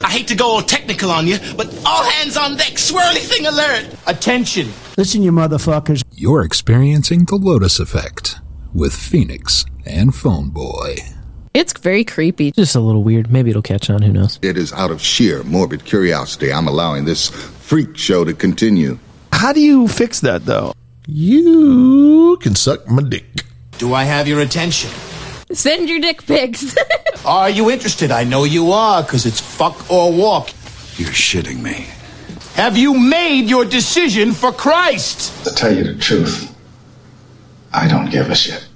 I 0.00 0.10
hate 0.10 0.28
to 0.28 0.36
go 0.36 0.46
all 0.46 0.62
technical 0.62 1.10
on 1.10 1.26
you, 1.26 1.38
but 1.56 1.66
all 1.84 2.04
hands 2.04 2.36
on 2.36 2.56
deck, 2.56 2.74
swirly 2.74 3.18
thing 3.18 3.46
alert! 3.46 3.86
Attention! 4.06 4.68
Listen, 4.96 5.22
you 5.22 5.32
motherfuckers. 5.32 6.04
You're 6.12 6.42
experiencing 6.42 7.24
the 7.24 7.34
Lotus 7.36 7.80
Effect 7.80 8.36
with 8.72 8.94
Phoenix 8.94 9.64
and 9.84 10.14
Phone 10.14 10.50
Boy. 10.50 10.96
It's 11.52 11.72
very 11.72 12.04
creepy. 12.04 12.52
Just 12.52 12.76
a 12.76 12.80
little 12.80 13.02
weird. 13.02 13.32
Maybe 13.32 13.50
it'll 13.50 13.62
catch 13.62 13.90
on. 13.90 14.02
Who 14.02 14.12
knows? 14.12 14.38
It 14.42 14.56
is 14.56 14.72
out 14.72 14.92
of 14.92 15.00
sheer 15.00 15.42
morbid 15.42 15.84
curiosity 15.84 16.52
I'm 16.52 16.68
allowing 16.68 17.04
this 17.04 17.28
freak 17.28 17.96
show 17.96 18.24
to 18.24 18.34
continue. 18.34 18.98
How 19.32 19.52
do 19.52 19.60
you 19.60 19.88
fix 19.88 20.20
that, 20.20 20.44
though? 20.44 20.72
You 21.06 22.38
can 22.40 22.54
suck 22.54 22.88
my 22.88 23.02
dick. 23.02 23.24
Do 23.78 23.94
I 23.94 24.04
have 24.04 24.28
your 24.28 24.40
attention? 24.40 24.90
Send 25.52 25.88
your 25.88 26.00
dick 26.00 26.26
pics. 26.26 26.76
Are 27.24 27.48
you 27.48 27.70
interested? 27.70 28.10
I 28.10 28.24
know 28.24 28.44
you 28.44 28.70
are, 28.72 29.02
because 29.02 29.24
it's 29.26 29.40
fuck 29.40 29.90
or 29.90 30.12
walk. 30.12 30.50
You're 30.96 31.08
shitting 31.10 31.62
me. 31.62 31.86
Have 32.54 32.76
you 32.76 32.92
made 32.98 33.48
your 33.48 33.64
decision 33.64 34.32
for 34.32 34.52
Christ? 34.52 35.44
To 35.44 35.54
tell 35.54 35.74
you 35.74 35.84
the 35.84 35.94
truth, 35.98 36.54
I 37.72 37.88
don't 37.88 38.10
give 38.10 38.30
a 38.30 38.34
shit. 38.34 38.66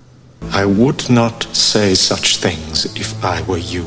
I 0.51 0.65
would 0.65 1.09
not 1.11 1.45
say 1.55 1.95
such 1.95 2.39
things 2.39 2.85
if 2.97 3.23
I 3.25 3.43
were 3.43 3.59
you. 3.59 3.85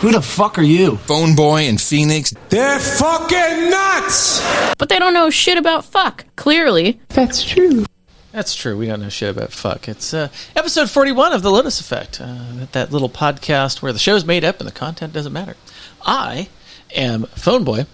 Who 0.00 0.12
the 0.12 0.22
fuck 0.22 0.58
are 0.58 0.62
you? 0.62 0.96
Phone 0.96 1.34
Boy 1.34 1.62
and 1.62 1.80
Phoenix. 1.80 2.32
They're 2.50 2.78
fucking 2.78 3.70
nuts! 3.70 4.40
But 4.78 4.88
they 4.88 4.98
don't 4.98 5.14
know 5.14 5.30
shit 5.30 5.58
about 5.58 5.84
fuck, 5.84 6.24
clearly. 6.36 7.00
That's 7.08 7.42
true. 7.42 7.84
That's 8.32 8.54
true. 8.54 8.76
We 8.76 8.86
don't 8.86 9.00
know 9.00 9.08
shit 9.08 9.34
about 9.34 9.52
fuck. 9.52 9.88
It's 9.88 10.12
uh, 10.12 10.28
episode 10.54 10.90
41 10.90 11.32
of 11.32 11.42
The 11.42 11.50
Lotus 11.50 11.80
Effect, 11.80 12.20
uh, 12.20 12.66
that 12.72 12.92
little 12.92 13.08
podcast 13.08 13.80
where 13.80 13.92
the 13.92 13.98
show's 13.98 14.24
made 14.24 14.44
up 14.44 14.58
and 14.60 14.68
the 14.68 14.72
content 14.72 15.12
doesn't 15.14 15.32
matter. 15.32 15.56
I 16.02 16.48
am 16.94 17.24
Phone 17.24 17.64
Boy. 17.64 17.86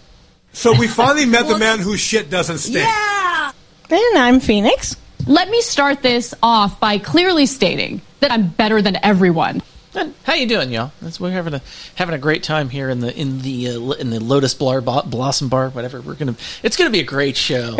So 0.53 0.77
we 0.77 0.89
finally 0.89 1.27
met 1.27 1.47
the 1.47 1.59
man 1.59 1.79
whose 1.79 2.01
shit 2.01 2.31
doesn't 2.31 2.59
stink. 2.59 2.87
Yeah! 2.87 3.53
And 3.91 4.19
I'm 4.19 4.41
Phoenix. 4.41 4.97
Let 5.27 5.49
me 5.49 5.61
start 5.63 6.03
this 6.03 6.35
off 6.43 6.81
by 6.81 6.99
clearly 6.99 7.47
stating 7.47 8.03
that 8.21 8.31
I'm 8.31 8.49
better 8.49 8.83
than 8.83 8.97
everyone. 9.05 9.63
And 9.97 10.13
how 10.25 10.35
you 10.35 10.47
doing, 10.47 10.73
y'all? 10.73 10.93
That's, 11.01 11.21
we're 11.21 11.31
having 11.31 11.55
a 11.55 11.63
having 11.95 12.15
a 12.15 12.19
great 12.19 12.43
time 12.43 12.69
here 12.69 12.91
in 12.91 12.99
the 12.99 13.17
in 13.17 13.43
the 13.43 13.69
uh, 13.69 13.91
in 13.93 14.11
the 14.11 14.19
Lotus 14.19 14.53
Bar, 14.53 14.81
Blossom 14.81 15.49
Bar, 15.49 15.71
whatever. 15.71 16.01
We're 16.01 16.15
gonna. 16.15 16.35
It's 16.65 16.77
gonna 16.77 16.91
be 16.91 17.01
a 17.01 17.05
great 17.05 17.37
show. 17.37 17.77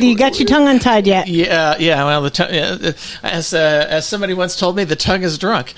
Do 0.00 0.06
You 0.06 0.16
got 0.18 0.38
your 0.38 0.46
tongue 0.46 0.68
untied 0.68 1.06
yet? 1.06 1.26
Yeah, 1.28 1.76
yeah. 1.78 2.04
Well, 2.04 2.22
the 2.22 2.30
tongue, 2.30 2.54
uh, 2.54 2.92
as 3.22 3.54
uh, 3.54 3.86
as 3.88 4.06
somebody 4.06 4.34
once 4.34 4.58
told 4.58 4.76
me, 4.76 4.84
the 4.84 4.96
tongue 4.96 5.22
is 5.22 5.38
drunk. 5.38 5.74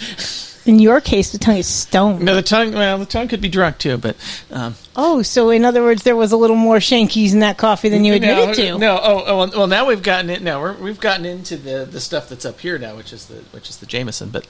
In 0.65 0.81
your 0.81 1.01
case, 1.01 1.31
the 1.31 1.39
tongue 1.39 1.59
is 1.59 1.69
stoned. 1.69 2.25
No, 2.25 2.35
the 2.35 2.43
tongue. 2.43 2.73
Well, 2.73 2.99
the 2.99 3.07
tongue 3.07 3.29
could 3.29 3.41
be 3.41 3.49
drunk 3.49 3.79
too, 3.79 3.99
but. 3.99 4.17
Um, 4.51 4.75
oh, 4.97 5.23
so 5.23 5.51
in 5.51 5.65
other 5.65 5.85
words, 5.85 6.03
there 6.03 6.17
was 6.17 6.33
a 6.33 6.37
little 6.37 6.57
more 6.57 6.79
shankies 6.79 7.33
in 7.33 7.39
that 7.39 7.57
coffee 7.57 7.89
than 7.89 8.05
you 8.05 8.15
admitted 8.15 8.49
no, 8.49 8.55
to. 8.55 8.79
No, 8.79 8.99
oh, 9.01 9.25
oh, 9.27 9.51
well, 9.57 9.67
now 9.69 9.87
we've 9.87 10.03
gotten 10.03 10.29
it. 10.29 10.43
Now 10.43 10.61
we're, 10.61 10.75
we've 10.75 10.99
gotten 10.99 11.25
into 11.25 11.57
the 11.57 11.85
the 11.89 12.01
stuff 12.01 12.29
that's 12.29 12.45
up 12.45 12.59
here 12.59 12.79
now, 12.79 12.97
which 12.97 13.13
is 13.13 13.27
the 13.27 13.37
which 13.53 13.71
is 13.71 13.77
the 13.77 13.87
Jameson, 13.87 14.31
but. 14.31 14.45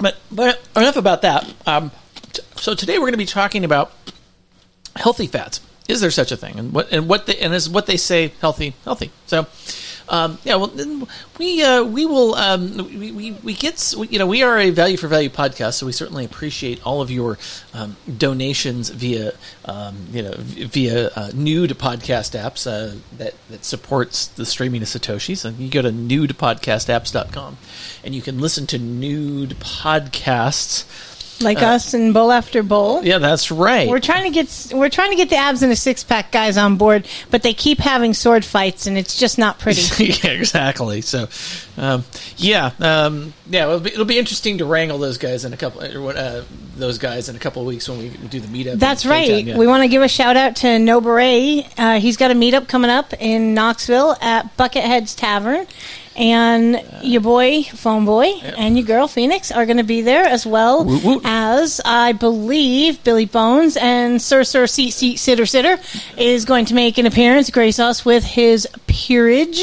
But 0.00 0.16
but 0.30 0.60
enough 0.76 0.96
about 0.96 1.22
that. 1.22 1.52
Um, 1.66 1.90
t- 2.32 2.42
so 2.56 2.74
today 2.74 2.94
we're 2.94 3.06
going 3.06 3.12
to 3.12 3.18
be 3.18 3.26
talking 3.26 3.64
about 3.64 3.92
healthy 4.96 5.26
fats. 5.26 5.60
Is 5.88 6.00
there 6.00 6.10
such 6.10 6.32
a 6.32 6.36
thing? 6.36 6.58
And 6.58 6.72
what 6.72 6.90
and 6.92 7.08
what 7.08 7.26
they, 7.26 7.36
and 7.38 7.52
is 7.54 7.68
what 7.68 7.86
they 7.86 7.96
say 7.96 8.32
healthy 8.40 8.74
healthy? 8.84 9.10
So. 9.26 9.46
Um, 10.10 10.38
yeah, 10.42 10.56
well, 10.56 10.72
we 11.38 11.62
uh, 11.62 11.84
we 11.84 12.04
will 12.04 12.34
um, 12.34 12.76
we, 12.76 13.12
we, 13.12 13.30
we 13.30 13.54
get 13.54 13.94
you 14.10 14.18
know 14.18 14.26
we 14.26 14.42
are 14.42 14.58
a 14.58 14.70
value 14.70 14.96
for 14.96 15.06
value 15.06 15.30
podcast, 15.30 15.74
so 15.74 15.86
we 15.86 15.92
certainly 15.92 16.24
appreciate 16.24 16.84
all 16.84 17.00
of 17.00 17.12
your 17.12 17.38
um, 17.72 17.96
donations 18.18 18.90
via 18.90 19.32
um, 19.66 20.08
you 20.10 20.22
know 20.22 20.34
via 20.36 21.10
uh, 21.10 21.30
nude 21.32 21.70
podcast 21.78 22.36
apps 22.36 22.66
uh, 22.66 22.98
that 23.16 23.34
that 23.50 23.64
supports 23.64 24.26
the 24.26 24.44
streaming 24.44 24.82
of 24.82 24.88
satoshis. 24.88 25.44
And 25.44 25.58
you 25.58 25.70
go 25.70 25.82
to 25.82 25.90
nudepodcastapps.com 25.90 27.56
and 28.02 28.14
you 28.14 28.20
can 28.20 28.40
listen 28.40 28.66
to 28.66 28.78
nude 28.78 29.50
podcasts 29.60 30.84
like 31.40 31.62
uh, 31.62 31.66
us 31.66 31.94
and 31.94 32.12
bowl 32.12 32.30
after 32.32 32.62
bowl. 32.62 33.04
Yeah, 33.04 33.18
that's 33.18 33.50
right. 33.50 33.88
We're 33.88 34.00
trying 34.00 34.24
to 34.24 34.30
get 34.30 34.72
we're 34.74 34.88
trying 34.88 35.10
to 35.10 35.16
get 35.16 35.30
the 35.30 35.36
abs 35.36 35.62
and 35.62 35.70
the 35.70 35.76
six 35.76 36.04
pack 36.04 36.32
guys 36.32 36.56
on 36.56 36.76
board, 36.76 37.06
but 37.30 37.42
they 37.42 37.54
keep 37.54 37.78
having 37.78 38.14
sword 38.14 38.44
fights, 38.44 38.86
and 38.86 38.98
it's 38.98 39.18
just 39.18 39.38
not 39.38 39.58
pretty. 39.58 40.04
yeah, 40.04 40.30
exactly. 40.30 41.00
So, 41.00 41.28
um, 41.76 42.04
yeah, 42.36 42.72
um, 42.80 43.32
yeah, 43.48 43.66
it'll 43.66 43.80
be, 43.80 43.90
it'll 43.90 44.04
be, 44.04 44.18
interesting 44.18 44.58
to 44.58 44.64
wrangle 44.64 44.98
those 44.98 45.18
guys 45.18 45.44
in 45.44 45.52
a 45.52 45.56
couple 45.56 45.80
uh, 45.82 46.42
those 46.76 46.98
guys 46.98 47.28
in 47.28 47.36
a 47.36 47.38
couple 47.38 47.62
of 47.62 47.68
weeks 47.68 47.88
when 47.88 47.98
we 47.98 48.08
do 48.28 48.40
the 48.40 48.48
meetup. 48.48 48.78
That's 48.78 49.06
right. 49.06 49.44
Yeah. 49.44 49.56
We 49.56 49.66
want 49.66 49.82
to 49.82 49.88
give 49.88 50.02
a 50.02 50.08
shout 50.08 50.36
out 50.36 50.56
to 50.56 50.78
No 50.78 51.00
Beret. 51.00 51.66
Uh, 51.78 52.00
he's 52.00 52.16
got 52.16 52.30
a 52.30 52.34
meetup 52.34 52.68
coming 52.68 52.90
up 52.90 53.12
in 53.14 53.54
Knoxville 53.54 54.16
at 54.20 54.56
Buckethead's 54.56 55.14
Tavern 55.14 55.66
and 56.16 56.84
your 57.02 57.20
boy 57.20 57.62
phone 57.62 58.04
boy 58.04 58.26
and 58.58 58.76
your 58.76 58.86
girl 58.86 59.06
phoenix 59.06 59.52
are 59.52 59.64
going 59.64 59.76
to 59.76 59.84
be 59.84 60.02
there 60.02 60.24
as 60.24 60.44
well 60.44 60.84
woot, 60.84 61.04
woot. 61.04 61.22
as 61.24 61.80
i 61.84 62.12
believe 62.12 63.02
billy 63.04 63.26
bones 63.26 63.76
and 63.76 64.20
sir 64.20 64.42
sir 64.42 64.66
seat 64.66 64.90
seat 64.90 65.16
sitter 65.16 65.46
sitter 65.46 65.78
is 66.16 66.44
going 66.44 66.64
to 66.64 66.74
make 66.74 66.98
an 66.98 67.06
appearance 67.06 67.48
grace 67.50 67.78
us 67.78 68.04
with 68.04 68.24
his 68.24 68.66
peerage 68.86 69.62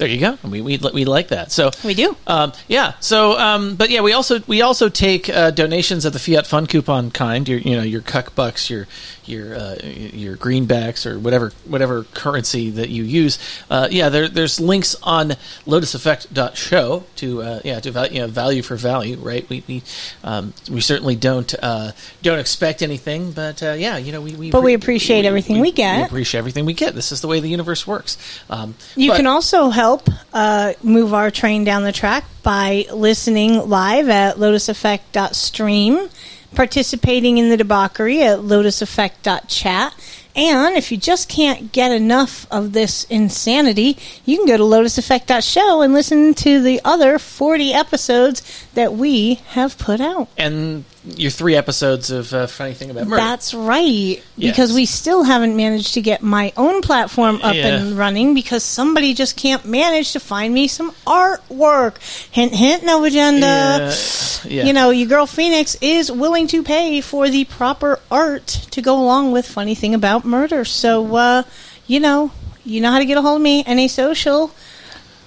there 0.00 0.08
you 0.08 0.18
go. 0.18 0.38
We, 0.48 0.62
we, 0.62 0.78
we 0.94 1.04
like 1.04 1.28
that. 1.28 1.52
So 1.52 1.72
we 1.84 1.92
do. 1.92 2.16
Um, 2.26 2.54
yeah. 2.68 2.94
So, 3.00 3.38
um, 3.38 3.76
but 3.76 3.90
yeah, 3.90 4.00
we 4.00 4.14
also 4.14 4.40
we 4.46 4.62
also 4.62 4.88
take 4.88 5.28
uh, 5.28 5.50
donations 5.50 6.06
of 6.06 6.14
the 6.14 6.18
Fiat 6.18 6.46
Fun 6.46 6.66
coupon 6.66 7.10
kind. 7.10 7.46
Your 7.46 7.58
you 7.58 7.76
know 7.76 7.82
your 7.82 8.00
cuck 8.00 8.34
bucks, 8.34 8.70
your 8.70 8.88
your 9.30 9.54
uh, 9.54 9.76
your 9.84 10.36
greenbacks 10.36 11.06
or 11.06 11.18
whatever 11.18 11.52
whatever 11.66 12.04
currency 12.14 12.70
that 12.70 12.88
you 12.88 13.04
use. 13.04 13.38
Uh, 13.70 13.88
yeah, 13.90 14.08
there, 14.08 14.28
there's 14.28 14.60
links 14.60 14.96
on 15.02 15.30
lotuseffect.show 15.66 17.04
to 17.16 17.42
uh, 17.42 17.60
yeah 17.64 17.80
to 17.80 17.90
value, 17.90 18.14
you 18.14 18.20
know, 18.20 18.26
value 18.28 18.62
for 18.62 18.76
value. 18.76 19.16
Right. 19.16 19.48
We 19.48 19.62
we 19.68 19.82
um, 20.24 20.54
we 20.70 20.80
certainly 20.80 21.16
don't 21.16 21.54
uh, 21.62 21.92
don't 22.22 22.38
expect 22.38 22.82
anything, 22.82 23.32
but 23.32 23.62
uh, 23.62 23.72
yeah, 23.72 23.96
you 23.96 24.12
know 24.12 24.20
we, 24.20 24.34
we 24.34 24.50
but 24.50 24.62
we 24.62 24.74
appreciate 24.74 25.22
we, 25.22 25.28
everything 25.28 25.56
we, 25.56 25.62
we, 25.62 25.72
get. 25.72 25.98
We 25.98 26.04
appreciate 26.04 26.38
everything 26.38 26.64
we 26.64 26.74
get. 26.74 26.94
This 26.94 27.12
is 27.12 27.20
the 27.20 27.28
way 27.28 27.40
the 27.40 27.48
universe 27.48 27.86
works. 27.86 28.16
Um, 28.48 28.74
you 28.96 29.10
but, 29.10 29.16
can 29.16 29.26
also 29.26 29.68
help 29.68 29.90
help 29.90 30.08
uh, 30.32 30.72
move 30.82 31.14
our 31.14 31.30
train 31.30 31.64
down 31.64 31.82
the 31.82 31.92
track 31.92 32.24
by 32.42 32.84
listening 32.92 33.68
live 33.68 34.08
at 34.08 34.36
lotuseffect.stream, 34.36 36.08
participating 36.54 37.38
in 37.38 37.48
the 37.48 37.56
debauchery 37.56 38.22
at 38.22 38.40
lotuseffect.chat, 38.40 39.94
and 40.36 40.76
if 40.76 40.92
you 40.92 40.98
just 40.98 41.28
can't 41.28 41.72
get 41.72 41.90
enough 41.90 42.46
of 42.50 42.72
this 42.72 43.04
insanity, 43.04 43.98
you 44.24 44.36
can 44.36 44.46
go 44.46 44.56
to 44.56 44.62
lotuseffect.show 44.62 45.82
and 45.82 45.92
listen 45.92 46.34
to 46.34 46.62
the 46.62 46.80
other 46.84 47.18
40 47.18 47.72
episodes 47.72 48.68
that 48.74 48.94
we 48.94 49.34
have 49.48 49.76
put 49.76 50.00
out. 50.00 50.28
And 50.38 50.84
your 51.04 51.30
three 51.30 51.56
episodes 51.56 52.10
of 52.10 52.32
uh, 52.34 52.46
Funny 52.46 52.74
Thing 52.74 52.90
About 52.90 53.06
Murder. 53.06 53.22
That's 53.22 53.54
right. 53.54 54.22
Because 54.38 54.72
we 54.74 54.84
still 54.84 55.22
haven't 55.22 55.56
managed 55.56 55.94
to 55.94 56.02
get 56.02 56.22
my 56.22 56.52
own 56.58 56.82
platform 56.82 57.40
up 57.42 57.54
Yeah. 57.54 57.68
and 57.68 57.96
running 57.96 58.34
because 58.34 58.62
somebody 58.62 59.14
just 59.14 59.36
can't 59.36 59.64
manage 59.64 60.12
to 60.12 60.20
find 60.20 60.52
me 60.52 60.68
some 60.68 60.90
artwork. 61.06 61.96
Hint, 62.30 62.54
hint, 62.54 62.84
no 62.84 63.02
agenda. 63.04 63.46
Yeah, 63.46 63.94
yeah. 64.44 64.64
You 64.66 64.72
know, 64.74 64.90
your 64.90 65.08
girl 65.08 65.26
Phoenix 65.26 65.76
is 65.80 66.12
willing 66.12 66.46
to 66.48 66.62
pay 66.62 67.00
for 67.00 67.30
the 67.30 67.44
proper 67.46 67.98
art 68.10 68.46
to 68.72 68.82
go 68.82 69.00
along 69.00 69.32
with 69.32 69.46
Funny 69.46 69.74
Thing 69.74 69.94
About 69.94 70.24
Murder. 70.24 70.64
So, 70.66 71.16
uh, 71.16 71.42
you 71.86 72.00
know, 72.00 72.30
you 72.64 72.80
know 72.82 72.90
how 72.90 72.98
to 72.98 73.06
get 73.06 73.16
a 73.16 73.22
hold 73.22 73.36
of 73.36 73.42
me. 73.42 73.64
Any 73.66 73.88
social. 73.88 74.52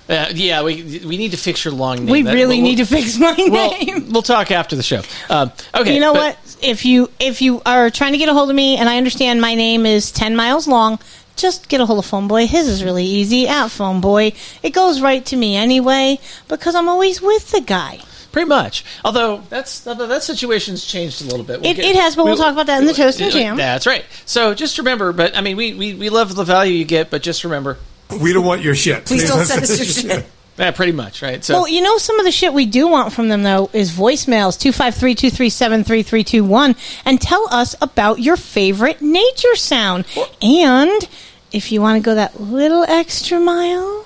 Uh, 0.10 0.28
yeah, 0.34 0.62
we 0.64 1.02
we 1.06 1.16
need 1.18 1.32
to 1.32 1.38
fix 1.38 1.64
your 1.64 1.74
long 1.74 1.98
name. 1.98 2.08
We 2.10 2.22
That- 2.24 2.34
really 2.34 2.58
we'll- 2.58 2.70
need 2.72 2.78
to 2.78 2.86
fix 2.86 3.18
my 3.18 3.34
We'll, 3.38 3.72
name. 3.72 4.10
we'll 4.12 4.22
talk 4.22 4.52
after 4.52 4.76
the 4.76 4.84
show. 4.84 5.02
Um, 5.30 5.52
okay, 5.74 5.94
you 5.94 6.00
know 6.02 6.14
but- 6.14 6.36
what? 6.36 6.58
If 6.62 6.86
you 6.86 7.10
if 7.20 7.42
you 7.42 7.62
are 7.66 7.90
trying 7.90 8.12
to 8.14 8.18
get 8.18 8.30
a 8.30 8.34
hold 8.34 8.50
of 8.50 8.56
me, 8.56 8.78
and 8.78 8.88
I 8.90 8.98
understand 8.98 9.40
my 9.42 9.56
name 9.56 9.86
is 9.86 10.12
ten 10.12 10.36
miles 10.36 10.68
long, 10.68 11.00
just 11.38 11.68
get 11.70 11.80
a 11.82 11.86
hold 11.86 12.00
of 12.00 12.06
Phone 12.06 12.28
Boy. 12.28 12.48
His 12.48 12.68
is 12.68 12.84
really 12.84 13.06
easy 13.06 13.48
at 13.48 13.68
Phone 13.70 14.02
Boy. 14.02 14.34
It 14.62 14.72
goes 14.72 15.00
right 15.02 15.26
to 15.28 15.36
me 15.38 15.56
anyway 15.56 16.20
because 16.48 16.76
I'm 16.76 16.88
always 16.90 17.22
with 17.22 17.52
the 17.52 17.62
guy. 17.62 18.00
Pretty 18.34 18.48
much. 18.50 18.84
Although 19.06 19.44
that's 19.50 19.86
although 19.88 20.08
that 20.08 20.24
situation's 20.24 20.86
changed 20.86 21.22
a 21.22 21.26
little 21.26 21.46
bit. 21.46 21.62
We'll 21.62 21.72
It- 21.72 21.80
it 21.80 21.96
has, 21.96 22.16
but 22.16 22.26
we'll 22.26 22.36
talk 22.38 22.52
about 22.54 22.66
that 22.68 22.80
in 22.82 22.88
the 22.88 22.94
Toast 22.94 23.22
and 23.22 23.32
Jam. 23.32 23.56
That's 23.58 23.86
right. 23.86 24.04
So 24.26 24.54
just 24.54 24.78
remember, 24.80 25.14
but 25.14 25.36
I 25.38 25.42
mean, 25.42 25.56
we, 25.56 25.74
we, 25.74 25.94
we 25.94 26.10
love 26.10 26.36
the 26.36 26.44
value 26.44 26.74
you 26.74 26.84
get, 26.86 27.10
but 27.12 27.22
just 27.24 27.44
remember, 27.44 27.78
We 28.22 28.34
don't 28.34 28.46
want 28.46 28.62
your 28.62 28.76
shit. 28.76 29.06
Please 29.06 29.28
don't 29.28 29.46
send 29.46 29.64
us 29.64 29.78
your 29.78 29.86
shit. 30.18 30.26
yeah, 30.58 30.72
pretty 30.72 30.92
much, 30.92 31.22
right? 31.22 31.44
So 31.44 31.54
well, 31.56 31.68
you 31.68 31.82
know, 31.82 31.98
some 31.98 32.20
of 32.20 32.26
the 32.26 32.32
shit 32.32 32.54
we 32.54 32.66
do 32.66 32.88
want 32.88 33.12
from 33.14 33.30
them, 33.30 33.44
though, 33.44 33.70
is 33.74 33.92
voicemails 33.92 34.60
253 34.60 35.16
237 35.16 35.84
3321 35.84 36.76
and 37.06 37.20
tell 37.22 37.48
us 37.52 37.76
about 37.82 38.20
your 38.20 38.36
favorite 38.38 39.02
nature 39.02 39.56
sound. 39.56 40.06
And 40.42 41.08
if 41.52 41.72
you 41.72 41.82
want 41.82 42.02
to 42.02 42.06
go 42.06 42.14
that 42.16 42.40
little 42.40 42.84
extra 42.84 43.40
mile, 43.40 44.06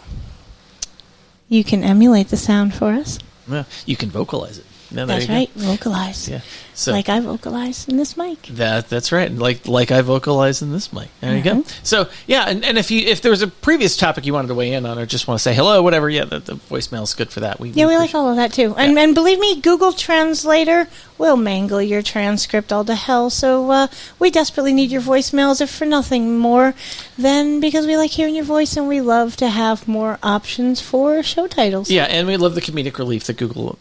you 1.50 1.63
can 1.63 1.83
emulate 1.83 2.27
the 2.29 2.38
sound 2.38 2.73
for 2.73 2.91
us. 2.93 3.19
yeah, 3.47 3.63
you 3.85 3.95
can 3.97 4.09
vocalize 4.09 4.57
it. 4.59 4.65
Yeah, 4.92 5.06
That's 5.06 5.28
right. 5.28 5.50
Vocalize. 5.51 6.30
Yeah. 6.30 6.42
So 6.74 6.92
like 6.92 7.10
I 7.10 7.19
vocalize 7.19 7.88
in 7.88 7.98
this 7.98 8.16
mic. 8.16 8.44
That 8.44 8.88
that's 8.88 9.12
right. 9.12 9.31
Like 9.31 9.68
like 9.68 9.92
I 9.92 10.01
vocalize 10.01 10.62
in 10.62 10.72
this 10.72 10.94
mic. 10.94 11.07
There 11.22 11.36
you 11.36 11.44
go. 11.44 11.56
Mhm. 11.56 11.86
So 11.86 12.07
yeah, 12.28 12.45
and, 12.48 12.63
and 12.63 12.78
if 12.78 12.92
you 12.92 13.01
if 13.01 13.22
there 13.22 13.31
was 13.31 13.42
a 13.42 13.48
previous 13.48 13.98
topic 13.98 14.25
you 14.28 14.34
wanted 14.34 14.50
to 14.50 14.54
weigh 14.54 14.74
in 14.74 14.86
on 14.86 15.00
or 15.00 15.06
just 15.07 15.28
want 15.28 15.39
to 15.39 15.42
say 15.44 15.56
hello, 15.56 15.81
whatever, 15.81 16.07
yeah, 16.10 16.25
the, 16.25 16.39
the 16.39 16.54
voicemail 16.56 17.01
is 17.04 17.16
good 17.16 17.31
for 17.31 17.39
that. 17.39 17.60
We, 17.60 17.69
Yeah, 17.69 17.88
we 17.88 17.98
like 17.98 18.13
all 18.13 18.30
of 18.30 18.36
that 18.36 18.54
too. 18.54 18.75
And 18.78 18.98
and 18.98 19.16
believe 19.16 19.39
me, 19.39 19.60
Google 19.60 19.92
Translator 19.92 20.88
will 21.18 21.36
mangle 21.38 21.81
your 21.81 22.04
transcript 22.04 22.72
all 22.72 22.86
to 22.86 22.94
hell. 22.95 23.31
So 23.31 23.72
uh, 23.72 23.88
we 24.19 24.30
desperately 24.30 24.72
need 24.74 24.92
your 24.92 25.01
voicemails, 25.01 25.60
if 25.62 25.72
for 25.72 25.86
nothing 25.86 26.38
more 26.38 26.75
than 27.18 27.60
because 27.60 27.88
we 27.88 27.98
like 27.98 28.12
hearing 28.12 28.36
your 28.36 28.45
voice 28.45 28.78
and 28.78 28.88
we 28.88 29.01
love 29.01 29.36
to 29.38 29.50
have 29.50 29.88
more 29.88 30.19
options 30.22 30.80
for 30.80 31.24
show 31.24 31.48
titles. 31.48 31.89
Yeah, 31.89 32.04
and 32.04 32.28
we 32.28 32.38
love 32.38 32.54
the 32.54 32.62
comedic 32.62 33.00
relief 33.00 33.24
that 33.25 33.38
Google 33.38 33.80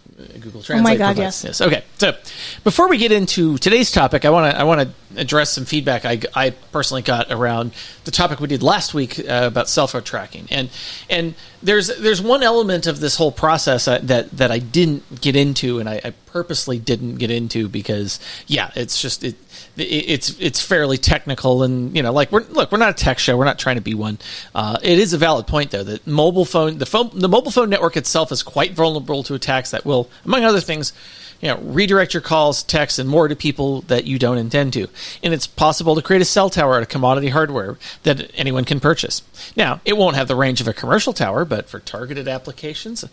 Google 0.56 0.64
Translate. 0.64 0.81
Oh 0.81 0.94
my 0.94 0.97
God, 0.97 1.17
provides. 1.17 1.44
yes. 1.44 1.61
Okay, 1.61 1.85
so 1.99 2.17
before 2.64 2.88
we 2.88 2.99
get 2.99 3.12
into 3.12 3.58
today's 3.58 3.91
topic, 3.93 4.25
I 4.25 4.31
want 4.31 4.53
to 4.53 4.58
I 4.58 4.64
want 4.64 4.81
to 4.81 5.20
address 5.20 5.53
some 5.53 5.64
feedback 5.64 6.05
I, 6.05 6.20
I 6.35 6.50
personally 6.50 7.03
got 7.03 7.31
around 7.31 7.73
the 8.05 8.11
topic 8.11 8.41
we 8.41 8.49
did 8.49 8.62
last 8.62 8.94
week 8.94 9.19
uh, 9.19 9.44
about 9.47 9.69
cell 9.69 9.87
phone 9.87 10.03
tracking, 10.03 10.47
and 10.50 10.70
and 11.11 11.35
there's 11.62 11.88
there's 11.99 12.23
one 12.23 12.43
element 12.43 12.87
of 12.87 13.00
this 13.00 13.17
whole 13.17 13.32
process 13.32 13.87
uh, 13.88 13.99
that 14.05 14.31
that 14.31 14.50
I 14.50 14.58
didn't 14.58 15.20
get 15.20 15.37
into, 15.37 15.79
and 15.79 15.88
I, 15.88 16.00
I 16.05 16.11
purposely 16.26 16.79
didn't 16.79 17.17
get 17.17 17.31
into 17.31 17.69
because 17.69 18.19
yeah, 18.47 18.70
it's 18.75 19.00
just 19.00 19.25
it. 19.25 19.37
It- 19.76 19.82
It's 19.82 20.34
it's 20.38 20.61
fairly 20.61 20.99
technical, 20.99 21.62
and 21.62 21.94
you 21.96 22.02
know, 22.02 22.12
like 22.12 22.32
we're 22.32 22.44
look, 22.50 22.73
we're 22.73 22.78
not 22.78 22.90
a 22.90 23.05
tech 23.05 23.19
show. 23.19 23.37
We're 23.37 23.44
not 23.44 23.58
trying 23.58 23.76
to 23.76 23.82
be 23.82 23.94
one. 23.94 24.19
Uh, 24.55 24.78
it 24.82 24.99
is 24.99 25.12
a 25.12 25.19
valid 25.19 25.46
point, 25.46 25.70
though, 25.70 25.84
that 25.84 26.06
mobile 26.06 26.44
phone, 26.44 26.78
the 26.78 26.87
phone, 26.87 27.11
the 27.14 27.28
mobile 27.28 27.50
phone 27.50 27.69
network 27.70 27.96
itself 27.96 28.32
is 28.32 28.43
quite 28.43 28.73
vulnerable 28.75 29.23
to 29.25 29.34
attacks 29.34 29.70
that 29.70 29.84
will, 29.84 30.08
among 30.25 30.44
other 30.44 30.61
things, 30.61 30.93
you 31.40 31.49
know, 31.49 31.58
redirect 31.62 32.14
your 32.14 32.20
calls, 32.23 32.62
texts, 32.62 32.99
and 32.99 33.08
more 33.08 33.28
to 33.28 33.37
people 33.37 33.82
that 33.82 34.05
you 34.06 34.19
don't 34.19 34.38
intend 34.38 34.73
to. 34.73 34.88
And 35.23 35.34
it's 35.34 35.46
possible 35.46 35.94
to 35.94 36.02
create 36.02 36.22
a 36.22 36.25
cell 36.25 36.49
tower 36.49 36.76
out 36.76 36.82
of 36.82 36.88
commodity 36.88 37.29
hardware 37.29 37.76
that 38.05 38.31
anyone 38.34 38.64
can 38.64 38.81
purchase. 38.81 39.22
Now, 39.55 39.81
it 39.84 39.96
won't 39.99 40.17
have 40.17 40.29
the 40.29 40.37
range 40.37 40.61
of 40.62 40.69
a 40.69 40.72
commercial 40.72 41.12
tower, 41.12 41.44
but 41.44 41.69
for 41.69 41.79
targeted 41.81 42.26
applications, 42.26 43.05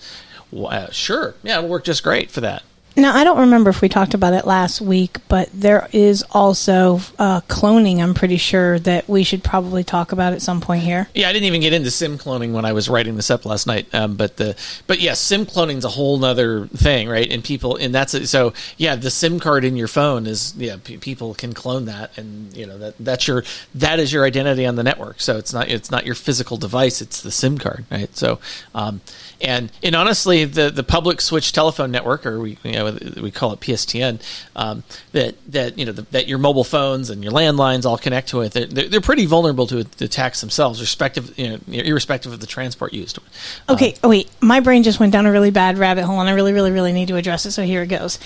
well, 0.51 0.67
uh, 0.71 0.89
sure, 0.91 1.35
yeah, 1.43 1.57
it'll 1.57 1.69
work 1.69 1.83
just 1.83 2.03
great 2.03 2.31
for 2.31 2.39
that. 2.41 2.63
Now, 2.95 3.15
I 3.15 3.23
don't 3.23 3.39
remember 3.39 3.71
if 3.71 3.81
we 3.81 3.89
talked 3.89 4.13
about 4.13 4.33
it 4.33 4.45
last 4.45 4.79
week, 4.79 5.17
but 5.27 5.49
there 5.51 5.87
is 5.91 6.23
also 6.29 6.99
uh, 7.17 7.41
cloning, 7.41 7.99
I'm 8.03 8.13
pretty 8.13 8.37
sure, 8.37 8.77
that 8.79 9.09
we 9.09 9.23
should 9.23 9.43
probably 9.43 9.83
talk 9.83 10.11
about 10.11 10.33
at 10.33 10.43
some 10.43 10.61
point 10.61 10.83
here. 10.83 11.07
Yeah, 11.15 11.27
I 11.27 11.33
didn't 11.33 11.47
even 11.47 11.61
get 11.61 11.73
into 11.73 11.89
sim 11.89 12.19
cloning 12.19 12.51
when 12.53 12.65
I 12.65 12.73
was 12.73 12.89
writing 12.89 13.15
this 13.15 13.31
up 13.31 13.45
last 13.45 13.65
night. 13.65 13.87
Um, 13.95 14.15
but 14.15 14.37
the 14.37 14.55
but 14.85 14.99
yeah, 14.99 15.15
sim 15.15 15.47
cloning 15.47 15.77
is 15.77 15.85
a 15.85 15.89
whole 15.89 16.23
other 16.23 16.67
thing, 16.67 17.09
right? 17.09 17.29
And 17.31 17.43
people 17.43 17.77
and 17.77 17.95
that's 17.95 18.29
so 18.29 18.53
yeah, 18.77 18.95
the 18.95 19.09
sim 19.09 19.39
card 19.39 19.65
in 19.65 19.75
your 19.75 19.87
phone 19.87 20.27
is 20.27 20.53
yeah, 20.55 20.77
p- 20.83 20.97
people 20.97 21.33
can 21.33 21.53
clone 21.53 21.85
that, 21.85 22.15
and 22.15 22.55
you 22.55 22.67
know 22.67 22.77
that 22.77 22.95
that's 22.99 23.27
your 23.27 23.43
that 23.73 23.99
is 23.99 24.13
your 24.13 24.23
identity 24.23 24.67
on 24.67 24.75
the 24.75 24.83
network. 24.83 25.19
So 25.19 25.37
it's 25.37 25.51
not 25.51 25.67
it's 25.67 25.89
not 25.89 26.05
your 26.05 26.15
physical 26.15 26.57
device; 26.57 27.01
it's 27.01 27.21
the 27.21 27.31
sim 27.31 27.57
card, 27.57 27.85
right? 27.89 28.15
So 28.15 28.39
um, 28.75 29.01
and 29.43 29.71
and 29.83 29.95
honestly, 29.95 30.45
the 30.45 30.71
the 30.71 30.83
public 30.83 31.19
switch 31.21 31.51
telephone 31.51 31.91
network, 31.91 32.25
or 32.25 32.39
we 32.39 32.57
you 32.63 32.71
know 32.71 32.97
we 33.21 33.29
call 33.29 33.51
it 33.51 33.59
PSTN, 33.59 34.21
um, 34.55 34.83
that 35.11 35.35
that 35.51 35.77
you 35.77 35.85
know 35.85 35.91
the, 35.91 36.03
that 36.03 36.27
your 36.27 36.37
mobile 36.37 36.63
phones 36.63 37.09
and 37.09 37.23
your 37.23 37.33
landlines 37.33 37.85
all 37.85 37.97
connect 37.97 38.29
to 38.29 38.41
it. 38.41 38.53
They're, 38.53 38.65
they're, 38.65 39.01
pretty 39.01 39.25
vulnerable 39.25 39.67
to 39.67 39.83
the 39.83 40.05
attacks 40.05 40.39
themselves, 40.39 40.79
respective 40.79 41.37
you 41.37 41.49
know, 41.49 41.59
irrespective 41.67 42.31
of 42.31 42.39
the 42.39 42.47
transport 42.47 42.93
used. 42.93 43.19
Okay, 43.67 43.95
oh 44.01 44.09
wait, 44.09 44.31
my 44.39 44.61
brain 44.61 44.81
just 44.81 44.99
went 44.99 45.11
down 45.11 45.25
a 45.25 45.31
really 45.31 45.51
bad 45.51 45.77
rabbit 45.77 46.05
hole, 46.05 46.21
and 46.21 46.29
I 46.29 46.33
really, 46.33 46.53
really, 46.53 46.71
really 46.71 46.93
need 46.93 47.09
to 47.09 47.17
address 47.17 47.45
it. 47.45 47.51
So 47.51 47.63
here 47.63 47.83
it 47.83 47.87
goes. 47.87 48.17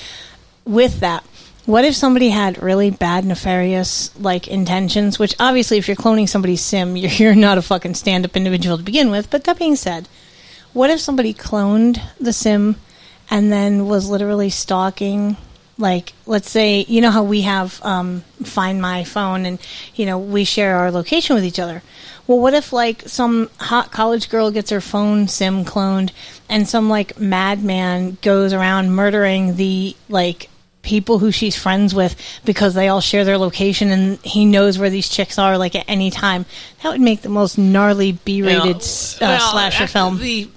With 0.65 0.99
that, 0.99 1.23
what 1.65 1.83
if 1.83 1.95
somebody 1.95 2.29
had 2.29 2.61
really 2.61 2.91
bad, 2.91 3.25
nefarious 3.25 4.17
like 4.19 4.47
intentions? 4.47 5.17
Which 5.17 5.35
obviously, 5.39 5.77
if 5.79 5.87
you're 5.87 5.97
cloning 5.97 6.29
somebody's 6.29 6.61
sim, 6.61 6.95
you're, 6.95 7.11
you're 7.17 7.35
not 7.35 7.57
a 7.57 7.63
fucking 7.63 7.95
stand-up 7.95 8.37
individual 8.37 8.77
to 8.77 8.83
begin 8.83 9.09
with. 9.09 9.31
But 9.31 9.45
that 9.45 9.57
being 9.57 9.75
said, 9.75 10.07
what 10.73 10.89
if 10.89 10.99
somebody 10.99 11.33
cloned 11.33 12.01
the 12.19 12.33
sim 12.33 12.75
and 13.29 13.51
then 13.51 13.87
was 13.87 14.09
literally 14.09 14.49
stalking? 14.49 15.37
Like, 15.79 16.13
let's 16.25 16.49
say, 16.49 16.85
you 16.87 17.01
know 17.01 17.11
how 17.11 17.23
we 17.23 17.41
have 17.41 17.79
um, 17.85 18.21
Find 18.43 18.81
My 18.81 19.03
Phone, 19.03 19.45
and 19.45 19.59
you 19.95 20.05
know 20.05 20.17
we 20.17 20.43
share 20.43 20.77
our 20.77 20.91
location 20.91 21.35
with 21.35 21.45
each 21.45 21.59
other. 21.59 21.83
Well, 22.25 22.39
what 22.39 22.53
if 22.53 22.73
like 22.73 23.03
some 23.07 23.49
hot 23.59 23.91
college 23.91 24.29
girl 24.29 24.49
gets 24.51 24.71
her 24.71 24.81
phone 24.81 25.27
sim 25.27 25.63
cloned, 25.65 26.11
and 26.49 26.67
some 26.67 26.89
like 26.89 27.19
madman 27.19 28.17
goes 28.21 28.53
around 28.53 28.91
murdering 28.91 29.55
the 29.55 29.95
like 30.09 30.49
people 30.87 31.19
who 31.19 31.31
she's 31.31 31.55
friends 31.55 31.93
with 31.93 32.15
because 32.45 32.73
they 32.73 32.87
all 32.87 33.01
share 33.01 33.25
their 33.25 33.37
location 33.37 33.89
and 33.91 34.17
he 34.23 34.45
knows 34.45 34.79
where 34.79 34.89
these 34.89 35.09
chicks 35.09 35.37
are 35.37 35.57
like 35.57 35.75
at 35.75 35.85
any 35.87 36.09
time. 36.09 36.45
That 36.81 36.89
would 36.89 37.01
make 37.01 37.21
the 37.21 37.29
most 37.29 37.57
gnarly 37.57 38.13
B-rated 38.13 38.63
Well, 38.63 38.73
uh, 38.75 39.37
well, 39.37 39.51
slasher 39.51 39.87
film. 39.87 40.17
The, 40.17 40.49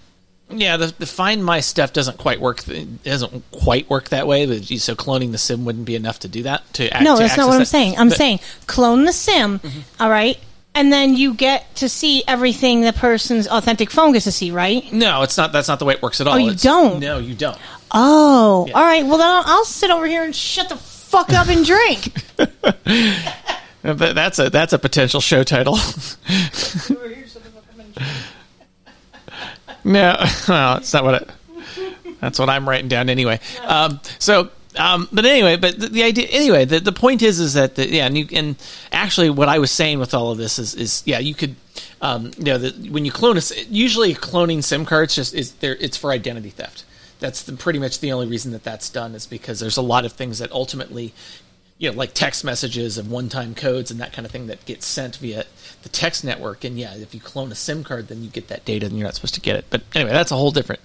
yeah, 0.50 0.76
the, 0.76 0.94
the 0.98 1.06
Find 1.06 1.44
My 1.44 1.60
stuff 1.60 1.92
doesn't 1.92 2.18
quite 2.18 2.40
work. 2.40 2.66
It 2.68 3.04
doesn't 3.04 3.50
quite 3.50 3.88
work 3.90 4.08
that 4.10 4.26
way. 4.26 4.46
But 4.46 4.64
so 4.66 4.94
cloning 4.94 5.32
the 5.32 5.38
sim 5.38 5.64
wouldn't 5.64 5.84
be 5.84 5.94
enough 5.94 6.20
to 6.20 6.28
do 6.28 6.42
that. 6.44 6.62
To 6.74 6.92
act, 6.92 7.02
no, 7.04 7.16
to 7.16 7.22
that's 7.22 7.36
not 7.36 7.46
what 7.46 7.54
I'm 7.54 7.60
that. 7.60 7.66
saying. 7.66 7.96
I'm 7.98 8.08
But- 8.08 8.18
saying 8.18 8.40
clone 8.66 9.04
the 9.04 9.12
sim, 9.12 9.58
mm-hmm. 9.58 9.80
all 10.02 10.10
right, 10.10 10.38
and 10.74 10.92
then 10.92 11.16
you 11.16 11.34
get 11.34 11.74
to 11.76 11.88
see 11.88 12.22
everything 12.28 12.82
the 12.82 12.92
person's 12.92 13.48
authentic 13.48 13.90
phone 13.90 14.12
gets 14.12 14.24
to 14.24 14.32
see, 14.32 14.50
right? 14.50 14.92
No, 14.92 15.22
it's 15.22 15.36
not. 15.36 15.52
That's 15.52 15.68
not 15.68 15.78
the 15.78 15.84
way 15.84 15.94
it 15.94 16.02
works 16.02 16.20
at 16.20 16.26
oh, 16.26 16.30
all. 16.30 16.36
Oh, 16.36 16.40
you 16.40 16.46
It's- 16.48 16.62
don't? 16.62 17.00
No, 17.00 17.18
you 17.18 17.34
don't. 17.34 17.58
Oh, 17.92 18.68
all 18.74 18.82
right. 18.82 19.04
Well, 19.04 19.18
then 19.18 19.26
I'll, 19.26 19.42
I'll 19.46 19.64
sit 19.64 19.90
over 19.90 20.06
here 20.06 20.22
and 20.24 20.34
shut 20.34 20.68
the 20.68 20.76
fuck 20.76 21.32
up 21.32 21.48
and 21.48 21.64
drink. 21.64 22.12
But 23.82 24.14
That's 24.14 24.38
a 24.38 24.50
that's 24.50 24.74
a 24.74 24.78
potential 24.78 25.22
show 25.22 25.42
title. 25.42 25.78
no, 29.84 30.16
well, 30.48 30.78
it's 30.78 30.92
not 30.92 31.04
what 31.04 31.22
it. 31.22 31.30
That's 32.20 32.38
what 32.38 32.50
I'm 32.50 32.68
writing 32.68 32.88
down 32.88 33.08
anyway. 33.08 33.40
Um, 33.64 34.00
so, 34.18 34.50
um, 34.76 35.08
but 35.10 35.24
anyway, 35.24 35.56
but 35.56 35.78
the, 35.78 35.88
the 35.88 36.02
idea 36.02 36.26
anyway. 36.28 36.64
The, 36.64 36.80
the 36.80 36.92
point 36.92 37.22
is, 37.22 37.40
is 37.40 37.54
that 37.54 37.74
the, 37.74 37.88
yeah, 37.88 38.06
and, 38.06 38.16
you, 38.16 38.28
and 38.32 38.56
actually, 38.92 39.30
what 39.30 39.48
I 39.48 39.58
was 39.58 39.70
saying 39.70 39.98
with 39.98 40.14
all 40.14 40.30
of 40.30 40.38
this 40.38 40.58
is, 40.58 40.74
is 40.74 41.02
yeah, 41.06 41.18
you 41.18 41.34
could, 41.34 41.56
um, 42.02 42.30
you 42.36 42.44
know, 42.44 42.58
when 42.90 43.04
you 43.04 43.10
clone 43.10 43.36
a, 43.36 43.42
usually 43.68 44.14
cloning 44.14 44.62
SIM 44.62 44.84
cards 44.84 45.14
just 45.14 45.34
is 45.34 45.52
there. 45.54 45.76
It's 45.76 45.96
for 45.96 46.10
identity 46.10 46.50
theft. 46.50 46.84
That's 47.18 47.42
the, 47.42 47.52
pretty 47.52 47.78
much 47.78 48.00
the 48.00 48.12
only 48.12 48.26
reason 48.26 48.52
that 48.52 48.64
that's 48.64 48.88
done 48.88 49.14
is 49.14 49.26
because 49.26 49.60
there's 49.60 49.76
a 49.76 49.82
lot 49.82 50.04
of 50.04 50.12
things 50.12 50.38
that 50.38 50.52
ultimately 50.52 51.12
you 51.80 51.90
know, 51.90 51.96
like 51.96 52.12
text 52.12 52.44
messages 52.44 52.98
and 52.98 53.10
one-time 53.10 53.54
codes 53.54 53.90
and 53.90 53.98
that 54.00 54.12
kind 54.12 54.26
of 54.26 54.30
thing 54.30 54.46
that 54.48 54.64
gets 54.66 54.86
sent 54.86 55.16
via 55.16 55.44
the 55.82 55.88
text 55.88 56.24
network. 56.24 56.64
And 56.64 56.78
yeah, 56.78 56.94
if 56.94 57.14
you 57.14 57.20
clone 57.20 57.50
a 57.52 57.54
SIM 57.54 57.84
card, 57.84 58.08
then 58.08 58.22
you 58.22 58.30
get 58.30 58.48
that 58.48 58.64
data, 58.64 58.86
and 58.86 58.96
you're 58.96 59.06
not 59.06 59.14
supposed 59.14 59.34
to 59.34 59.40
get 59.40 59.56
it. 59.56 59.64
But 59.70 59.82
anyway, 59.94 60.12
that's 60.12 60.30
a 60.30 60.36
whole 60.36 60.50
different 60.50 60.80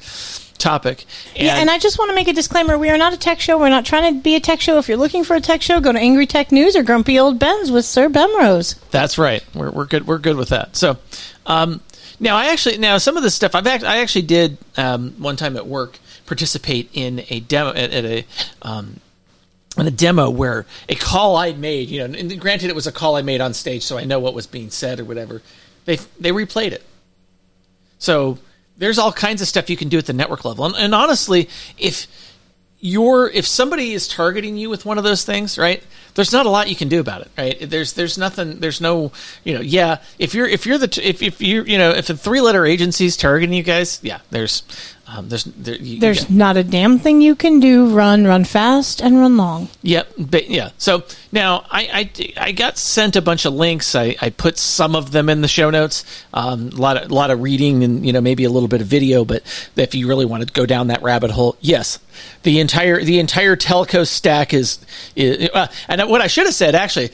topic. 0.57 1.05
And, 1.35 1.43
yeah, 1.43 1.57
and 1.57 1.69
I 1.69 1.77
just 1.77 1.99
want 1.99 2.09
to 2.09 2.15
make 2.15 2.27
a 2.27 2.33
disclaimer: 2.33 2.77
we 2.77 2.89
are 2.89 2.97
not 2.97 3.13
a 3.13 3.17
tech 3.17 3.39
show. 3.39 3.59
We're 3.59 3.69
not 3.69 3.85
trying 3.85 4.13
to 4.13 4.21
be 4.21 4.35
a 4.35 4.39
tech 4.39 4.61
show. 4.61 4.77
If 4.77 4.87
you're 4.87 4.97
looking 4.97 5.23
for 5.23 5.35
a 5.35 5.41
tech 5.41 5.61
show, 5.61 5.79
go 5.79 5.91
to 5.91 5.99
Angry 5.99 6.25
Tech 6.25 6.51
News 6.51 6.75
or 6.75 6.83
Grumpy 6.83 7.19
Old 7.19 7.39
Ben's 7.39 7.71
with 7.71 7.85
Sir 7.85 8.09
Bemrose. 8.09 8.75
that's 8.91 9.17
right. 9.17 9.43
We're 9.53 9.71
we're 9.71 9.85
good. 9.85 10.07
We're 10.07 10.17
good 10.17 10.37
with 10.37 10.49
that. 10.49 10.75
So, 10.75 10.97
um, 11.45 11.81
now 12.19 12.35
I 12.35 12.47
actually 12.47 12.77
now 12.77 12.97
some 12.97 13.17
of 13.17 13.23
this 13.23 13.35
stuff 13.35 13.55
I've 13.55 13.67
act, 13.67 13.83
I 13.83 13.97
actually 13.97 14.23
did 14.23 14.57
um, 14.77 15.11
one 15.17 15.35
time 15.35 15.57
at 15.57 15.67
work 15.67 15.99
participate 16.25 16.89
in 16.93 17.23
a 17.29 17.39
demo 17.41 17.69
at, 17.71 17.91
at 17.91 18.05
a. 18.05 18.25
Um, 18.61 18.99
in 19.77 19.87
a 19.87 19.91
demo 19.91 20.29
where 20.29 20.65
a 20.89 20.95
call 20.95 21.35
I'd 21.35 21.59
made, 21.59 21.89
you 21.89 22.07
know, 22.07 22.17
and 22.17 22.39
granted 22.39 22.69
it 22.69 22.75
was 22.75 22.87
a 22.87 22.91
call 22.91 23.15
I 23.15 23.21
made 23.21 23.41
on 23.41 23.53
stage, 23.53 23.83
so 23.83 23.97
I 23.97 24.03
know 24.03 24.19
what 24.19 24.33
was 24.33 24.47
being 24.47 24.69
said 24.69 24.99
or 24.99 25.05
whatever. 25.05 25.41
They 25.85 25.97
they 26.19 26.31
replayed 26.31 26.71
it. 26.71 26.83
So 27.99 28.39
there's 28.77 28.97
all 28.97 29.11
kinds 29.11 29.41
of 29.41 29.47
stuff 29.47 29.69
you 29.69 29.77
can 29.77 29.89
do 29.89 29.97
at 29.97 30.05
the 30.05 30.13
network 30.13 30.45
level. 30.45 30.65
And, 30.65 30.75
and 30.75 30.95
honestly, 30.95 31.49
if 31.77 32.07
you're 32.79 33.29
if 33.29 33.47
somebody 33.47 33.93
is 33.93 34.07
targeting 34.07 34.57
you 34.57 34.69
with 34.69 34.85
one 34.85 34.97
of 34.97 35.03
those 35.03 35.23
things, 35.25 35.57
right? 35.57 35.83
There's 36.13 36.31
not 36.31 36.45
a 36.45 36.49
lot 36.49 36.69
you 36.69 36.75
can 36.75 36.87
do 36.87 36.99
about 36.99 37.21
it, 37.21 37.31
right? 37.37 37.69
There's 37.69 37.93
there's 37.93 38.17
nothing. 38.17 38.59
There's 38.59 38.79
no, 38.79 39.11
you 39.43 39.53
know, 39.53 39.61
yeah. 39.61 40.01
If 40.19 40.33
you're 40.33 40.47
if 40.47 40.65
you're 40.65 40.77
the 40.77 41.01
if 41.03 41.21
if 41.21 41.41
you 41.41 41.63
you 41.63 41.77
know 41.77 41.91
if 41.91 42.09
a 42.09 42.17
three 42.17 42.41
letter 42.41 42.65
agency's 42.65 43.17
targeting 43.17 43.55
you 43.55 43.63
guys, 43.63 43.99
yeah. 44.03 44.19
There's 44.29 44.63
um, 45.07 45.29
there's 45.29 45.43
there, 45.43 45.75
you, 45.75 45.99
There's 45.99 46.29
yeah. 46.29 46.37
not 46.37 46.57
a 46.57 46.63
damn 46.63 46.97
thing 46.97 47.21
you 47.21 47.35
can 47.35 47.59
do. 47.59 47.93
Run, 47.95 48.25
run 48.25 48.43
fast, 48.43 49.01
and 49.01 49.19
run 49.19 49.37
long. 49.37 49.69
Yep. 49.83 50.13
But 50.17 50.49
yeah. 50.49 50.71
So 50.79 51.03
now 51.31 51.65
I, 51.69 52.09
I, 52.17 52.47
I 52.47 52.51
got 52.53 52.79
sent 52.79 53.15
a 53.15 53.21
bunch 53.21 53.45
of 53.45 53.53
links. 53.53 53.93
I, 53.93 54.15
I 54.19 54.31
put 54.31 54.57
some 54.57 54.95
of 54.95 55.11
them 55.11 55.29
in 55.29 55.41
the 55.41 55.47
show 55.47 55.69
notes. 55.69 56.05
Um, 56.33 56.69
a 56.69 56.75
lot 56.75 56.97
of 56.97 57.11
a 57.11 57.13
lot 57.13 57.29
of 57.29 57.41
reading 57.41 57.83
and 57.83 58.03
you 58.03 58.13
know 58.13 58.21
maybe 58.21 58.45
a 58.45 58.49
little 58.49 58.67
bit 58.67 58.81
of 58.81 58.87
video. 58.87 59.25
But 59.25 59.43
if 59.75 59.93
you 59.93 60.07
really 60.07 60.25
want 60.25 60.47
to 60.47 60.51
go 60.51 60.65
down 60.65 60.87
that 60.87 61.03
rabbit 61.03 61.29
hole, 61.29 61.55
yes, 61.61 61.99
the 62.41 62.59
entire 62.59 63.03
the 63.03 63.19
entire 63.19 63.55
telco 63.55 64.07
stack 64.07 64.53
is. 64.55 64.79
is 65.15 65.49
uh, 65.53 65.67
and 65.87 66.01
what 66.09 66.21
I 66.21 66.27
should 66.27 66.45
have 66.45 66.55
said 66.55 66.73
actually. 66.73 67.11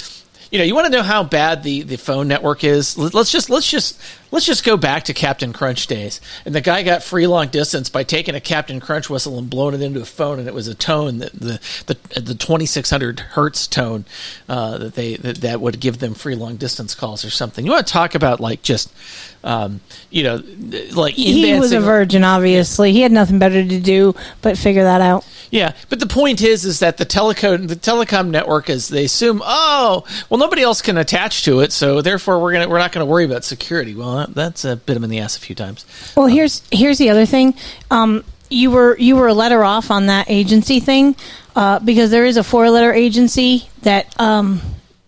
You 0.51 0.57
know, 0.59 0.65
you 0.65 0.75
want 0.75 0.85
to 0.85 0.91
know 0.91 1.01
how 1.03 1.23
bad 1.23 1.63
the, 1.63 1.81
the 1.83 1.97
phone 1.97 2.27
network 2.27 2.63
is. 2.63 2.97
Let- 2.97 3.13
Let's 3.13 3.31
just 3.31 3.49
let's 3.49 3.69
just 3.69 3.99
let's 4.31 4.45
just 4.45 4.63
go 4.65 4.75
back 4.77 5.03
to 5.05 5.13
Captain 5.13 5.53
Crunch 5.53 5.87
days. 5.87 6.19
And 6.45 6.53
the 6.53 6.59
guy 6.61 6.83
got 6.83 7.03
free 7.03 7.25
long 7.25 7.47
distance 7.47 7.89
by 7.89 8.03
taking 8.03 8.35
a 8.35 8.41
Captain 8.41 8.79
Crunch 8.81 9.09
whistle 9.09 9.37
and 9.37 9.49
blowing 9.49 9.75
it 9.75 9.81
into 9.81 10.01
a 10.01 10.05
phone, 10.05 10.39
and 10.39 10.47
it 10.47 10.53
was 10.53 10.67
a 10.67 10.75
tone 10.75 11.19
that 11.19 11.31
the 11.33 11.59
the 11.85 12.19
the 12.19 12.35
twenty 12.35 12.65
six 12.65 12.89
hundred 12.89 13.19
hertz 13.21 13.65
tone 13.65 14.03
uh, 14.49 14.77
that 14.77 14.95
they 14.95 15.15
that, 15.15 15.37
that 15.37 15.61
would 15.61 15.79
give 15.79 15.99
them 15.99 16.13
free 16.13 16.35
long 16.35 16.57
distance 16.57 16.95
calls 16.95 17.23
or 17.23 17.29
something. 17.29 17.65
You 17.65 17.71
want 17.71 17.87
to 17.87 17.93
talk 17.93 18.13
about 18.15 18.39
like 18.41 18.61
just 18.61 18.93
um, 19.45 19.79
you 20.09 20.23
know 20.23 20.43
like 20.93 21.13
He 21.15 21.53
was 21.59 21.71
a 21.71 21.79
virgin, 21.85 22.23
obviously. 22.25 22.91
He 22.91 23.01
had 23.01 23.11
nothing 23.13 23.39
better 23.39 23.63
to 23.65 23.79
do 23.79 24.15
but 24.41 24.57
figure 24.57 24.83
that 24.83 24.99
out. 25.01 25.25
Yeah, 25.51 25.73
but 25.89 25.99
the 25.99 26.07
point 26.07 26.41
is, 26.41 26.63
is 26.63 26.79
that 26.79 26.97
the 26.97 27.05
telecom 27.05 27.67
the 27.67 27.75
telecom 27.75 28.29
network 28.29 28.69
is 28.69 28.87
they 28.87 29.05
assume, 29.05 29.41
oh, 29.43 30.05
well, 30.29 30.39
nobody 30.39 30.61
else 30.61 30.81
can 30.81 30.97
attach 30.97 31.43
to 31.43 31.59
it, 31.59 31.73
so 31.73 32.01
therefore 32.01 32.41
we're 32.41 32.53
gonna 32.53 32.69
we're 32.69 32.79
not 32.79 32.93
gonna 32.93 33.05
worry 33.05 33.25
about 33.25 33.43
security. 33.43 33.93
Well, 33.93 34.15
that, 34.15 34.33
that's 34.33 34.65
a 34.65 34.77
bit 34.77 34.93
them 34.93 35.03
in 35.03 35.09
the 35.09 35.19
ass 35.19 35.35
a 35.35 35.41
few 35.41 35.53
times. 35.53 35.85
Well, 36.15 36.27
here's 36.27 36.63
here's 36.71 36.97
the 36.97 37.09
other 37.09 37.25
thing. 37.25 37.53
Um, 37.91 38.23
you 38.49 38.71
were 38.71 38.97
you 38.97 39.17
were 39.17 39.27
a 39.27 39.33
letter 39.33 39.63
off 39.63 39.91
on 39.91 40.05
that 40.07 40.29
agency 40.29 40.79
thing 40.79 41.17
uh, 41.55 41.79
because 41.79 42.11
there 42.11 42.25
is 42.25 42.37
a 42.37 42.43
four 42.43 42.69
letter 42.69 42.93
agency 42.93 43.69
that 43.81 44.19
um, 44.19 44.61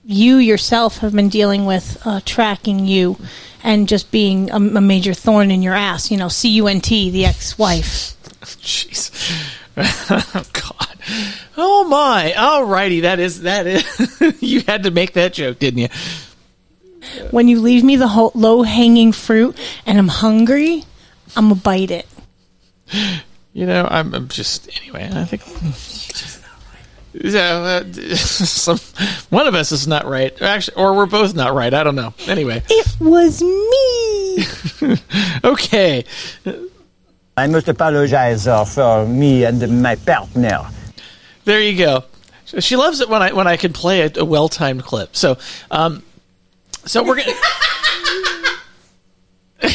you 0.03 0.37
yourself 0.37 0.97
have 0.97 1.13
been 1.13 1.29
dealing 1.29 1.65
with 1.65 2.01
uh, 2.05 2.19
tracking 2.25 2.85
you 2.85 3.17
and 3.63 3.87
just 3.87 4.11
being 4.11 4.51
a, 4.51 4.55
a 4.55 4.81
major 4.81 5.13
thorn 5.13 5.51
in 5.51 5.61
your 5.61 5.73
ass. 5.73 6.11
You 6.11 6.17
know, 6.17 6.27
C 6.27 6.49
U 6.49 6.67
N 6.67 6.81
T, 6.81 7.09
the 7.11 7.25
ex 7.25 7.57
wife. 7.57 8.17
Jeez. 8.43 9.59
Oh 9.77 10.43
God. 10.53 10.97
Oh 11.57 11.83
my. 11.85 12.33
Alrighty, 12.35 13.01
that 13.03 13.19
is 13.19 13.41
that 13.41 13.67
is. 13.67 14.41
you 14.41 14.61
had 14.67 14.83
to 14.83 14.91
make 14.91 15.13
that 15.13 15.33
joke, 15.33 15.59
didn't 15.59 15.79
you? 15.79 15.87
When 17.31 17.47
you 17.47 17.59
leave 17.59 17.83
me 17.83 17.95
the 17.97 18.31
low 18.33 18.63
hanging 18.63 19.11
fruit 19.11 19.57
and 19.85 19.97
I'm 19.97 20.07
hungry, 20.07 20.83
I'm 21.35 21.49
gonna 21.49 21.55
bite 21.55 21.91
it. 21.91 22.07
You 23.53 23.65
know, 23.65 23.87
I'm, 23.89 24.13
I'm 24.13 24.27
just 24.29 24.69
anyway. 24.81 25.09
I 25.13 25.25
think. 25.25 25.41
So, 27.31 27.39
uh, 27.39 27.83
some, 28.15 28.79
one 29.29 29.45
of 29.45 29.53
us 29.53 29.71
is 29.71 29.87
not 29.87 30.07
right, 30.07 30.39
actually, 30.41 30.77
or 30.77 30.95
we're 30.95 31.05
both 31.05 31.35
not 31.35 31.53
right. 31.53 31.71
I 31.71 31.83
don't 31.83 31.93
know. 31.95 32.13
Anyway, 32.25 32.63
It 32.69 32.99
was 32.99 33.41
me. 33.43 34.97
okay. 35.43 36.05
I 37.35 37.47
must 37.47 37.67
apologize 37.67 38.47
uh, 38.47 38.63
for 38.65 39.05
me 39.07 39.43
and 39.43 39.81
my 39.81 39.95
partner. 39.95 40.61
There 41.45 41.61
you 41.61 41.77
go. 41.77 42.03
She 42.59 42.75
loves 42.75 42.99
it 43.01 43.09
when 43.09 43.21
I 43.21 43.33
when 43.33 43.47
I 43.47 43.57
can 43.57 43.73
play 43.73 44.01
a, 44.01 44.11
a 44.17 44.25
well 44.25 44.47
timed 44.49 44.83
clip. 44.83 45.15
So, 45.15 45.37
um, 45.71 46.03
so 46.85 47.03
we're 47.03 47.15
gonna. 47.15 47.33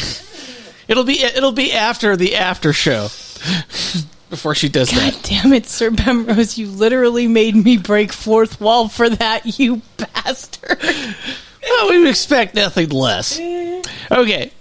it'll 0.87 1.03
be 1.03 1.21
it'll 1.21 1.51
be 1.51 1.73
after 1.73 2.15
the 2.15 2.35
after 2.35 2.71
show 2.71 3.03
before 4.29 4.55
she 4.55 4.69
does 4.69 4.91
God 4.91 5.13
that. 5.13 5.23
damn 5.23 5.51
it, 5.51 5.65
Sir 5.65 5.89
Bemrose, 5.91 6.57
you 6.57 6.67
literally 6.67 7.27
made 7.27 7.55
me 7.55 7.77
break 7.77 8.13
fourth 8.13 8.61
wall 8.61 8.87
for 8.87 9.09
that, 9.09 9.59
you 9.59 9.81
bastard. 9.97 10.79
Well, 10.81 11.89
we 11.89 11.99
would 11.99 12.07
expect 12.09 12.55
nothing 12.55 12.89
less. 12.89 13.37
Okay, 13.39 14.51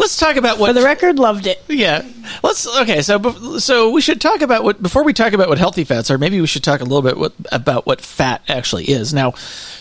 let's 0.00 0.16
talk 0.16 0.36
about 0.36 0.58
what 0.58 0.68
For 0.68 0.72
the 0.72 0.82
record, 0.82 1.18
loved 1.18 1.46
it. 1.46 1.62
Yeah. 1.68 2.04
Let's 2.42 2.66
okay. 2.80 3.02
So 3.02 3.58
so 3.58 3.90
we 3.90 4.00
should 4.00 4.20
talk 4.20 4.40
about 4.40 4.64
what 4.64 4.82
before 4.82 5.04
we 5.04 5.12
talk 5.12 5.32
about 5.32 5.48
what 5.48 5.58
healthy 5.58 5.84
fats 5.84 6.10
are. 6.10 6.18
Maybe 6.18 6.40
we 6.40 6.46
should 6.46 6.64
talk 6.64 6.80
a 6.80 6.84
little 6.84 7.02
bit 7.02 7.16
what, 7.16 7.32
about 7.52 7.86
what 7.86 8.00
fat 8.00 8.42
actually 8.48 8.84
is. 8.84 9.14
Now, 9.14 9.34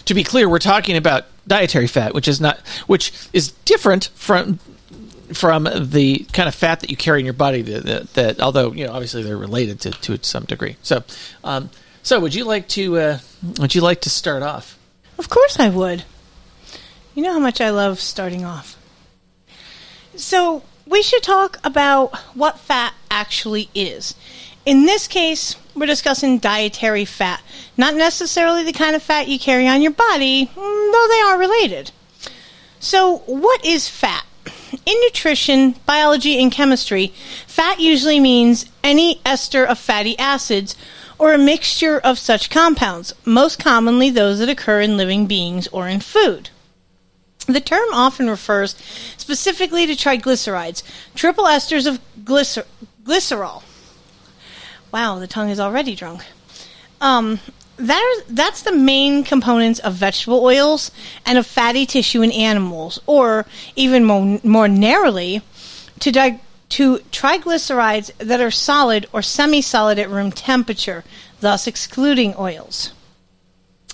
to 0.05 0.13
be 0.13 0.23
clear, 0.23 0.47
we're 0.49 0.59
talking 0.59 0.97
about 0.97 1.25
dietary 1.47 1.87
fat, 1.87 2.13
which 2.13 2.27
is 2.27 2.39
not 2.39 2.59
which 2.87 3.11
is 3.33 3.51
different 3.65 4.09
from 4.13 4.59
from 5.33 5.69
the 5.81 6.25
kind 6.33 6.49
of 6.49 6.55
fat 6.55 6.81
that 6.81 6.89
you 6.89 6.97
carry 6.97 7.19
in 7.19 7.25
your 7.25 7.33
body. 7.33 7.61
That, 7.61 7.83
that, 7.85 8.13
that 8.13 8.39
although 8.41 8.71
you 8.73 8.85
know 8.85 8.93
obviously 8.93 9.23
they're 9.23 9.37
related 9.37 9.79
to 9.81 9.91
to 9.91 10.23
some 10.23 10.45
degree. 10.45 10.75
So, 10.83 11.03
um, 11.43 11.69
so 12.03 12.19
would 12.19 12.35
you 12.35 12.45
like 12.45 12.67
to 12.69 12.97
uh, 12.97 13.19
would 13.59 13.73
you 13.73 13.81
like 13.81 14.01
to 14.01 14.09
start 14.09 14.43
off? 14.43 14.77
Of 15.17 15.29
course 15.29 15.59
I 15.59 15.69
would. 15.69 16.03
You 17.15 17.23
know 17.23 17.33
how 17.33 17.39
much 17.39 17.59
I 17.59 17.71
love 17.71 17.99
starting 17.99 18.45
off. 18.45 18.78
So, 20.19 20.63
we 20.85 21.01
should 21.01 21.23
talk 21.23 21.59
about 21.63 22.13
what 22.35 22.59
fat 22.59 22.93
actually 23.09 23.69
is. 23.73 24.15
In 24.65 24.85
this 24.85 25.07
case, 25.07 25.55
we're 25.73 25.85
discussing 25.85 26.39
dietary 26.39 27.05
fat, 27.05 27.41
not 27.77 27.95
necessarily 27.95 28.65
the 28.65 28.73
kind 28.73 28.97
of 28.97 29.01
fat 29.01 29.29
you 29.29 29.39
carry 29.39 29.65
on 29.65 29.81
your 29.81 29.93
body, 29.93 30.47
mm, 30.47 30.91
though 30.91 31.07
they 31.09 31.21
are 31.21 31.39
related. 31.39 31.91
So, 32.81 33.19
what 33.27 33.63
is 33.63 33.87
fat? 33.87 34.25
In 34.85 34.99
nutrition, 35.05 35.75
biology, 35.85 36.37
and 36.37 36.51
chemistry, 36.51 37.13
fat 37.47 37.79
usually 37.79 38.19
means 38.19 38.65
any 38.83 39.21
ester 39.25 39.63
of 39.63 39.79
fatty 39.79 40.19
acids 40.19 40.75
or 41.17 41.33
a 41.33 41.37
mixture 41.37 41.97
of 41.97 42.19
such 42.19 42.49
compounds, 42.49 43.13
most 43.23 43.57
commonly 43.57 44.09
those 44.09 44.39
that 44.39 44.49
occur 44.49 44.81
in 44.81 44.97
living 44.97 45.27
beings 45.27 45.69
or 45.69 45.87
in 45.87 46.01
food. 46.01 46.49
The 47.49 47.59
term 47.59 47.87
often 47.93 48.29
refers 48.29 48.75
specifically 49.17 49.87
to 49.87 49.93
triglycerides, 49.93 50.83
triple 51.15 51.45
esters 51.45 51.87
of 51.87 51.99
glycer- 52.23 52.67
glycerol. 53.03 53.63
Wow, 54.91 55.17
the 55.17 55.25
tongue 55.25 55.49
is 55.49 55.59
already 55.59 55.95
drunk. 55.95 56.25
Um, 57.01 57.39
that 57.77 58.23
that's 58.29 58.61
the 58.61 58.71
main 58.71 59.23
components 59.23 59.79
of 59.79 59.95
vegetable 59.95 60.43
oils 60.43 60.91
and 61.25 61.39
of 61.39 61.47
fatty 61.47 61.87
tissue 61.87 62.21
in 62.21 62.31
animals, 62.31 62.99
or 63.07 63.47
even 63.75 64.03
more, 64.03 64.39
more 64.43 64.67
narrowly, 64.67 65.41
to, 66.01 66.11
di- 66.11 66.41
to 66.69 66.99
triglycerides 67.11 68.15
that 68.19 68.41
are 68.41 68.51
solid 68.51 69.07
or 69.11 69.23
semi 69.23 69.61
solid 69.61 69.97
at 69.97 70.07
room 70.07 70.31
temperature, 70.31 71.03
thus 71.39 71.65
excluding 71.65 72.35
oils. 72.37 72.91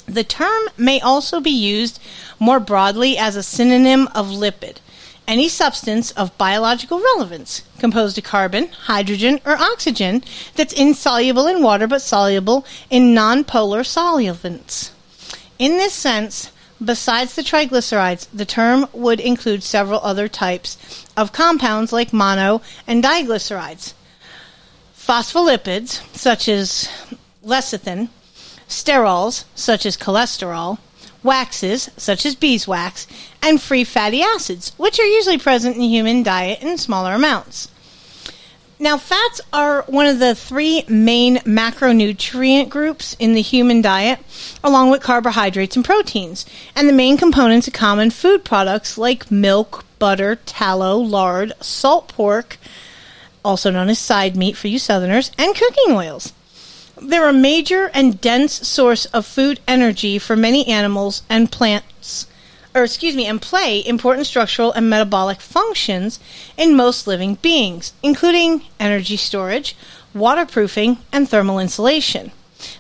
The 0.08 0.24
term 0.24 0.64
may 0.78 1.00
also 1.00 1.40
be 1.40 1.52
used 1.52 2.00
more 2.40 2.60
broadly 2.60 3.18
as 3.18 3.36
a 3.36 3.44
synonym 3.44 4.08
of 4.14 4.28
lipid, 4.28 4.78
any 5.28 5.50
substance 5.50 6.12
of 6.12 6.38
biological 6.38 7.00
relevance 7.00 7.64
composed 7.80 8.18
of 8.18 8.24
carbon, 8.24 8.68
hydrogen, 8.68 9.42
or 9.46 9.58
oxygen 9.58 10.24
that's 10.56 10.74
insoluble 10.74 11.48
in 11.48 11.64
water 11.64 11.88
but 11.88 12.02
soluble 12.02 12.66
in 12.90 13.16
nonpolar 13.16 13.86
solvents. 13.86 14.92
In 15.58 15.78
this 15.78 15.94
sense, 15.94 16.52
besides 16.84 17.36
the 17.36 17.42
triglycerides, 17.42 18.28
the 18.34 18.46
term 18.46 18.88
would 18.94 19.20
include 19.20 19.64
several 19.64 20.00
other 20.02 20.28
types 20.28 21.06
of 21.18 21.32
compounds 21.32 21.92
like 21.92 22.14
mono 22.14 22.62
and 22.86 23.04
diglycerides. 23.04 23.94
Phospholipids, 24.96 26.02
such 26.16 26.48
as 26.48 26.90
lecithin, 27.44 28.10
sterols, 28.68 29.46
such 29.56 29.86
as 29.86 29.98
cholesterol, 29.98 30.80
waxes, 31.24 31.90
such 31.98 32.26
as 32.26 32.36
beeswax, 32.36 33.08
and 33.42 33.62
free 33.62 33.84
fatty 33.84 34.22
acids, 34.22 34.72
which 34.78 35.00
are 35.00 35.06
usually 35.06 35.38
present 35.38 35.76
in 35.76 35.82
the 35.82 35.88
human 35.88 36.24
diet 36.24 36.62
in 36.62 36.78
smaller 36.78 37.14
amounts. 37.14 37.70
Now, 38.78 38.98
fats 38.98 39.40
are 39.54 39.84
one 39.84 40.06
of 40.06 40.20
the 40.20 40.36
three 40.36 40.84
main 40.90 41.38
macronutrient 41.38 42.68
groups 42.68 43.16
in 43.20 43.34
the 43.34 43.42
human 43.42 43.82
diet, 43.82 44.20
along 44.64 44.90
with 44.90 45.02
carbohydrates 45.02 45.78
and 45.78 45.86
proteins, 45.86 46.46
and 46.76 46.90
the 46.90 46.94
main 46.94 47.16
components 47.16 47.68
of 47.68 47.74
common 47.74 48.12
food 48.12 48.44
products 48.44 48.98
like 48.98 49.32
milk, 49.32 49.86
butter, 49.98 50.36
tallow, 50.46 50.98
lard, 50.98 51.54
salt 51.62 52.10
pork, 52.10 52.58
also 53.46 53.72
known 53.72 53.88
as 53.88 53.98
side 53.98 54.36
meat 54.36 54.58
for 54.58 54.68
you 54.68 54.78
southerners, 54.78 55.32
and 55.38 55.56
cooking 55.56 55.96
oils. 55.96 56.34
They're 57.02 57.28
a 57.28 57.34
major 57.34 57.90
and 57.94 58.22
dense 58.22 58.68
source 58.68 59.06
of 59.08 59.26
food 59.26 59.60
energy 59.68 60.18
for 60.18 60.36
many 60.36 60.66
animals 60.68 61.24
and 61.30 61.52
plants, 61.52 62.28
or 62.74 62.84
excuse 62.84 63.16
me, 63.16 63.26
and 63.26 63.42
play 63.42 63.86
important 63.86 64.28
structural 64.28 64.72
and 64.72 64.90
metabolic 64.90 65.42
functions 65.42 66.20
in 66.58 66.76
most 66.76 67.06
living 67.06 67.36
beings, 67.36 67.94
including 68.02 68.64
energy 68.80 69.18
storage, 69.18 69.76
waterproofing, 70.14 71.00
and 71.12 71.30
thermal 71.30 71.60
insulation. 71.60 72.32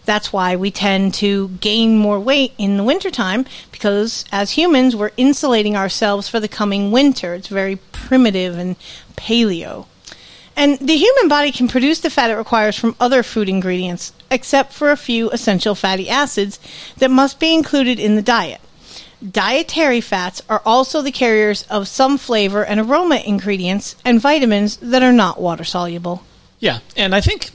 That's 0.05 0.31
why 0.31 0.55
we 0.55 0.71
tend 0.71 1.13
to 1.15 1.49
gain 1.59 1.97
more 1.97 2.19
weight 2.19 2.53
in 2.57 2.77
the 2.77 2.83
wintertime 2.83 3.45
because 3.71 4.23
as 4.31 4.51
humans, 4.51 4.95
we're 4.95 5.11
insulating 5.17 5.75
ourselves 5.75 6.29
for 6.29 6.39
the 6.39 6.47
coming 6.47 6.91
winter. 6.91 7.33
It's 7.33 7.49
very 7.49 7.75
primitive 7.91 8.57
and 8.57 8.77
paleo. 9.17 9.87
And 10.55 10.79
the 10.79 10.95
human 10.95 11.27
body 11.27 11.51
can 11.51 11.67
produce 11.67 11.99
the 11.99 12.09
fat 12.09 12.29
it 12.29 12.35
requires 12.35 12.77
from 12.77 12.95
other 12.99 13.23
food 13.23 13.49
ingredients, 13.49 14.13
except 14.31 14.71
for 14.71 14.89
a 14.89 14.97
few 14.97 15.29
essential 15.31 15.75
fatty 15.75 16.09
acids 16.09 16.59
that 16.97 17.11
must 17.11 17.39
be 17.39 17.53
included 17.53 17.99
in 17.99 18.15
the 18.15 18.21
diet. 18.21 18.61
Dietary 19.31 20.01
fats 20.01 20.41
are 20.49 20.61
also 20.65 21.01
the 21.01 21.11
carriers 21.11 21.63
of 21.63 21.87
some 21.87 22.17
flavor 22.17 22.63
and 22.63 22.79
aroma 22.79 23.21
ingredients 23.25 23.95
and 24.05 24.21
vitamins 24.21 24.77
that 24.77 25.03
are 25.03 25.13
not 25.13 25.41
water 25.41 25.63
soluble. 25.63 26.23
Yeah, 26.59 26.79
and 26.95 27.13
I 27.15 27.21
think 27.21 27.49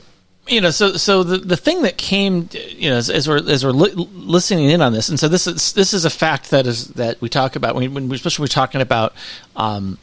you 0.47 0.59
know, 0.59 0.71
so 0.71 0.97
so 0.97 1.23
the 1.23 1.37
the 1.37 1.57
thing 1.57 1.83
that 1.83 1.97
came, 1.97 2.49
you 2.69 2.89
know, 2.89 2.97
as, 2.97 3.09
as 3.09 3.27
we're 3.27 3.37
as 3.47 3.63
we're 3.63 3.71
li- 3.71 3.93
listening 4.13 4.69
in 4.69 4.81
on 4.81 4.91
this, 4.91 5.07
and 5.09 5.19
so 5.19 5.27
this 5.27 5.47
is 5.47 5.73
this 5.73 5.93
is 5.93 6.03
a 6.03 6.09
fact 6.09 6.49
that 6.49 6.67
is 6.67 6.87
that 6.89 7.21
we 7.21 7.29
talk 7.29 7.55
about 7.55 7.75
when, 7.75 7.93
when 7.93 8.11
especially 8.11 8.43
we're 8.43 8.47
talking 8.47 8.81
about, 8.81 9.13
um, 9.55 9.97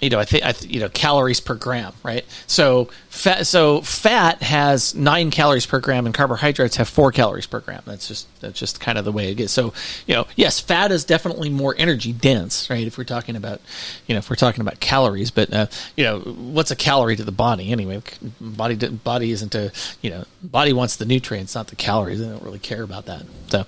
you 0.00 0.10
know, 0.10 0.18
I 0.18 0.24
think 0.24 0.44
th- 0.44 0.72
you 0.72 0.80
know 0.80 0.88
calories 0.88 1.40
per 1.40 1.54
gram, 1.54 1.92
right? 2.02 2.24
So 2.46 2.88
fat 3.08 3.46
so 3.46 3.80
fat 3.80 4.42
has 4.42 4.94
nine 4.94 5.30
calories 5.30 5.66
per 5.66 5.80
gram, 5.80 6.06
and 6.06 6.14
carbohydrates 6.14 6.76
have 6.76 6.88
four 6.88 7.10
calories 7.10 7.46
per 7.46 7.60
gram. 7.60 7.82
That's 7.84 8.06
just 8.06 8.26
that's 8.40 8.58
just 8.58 8.80
kind 8.80 8.96
of 8.96 9.04
the 9.04 9.12
way 9.12 9.32
it 9.32 9.40
is. 9.40 9.50
So 9.50 9.72
you 10.06 10.14
know, 10.14 10.26
yes, 10.36 10.60
fat 10.60 10.92
is 10.92 11.04
definitely 11.04 11.50
more 11.50 11.74
energy 11.78 12.12
dense, 12.12 12.70
right? 12.70 12.86
If 12.86 12.96
we're 12.96 13.04
talking 13.04 13.34
about, 13.34 13.60
you 14.06 14.14
know, 14.14 14.18
if 14.18 14.30
we're 14.30 14.36
talking 14.36 14.60
about 14.60 14.78
calories, 14.80 15.30
but 15.30 15.52
uh, 15.52 15.66
you 15.96 16.04
know, 16.04 16.20
what's 16.20 16.70
a 16.70 16.76
calorie 16.76 17.16
to 17.16 17.24
the 17.24 17.32
body 17.32 17.72
anyway? 17.72 18.00
Body 18.40 18.76
body 18.76 19.32
isn't 19.32 19.54
a 19.54 19.72
you 20.00 20.10
know, 20.10 20.24
body 20.42 20.72
wants 20.72 20.96
the 20.96 21.06
nutrients, 21.06 21.54
not 21.54 21.68
the 21.68 21.76
calories. 21.76 22.20
They 22.20 22.26
don't 22.26 22.42
really 22.42 22.60
care 22.60 22.82
about 22.82 23.06
that. 23.06 23.22
So 23.48 23.66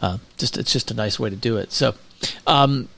uh, 0.00 0.18
just 0.38 0.56
it's 0.56 0.72
just 0.72 0.90
a 0.90 0.94
nice 0.94 1.18
way 1.18 1.30
to 1.30 1.36
do 1.36 1.58
it. 1.58 1.72
So. 1.72 1.94
Um, 2.46 2.88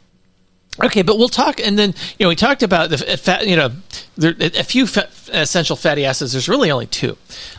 Okay, 0.82 1.02
but 1.02 1.18
we'll 1.18 1.28
talk, 1.28 1.60
and 1.60 1.78
then 1.78 1.94
you 2.18 2.24
know 2.24 2.28
we 2.28 2.36
talked 2.36 2.62
about 2.62 2.90
the 2.90 2.98
fat. 2.98 3.46
You 3.46 3.56
know, 3.56 3.70
there 4.16 4.34
a 4.38 4.62
few 4.62 4.86
essential 5.32 5.76
fatty 5.76 6.04
acids. 6.04 6.32
There's 6.32 6.48
really 6.48 6.70
only 6.70 6.86
two. 6.86 7.16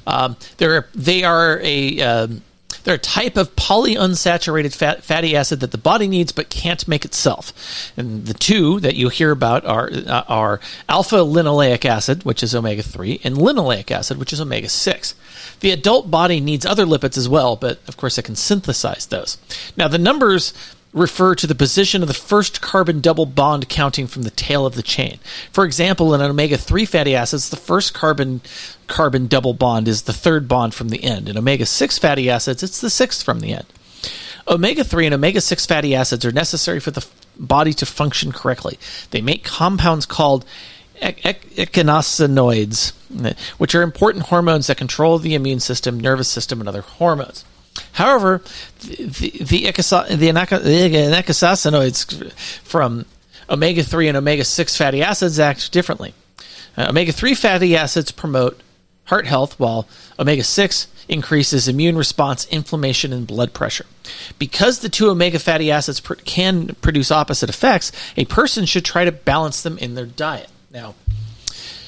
Um, 0.08 0.38
they're 0.58 0.88
they 0.96 1.24
are 1.24 1.60
a 1.62 2.02
um, 2.02 2.42
they're 2.84 2.96
a 2.96 2.98
type 2.98 3.38
of 3.38 3.56
polyunsaturated 3.56 4.74
fat, 4.74 5.04
fatty 5.04 5.36
acid 5.36 5.60
that 5.60 5.72
the 5.72 5.78
body 5.78 6.08
needs 6.08 6.32
but 6.32 6.50
can't 6.50 6.88
make 6.88 7.04
itself. 7.04 7.92
And 7.98 8.26
the 8.26 8.34
two 8.34 8.80
that 8.80 8.96
you 8.96 9.10
hear 9.10 9.32
about 9.32 9.66
are 9.66 9.90
uh, 9.92 10.24
are 10.28 10.60
alpha 10.88 11.18
linoleic 11.18 11.86
acid, 11.86 12.24
which 12.24 12.42
is 12.42 12.56
omega 12.56 12.84
three, 12.84 13.20
and 13.24 13.36
linoleic 13.36 13.92
acid, 13.92 14.18
which 14.18 14.34
is 14.34 14.40
omega 14.40 14.70
six. 14.70 15.14
The 15.60 15.72
adult 15.72 16.10
body 16.10 16.40
needs 16.40 16.66
other 16.66 16.86
lipids 16.86 17.18
as 17.18 17.28
well, 17.28 17.56
but 17.56 17.80
of 17.88 17.98
course 17.98 18.18
it 18.18 18.24
can 18.24 18.36
synthesize 18.36 19.08
those. 19.08 19.38
Now 19.76 19.88
the 19.88 19.98
numbers 19.98 20.54
refer 20.91 21.36
to 21.36 21.46
the 21.46 21.55
position 21.55 22.01
of 22.01 22.08
the 22.08 22.13
first 22.13 22.62
carbon 22.62 23.00
double 23.00 23.25
bond 23.25 23.69
counting 23.69 24.08
from 24.08 24.24
the 24.24 24.31
tail 24.31 24.65
of 24.65 24.75
the 24.75 24.81
chain. 24.81 25.19
For 25.51 25.63
example, 25.63 26.13
in 26.13 26.22
omega 26.22 26.58
3 26.58 26.86
fatty 26.86 27.15
acids, 27.15 27.50
the 27.50 27.58
first 27.58 27.93
carbon 27.93 28.41
carbon 28.88 29.27
double 29.27 29.53
bond 29.53 29.88
is 29.88 30.03
the 30.03 30.13
third 30.13 30.48
bond 30.48 30.74
from 30.74 30.89
the 30.89 31.03
end. 31.03 31.29
In 31.29 31.38
omega 31.38 31.65
6 31.65 31.98
fatty 32.00 32.29
acids, 32.29 32.63
it's 32.63 32.81
the 32.81 32.89
sixth 32.89 33.24
from 33.24 33.39
the 33.39 33.53
end. 33.53 33.65
Omega 34.48 34.84
3 34.84 35.05
and 35.05 35.15
omega 35.15 35.41
6 35.41 35.65
fatty 35.67 35.96
acids 35.96 36.25
are 36.25 36.31
necessary 36.31 36.79
for 36.79 36.89
the 36.91 37.05
body 37.38 37.74
to 37.74 37.86
function 37.86 38.31
correctly. 38.31 38.79
They 39.12 39.22
make 39.22 39.43
compounds 39.43 40.08
called 40.08 40.43
eicosanoids, 41.01 42.93
eh, 43.24 43.34
which 43.58 43.75
are 43.75 43.81
important 43.84 44.25
hormones 44.25 44.67
that 44.67 44.77
control 44.77 45.19
the 45.19 45.36
immune 45.36 45.60
system, 45.60 46.00
nervous 46.00 46.27
system, 46.27 46.60
and 46.60 46.67
other 46.67 46.81
hormones. 46.81 47.46
However, 47.93 48.41
the 48.81 49.05
the, 49.05 49.43
the, 49.43 49.63
eicosanoids 49.65 52.31
from 52.63 53.05
omega 53.50 53.83
3 53.83 54.07
and 54.07 54.17
omega 54.17 54.43
6 54.43 54.77
fatty 54.77 55.01
acids 55.01 55.39
act 55.39 55.71
differently. 55.71 56.13
Uh, 56.77 56.88
omega 56.89 57.12
3 57.12 57.33
fatty 57.33 57.75
acids 57.75 58.12
promote 58.12 58.62
heart 59.05 59.25
health, 59.25 59.59
while 59.59 59.88
omega 60.17 60.43
6 60.43 60.88
increases 61.09 61.67
immune 61.67 61.98
response, 61.98 62.48
inflammation, 62.48 63.12
and 63.12 63.27
blood 63.27 63.53
pressure. 63.53 63.86
Because 64.38 64.79
the 64.79 64.89
two 64.89 65.09
omega 65.09 65.39
fatty 65.39 65.71
acids 65.71 66.00
pr- 66.00 66.13
can 66.13 66.75
produce 66.81 67.12
opposite 67.12 67.50
effects, 67.50 67.91
a 68.15 68.25
person 68.25 68.65
should 68.65 68.86
try 68.86 69.03
to 69.03 69.12
balance 69.12 69.63
them 69.63 69.77
in 69.79 69.95
their 69.95 70.05
diet. 70.05 70.50
Now, 70.71 70.95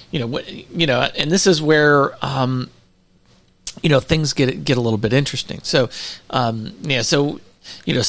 you 0.10 0.19
know, 0.19 0.39
you 0.39 0.88
know, 0.88 1.01
and 1.01 1.31
this 1.31 1.48
is 1.48 1.62
where 1.62 2.13
um, 2.25 2.69
you 3.82 3.90
know 3.90 4.00
things 4.00 4.34
get 4.34 4.63
get 4.63 4.78
a 4.78 4.82
little 4.82 4.98
bit 4.98 5.13
interesting. 5.13 5.60
So 5.63 5.90
um, 6.30 6.74
yeah, 6.82 7.01
so 7.01 7.40
you 7.86 7.94
know, 7.94 8.01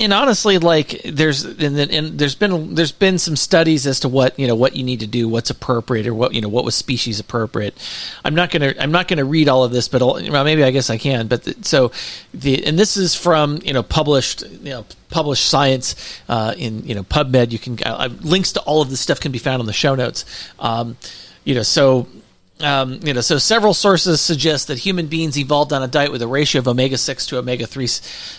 and 0.00 0.12
honestly, 0.12 0.58
like 0.58 1.00
there's 1.04 1.44
and, 1.44 1.78
and 1.78 2.18
there's 2.18 2.36
been 2.36 2.74
there's 2.76 2.92
been 2.92 3.18
some 3.18 3.34
studies 3.34 3.86
as 3.86 4.00
to 4.00 4.08
what 4.08 4.38
you 4.38 4.46
know 4.46 4.54
what 4.54 4.76
you 4.76 4.84
need 4.84 5.00
to 5.00 5.06
do, 5.06 5.28
what's 5.28 5.50
appropriate, 5.50 6.06
or 6.06 6.14
what 6.14 6.32
you 6.32 6.40
know 6.40 6.48
what 6.48 6.64
was 6.64 6.76
species 6.76 7.18
appropriate. 7.18 7.74
I'm 8.24 8.36
not 8.36 8.50
gonna 8.50 8.72
I'm 8.78 8.92
not 8.92 9.08
gonna 9.08 9.24
read 9.24 9.48
all 9.48 9.64
of 9.64 9.72
this, 9.72 9.88
but 9.88 10.00
well, 10.00 10.44
maybe 10.44 10.62
I 10.62 10.70
guess 10.70 10.90
I 10.90 10.98
can. 10.98 11.26
But 11.26 11.42
the, 11.42 11.56
so 11.62 11.90
the 12.32 12.64
and 12.64 12.78
this 12.78 12.96
is 12.96 13.16
from 13.16 13.58
you 13.64 13.72
know 13.72 13.82
published 13.82 14.42
you 14.42 14.70
know 14.70 14.86
published 15.10 15.46
science 15.46 15.96
uh, 16.28 16.54
in 16.56 16.86
you 16.86 16.94
know 16.94 17.02
PubMed. 17.02 17.50
You 17.50 17.58
can 17.58 17.78
uh, 17.84 18.08
links 18.20 18.52
to 18.52 18.60
all 18.60 18.80
of 18.80 18.90
this 18.90 19.00
stuff 19.00 19.18
can 19.18 19.32
be 19.32 19.38
found 19.38 19.58
on 19.60 19.66
the 19.66 19.72
show 19.72 19.96
notes. 19.96 20.24
Um, 20.60 20.96
you 21.42 21.54
know, 21.56 21.62
so 21.62 22.06
um, 22.60 23.00
you 23.02 23.12
know, 23.12 23.20
so 23.20 23.38
several 23.38 23.74
sources 23.74 24.20
suggest 24.20 24.68
that 24.68 24.78
human 24.78 25.06
beings 25.06 25.36
evolved 25.38 25.72
on 25.72 25.82
a 25.82 25.88
diet 25.88 26.12
with 26.12 26.22
a 26.22 26.28
ratio 26.28 26.60
of 26.60 26.68
omega 26.68 26.96
six 26.96 27.26
to 27.26 27.38
omega 27.38 27.66
three 27.66 27.88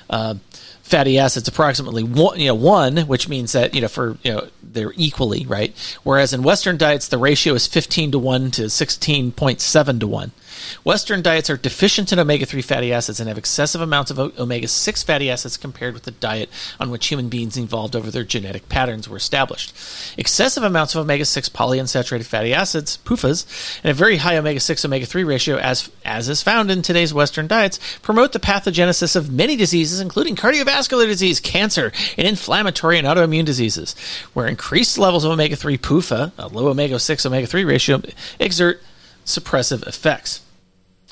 uh, 0.09 0.35
fatty 0.83 1.17
acids 1.17 1.47
approximately 1.47 2.03
one, 2.03 2.39
you 2.39 2.47
know, 2.47 2.55
one, 2.55 2.97
which 2.97 3.27
means 3.27 3.51
that 3.51 3.73
you 3.73 3.81
know 3.81 3.87
for 3.87 4.17
you 4.23 4.31
know 4.31 4.47
they're 4.63 4.93
equally 4.95 5.45
right. 5.45 5.75
Whereas 6.03 6.31
in 6.31 6.43
Western 6.43 6.77
diets, 6.77 7.07
the 7.07 7.17
ratio 7.17 7.55
is 7.55 7.67
fifteen 7.67 8.11
to 8.11 8.19
one 8.19 8.51
to 8.51 8.69
sixteen 8.69 9.31
point 9.31 9.59
seven 9.59 9.99
to 9.99 10.07
one. 10.07 10.31
Western 10.83 11.21
diets 11.21 11.49
are 11.49 11.57
deficient 11.57 12.11
in 12.11 12.19
omega 12.19 12.45
3 12.45 12.61
fatty 12.61 12.93
acids 12.93 13.19
and 13.19 13.27
have 13.27 13.37
excessive 13.37 13.81
amounts 13.81 14.11
of 14.11 14.19
omega 14.19 14.67
6 14.67 15.03
fatty 15.03 15.29
acids 15.29 15.57
compared 15.57 15.93
with 15.93 16.03
the 16.03 16.11
diet 16.11 16.49
on 16.79 16.89
which 16.89 17.07
human 17.07 17.29
beings 17.29 17.57
evolved 17.57 17.95
over 17.95 18.11
their 18.11 18.23
genetic 18.23 18.69
patterns 18.69 19.09
were 19.09 19.17
established. 19.17 19.73
Excessive 20.17 20.63
amounts 20.63 20.95
of 20.95 21.01
omega 21.01 21.25
6 21.25 21.49
polyunsaturated 21.49 22.25
fatty 22.25 22.53
acids, 22.53 22.97
PUFAs, 23.05 23.79
and 23.83 23.91
a 23.91 23.93
very 23.93 24.17
high 24.17 24.37
omega 24.37 24.59
6 24.59 24.85
omega 24.85 25.05
3 25.05 25.23
ratio, 25.23 25.57
as, 25.57 25.89
as 26.03 26.29
is 26.29 26.43
found 26.43 26.69
in 26.71 26.81
today's 26.81 27.13
Western 27.13 27.47
diets, 27.47 27.79
promote 28.01 28.33
the 28.33 28.39
pathogenesis 28.39 29.15
of 29.15 29.31
many 29.31 29.55
diseases, 29.55 29.99
including 29.99 30.35
cardiovascular 30.35 31.05
disease, 31.05 31.39
cancer, 31.39 31.91
and 32.17 32.27
inflammatory 32.27 32.97
and 32.97 33.07
autoimmune 33.07 33.45
diseases, 33.45 33.95
where 34.33 34.47
increased 34.47 34.97
levels 34.97 35.23
of 35.23 35.31
omega 35.31 35.55
3 35.55 35.77
PUFA, 35.77 36.31
a 36.37 36.47
low 36.47 36.67
omega 36.67 36.99
6 36.99 37.25
omega 37.25 37.47
3 37.47 37.63
ratio, 37.63 38.01
exert 38.39 38.81
suppressive 39.25 39.85
effects. 39.87 40.44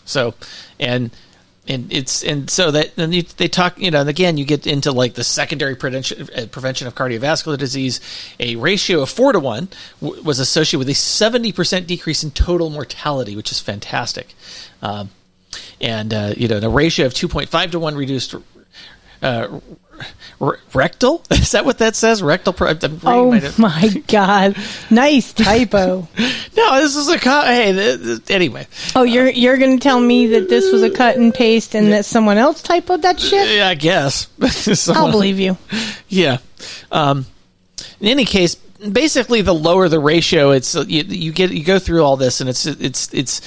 So, 0.05 0.33
and 0.79 1.11
and 1.67 1.91
it's 1.93 2.23
and 2.23 2.49
so 2.49 2.71
that 2.71 2.95
then 2.95 3.11
they 3.37 3.47
talk 3.47 3.79
you 3.79 3.89
know 3.89 4.01
and 4.01 4.09
again 4.09 4.35
you 4.37 4.43
get 4.43 4.67
into 4.67 4.91
like 4.91 5.13
the 5.13 5.23
secondary 5.23 5.75
prevention 5.75 6.27
uh, 6.35 6.45
prevention 6.47 6.87
of 6.87 6.95
cardiovascular 6.95 7.57
disease. 7.57 8.01
A 8.39 8.55
ratio 8.57 9.01
of 9.01 9.09
4 9.09 9.33
to 9.33 9.39
1 9.39 9.69
w- 10.01 10.23
was 10.23 10.39
associated 10.39 10.79
with 10.79 10.89
a 10.89 10.91
70% 10.91 11.87
decrease 11.87 12.23
in 12.23 12.31
total 12.31 12.69
mortality 12.69 13.35
which 13.35 13.51
is 13.51 13.59
fantastic. 13.59 14.35
Um, 14.81 15.11
and 15.79 16.13
uh, 16.13 16.33
you 16.35 16.47
know 16.47 16.59
the 16.59 16.69
ratio 16.69 17.05
of 17.05 17.13
2.5 17.13 17.71
to 17.71 17.79
1 17.79 17.95
reduced 17.95 18.35
uh, 19.21 19.59
rectal? 20.73 21.23
Is 21.31 21.51
that 21.51 21.65
what 21.65 21.79
that 21.79 21.95
says? 21.95 22.21
Rectal 22.21 22.53
pro- 22.53 22.75
oh 23.03 23.51
my, 23.57 23.89
god. 24.07 24.55
Nice 24.89 25.33
typo. 25.33 26.07
No 26.55 26.79
this 26.79 26.95
is 26.95 27.09
a 27.09 27.17
cut. 27.17 27.47
hey 27.47 28.19
anyway. 28.29 28.67
Oh 28.95 29.01
you're 29.01 29.27
you're 29.27 29.57
gonna 29.57 29.79
tell 29.79 29.99
me 29.99 30.27
that 30.27 30.49
this 30.49 30.71
was 30.71 30.83
a 30.83 30.89
cut 30.91 31.17
and 31.17 31.33
paste 31.33 31.73
and 31.73 31.91
that 31.91 32.05
someone 32.05 32.37
else 32.37 32.61
typoed 32.61 33.01
that 33.01 33.19
shit? 33.19 33.57
Yeah 33.57 33.69
i 33.69 33.73
guess. 33.73 34.27
I'll 34.89 35.09
believe 35.09 35.39
you. 35.39 35.57
Yeah. 36.09 36.37
Um, 36.91 37.25
in 37.99 38.07
any 38.07 38.25
case 38.25 38.53
basically 38.53 39.41
the 39.41 39.53
lower 39.53 39.89
the 39.89 39.99
ratio 39.99 40.51
it's 40.51 40.75
uh, 40.75 40.85
you, 40.87 41.03
you 41.03 41.31
get 41.31 41.51
you 41.51 41.63
go 41.63 41.79
through 41.79 42.03
all 42.03 42.17
this 42.17 42.39
and 42.41 42.49
it's 42.49 42.65
it's 42.65 43.11
it's 43.13 43.41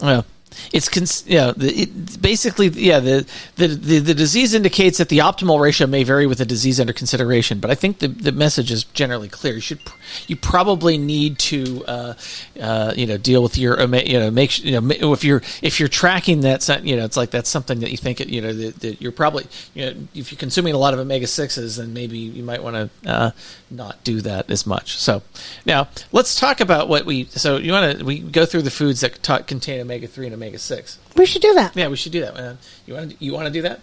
well 0.00 0.24
it's 0.72 0.88
cons- 0.88 1.24
yeah, 1.26 1.52
it, 1.56 2.20
basically 2.20 2.68
yeah 2.68 3.00
the, 3.00 3.26
the, 3.56 3.68
the 3.68 3.98
the 3.98 4.14
disease 4.14 4.54
indicates 4.54 4.98
that 4.98 5.08
the 5.08 5.18
optimal 5.18 5.60
ratio 5.60 5.86
may 5.86 6.04
vary 6.04 6.26
with 6.26 6.38
the 6.38 6.46
disease 6.46 6.80
under 6.80 6.92
consideration, 6.92 7.60
but 7.60 7.70
I 7.70 7.74
think 7.74 7.98
the, 7.98 8.08
the 8.08 8.32
message 8.32 8.70
is 8.70 8.84
generally 8.84 9.28
clear. 9.28 9.54
You 9.54 9.60
should 9.60 9.80
you 10.26 10.36
probably 10.36 10.98
need 10.98 11.38
to 11.38 11.84
uh, 11.86 12.14
uh, 12.60 12.92
you 12.96 13.06
know 13.06 13.16
deal 13.16 13.42
with 13.42 13.56
your 13.56 13.80
you 13.80 14.18
know 14.18 14.30
make 14.30 14.62
you 14.64 14.80
know 14.80 15.12
if 15.12 15.24
you're 15.24 15.42
if 15.62 15.80
you're 15.80 15.88
tracking 15.88 16.42
that 16.42 16.68
you 16.84 16.96
know 16.96 17.04
it's 17.04 17.16
like 17.16 17.30
that's 17.30 17.50
something 17.50 17.80
that 17.80 17.90
you 17.90 17.96
think 17.96 18.20
you 18.20 18.40
know 18.40 18.52
that, 18.52 18.80
that 18.80 19.00
you're 19.00 19.12
probably 19.12 19.46
you 19.74 19.86
know 19.86 19.94
if 20.14 20.30
you're 20.30 20.38
consuming 20.38 20.74
a 20.74 20.78
lot 20.78 20.94
of 20.94 21.00
omega 21.00 21.26
sixes 21.26 21.76
then 21.76 21.92
maybe 21.92 22.18
you 22.18 22.42
might 22.42 22.62
want 22.62 22.76
to 22.76 23.10
uh, 23.10 23.30
not 23.70 24.02
do 24.04 24.20
that 24.20 24.50
as 24.50 24.66
much. 24.66 24.96
So 24.96 25.22
now 25.66 25.88
let's 26.12 26.38
talk 26.38 26.60
about 26.60 26.88
what 26.88 27.04
we 27.06 27.24
so 27.24 27.56
you 27.56 27.72
want 27.72 27.98
to 27.98 28.04
we 28.04 28.18
go 28.20 28.46
through 28.46 28.62
the 28.62 28.70
foods 28.70 29.00
that 29.00 29.22
ta- 29.22 29.42
contain 29.42 29.80
omega 29.80 30.06
three 30.06 30.26
and 30.26 30.34
omega 30.34 30.58
six. 30.58 30.98
We 31.16 31.26
should 31.26 31.42
do 31.42 31.54
that. 31.54 31.76
Yeah, 31.76 31.88
we 31.88 31.96
should 31.96 32.12
do 32.12 32.20
that. 32.20 32.34
Man. 32.34 32.58
You 32.86 32.94
want 32.94 33.10
to 33.10 33.24
you 33.24 33.32
want 33.32 33.46
to 33.46 33.52
do 33.52 33.62
that? 33.62 33.80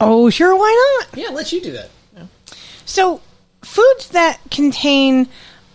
Oh, 0.00 0.30
sure. 0.30 0.56
Why 0.56 1.00
not? 1.00 1.18
Yeah, 1.18 1.30
let 1.30 1.52
you 1.52 1.60
do 1.60 1.72
that. 1.72 1.90
Yeah. 2.16 2.26
So, 2.84 3.20
foods 3.62 4.08
that 4.10 4.40
contain 4.50 5.28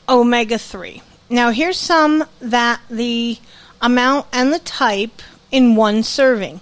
omega 0.07 0.57
three. 0.57 1.01
Now, 1.29 1.51
here's 1.51 1.77
some 1.77 2.25
that 2.39 2.81
the 2.89 3.37
amount 3.81 4.27
and 4.31 4.53
the 4.53 4.59
type 4.59 5.21
in 5.51 5.75
one 5.75 6.03
serving. 6.03 6.61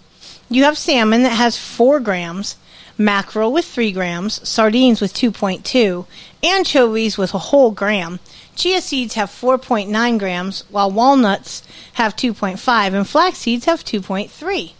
You 0.49 0.63
have 0.65 0.77
salmon 0.77 1.23
that 1.23 1.31
has 1.33 1.57
four 1.57 1.99
grams, 1.99 2.57
mackerel 2.97 3.51
with 3.51 3.65
3 3.65 3.91
grams, 3.91 4.47
sardines 4.47 5.01
with 5.01 5.13
2.2, 5.13 6.05
anchovies 6.43 7.17
with 7.17 7.33
a 7.33 7.39
whole 7.39 7.71
gram. 7.71 8.19
Chia 8.55 8.81
seeds 8.81 9.15
have 9.15 9.29
4.9 9.29 10.19
grams, 10.19 10.65
while 10.69 10.91
walnuts 10.91 11.63
have 11.93 12.15
2.5, 12.15 12.93
and 12.93 13.07
flax 13.07 13.39
seeds 13.39 13.65
have 13.65 13.83
2.3. 13.83 14.73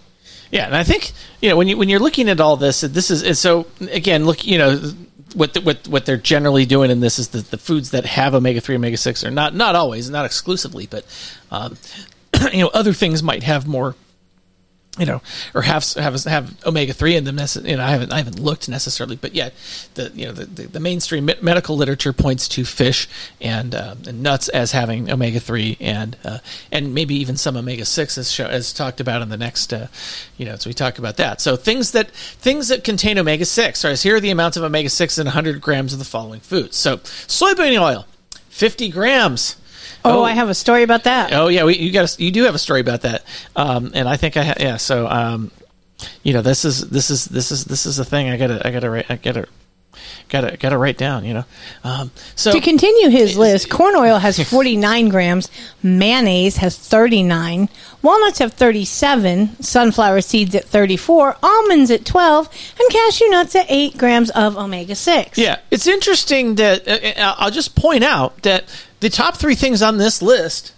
Yeah, 0.52 0.66
and 0.66 0.76
I 0.76 0.84
think 0.84 1.14
you 1.42 1.50
know 1.50 1.56
when 1.56 1.70
you 1.70 1.78
when 1.78 1.88
you're 1.88 2.02
looking 2.02 2.28
at 2.28 2.42
all 2.42 2.58
this, 2.58 2.82
this 2.82 3.10
is 3.10 3.24
and 3.24 3.38
so 3.38 3.68
again, 3.90 4.26
look, 4.26 4.46
you 4.46 4.58
know 4.58 4.78
what 5.34 5.54
the, 5.54 5.62
what 5.62 5.88
what 5.88 6.06
they're 6.06 6.18
generally 6.18 6.66
doing 6.66 6.92
in 6.92 7.00
this 7.00 7.20
is 7.20 7.30
that 7.30 7.52
the 7.52 7.58
foods 7.58 7.92
that 7.92 8.06
have 8.06 8.36
omega 8.36 8.62
three, 8.62 8.76
omega 8.76 8.98
six 8.98 9.24
are 9.24 9.32
not 9.32 9.56
not 9.56 9.76
always, 9.76 10.10
not 10.10 10.26
exclusively, 10.26 10.88
but 10.88 11.06
um, 11.52 11.78
you 12.54 12.60
know 12.60 12.70
other 12.74 12.94
things 12.94 13.24
might 13.24 13.44
have 13.44 13.68
more 13.68 13.96
you 15.00 15.06
know, 15.06 15.22
or 15.56 15.62
have 15.62 15.86
have 15.94 16.22
have 16.26 16.66
omega 16.66 16.92
three 16.92 17.16
in 17.16 17.24
them. 17.24 17.40
You 17.64 17.78
know, 17.78 17.84
I 17.84 17.92
haven't 17.92 18.12
I 18.12 18.18
haven't 18.18 18.40
looked 18.40 18.68
necessarily, 18.68 19.16
but 19.16 19.34
yet 19.34 19.54
the 19.94 20.12
you 20.14 20.26
know 20.26 20.34
the, 20.34 20.46
the, 20.46 20.68
the 20.68 20.80
mainstream 20.82 21.26
me- 21.26 21.36
medical 21.42 21.78
literature 21.78 22.12
points 22.12 22.50
to 22.50 22.66
fish 22.66 23.08
and, 23.40 23.74
uh, 23.74 23.96
and 24.06 24.22
nuts 24.22 24.50
as 24.50 24.74
having 24.74 25.10
omega 25.10 25.40
three 25.40 25.78
and 25.80 26.18
uh, 26.26 26.40
and 26.74 26.94
maybe 26.94 27.16
even 27.16 27.38
some 27.38 27.56
omega 27.56 27.86
six 27.86 28.18
as 28.18 28.30
show, 28.30 28.46
as 28.46 28.74
talked 28.74 29.00
about 29.00 29.22
in 29.22 29.30
the 29.30 29.38
next 29.38 29.72
uh, 29.72 29.88
you 30.38 30.46
know. 30.46 30.58
So 30.58 30.70
we 30.70 30.74
talk 30.74 31.00
about 31.00 31.16
that. 31.18 31.40
So 31.40 31.56
things 31.56 31.94
that 31.94 32.12
things 32.12 32.68
that 32.68 32.84
contain 32.84 33.18
omega 33.18 33.46
six. 33.46 33.86
Right, 33.86 33.98
here 33.98 34.18
are 34.18 34.20
the 34.20 34.32
amounts 34.32 34.58
of 34.58 34.64
omega 34.64 34.90
six 34.90 35.18
in 35.18 35.26
100 35.26 35.62
grams 35.62 35.94
of 35.94 36.00
the 36.00 36.06
following 36.06 36.42
foods. 36.42 36.76
So 36.76 36.98
soybean 36.98 37.82
oil, 37.82 38.08
50 38.50 38.90
grams. 38.90 39.56
Oh, 40.04 40.24
I 40.24 40.32
have 40.32 40.50
a 40.50 40.56
story 40.56 40.84
about 40.84 41.04
that. 41.04 41.34
Oh 41.34 41.48
yeah, 41.48 41.64
we, 41.64 41.78
you 41.78 41.92
got 41.92 42.18
a, 42.18 42.24
you 42.24 42.32
do 42.32 42.44
have 42.44 42.56
a 42.56 42.60
story 42.60 42.82
about 42.82 43.02
that, 43.02 43.24
um, 43.56 43.92
and 43.94 44.08
I 44.08 44.18
think 44.18 44.38
I 44.38 44.44
ha- 44.44 44.54
yeah. 44.60 44.78
So 44.78 45.08
um, 45.08 45.52
you 46.24 46.34
know, 46.34 46.42
this 46.42 46.66
is 46.66 46.90
this 46.90 47.10
is 47.10 47.26
this 47.26 47.52
is 47.52 47.66
this 47.66 47.86
is 47.86 47.98
the 47.98 48.06
thing 48.06 48.30
I 48.30 48.38
gotta 48.38 48.66
I 48.68 48.72
gotta 48.72 48.90
write 48.90 49.10
I 49.10 49.16
gotta 49.18 49.48
gotta 50.30 50.58
gotta 50.58 50.78
write 50.78 50.98
down. 50.98 51.26
You 51.26 51.34
know, 51.36 51.46
um, 51.84 52.12
so 52.36 52.52
to 52.52 52.60
continue 52.62 53.10
his 53.10 53.38
list, 53.38 53.70
corn 53.70 53.96
oil 53.96 54.18
has 54.18 54.40
49 54.50 55.10
grams, 55.10 55.50
mayonnaise 55.84 56.58
has 56.58 56.78
39, 56.78 57.70
walnuts 58.02 58.40
have 58.40 58.54
37, 58.54 59.62
sunflower 59.62 60.22
seeds 60.22 60.56
at 60.56 60.66
34, 60.66 61.38
almonds 61.44 61.92
at 61.92 62.06
12, 62.06 62.48
and 62.80 62.90
cashew 62.90 63.30
nuts 63.30 63.56
at 63.56 63.66
8 63.70 63.98
grams 63.98 64.30
of 64.32 64.58
omega 64.58 64.96
6. 64.96 65.38
Yeah, 65.38 65.60
it's 65.70 65.88
interesting 65.88 66.56
that 66.56 66.88
uh, 66.88 67.36
I'll 67.38 67.52
just 67.52 67.76
point 67.76 68.04
out 68.04 68.42
that 68.44 68.64
the 69.02 69.10
top 69.10 69.36
three 69.36 69.56
things 69.56 69.82
on 69.82 69.98
this 69.98 70.22
list 70.22 70.74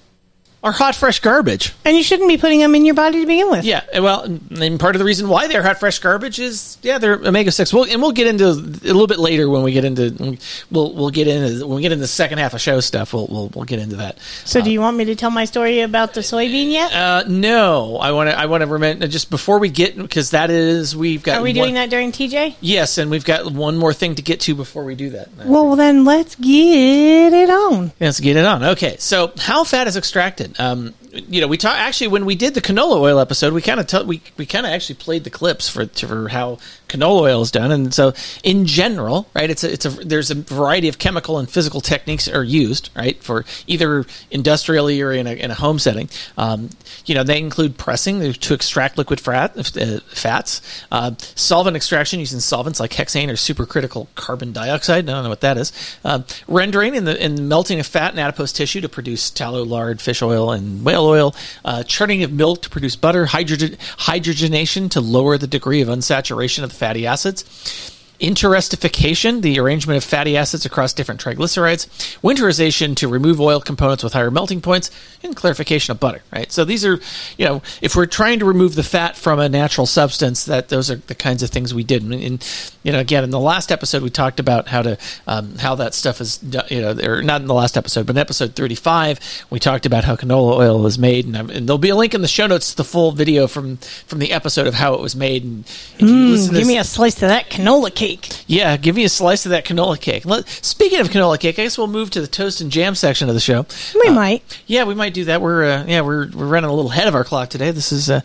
are 0.63 0.71
hot, 0.71 0.95
fresh 0.95 1.19
garbage. 1.19 1.73
And 1.83 1.97
you 1.97 2.03
shouldn't 2.03 2.29
be 2.29 2.37
putting 2.37 2.59
them 2.59 2.73
in 2.73 2.85
your 2.85 2.95
body 2.95 3.19
to 3.19 3.27
begin 3.27 3.51
with. 3.51 3.65
Yeah, 3.65 3.83
well, 3.99 4.23
and 4.23 4.79
part 4.79 4.95
of 4.95 4.99
the 4.99 5.05
reason 5.05 5.27
why 5.27 5.47
they're 5.47 5.61
hot, 5.61 5.79
fresh 5.79 5.99
garbage 5.99 6.39
is 6.39 6.77
yeah, 6.81 6.97
they're 6.97 7.15
omega 7.15 7.51
six. 7.51 7.73
We'll, 7.73 7.83
and 7.83 8.01
we'll 8.01 8.13
get 8.13 8.27
into 8.27 8.47
a 8.47 8.53
little 8.53 9.07
bit 9.07 9.19
later 9.19 9.49
when 9.49 9.61
we 9.61 9.73
get 9.73 9.83
into 9.83 10.37
we'll 10.71 10.93
we'll 10.93 11.09
get 11.09 11.27
into 11.27 11.67
when 11.67 11.75
we 11.75 11.81
get 11.81 11.91
into 11.91 12.01
the 12.01 12.07
second 12.07 12.37
half 12.37 12.53
of 12.53 12.61
show 12.61 12.79
stuff. 12.79 13.13
We'll 13.13 13.27
we'll, 13.27 13.49
we'll 13.49 13.65
get 13.65 13.79
into 13.79 13.97
that. 13.97 14.17
So, 14.45 14.61
uh, 14.61 14.63
do 14.63 14.71
you 14.71 14.79
want 14.79 14.95
me 14.95 15.05
to 15.05 15.15
tell 15.15 15.31
my 15.31 15.45
story 15.45 15.81
about 15.81 16.13
the 16.13 16.21
soybean 16.21 16.71
yet? 16.71 16.93
Uh, 16.93 17.23
no, 17.27 17.97
I 17.97 18.11
want 18.13 18.29
to 18.29 18.39
I 18.39 18.45
want 18.45 18.61
to 18.61 18.67
remember 18.67 19.07
just 19.07 19.29
before 19.29 19.59
we 19.59 19.69
get 19.69 19.97
because 19.97 20.31
that 20.31 20.49
is 20.49 20.95
we've 20.95 21.23
got. 21.23 21.39
Are 21.39 21.43
we 21.43 21.49
one, 21.49 21.55
doing 21.55 21.73
that 21.73 21.89
during 21.89 22.13
TJ? 22.13 22.55
Yes, 22.61 22.97
and 22.97 23.11
we've 23.11 23.25
got 23.25 23.51
one 23.51 23.77
more 23.77 23.93
thing 23.93 24.15
to 24.15 24.21
get 24.21 24.39
to 24.41 24.55
before 24.55 24.85
we 24.85 24.95
do 24.95 25.09
that. 25.11 25.29
Well, 25.45 25.75
then 25.75 26.05
let's 26.05 26.35
get 26.35 27.33
it 27.33 27.49
on. 27.49 27.91
Let's 27.99 28.21
get 28.21 28.37
it 28.37 28.45
on. 28.45 28.63
Okay, 28.63 28.95
so 28.99 29.33
how 29.37 29.65
fat 29.65 29.87
is 29.87 29.97
extracted? 29.97 30.52
Um, 30.59 30.93
you 31.13 31.41
know, 31.41 31.47
we 31.47 31.57
talk 31.57 31.77
actually 31.77 32.07
when 32.07 32.25
we 32.25 32.33
did 32.35 32.55
the 32.55 32.61
canola 32.61 32.99
oil 32.99 33.19
episode, 33.19 33.53
we 33.53 33.61
kind 33.61 33.79
of 33.79 33.87
t- 33.87 34.03
we 34.03 34.21
we 34.37 34.45
kind 34.45 34.65
of 34.65 34.71
actually 34.71 34.95
played 34.95 35.23
the 35.23 35.29
clips 35.29 35.69
for 35.69 35.85
for 35.87 36.29
how 36.29 36.57
canola 36.87 37.21
oil 37.21 37.41
is 37.41 37.51
done, 37.51 37.71
and 37.71 37.93
so 37.93 38.13
in 38.43 38.65
general, 38.65 39.27
right? 39.35 39.49
It's 39.49 39.63
a, 39.63 39.71
it's 39.71 39.85
a 39.85 39.89
there's 39.89 40.31
a 40.31 40.35
variety 40.35 40.87
of 40.87 40.97
chemical 40.97 41.37
and 41.37 41.47
physical 41.47 41.81
techniques 41.81 42.27
are 42.27 42.43
used, 42.43 42.89
right, 42.95 43.21
for 43.21 43.45
either 43.67 44.05
industrially 44.31 45.01
or 45.01 45.11
in 45.11 45.27
a, 45.27 45.33
in 45.33 45.51
a 45.51 45.53
home 45.53 45.77
setting. 45.77 46.09
Um, 46.35 46.71
you 47.05 47.13
know, 47.13 47.23
they 47.23 47.37
include 47.37 47.77
pressing 47.77 48.33
to 48.33 48.53
extract 48.53 48.97
liquid 48.97 49.19
fat, 49.19 49.55
uh, 49.77 49.99
fats, 50.07 50.61
uh, 50.91 51.11
solvent 51.19 51.75
extraction 51.75 52.19
using 52.19 52.39
solvents 52.39 52.79
like 52.79 52.91
hexane 52.91 53.29
or 53.29 53.33
supercritical 53.33 54.07
carbon 54.15 54.51
dioxide. 54.51 55.09
I 55.09 55.13
don't 55.13 55.23
know 55.23 55.29
what 55.29 55.41
that 55.41 55.57
is. 55.57 55.71
Uh, 56.03 56.23
rendering 56.47 56.97
and 56.97 57.05
the 57.05 57.21
and 57.21 57.47
melting 57.47 57.79
of 57.79 57.85
fat 57.85 58.11
and 58.11 58.19
adipose 58.19 58.51
tissue 58.51 58.81
to 58.81 58.89
produce 58.89 59.29
tallow, 59.29 59.63
lard, 59.63 60.01
fish 60.01 60.23
oil, 60.23 60.51
and 60.51 60.83
whale 60.83 61.02
oil. 61.03 61.35
Uh, 61.63 61.83
churning 61.83 62.23
of 62.23 62.31
milk 62.31 62.61
to 62.63 62.69
produce 62.69 62.95
butter. 62.95 63.27
Hydrogen, 63.27 63.77
hydrogenation 63.97 64.89
to 64.91 65.01
lower 65.01 65.37
the 65.37 65.47
degree 65.47 65.81
of 65.81 65.87
unsaturation 65.87 66.63
of 66.63 66.69
the 66.69 66.75
fatty 66.75 67.05
acids. 67.05 67.92
Interesterification, 68.19 69.41
the 69.41 69.59
arrangement 69.59 69.97
of 69.97 70.03
fatty 70.03 70.37
acids 70.37 70.65
across 70.65 70.93
different 70.93 71.19
triglycerides, 71.19 71.87
winterization 72.21 72.95
to 72.95 73.07
remove 73.09 73.41
oil 73.41 73.59
components 73.59 74.01
with 74.01 74.13
higher 74.13 74.31
melting 74.31 74.61
points, 74.61 74.91
and 75.23 75.35
clarification 75.35 75.91
of 75.91 75.99
butter. 75.99 76.21
Right. 76.31 76.49
So 76.49 76.63
these 76.63 76.85
are, 76.85 76.99
you 77.37 77.45
know, 77.45 77.61
if 77.81 77.95
we're 77.95 78.05
trying 78.05 78.39
to 78.39 78.45
remove 78.45 78.75
the 78.75 78.83
fat 78.83 79.17
from 79.17 79.39
a 79.39 79.49
natural 79.49 79.87
substance, 79.87 80.45
that 80.45 80.69
those 80.69 80.89
are 80.89 80.95
the 80.95 81.15
kinds 81.15 81.43
of 81.43 81.49
things 81.49 81.73
we 81.73 81.83
did. 81.83 82.03
And, 82.03 82.13
and 82.13 82.69
you 82.83 82.93
know, 82.93 82.99
again, 82.99 83.25
in 83.25 83.29
the 83.31 83.39
last 83.39 83.71
episode, 83.71 84.03
we 84.03 84.09
talked 84.09 84.39
about 84.39 84.67
how 84.67 84.83
to 84.83 84.97
um, 85.27 85.57
how 85.57 85.75
that 85.75 85.93
stuff 85.93 86.21
is, 86.21 86.39
you 86.69 86.81
know, 86.81 86.95
or 87.03 87.23
not 87.23 87.41
in 87.41 87.47
the 87.47 87.53
last 87.53 87.75
episode, 87.75 88.05
but 88.05 88.15
in 88.15 88.19
episode 88.19 88.55
thirty-five, 88.55 89.19
we 89.49 89.59
talked 89.59 89.85
about 89.85 90.05
how 90.05 90.15
canola 90.15 90.57
oil 90.59 90.85
is 90.85 90.99
made, 90.99 91.25
and, 91.25 91.35
and 91.49 91.67
there'll 91.67 91.77
be 91.77 91.89
a 91.89 91.95
link 91.95 92.13
in 92.13 92.21
the 92.21 92.27
show 92.27 92.47
notes 92.47 92.71
to 92.71 92.77
the 92.77 92.83
full 92.85 93.11
video 93.11 93.47
from 93.47 93.77
from 94.05 94.19
the 94.19 94.31
episode 94.31 94.67
of 94.67 94.75
how 94.75 94.93
it 94.93 95.01
was 95.01 95.15
made. 95.15 95.43
And 95.43 95.65
mm, 95.65 96.43
give 96.43 96.51
this, 96.51 96.67
me 96.67 96.77
a 96.77 96.83
slice 96.83 97.15
of 97.15 97.27
that 97.29 97.49
canola 97.49 97.93
cake. 97.93 98.02
Yeah, 98.47 98.77
give 98.77 98.95
me 98.95 99.03
a 99.03 99.09
slice 99.09 99.45
of 99.45 99.51
that 99.51 99.65
canola 99.65 99.99
cake. 99.99 100.25
Let, 100.25 100.47
speaking 100.47 100.99
of 100.99 101.09
canola 101.09 101.39
cake, 101.39 101.59
I 101.59 101.63
guess 101.63 101.77
we'll 101.77 101.87
move 101.87 102.09
to 102.11 102.21
the 102.21 102.27
toast 102.27 102.61
and 102.61 102.71
jam 102.71 102.95
section 102.95 103.29
of 103.29 103.35
the 103.35 103.41
show. 103.41 103.65
We 103.95 104.09
uh, 104.09 104.13
might. 104.13 104.61
Yeah, 104.67 104.83
we 104.83 104.95
might 104.95 105.13
do 105.13 105.25
that. 105.25 105.41
We're 105.41 105.63
uh, 105.63 105.85
yeah, 105.85 106.01
we're 106.01 106.29
we're 106.31 106.47
running 106.47 106.69
a 106.69 106.73
little 106.73 106.91
ahead 106.91 107.07
of 107.07 107.15
our 107.15 107.23
clock 107.23 107.49
today. 107.49 107.71
This 107.71 107.91
is 107.91 108.09
uh, 108.09 108.21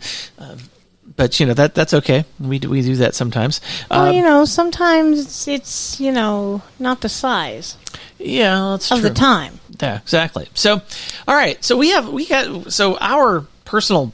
but 1.19 1.37
you 1.37 1.45
know 1.45 1.53
that 1.53 1.75
that's 1.75 1.93
okay. 1.93 2.23
We 2.39 2.59
do, 2.59 2.69
we 2.69 2.81
do 2.81 2.95
that 2.95 3.13
sometimes. 3.13 3.59
Well, 3.91 4.07
um, 4.07 4.15
you 4.15 4.23
know, 4.23 4.45
sometimes 4.45 5.19
it's, 5.19 5.47
it's 5.49 5.99
you 5.99 6.13
know 6.13 6.61
not 6.79 7.01
the 7.01 7.09
size. 7.09 7.75
Yeah, 8.17 8.71
that's 8.71 8.89
of 8.89 8.99
true. 8.99 9.09
the 9.09 9.15
time. 9.15 9.59
Yeah, 9.81 9.97
exactly. 9.97 10.47
So, 10.53 10.81
all 11.27 11.35
right. 11.35 11.61
So 11.63 11.75
we 11.75 11.89
have 11.89 12.07
we 12.07 12.25
got 12.25 12.71
so 12.71 12.97
our 12.99 13.45
personal 13.65 14.13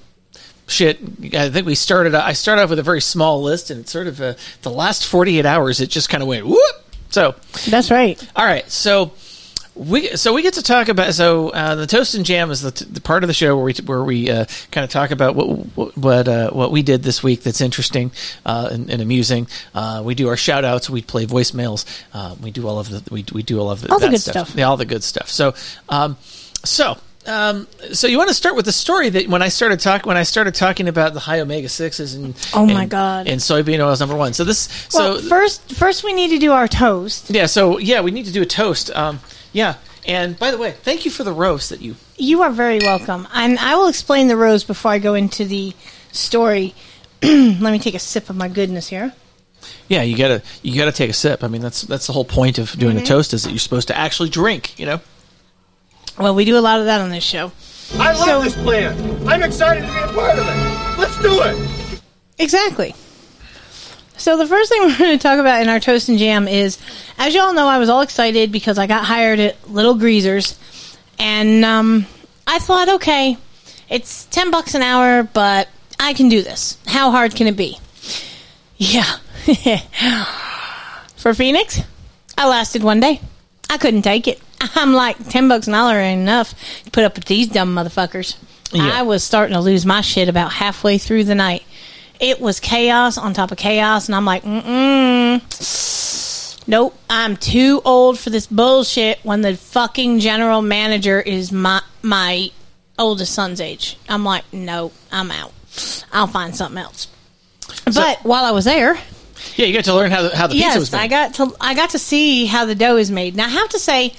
shit. 0.67 0.99
I 1.33 1.49
think 1.49 1.65
we 1.65 1.75
started. 1.75 2.15
I 2.15 2.33
started 2.33 2.63
off 2.63 2.69
with 2.69 2.79
a 2.79 2.83
very 2.83 3.01
small 3.01 3.41
list, 3.41 3.69
and 3.69 3.81
it's 3.81 3.91
sort 3.91 4.07
of 4.07 4.21
a, 4.21 4.35
the 4.61 4.71
last 4.71 5.05
forty 5.05 5.39
eight 5.39 5.45
hours. 5.45 5.81
It 5.81 5.89
just 5.89 6.09
kind 6.09 6.21
of 6.21 6.27
went 6.27 6.45
whoop. 6.45 6.59
So 7.09 7.35
that's 7.69 7.91
right. 7.91 8.21
All 8.35 8.45
right. 8.45 8.69
So 8.69 9.11
we 9.75 10.15
so 10.15 10.33
we 10.33 10.41
get 10.41 10.53
to 10.53 10.63
talk 10.63 10.87
about 10.87 11.13
so 11.13 11.49
uh, 11.49 11.75
the 11.75 11.85
toast 11.85 12.15
and 12.15 12.25
jam 12.25 12.49
is 12.49 12.61
the, 12.61 12.71
t- 12.71 12.85
the 12.85 13.01
part 13.01 13.23
of 13.23 13.27
the 13.27 13.33
show 13.33 13.55
where 13.57 13.65
we 13.65 13.73
where 13.85 14.03
we 14.03 14.29
uh, 14.29 14.45
kind 14.71 14.83
of 14.85 14.89
talk 14.89 15.11
about 15.11 15.35
what 15.35 15.47
what 15.97 16.27
uh, 16.27 16.49
what 16.51 16.71
we 16.71 16.81
did 16.81 17.03
this 17.03 17.21
week 17.21 17.43
that's 17.43 17.59
interesting 17.61 18.11
uh, 18.45 18.69
and, 18.71 18.89
and, 18.89 19.01
amusing. 19.01 19.47
Uh, 19.73 20.01
we 20.03 20.15
do 20.15 20.29
our 20.29 20.37
shout 20.37 20.63
outs. 20.63 20.89
We 20.89 21.01
play 21.01 21.25
voicemails. 21.25 21.85
Uh, 22.13 22.35
we 22.41 22.51
do 22.51 22.67
all 22.67 22.79
of 22.79 22.89
the 22.89 23.03
we, 23.13 23.25
we 23.33 23.43
do 23.43 23.59
all 23.59 23.69
of 23.69 23.81
the, 23.81 23.91
all 23.91 23.99
the 23.99 24.09
good 24.09 24.21
stuff. 24.21 24.47
stuff. 24.47 24.57
Yeah, 24.57 24.69
all 24.69 24.77
the 24.77 24.85
good 24.85 25.03
stuff. 25.03 25.29
So 25.29 25.53
um, 25.89 26.17
so 26.63 26.97
um, 27.27 27.67
so 27.93 28.07
you 28.07 28.17
want 28.17 28.29
to 28.29 28.33
start 28.35 28.55
with 28.55 28.65
the 28.65 28.71
story 28.71 29.09
that 29.09 29.27
when 29.27 29.41
I 29.41 29.49
started 29.49 29.79
talking 29.79 30.07
when 30.07 30.17
I 30.17 30.23
started 30.23 30.55
talking 30.55 30.87
about 30.87 31.13
the 31.13 31.19
high 31.19 31.39
omega 31.39 31.69
sixes 31.69 32.13
and 32.13 32.35
oh 32.53 32.65
my 32.65 32.83
and, 32.83 32.91
god 32.91 33.27
and 33.27 33.41
soybean 33.41 33.79
oil 33.79 33.91
is 33.91 33.99
number 33.99 34.15
one. 34.15 34.33
So 34.33 34.43
this 34.43 34.87
well, 34.93 35.19
so 35.19 35.27
first 35.27 35.73
first 35.73 36.03
we 36.03 36.13
need 36.13 36.29
to 36.29 36.37
do 36.39 36.51
our 36.51 36.67
toast. 36.67 37.29
Yeah. 37.29 37.45
So 37.47 37.77
yeah, 37.79 38.01
we 38.01 38.11
need 38.11 38.25
to 38.25 38.31
do 38.31 38.41
a 38.41 38.45
toast. 38.45 38.95
Um, 38.95 39.19
yeah. 39.53 39.75
And 40.07 40.37
by 40.37 40.51
the 40.51 40.57
way, 40.59 40.71
thank 40.71 41.03
you 41.05 41.09
for 41.09 41.23
the 41.23 41.33
roast 41.33 41.71
that 41.71 41.81
you. 41.81 41.95
You 42.17 42.43
are 42.43 42.51
very 42.51 42.77
welcome, 42.77 43.27
and 43.33 43.57
I 43.57 43.75
will 43.75 43.87
explain 43.87 44.27
the 44.27 44.37
roast 44.37 44.67
before 44.67 44.91
I 44.91 44.99
go 44.99 45.15
into 45.15 45.45
the 45.45 45.73
story. 46.11 46.75
Let 47.23 47.59
me 47.59 47.79
take 47.79 47.95
a 47.95 47.99
sip 47.99 48.29
of 48.29 48.35
my 48.35 48.47
goodness 48.47 48.87
here. 48.89 49.13
Yeah, 49.87 50.03
you 50.03 50.15
gotta 50.15 50.43
you 50.61 50.77
gotta 50.77 50.91
take 50.91 51.09
a 51.09 51.13
sip. 51.13 51.43
I 51.43 51.47
mean, 51.47 51.61
that's 51.61 51.81
that's 51.81 52.05
the 52.05 52.13
whole 52.13 52.23
point 52.25 52.59
of 52.59 52.71
doing 52.73 52.97
Mm-hmm. 52.97 53.03
a 53.03 53.07
toast 53.07 53.33
is 53.33 53.43
that 53.43 53.49
you're 53.49 53.57
supposed 53.57 53.87
to 53.87 53.97
actually 53.97 54.29
drink. 54.29 54.77
You 54.79 54.85
know. 54.85 55.01
Well, 56.17 56.33
we 56.35 56.45
do 56.45 56.57
a 56.57 56.59
lot 56.61 56.79
of 56.79 56.85
that 56.85 57.01
on 57.01 57.09
this 57.09 57.23
show. 57.23 57.51
I 57.99 58.13
love 58.13 58.17
So- 58.17 58.41
this 58.41 58.53
plan. 58.55 59.27
I'm 59.27 59.43
excited 59.43 59.81
to 59.81 59.87
be 59.87 59.99
a 59.99 60.07
part 60.13 60.37
of 60.39 60.47
it. 60.47 60.99
Let's 60.99 61.19
do 61.21 61.41
it. 61.41 62.01
Exactly. 62.37 62.93
So 64.17 64.37
the 64.37 64.47
first 64.47 64.69
thing 64.69 64.81
we're 64.87 64.97
going 64.97 65.17
to 65.17 65.21
talk 65.21 65.39
about 65.39 65.61
in 65.61 65.67
our 65.69 65.79
toast 65.79 66.09
and 66.09 66.17
jam 66.17 66.47
is, 66.47 66.77
as 67.17 67.33
you 67.35 67.41
all 67.41 67.53
know, 67.53 67.67
I 67.67 67.77
was 67.79 67.89
all 67.89 68.01
excited 68.01 68.51
because 68.51 68.77
I 68.77 68.87
got 68.87 69.05
hired 69.05 69.39
at 69.39 69.69
Little 69.69 69.95
Greasers, 69.95 70.57
and 71.19 71.63
um, 71.65 72.05
I 72.47 72.59
thought, 72.59 72.89
okay, 72.95 73.37
it's 73.89 74.25
ten 74.25 74.51
bucks 74.51 74.73
an 74.73 74.81
hour, 74.81 75.23
but 75.23 75.67
I 75.99 76.13
can 76.13 76.29
do 76.29 76.41
this. 76.41 76.77
How 76.87 77.11
hard 77.11 77.35
can 77.35 77.47
it 77.47 77.55
be? 77.57 77.77
Yeah. 78.77 79.03
For 81.17 81.33
Phoenix, 81.33 81.81
I 82.37 82.47
lasted 82.47 82.83
one 82.83 82.99
day. 82.99 83.19
I 83.69 83.77
couldn't 83.77 84.01
take 84.03 84.27
it. 84.27 84.39
I'm 84.75 84.93
like, 84.93 85.29
ten 85.29 85.47
bucks 85.47 85.67
an 85.67 85.73
hour 85.73 85.97
ain't 85.99 86.21
enough 86.21 86.53
to 86.83 86.91
put 86.91 87.03
up 87.03 87.15
with 87.15 87.25
these 87.25 87.47
dumb 87.47 87.73
motherfuckers. 87.75 88.35
Yeah. 88.71 88.89
I 88.93 89.03
was 89.03 89.23
starting 89.23 89.53
to 89.53 89.61
lose 89.61 89.85
my 89.85 90.01
shit 90.01 90.27
about 90.27 90.51
halfway 90.51 90.97
through 90.97 91.25
the 91.25 91.35
night. 91.35 91.63
It 92.19 92.39
was 92.39 92.59
chaos 92.59 93.17
on 93.17 93.33
top 93.33 93.51
of 93.51 93.57
chaos, 93.57 94.07
and 94.07 94.15
I'm 94.15 94.25
like, 94.25 94.43
mm-mm. 94.43 95.41
Nope, 96.67 96.97
I'm 97.09 97.37
too 97.37 97.81
old 97.85 98.17
for 98.17 98.31
this 98.31 98.47
bullshit 98.47 99.19
when 99.23 99.41
the 99.41 99.55
fucking 99.55 100.19
general 100.19 100.61
manager 100.61 101.19
is 101.21 101.51
my 101.51 101.81
my 102.01 102.49
oldest 102.97 103.33
son's 103.33 103.61
age. 103.61 103.97
I'm 104.09 104.23
like, 104.23 104.45
no, 104.51 104.91
I'm 105.11 105.29
out. 105.31 105.53
I'll 106.11 106.27
find 106.27 106.55
something 106.55 106.77
else. 106.79 107.07
But 107.85 108.23
while 108.23 108.45
I 108.45 108.51
was 108.51 108.65
there, 108.65 108.97
Yeah, 109.55 109.65
you 109.67 109.73
got 109.73 109.85
to 109.85 109.93
learn 109.93 110.11
how 110.11 110.23
the, 110.23 110.35
how 110.35 110.47
the 110.47 110.55
pizza 110.55 110.79
was 110.79 110.91
made. 110.91 110.99
I 110.99 111.07
got 111.07 111.33
to 111.35 111.55
I 111.61 111.75
got 111.75 111.91
to 111.91 111.99
see 111.99 112.45
how 112.45 112.65
the 112.65 112.75
dough 112.75 112.97
is 112.97 113.11
made. 113.11 113.35
Now 113.35 113.45
I 113.45 113.49
have 113.49 113.69
to 113.69 113.79
say, 113.79 114.13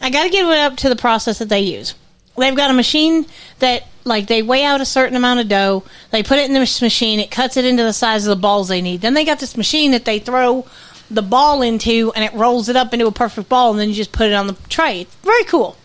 I 0.00 0.10
got 0.10 0.24
to 0.24 0.30
give 0.30 0.48
it 0.48 0.58
up 0.58 0.76
to 0.78 0.88
the 0.88 0.96
process 0.96 1.38
that 1.38 1.48
they 1.48 1.60
use. 1.60 1.94
They've 2.36 2.56
got 2.56 2.70
a 2.70 2.74
machine 2.74 3.26
that 3.58 3.86
like 4.04 4.26
they 4.26 4.42
weigh 4.42 4.64
out 4.64 4.80
a 4.80 4.86
certain 4.86 5.16
amount 5.16 5.40
of 5.40 5.48
dough, 5.48 5.84
they 6.10 6.22
put 6.22 6.38
it 6.38 6.48
in 6.48 6.54
this 6.54 6.80
machine, 6.80 7.20
it 7.20 7.30
cuts 7.30 7.56
it 7.56 7.64
into 7.64 7.82
the 7.82 7.92
size 7.92 8.26
of 8.26 8.30
the 8.30 8.40
balls 8.40 8.68
they 8.68 8.80
need. 8.80 9.02
Then 9.02 9.14
they 9.14 9.24
got 9.24 9.40
this 9.40 9.56
machine 9.56 9.90
that 9.90 10.04
they 10.04 10.18
throw 10.18 10.66
the 11.10 11.22
ball 11.22 11.60
into 11.60 12.12
and 12.14 12.24
it 12.24 12.32
rolls 12.32 12.68
it 12.68 12.76
up 12.76 12.94
into 12.94 13.06
a 13.06 13.12
perfect 13.12 13.48
ball 13.48 13.72
and 13.72 13.80
then 13.80 13.88
you 13.88 13.94
just 13.94 14.12
put 14.12 14.28
it 14.28 14.32
on 14.32 14.46
the 14.46 14.56
tray. 14.68 15.02
It's 15.02 15.14
very 15.16 15.44
cool. 15.44 15.76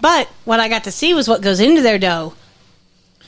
But 0.00 0.28
what 0.44 0.58
I 0.58 0.68
got 0.68 0.84
to 0.84 0.90
see 0.90 1.14
was 1.14 1.28
what 1.28 1.42
goes 1.42 1.60
into 1.60 1.82
their 1.82 1.98
dough. 1.98 2.34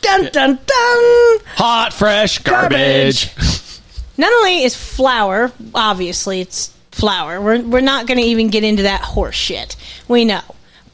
Dun 0.00 0.28
dun 0.32 0.56
dun! 0.66 1.38
Hot, 1.56 1.92
fresh 1.92 2.38
garbage. 2.38 3.30
Not 4.18 4.32
only 4.32 4.64
is 4.64 4.74
flour, 4.74 5.52
obviously 5.74 6.40
it's 6.40 6.73
flour. 6.94 7.40
We're 7.40 7.62
we're 7.62 7.80
not 7.80 8.07
going 8.07 8.18
to 8.18 8.24
even 8.24 8.48
get 8.48 8.64
into 8.64 8.85
that 8.85 9.00
horse 9.00 9.35
shit. 9.35 9.76
We 10.09 10.24
know, 10.24 10.42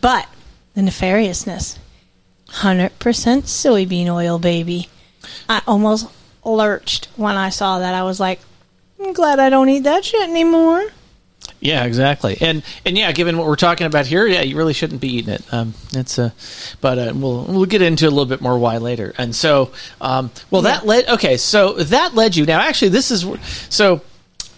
but 0.00 0.28
the 0.74 0.80
nefariousness, 0.80 1.78
hundred 2.48 2.98
percent 2.98 3.44
soybean 3.44 4.08
oil, 4.08 4.38
baby. 4.38 4.88
I 5.48 5.62
almost 5.66 6.08
lurched 6.44 7.08
when 7.16 7.36
I 7.36 7.50
saw 7.50 7.78
that. 7.80 7.94
I 7.94 8.02
was 8.02 8.18
like, 8.18 8.40
I'm 9.00 9.12
glad 9.12 9.38
I 9.38 9.50
don't 9.50 9.68
eat 9.68 9.84
that 9.84 10.04
shit 10.04 10.28
anymore. 10.28 10.88
Yeah, 11.60 11.84
exactly. 11.84 12.38
And 12.40 12.62
and 12.86 12.96
yeah, 12.96 13.12
given 13.12 13.36
what 13.36 13.46
we're 13.46 13.56
talking 13.56 13.86
about 13.86 14.06
here, 14.06 14.26
yeah, 14.26 14.40
you 14.40 14.56
really 14.56 14.72
shouldn't 14.72 15.00
be 15.02 15.16
eating 15.16 15.34
it. 15.34 15.52
Um, 15.52 15.74
it's 15.92 16.18
uh, 16.18 16.30
but 16.80 16.98
uh, 16.98 17.12
we'll 17.14 17.44
we'll 17.44 17.66
get 17.66 17.82
into 17.82 18.06
a 18.06 18.10
little 18.10 18.26
bit 18.26 18.40
more 18.40 18.58
why 18.58 18.78
later. 18.78 19.14
And 19.18 19.34
so, 19.34 19.72
um, 20.00 20.30
well, 20.50 20.62
that 20.62 20.86
led. 20.86 21.08
Okay, 21.08 21.36
so 21.36 21.74
that 21.74 22.14
led 22.14 22.36
you. 22.36 22.46
Now, 22.46 22.60
actually, 22.60 22.88
this 22.90 23.10
is 23.10 23.26
so. 23.68 24.00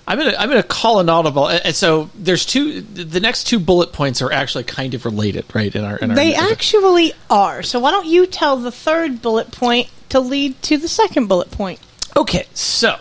I'm 0.06 0.18
gonna 0.18 0.34
I'm 0.36 0.48
gonna 0.48 0.62
call 0.62 1.00
an 1.00 1.08
audible. 1.08 1.48
And 1.48 1.74
so 1.74 2.10
there's 2.14 2.44
two. 2.44 2.80
The 2.80 3.20
next 3.20 3.44
two 3.44 3.58
bullet 3.58 3.92
points 3.92 4.20
are 4.20 4.32
actually 4.32 4.64
kind 4.64 4.94
of 4.94 5.04
related, 5.04 5.44
right? 5.54 5.74
In 5.74 5.84
our 5.84 5.96
in 5.96 6.10
our 6.10 6.16
They 6.16 6.34
actually 6.34 7.12
are. 7.30 7.62
So 7.62 7.78
why 7.78 7.92
don't 7.92 8.06
you 8.06 8.26
tell 8.26 8.56
the 8.56 8.72
third 8.72 9.22
bullet 9.22 9.52
point 9.52 9.88
to 10.08 10.20
lead 10.20 10.60
to 10.62 10.76
the 10.76 10.88
second 10.88 11.28
bullet 11.28 11.50
point? 11.50 11.78
Okay, 12.16 12.46
so 12.52 12.96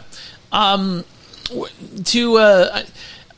um, 0.51 1.03
to 2.05 2.37
uh, 2.37 2.83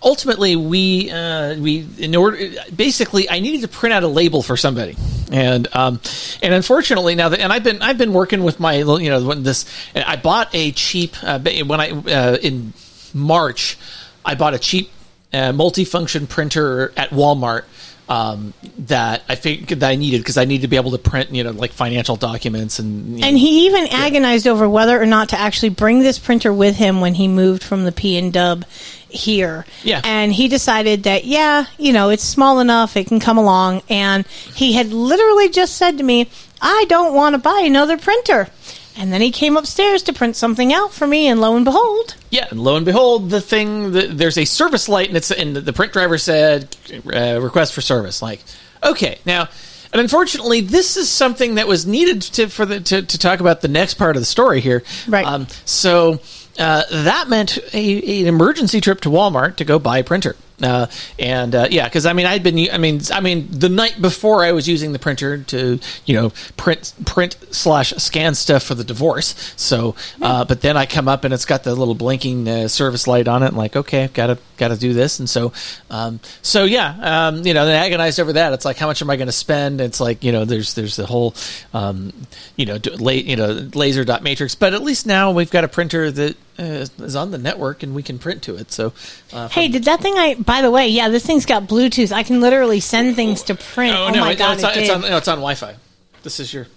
ultimately 0.02 0.56
we 0.56 1.10
uh, 1.10 1.56
we 1.56 1.88
in 1.98 2.16
order 2.16 2.38
basically 2.76 3.30
I 3.30 3.40
needed 3.40 3.62
to 3.62 3.68
print 3.70 3.94
out 3.94 4.04
a 4.04 4.08
label 4.08 4.44
for 4.44 4.58
somebody, 4.58 4.98
and 5.32 5.68
um, 5.74 6.02
and 6.42 6.54
unfortunately 6.54 7.16
now 7.16 7.30
that 7.30 7.40
and 7.40 7.54
I've 7.54 7.64
been 7.64 7.82
I've 7.82 7.98
been 7.98 8.14
working 8.14 8.44
with 8.44 8.60
my 8.60 8.76
you 8.76 9.10
know 9.10 9.34
this 9.36 9.66
I 9.96 10.18
bought 10.18 10.50
a 10.54 10.74
cheap 10.74 11.16
uh, 11.24 11.40
when 11.40 11.80
I 11.80 11.92
uh, 11.92 12.38
in 12.42 12.74
March 13.14 13.78
I 14.26 14.36
bought 14.36 14.54
a 14.54 14.60
cheap 14.60 14.90
uh, 15.34 15.52
multifunction 15.52 16.28
printer 16.30 16.94
at 16.96 17.10
Walmart 17.10 17.64
um, 18.10 18.54
that 18.80 19.24
I 19.30 19.36
figured 19.36 19.80
that 19.80 19.90
I 19.90 19.96
needed 19.96 20.20
because 20.20 20.38
I 20.38 20.46
needed 20.46 20.64
to 20.64 20.68
be 20.68 20.76
able 20.76 20.92
to 20.92 20.98
print, 20.98 21.32
you 21.32 21.44
know, 21.44 21.52
like 21.52 21.72
financial 21.72 22.16
documents 22.16 22.80
and. 22.80 23.16
You 23.16 23.22
know, 23.22 23.28
And 23.28 23.38
he 23.38 23.66
even 23.66 23.88
agonized 23.88 24.48
over 24.48 24.68
whether 24.68 25.02
or 25.02 25.06
not 25.06 25.30
to 25.30 25.40
actually 25.40 25.70
bring 25.70 26.00
this 26.00 26.20
printer 26.20 26.54
with 26.54 26.76
him 26.76 27.02
when 27.02 27.16
he 27.16 27.28
moved 27.28 27.64
from 27.64 27.86
the 27.86 27.92
P 27.92 28.18
and 28.18 28.32
Dub 28.32 28.66
here. 29.10 29.66
Yeah. 29.84 30.02
And 30.04 30.34
he 30.34 30.48
decided 30.48 31.04
that 31.04 31.26
yeah, 31.26 31.66
you 31.78 31.94
know, 31.94 32.10
it's 32.10 32.24
small 32.24 32.60
enough, 32.60 32.98
it 32.98 33.08
can 33.08 33.20
come 33.20 33.38
along. 33.38 33.84
And 33.90 34.28
he 34.28 34.74
had 34.74 34.92
literally 34.92 35.50
just 35.50 35.76
said 35.76 35.98
to 35.98 36.04
me, 36.04 36.30
"I 36.62 36.86
don't 36.90 37.14
want 37.14 37.34
to 37.34 37.40
buy 37.40 37.62
another 37.66 37.98
printer." 37.98 38.50
And 38.96 39.12
then 39.12 39.22
he 39.22 39.32
came 39.32 39.58
upstairs 39.58 40.04
to 40.04 40.14
print 40.14 40.36
something 40.36 40.72
out 40.72 40.94
for 40.94 41.08
me, 41.08 41.28
and 41.28 41.42
lo 41.42 41.56
and 41.56 41.66
behold, 41.66 42.16
Yeah, 42.30 42.48
and 42.50 42.60
lo 42.60 42.76
and 42.76 42.86
behold, 42.86 43.30
the 43.30 43.42
thing 43.42 43.92
the, 43.92 44.08
there's 44.08 44.38
a 44.38 44.46
service 44.46 44.88
light, 44.88 45.08
and 45.08 45.18
it's 45.18 45.32
and 45.32 45.56
the 45.56 45.74
print 45.74 45.94
driver 45.94 46.18
said 46.18 46.76
uh, 47.14 47.40
request 47.42 47.74
for 47.74 47.82
service. 47.82 48.22
Like, 48.22 48.42
okay, 48.84 49.20
now, 49.26 49.50
and 49.92 50.00
unfortunately, 50.00 50.62
this 50.62 50.96
is 50.96 51.10
something 51.10 51.56
that 51.56 51.68
was 51.68 51.86
needed 51.86 52.22
to 52.22 52.48
for 52.50 52.66
the 52.66 52.80
to, 52.82 53.02
to 53.02 53.18
talk 53.18 53.40
about 53.40 53.62
the 53.62 53.68
next 53.68 53.96
part 53.96 54.16
of 54.16 54.22
the 54.22 54.26
story 54.26 54.62
here. 54.62 54.84
Right. 55.08 55.26
Um, 55.26 55.48
so 55.66 56.20
uh, 56.60 56.84
that 56.92 57.30
meant 57.30 57.58
a, 57.74 58.22
an 58.22 58.28
emergency 58.28 58.80
trip 58.80 59.02
to 59.02 59.10
Walmart 59.10 59.56
to 59.58 59.66
go 59.66 59.80
buy 59.80 59.98
a 60.00 60.04
printer. 60.04 60.36
Uh, 60.62 60.88
and 61.18 61.56
uh, 61.56 61.68
yeah, 61.70 61.86
because 61.86 62.06
I 62.06 62.14
mean, 62.14 62.26
I'd 62.26 62.44
been, 62.44 62.70
I 62.72 62.78
mean, 62.78 63.02
I 63.12 63.20
mean, 63.20 63.48
the 63.50 63.70
night 63.70 64.02
before 64.02 64.46
I 64.46 64.52
was 64.52 64.68
using 64.68 64.94
the 64.94 65.00
printer 65.00 65.40
to, 65.40 65.80
you 66.06 66.16
know, 66.16 66.32
print, 66.58 66.94
print 67.06 67.36
slash 67.52 67.92
scan 67.94 68.36
stuff 68.36 68.64
for 68.64 68.76
the 68.76 68.84
divorce. 68.84 69.54
So, 69.58 69.96
uh, 70.22 70.46
but 70.46 70.62
then 70.62 70.78
I 70.78 70.86
come 70.86 71.08
up 71.08 71.24
and 71.24 71.34
it's 71.34 71.46
got 71.46 71.64
the 71.64 71.74
little 71.76 71.96
blinking 71.96 72.48
uh, 72.48 72.68
service 72.68 73.08
light 73.08 73.28
on 73.28 73.44
it. 73.44 73.48
And 73.48 73.58
like, 73.58 73.76
okay, 73.76 74.10
gotta, 74.14 74.38
gotta 74.58 74.78
do 74.78 74.94
this. 74.94 75.20
And 75.20 75.30
so, 75.30 75.52
um, 75.90 76.20
so 76.42 76.66
yeah, 76.66 77.28
um, 77.28 77.46
you 77.46 77.54
know, 77.54 77.66
then 77.66 77.82
I 77.82 77.86
agonized 77.86 78.20
over 78.20 78.34
that. 78.34 78.54
It's 78.54 78.66
like, 78.66 78.78
how 78.78 78.88
much 78.88 79.02
am 79.02 79.10
I 79.10 79.16
going 79.16 79.28
to 79.28 79.34
spend? 79.34 79.82
It's 79.82 80.00
like, 80.00 80.24
you 80.24 80.32
know, 80.32 80.46
there's, 80.46 80.76
there's 80.76 80.96
the 80.96 81.08
whole, 81.08 81.34
um, 81.74 82.14
you 82.56 82.66
know, 82.66 82.78
la- 83.00 83.12
you 83.12 83.36
know, 83.36 83.70
laser 83.74 84.06
dot 84.06 84.24
matrix. 84.24 84.56
But 84.56 84.74
at 84.74 84.84
least 84.84 85.06
now 85.06 85.32
we've 85.32 85.52
got 85.52 85.64
a 85.64 85.68
printer 85.68 86.12
that 86.12 86.38
uh, 86.60 86.64
is 87.00 87.16
on 87.16 87.32
the 87.32 87.38
network 87.38 87.84
and 87.84 87.94
we 87.96 88.04
can 88.04 88.20
print 88.20 88.44
to 88.44 88.56
it. 88.56 88.72
So, 88.72 88.94
uh, 89.32 89.48
hey, 89.50 89.68
did 89.68 89.84
that 89.86 90.02
thing? 90.02 90.14
I 90.18 90.36
by 90.36 90.62
the 90.62 90.72
way, 90.72 90.88
yeah, 90.88 91.10
this 91.10 91.26
thing's 91.26 91.46
got 91.46 91.64
Bluetooth. 91.68 92.12
I 92.12 92.24
can 92.24 92.42
literally 92.42 92.80
send 92.80 93.16
things 93.16 93.44
to 93.44 93.56
print. 93.56 93.96
Oh, 93.98 94.06
Oh, 94.06 94.10
no, 94.10 94.20
my 94.22 94.32
it- 94.32 94.38
god, 94.38 94.54
it's, 94.56 94.64
it 94.64 94.68
on, 94.68 94.78
it's 94.78 94.90
on 94.90 95.02
no, 95.02 95.18
it's 95.18 95.28
on 95.28 95.38
Wi-Fi. 95.38 95.76
This 96.24 96.40
is 96.40 96.54
your 96.54 96.68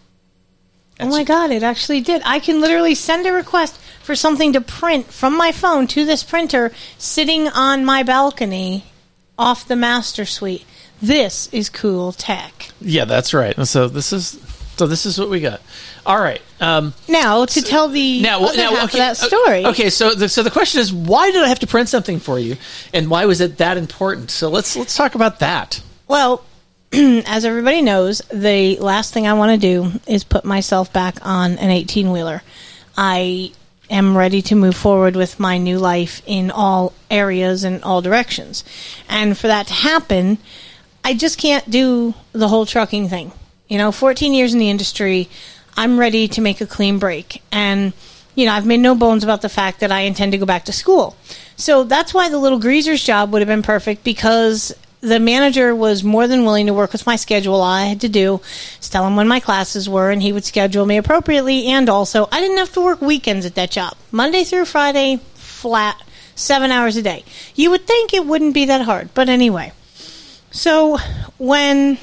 Oh 0.99 1.09
my 1.09 1.25
god, 1.25 1.51
it 1.51 1.63
actually 1.63 2.01
did. 2.01 2.23
I 2.25 2.39
can 2.39 2.61
literally 2.61 2.95
send 2.95 3.27
a 3.27 3.33
request 3.33 3.79
for 4.03 4.15
something 4.17 4.55
to 4.55 4.63
print 4.63 5.13
from 5.13 5.37
my 5.37 5.53
phone 5.53 5.87
to 5.89 6.07
this 6.07 6.23
printer 6.25 6.73
sitting 6.97 7.49
on 7.49 7.85
my 7.85 8.03
balcony 8.03 8.85
off 9.39 9.69
the 9.69 9.77
master 9.77 10.25
suite. 10.25 10.65
This 11.03 11.49
is 11.53 11.69
cool 11.69 12.13
tech. 12.13 12.71
yeah, 12.81 13.05
that's 13.05 13.35
right. 13.35 13.55
So 13.67 13.89
this 13.89 14.11
is 14.15 14.41
so 14.79 14.87
this 14.87 15.05
is 15.05 15.19
what 15.19 15.29
we 15.29 15.41
got. 15.41 15.61
All 16.07 16.19
right. 16.19 16.41
Um, 16.61 16.95
Now 17.09 17.45
to 17.45 17.63
tell 17.63 17.89
the 17.89 18.23
now, 18.23 18.45
other 18.45 18.57
now 18.57 18.71
half 18.71 18.85
okay, 18.85 18.99
of 18.99 18.99
that 18.99 19.17
story. 19.17 19.67
Okay, 19.67 19.91
so 19.91 20.15
the, 20.15 20.29
so 20.29 20.43
the 20.43 20.51
question 20.51 20.81
is, 20.81 20.93
why 20.93 21.31
did 21.33 21.43
I 21.43 21.49
have 21.49 21.59
to 21.59 21.67
print 21.67 21.89
something 21.89 22.21
for 22.21 22.39
you, 22.39 22.57
and 22.95 23.11
why 23.11 23.27
was 23.27 23.41
it 23.41 23.59
that 23.59 23.77
important? 23.77 24.31
So 24.31 24.49
let's 24.49 24.77
let's 24.77 24.97
talk 24.97 25.17
about 25.17 25.41
that. 25.41 25.83
Well, 26.07 26.45
as 26.93 27.45
everybody 27.45 27.83
knows, 27.83 28.19
the 28.33 28.79
last 28.79 29.13
thing 29.13 29.27
I 29.27 29.35
want 29.35 29.61
to 29.61 29.69
do 29.69 30.01
is 30.07 30.23
put 30.23 30.45
myself 30.45 30.93
back 30.93 31.17
on 31.23 31.59
an 31.59 31.71
18 31.71 32.13
wheeler. 32.13 32.43
I 32.97 33.53
am 33.91 34.17
ready 34.17 34.41
to 34.43 34.55
move 34.55 34.77
forward 34.77 35.17
with 35.17 35.41
my 35.41 35.59
new 35.59 35.79
life 35.79 36.23
in 36.27 36.51
all 36.51 36.93
areas 37.11 37.65
and 37.65 37.83
all 37.83 38.01
directions. 38.01 38.65
And 39.09 39.37
for 39.37 39.49
that 39.49 39.67
to 39.67 39.75
happen, 39.75 40.39
I 41.05 41.15
just 41.15 41.39
can't 41.39 41.69
do 41.69 42.15
the 42.33 42.49
whole 42.49 42.67
trucking 42.67 43.09
thing. 43.09 43.33
You 43.69 43.79
know, 43.79 43.91
14 43.91 44.33
years 44.33 44.55
in 44.55 44.61
the 44.61 44.71
industry, 44.71 45.29
I'm 45.77 45.99
ready 45.99 46.29
to 46.29 46.41
make 46.41 46.61
a 46.61 46.67
clean 46.67 46.99
break. 46.99 47.43
And, 47.53 47.93
you 48.35 48.47
know, 48.47 48.53
I've 48.53 48.67
made 48.67 48.81
no 48.81 48.95
bones 48.95 49.25
about 49.25 49.43
the 49.43 49.49
fact 49.49 49.81
that 49.81 49.93
I 49.93 50.01
intend 50.01 50.33
to 50.33 50.39
go 50.39 50.47
back 50.47 50.65
to 50.67 50.73
school. 50.73 51.17
So 51.57 51.85
that's 51.85 52.13
why 52.13 52.29
the 52.29 52.39
little 52.39 52.59
greaser's 52.59 53.03
job 53.03 53.33
would 53.33 53.41
have 53.41 53.49
been 53.49 53.63
perfect 53.63 54.05
because 54.05 54.75
the 55.01 55.21
manager 55.21 55.75
was 55.75 56.03
more 56.03 56.27
than 56.27 56.45
willing 56.45 56.67
to 56.67 56.75
work 56.75 56.93
with 56.93 57.07
my 57.07 57.17
schedule. 57.17 57.55
All 57.57 57.63
I 57.63 57.85
had 57.85 58.01
to 58.01 58.09
do 58.09 58.41
is 58.81 58.89
tell 58.89 59.07
him 59.07 59.17
when 59.17 59.29
my 59.29 59.41
classes 59.41 59.89
were, 59.89 60.11
and 60.11 60.23
he 60.23 60.33
would 60.33 60.45
schedule 60.45 60.87
me 60.87 60.97
appropriately. 60.97 61.67
And 61.67 61.89
also, 61.89 62.29
I 62.33 62.41
didn't 62.41 62.59
have 62.59 62.73
to 62.73 62.85
work 62.85 63.01
weekends 63.01 63.47
at 63.47 63.55
that 63.55 63.71
job. 63.71 63.95
Monday 64.11 64.45
through 64.45 64.65
Friday, 64.65 65.21
flat, 65.35 66.03
seven 66.35 66.71
hours 66.71 66.97
a 66.97 67.03
day. 67.03 67.25
You 67.55 67.71
would 67.71 67.87
think 67.87 68.13
it 68.13 68.27
wouldn't 68.27 68.55
be 68.55 68.67
that 68.67 68.83
hard, 68.83 69.11
but 69.15 69.29
anyway. 69.29 69.73
So 70.51 70.99
when 71.39 71.99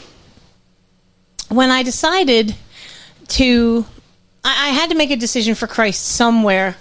when 1.49 1.71
I 1.71 1.83
decided 1.83 2.55
to, 3.33 3.85
I, 4.43 4.69
I 4.69 4.71
had 4.71 4.89
to 4.89 4.95
make 4.95 5.11
a 5.11 5.15
decision 5.15 5.55
for 5.55 5.67
Christ 5.67 6.05
somewhere 6.05 6.75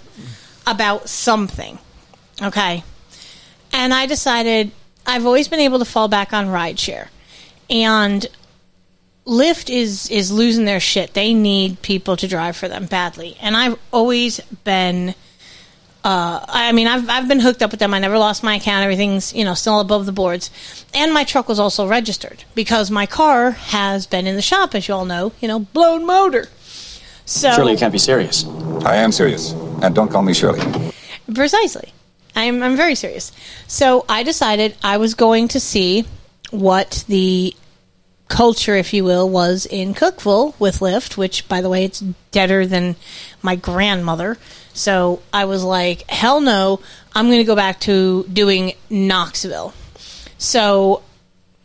about 0.65 1.09
something. 1.09 1.77
Okay. 2.41 2.83
And 3.71 3.93
I 3.93 4.05
decided 4.05 4.71
I've 5.05 5.25
always 5.25 5.47
been 5.47 5.59
able 5.59 5.79
to 5.79 5.85
fall 5.85 6.07
back 6.07 6.33
on 6.33 6.47
rideshare. 6.47 7.07
And 7.69 8.25
Lyft 9.25 9.73
is 9.73 10.09
is 10.09 10.31
losing 10.31 10.65
their 10.65 10.79
shit. 10.79 11.13
They 11.13 11.33
need 11.33 11.81
people 11.81 12.17
to 12.17 12.27
drive 12.27 12.57
for 12.57 12.67
them 12.67 12.85
badly. 12.85 13.37
And 13.41 13.55
I've 13.55 13.79
always 13.91 14.39
been 14.63 15.15
uh, 16.03 16.45
I 16.47 16.71
mean, 16.73 16.87
I've 16.87 17.09
I've 17.09 17.27
been 17.27 17.39
hooked 17.39 17.61
up 17.61 17.71
with 17.71 17.79
them. 17.79 17.93
I 17.93 17.99
never 17.99 18.17
lost 18.17 18.43
my 18.43 18.55
account. 18.55 18.83
Everything's 18.83 19.33
you 19.33 19.45
know 19.45 19.53
still 19.53 19.79
above 19.79 20.05
the 20.05 20.11
boards, 20.11 20.51
and 20.93 21.13
my 21.13 21.23
truck 21.23 21.47
was 21.47 21.59
also 21.59 21.87
registered 21.87 22.43
because 22.55 22.91
my 22.91 23.05
car 23.05 23.51
has 23.51 24.05
been 24.05 24.27
in 24.27 24.35
the 24.35 24.41
shop, 24.41 24.75
as 24.75 24.87
you 24.87 24.93
all 24.93 25.05
know. 25.05 25.31
You 25.39 25.47
know, 25.47 25.59
blown 25.59 26.05
motor. 26.05 26.49
So 27.25 27.51
Surely 27.53 27.73
you 27.73 27.77
can't 27.77 27.93
be 27.93 27.99
serious. 27.99 28.45
I 28.85 28.97
am 28.97 29.11
serious. 29.11 29.53
And 29.81 29.95
don't 29.95 30.11
call 30.11 30.23
me 30.23 30.33
Shirley. 30.33 30.61
Precisely. 31.33 31.93
I'm, 32.35 32.61
I'm 32.63 32.75
very 32.75 32.95
serious. 32.95 33.31
So 33.67 34.05
I 34.09 34.23
decided 34.23 34.75
I 34.83 34.97
was 34.97 35.13
going 35.13 35.47
to 35.49 35.59
see 35.59 36.05
what 36.51 37.05
the 37.07 37.55
culture, 38.27 38.75
if 38.75 38.93
you 38.93 39.03
will, 39.03 39.29
was 39.29 39.65
in 39.65 39.93
Cookeville 39.93 40.59
with 40.59 40.79
Lyft, 40.79 41.17
which, 41.17 41.47
by 41.47 41.61
the 41.61 41.69
way, 41.69 41.85
it's 41.85 41.99
deader 42.31 42.65
than 42.65 42.95
my 43.41 43.55
grandmother. 43.55 44.37
So 44.73 45.21
I 45.31 45.45
was 45.45 45.63
like, 45.63 46.09
hell 46.09 46.41
no, 46.41 46.79
I'm 47.13 47.27
going 47.27 47.39
to 47.39 47.43
go 47.43 47.55
back 47.55 47.79
to 47.81 48.25
doing 48.31 48.73
Knoxville. 48.89 49.73
So 50.37 51.03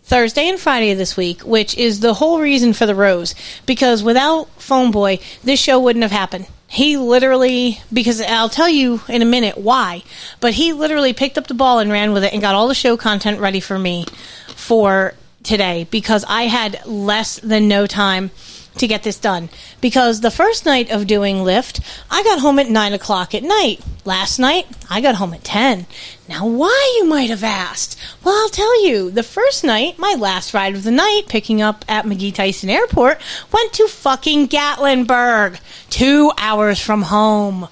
Thursday 0.03 0.49
and 0.49 0.59
Friday 0.59 0.91
of 0.91 0.99
this 0.99 1.17
week, 1.17 1.43
which 1.43 1.77
is 1.77 2.01
the 2.01 2.15
whole 2.15 2.41
reason 2.41 2.73
for 2.73 2.87
the 2.87 2.95
Rose, 2.95 3.35
because 3.67 4.03
without 4.03 4.49
Phone 4.61 4.91
Boy, 4.91 5.19
this 5.45 5.61
show 5.61 5.79
wouldn't 5.81 6.03
have 6.03 6.13
happened. 6.13 6.47
He 6.67 6.99
literally, 6.99 7.81
because 7.91 8.21
I'll 8.21 8.51
tell 8.51 8.69
you 8.69 9.01
in 9.09 9.23
a 9.23 9.27
minute 9.27 9.57
why, 9.57 10.03
but 10.41 10.55
he 10.55 10.75
literally 10.75 11.15
picked 11.15 11.39
up 11.39 11.47
the 11.47 11.55
ball 11.55 11.79
and 11.79 11.91
ran 11.91 12.13
with 12.13 12.25
it 12.25 12.33
and 12.33 12.43
got 12.43 12.55
all 12.55 12.69
the 12.69 12.75
show 12.75 12.97
content 12.97 13.41
ready 13.41 13.61
for 13.61 13.79
me 13.79 14.05
for 14.49 15.15
today 15.43 15.87
because 15.91 16.25
I 16.29 16.43
had 16.43 16.85
less 16.87 17.41
than 17.41 17.69
no 17.69 17.87
time 17.87 18.31
to 18.79 18.87
get 18.87 19.03
this 19.03 19.19
done. 19.19 19.49
Because 19.81 20.21
the 20.21 20.31
first 20.31 20.67
night 20.67 20.91
of 20.91 21.07
doing 21.07 21.37
Lyft, 21.37 21.85
I 22.11 22.23
got 22.23 22.41
home 22.41 22.59
at 22.59 22.69
9 22.69 22.93
o'clock 22.93 23.35
at 23.35 23.43
night. 23.43 23.81
Last 24.05 24.39
night, 24.39 24.67
I 24.89 25.01
got 25.01 25.17
home 25.17 25.35
at 25.35 25.45
10. 25.45 25.87
Now, 26.29 26.47
why, 26.47 26.97
you 26.99 27.07
might 27.07 27.31
have 27.31 27.45
asked? 27.45 27.99
Well, 28.25 28.35
I'll 28.35 28.49
tell 28.49 28.85
you. 28.85 29.11
The 29.11 29.23
first 29.23 29.65
night, 29.65 29.99
my 29.99 30.15
last 30.19 30.55
ride 30.55 30.75
of 30.75 30.85
the 30.85 30.91
night, 30.91 31.23
picking 31.29 31.61
up 31.63 31.85
at 31.89 32.05
McGee 32.05 32.35
Tyson 32.35 32.71
Airport, 32.71 33.21
went 33.53 33.73
to 33.75 33.89
fucking 33.89 34.49
Gatlinburg, 34.49 35.59
two 35.91 36.33
hours 36.39 36.81
from 36.81 37.03
home. 37.03 37.69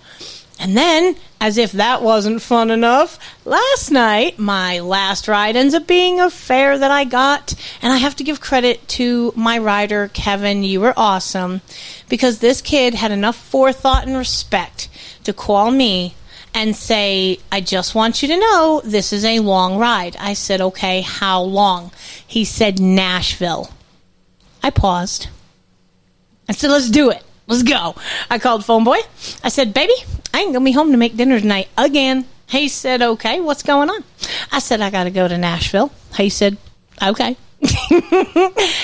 And 0.58 0.76
then, 0.76 1.16
as 1.40 1.58
if 1.58 1.72
that 1.72 2.02
wasn't 2.02 2.40
fun 2.40 2.70
enough, 2.70 3.18
last 3.44 3.90
night, 3.90 4.38
my 4.38 4.80
last 4.80 5.28
ride 5.28 5.56
ends 5.56 5.74
up 5.74 5.86
being 5.86 6.18
a 6.18 6.30
fare 6.30 6.78
that 6.78 6.90
I 6.90 7.04
got. 7.04 7.54
And 7.82 7.92
I 7.92 7.98
have 7.98 8.16
to 8.16 8.24
give 8.24 8.40
credit 8.40 8.86
to 8.88 9.32
my 9.36 9.58
rider, 9.58 10.08
Kevin. 10.08 10.64
You 10.64 10.80
were 10.80 10.94
awesome. 10.96 11.60
Because 12.08 12.38
this 12.38 12.62
kid 12.62 12.94
had 12.94 13.10
enough 13.10 13.36
forethought 13.36 14.06
and 14.06 14.16
respect 14.16 14.88
to 15.24 15.32
call 15.32 15.70
me 15.70 16.14
and 16.54 16.74
say, 16.74 17.38
I 17.52 17.60
just 17.60 17.94
want 17.94 18.22
you 18.22 18.28
to 18.28 18.38
know 18.38 18.80
this 18.82 19.12
is 19.12 19.26
a 19.26 19.40
long 19.40 19.76
ride. 19.76 20.16
I 20.18 20.32
said, 20.32 20.62
okay, 20.62 21.02
how 21.02 21.42
long? 21.42 21.90
He 22.26 22.46
said, 22.46 22.80
Nashville. 22.80 23.70
I 24.62 24.70
paused. 24.70 25.28
I 26.48 26.52
said, 26.52 26.70
let's 26.70 26.88
do 26.88 27.10
it. 27.10 27.22
Let's 27.46 27.62
go. 27.62 27.94
I 28.28 28.38
called 28.38 28.64
phone 28.64 28.84
boy. 28.84 28.98
I 29.44 29.48
said, 29.48 29.72
baby, 29.72 29.94
I 30.34 30.40
ain't 30.40 30.52
gonna 30.52 30.64
be 30.64 30.72
home 30.72 30.90
to 30.90 30.96
make 30.96 31.16
dinner 31.16 31.40
tonight 31.40 31.68
again. 31.78 32.26
He 32.48 32.68
said, 32.68 33.02
okay, 33.02 33.40
what's 33.40 33.62
going 33.62 33.90
on? 33.90 34.04
I 34.52 34.58
said, 34.58 34.80
I 34.80 34.90
gotta 34.90 35.10
go 35.10 35.28
to 35.28 35.38
Nashville. 35.38 35.92
He 36.16 36.28
said, 36.28 36.56
okay. 37.02 37.36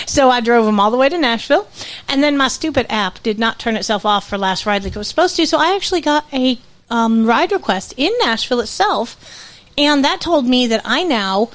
so 0.07 0.31
I 0.31 0.41
drove 0.43 0.67
him 0.67 0.81
all 0.81 0.91
the 0.91 0.97
way 0.97 1.09
to 1.09 1.19
Nashville, 1.19 1.69
and 2.09 2.23
then 2.23 2.37
my 2.37 2.49
stupid 2.49 2.87
app 2.89 3.23
did 3.23 3.39
not 3.39 3.59
turn 3.59 3.77
itself 3.77 4.07
off 4.07 4.29
for 4.29 4.39
last 4.39 4.65
ride 4.65 4.83
like 4.85 4.95
it 4.95 4.99
was 4.99 5.09
supposed 5.09 5.37
to. 5.37 5.47
So 5.47 5.59
I 5.59 5.75
actually 5.75 6.01
got 6.01 6.25
a 6.33 6.59
um, 6.89 7.27
ride 7.27 7.53
request 7.53 7.95
in 7.97 8.13
Nashville 8.21 8.61
itself, 8.61 9.61
and 9.77 10.05
that 10.05 10.21
told 10.21 10.47
me 10.47 10.67
that 10.69 10.83
I 10.85 11.05
now 11.05 11.51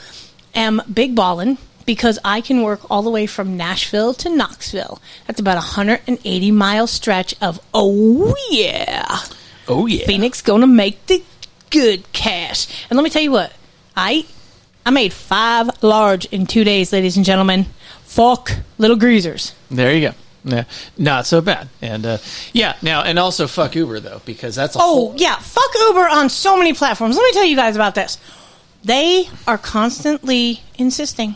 am 0.54 0.82
big 0.94 1.16
ballin' 1.16 1.58
because 1.88 2.20
I 2.24 2.42
can 2.42 2.62
work 2.62 2.82
all 2.92 3.02
the 3.02 3.10
way 3.10 3.26
from 3.26 3.58
Nashville 3.58 4.14
to 4.16 4.30
Knoxville. 4.30 5.02
That's 5.26 5.40
about 5.40 5.54
a 5.54 5.66
180 5.80 6.52
mile 6.52 6.86
stretch 6.86 7.34
of 7.42 7.60
oh 7.74 8.36
yeah, 8.52 9.18
oh 9.68 9.88
yeah, 9.88 10.06
Phoenix 10.06 10.44
gonna 10.44 10.68
make 10.68 11.04
the 11.08 11.24
good 11.72 12.12
cash. 12.12 12.68
And 12.90 12.98
let 12.98 13.04
me 13.04 13.10
tell 13.10 13.24
you 13.24 13.32
what, 13.32 13.54
I 13.96 14.26
I 14.86 14.92
made 14.92 15.14
five 15.14 15.82
large 15.82 16.26
in 16.26 16.46
two 16.46 16.64
days, 16.64 16.94
ladies 16.94 17.18
and 17.18 17.26
gentlemen. 17.26 17.66
Fuck 18.04 18.52
little 18.78 18.98
greasers. 18.98 19.54
There 19.72 19.94
you 19.94 20.10
go. 20.10 20.16
Yeah, 20.44 20.64
not 20.98 21.26
so 21.26 21.42
bad. 21.42 21.68
And 21.82 22.06
uh, 22.06 22.18
yeah, 22.54 22.76
now 22.82 23.04
and 23.04 23.18
also 23.18 23.48
fuck 23.48 23.76
Uber 23.76 24.02
though 24.02 24.22
because 24.26 24.56
that's 24.56 24.76
a 24.76 24.80
Oh 24.80 24.82
whole, 24.82 25.14
yeah, 25.18 25.38
fuck 25.38 25.72
Uber 25.88 26.08
on 26.08 26.30
so 26.30 26.58
many 26.58 26.74
platforms. 26.74 27.16
Let 27.16 27.24
me 27.24 27.32
tell 27.32 27.46
you 27.46 27.56
guys 27.56 27.76
about 27.76 27.96
this. 27.96 28.18
They 28.84 29.28
are 29.48 29.58
constantly 29.58 30.62
insisting 30.78 31.36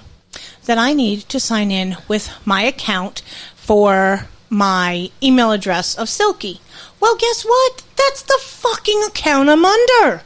that 0.65 0.77
I 0.77 0.93
need 0.93 1.21
to 1.29 1.39
sign 1.39 1.71
in 1.71 1.97
with 2.07 2.29
my 2.45 2.61
account 2.63 3.21
for 3.55 4.27
my 4.49 5.09
email 5.23 5.51
address 5.51 5.95
of 5.95 6.09
Silky. 6.09 6.61
Well, 6.99 7.15
guess 7.15 7.43
what? 7.43 7.83
That's 7.95 8.21
the 8.21 8.39
fucking 8.41 9.03
account 9.03 9.49
I'm 9.49 9.65
under. 9.65 10.23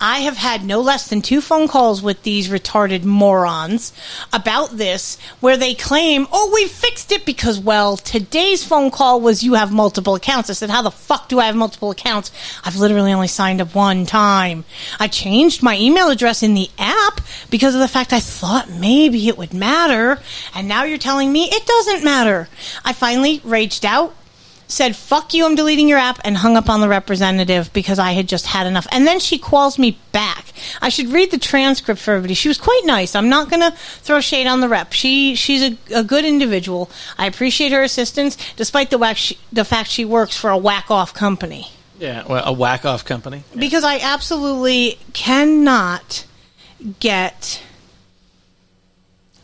I 0.00 0.20
have 0.20 0.36
had 0.36 0.64
no 0.64 0.80
less 0.80 1.08
than 1.08 1.22
two 1.22 1.40
phone 1.40 1.68
calls 1.68 2.02
with 2.02 2.22
these 2.22 2.48
retarded 2.48 3.04
morons 3.04 3.92
about 4.32 4.76
this 4.76 5.16
where 5.40 5.56
they 5.56 5.74
claim, 5.74 6.26
oh, 6.32 6.50
we 6.52 6.66
fixed 6.66 7.12
it 7.12 7.24
because, 7.24 7.58
well, 7.58 7.96
today's 7.96 8.62
phone 8.62 8.90
call 8.90 9.20
was 9.20 9.42
you 9.42 9.54
have 9.54 9.72
multiple 9.72 10.14
accounts. 10.14 10.50
I 10.50 10.52
said, 10.52 10.68
how 10.68 10.82
the 10.82 10.90
fuck 10.90 11.28
do 11.28 11.40
I 11.40 11.46
have 11.46 11.56
multiple 11.56 11.90
accounts? 11.90 12.30
I've 12.64 12.76
literally 12.76 13.12
only 13.12 13.28
signed 13.28 13.60
up 13.62 13.74
one 13.74 14.04
time. 14.04 14.64
I 15.00 15.08
changed 15.08 15.62
my 15.62 15.78
email 15.78 16.10
address 16.10 16.42
in 16.42 16.54
the 16.54 16.68
app 16.78 17.22
because 17.48 17.74
of 17.74 17.80
the 17.80 17.88
fact 17.88 18.12
I 18.12 18.20
thought 18.20 18.68
maybe 18.70 19.28
it 19.28 19.38
would 19.38 19.54
matter. 19.54 20.20
And 20.54 20.68
now 20.68 20.84
you're 20.84 20.98
telling 20.98 21.32
me 21.32 21.44
it 21.44 21.66
doesn't 21.66 22.04
matter. 22.04 22.48
I 22.84 22.92
finally 22.92 23.40
raged 23.44 23.86
out 23.86 24.14
said, 24.68 24.96
fuck 24.96 25.32
you, 25.32 25.46
I'm 25.46 25.54
deleting 25.54 25.88
your 25.88 25.98
app, 25.98 26.18
and 26.24 26.36
hung 26.36 26.56
up 26.56 26.68
on 26.68 26.80
the 26.80 26.88
representative 26.88 27.72
because 27.72 27.98
I 27.98 28.12
had 28.12 28.28
just 28.28 28.46
had 28.46 28.66
enough. 28.66 28.86
And 28.90 29.06
then 29.06 29.20
she 29.20 29.38
calls 29.38 29.78
me 29.78 29.98
back. 30.12 30.46
I 30.82 30.88
should 30.88 31.08
read 31.08 31.30
the 31.30 31.38
transcript 31.38 32.00
for 32.00 32.12
everybody. 32.12 32.34
She 32.34 32.48
was 32.48 32.58
quite 32.58 32.82
nice. 32.84 33.14
I'm 33.14 33.28
not 33.28 33.48
going 33.48 33.60
to 33.60 33.70
throw 33.76 34.20
shade 34.20 34.46
on 34.46 34.60
the 34.60 34.68
rep. 34.68 34.92
She 34.92 35.34
She's 35.36 35.62
a, 35.62 35.78
a 35.94 36.02
good 36.02 36.24
individual. 36.24 36.90
I 37.16 37.26
appreciate 37.26 37.72
her 37.72 37.82
assistance, 37.82 38.36
despite 38.56 38.90
the, 38.90 38.98
whack 38.98 39.16
she, 39.16 39.38
the 39.52 39.64
fact 39.64 39.88
she 39.90 40.04
works 40.04 40.36
for 40.36 40.50
a 40.50 40.58
whack 40.58 40.90
off 40.90 41.14
company. 41.14 41.68
yeah, 41.98 42.24
well, 42.26 42.42
a 42.44 42.52
whack 42.52 42.84
off 42.84 43.04
company. 43.04 43.44
Because 43.56 43.84
I 43.84 43.98
absolutely 44.00 44.98
cannot 45.12 46.26
get. 47.00 47.62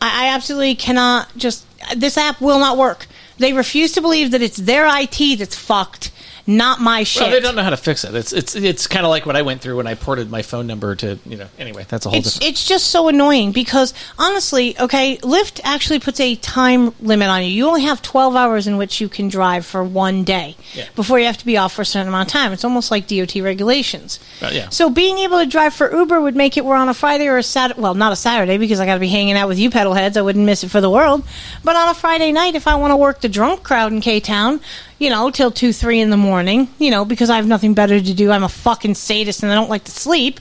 I, 0.01 0.25
I 0.25 0.35
absolutely 0.35 0.75
cannot 0.75 1.35
just. 1.37 1.65
This 1.95 2.17
app 2.17 2.41
will 2.41 2.59
not 2.59 2.77
work. 2.77 3.07
They 3.37 3.53
refuse 3.53 3.91
to 3.93 4.01
believe 4.01 4.31
that 4.31 4.41
it's 4.41 4.57
their 4.57 4.85
IT 4.87 5.39
that's 5.39 5.55
fucked, 5.55 6.11
not 6.45 6.81
my 6.81 7.03
shit. 7.03 7.21
Well, 7.21 7.31
they 7.31 7.39
don't 7.39 7.55
know 7.55 7.63
how 7.63 7.69
to 7.69 7.77
fix 7.77 8.03
it. 8.03 8.13
It's 8.15 8.33
it's 8.33 8.55
it's 8.55 8.85
kind 8.87 9.05
of 9.05 9.09
like 9.09 9.25
what 9.25 9.35
I 9.35 9.41
went 9.43 9.61
through 9.61 9.77
when 9.77 9.87
I 9.87 9.95
ported 9.95 10.29
my 10.29 10.41
phone 10.41 10.67
number 10.67 10.93
to 10.95 11.17
you 11.25 11.37
know. 11.37 11.47
Anyway, 11.57 11.85
that's 11.87 12.05
a 12.05 12.09
whole 12.09 12.19
it's, 12.19 12.33
different. 12.33 12.51
it's 12.51 12.65
just 12.67 12.87
so 12.87 13.07
annoying 13.07 13.51
because 13.53 13.93
honestly, 14.19 14.77
okay, 14.79 15.17
Lyft 15.17 15.61
actually 15.63 15.99
puts 15.99 16.19
a 16.19 16.35
time 16.35 16.93
limit 16.99 17.29
on 17.29 17.43
you. 17.43 17.49
You 17.49 17.67
only 17.67 17.83
have 17.83 18.01
12 18.01 18.35
hours 18.35 18.67
in 18.67 18.77
which 18.77 18.99
you 18.99 19.07
can 19.07 19.29
drive 19.29 19.65
for 19.65 19.83
one 19.83 20.23
day 20.25 20.57
Yeah. 20.73 20.85
before 20.95 21.17
you 21.19 21.25
have 21.25 21.37
to 21.37 21.45
be 21.45 21.55
off 21.57 21.73
for 21.73 21.83
a 21.83 21.85
certain 21.85 22.09
amount 22.09 22.27
of 22.27 22.33
time. 22.33 22.51
It's 22.51 22.65
almost 22.65 22.91
like 22.91 23.07
DOT 23.07 23.35
regulations. 23.41 24.19
Uh, 24.41 24.49
yeah. 24.51 24.69
So 24.69 24.89
being 24.89 25.19
able 25.19 25.39
to 25.39 25.45
drive 25.45 25.73
for 25.73 25.95
Uber 25.95 26.19
would 26.19 26.35
make 26.35 26.57
it 26.57 26.65
where 26.65 26.75
on 26.75 26.89
a 26.89 26.93
Friday 26.93 27.27
or 27.27 27.37
a 27.37 27.43
Saturday, 27.43 27.79
well, 27.79 27.93
not 27.93 28.11
a 28.11 28.17
Saturday 28.17 28.57
because 28.57 28.79
I 28.81 28.85
got 28.85 28.95
to 28.95 28.99
be 28.99 29.07
hanging 29.07 29.35
out 29.35 29.47
with 29.47 29.59
you 29.59 29.69
pedal 29.69 29.93
heads. 29.93 30.17
I 30.17 30.21
wouldn't 30.21 30.45
miss 30.45 30.63
it 30.63 30.69
for 30.69 30.81
the 30.81 30.89
world. 30.89 31.23
But 31.63 31.75
on 31.77 31.87
a 31.89 31.93
Friday 31.93 32.31
night, 32.33 32.55
if 32.55 32.67
I 32.67 32.75
want 32.75 32.91
to 32.91 32.97
work 32.97 33.21
the 33.21 33.29
drunk 33.29 33.63
crowd 33.63 33.93
in 33.93 34.01
K 34.01 34.19
Town, 34.19 34.59
you 34.99 35.09
know, 35.09 35.29
till 35.29 35.51
two, 35.51 35.73
three 35.73 35.99
in 35.99 36.09
the 36.09 36.17
morning, 36.17 36.69
you 36.79 36.91
know, 36.91 37.05
because 37.05 37.29
I 37.29 37.35
have 37.37 37.47
nothing 37.47 37.73
better 37.73 37.99
to 37.99 38.13
do. 38.13 38.31
I'm 38.31 38.43
a 38.43 38.49
fucking 38.49 38.95
sadist 38.95 39.43
and 39.43 39.51
I 39.51 39.55
don't 39.55 39.69
like 39.69 39.83
to 39.85 39.91
sleep. 39.91 40.39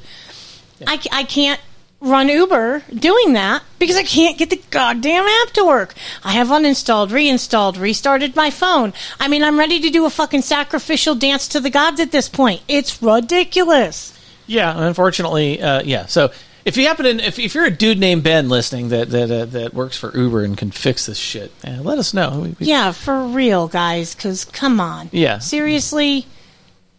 I, 0.87 1.01
I 1.13 1.25
can't 1.25 1.61
run 2.03 2.29
Uber 2.29 2.83
doing 2.93 3.35
that 3.35 3.63
because 3.79 3.97
I 3.97 4.03
can't 4.03 4.37
get 4.37 4.51
the 4.51 4.61
goddamn 4.71 5.25
app 5.25 5.51
to 5.55 5.65
work. 5.65 5.95
I 6.25 6.33
have 6.33 6.49
uninstalled, 6.49 7.13
reinstalled, 7.13 7.77
restarted 7.77 8.35
my 8.35 8.51
phone. 8.51 8.93
I 9.21 9.29
mean, 9.29 9.43
I'm 9.45 9.59
ready 9.59 9.81
to 9.81 9.91
do 9.91 10.05
a 10.05 10.11
fucking 10.11 10.43
sacrificial 10.43 11.15
dance 11.15 11.47
to 11.49 11.61
the 11.61 11.71
gods 11.71 12.01
at 12.01 12.11
this 12.11 12.29
point. 12.29 12.63
It's 12.69 13.03
ridiculous. 13.03 14.19
Yeah, 14.47 14.75
unfortunately, 14.77 15.63
uh, 15.63 15.83
yeah. 15.83 16.07
So 16.07 16.33
if 16.65 16.77
you 16.77 16.87
happen 16.87 17.05
to, 17.19 17.25
if, 17.27 17.39
if 17.39 17.55
you're 17.55 17.65
a 17.65 17.71
dude 17.71 17.99
named 17.99 18.23
Ben 18.23 18.49
listening 18.49 18.89
that 18.91 19.11
that 19.11 19.31
uh, 19.31 19.45
that 19.47 19.75
works 19.75 19.97
for 19.97 20.17
Uber 20.17 20.45
and 20.45 20.57
can 20.57 20.71
fix 20.71 21.07
this 21.07 21.19
shit, 21.19 21.51
uh, 21.67 21.81
let 21.83 21.99
us 21.99 22.13
know. 22.15 22.41
We- 22.41 22.57
we- 22.61 22.67
Yeah, 22.67 22.93
for 22.93 23.25
real, 23.27 23.69
guys, 23.69 24.15
because 24.15 24.45
come 24.45 24.81
on. 24.81 25.09
Yeah. 25.13 25.39
Seriously, 25.39 26.27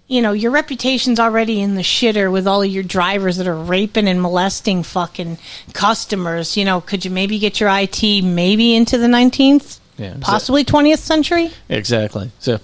you 0.08 0.22
know, 0.22 0.32
your 0.34 0.52
reputation's 0.52 1.20
already 1.20 1.62
in 1.62 1.76
the 1.76 1.82
shitter 1.82 2.32
with 2.32 2.46
all 2.48 2.62
of 2.62 2.70
your 2.70 2.84
drivers 2.84 3.38
that 3.38 3.48
are 3.48 3.56
raping 3.56 4.08
and 4.08 4.22
molesting 4.22 4.84
fucking 4.84 5.38
customers. 5.74 6.56
You 6.58 6.66
know, 6.66 6.82
could 6.82 7.06
you 7.06 7.12
maybe 7.12 7.40
get 7.40 7.60
your 7.60 7.70
IT 7.72 8.22
maybe 8.24 8.76
into 8.76 8.98
the 8.98 9.08
19th, 9.08 9.80
Yeah, 9.98 10.16
possibly 10.22 10.64
20th 10.66 11.00
century? 11.00 11.52
Exactly. 11.70 12.32
So, 12.40 12.60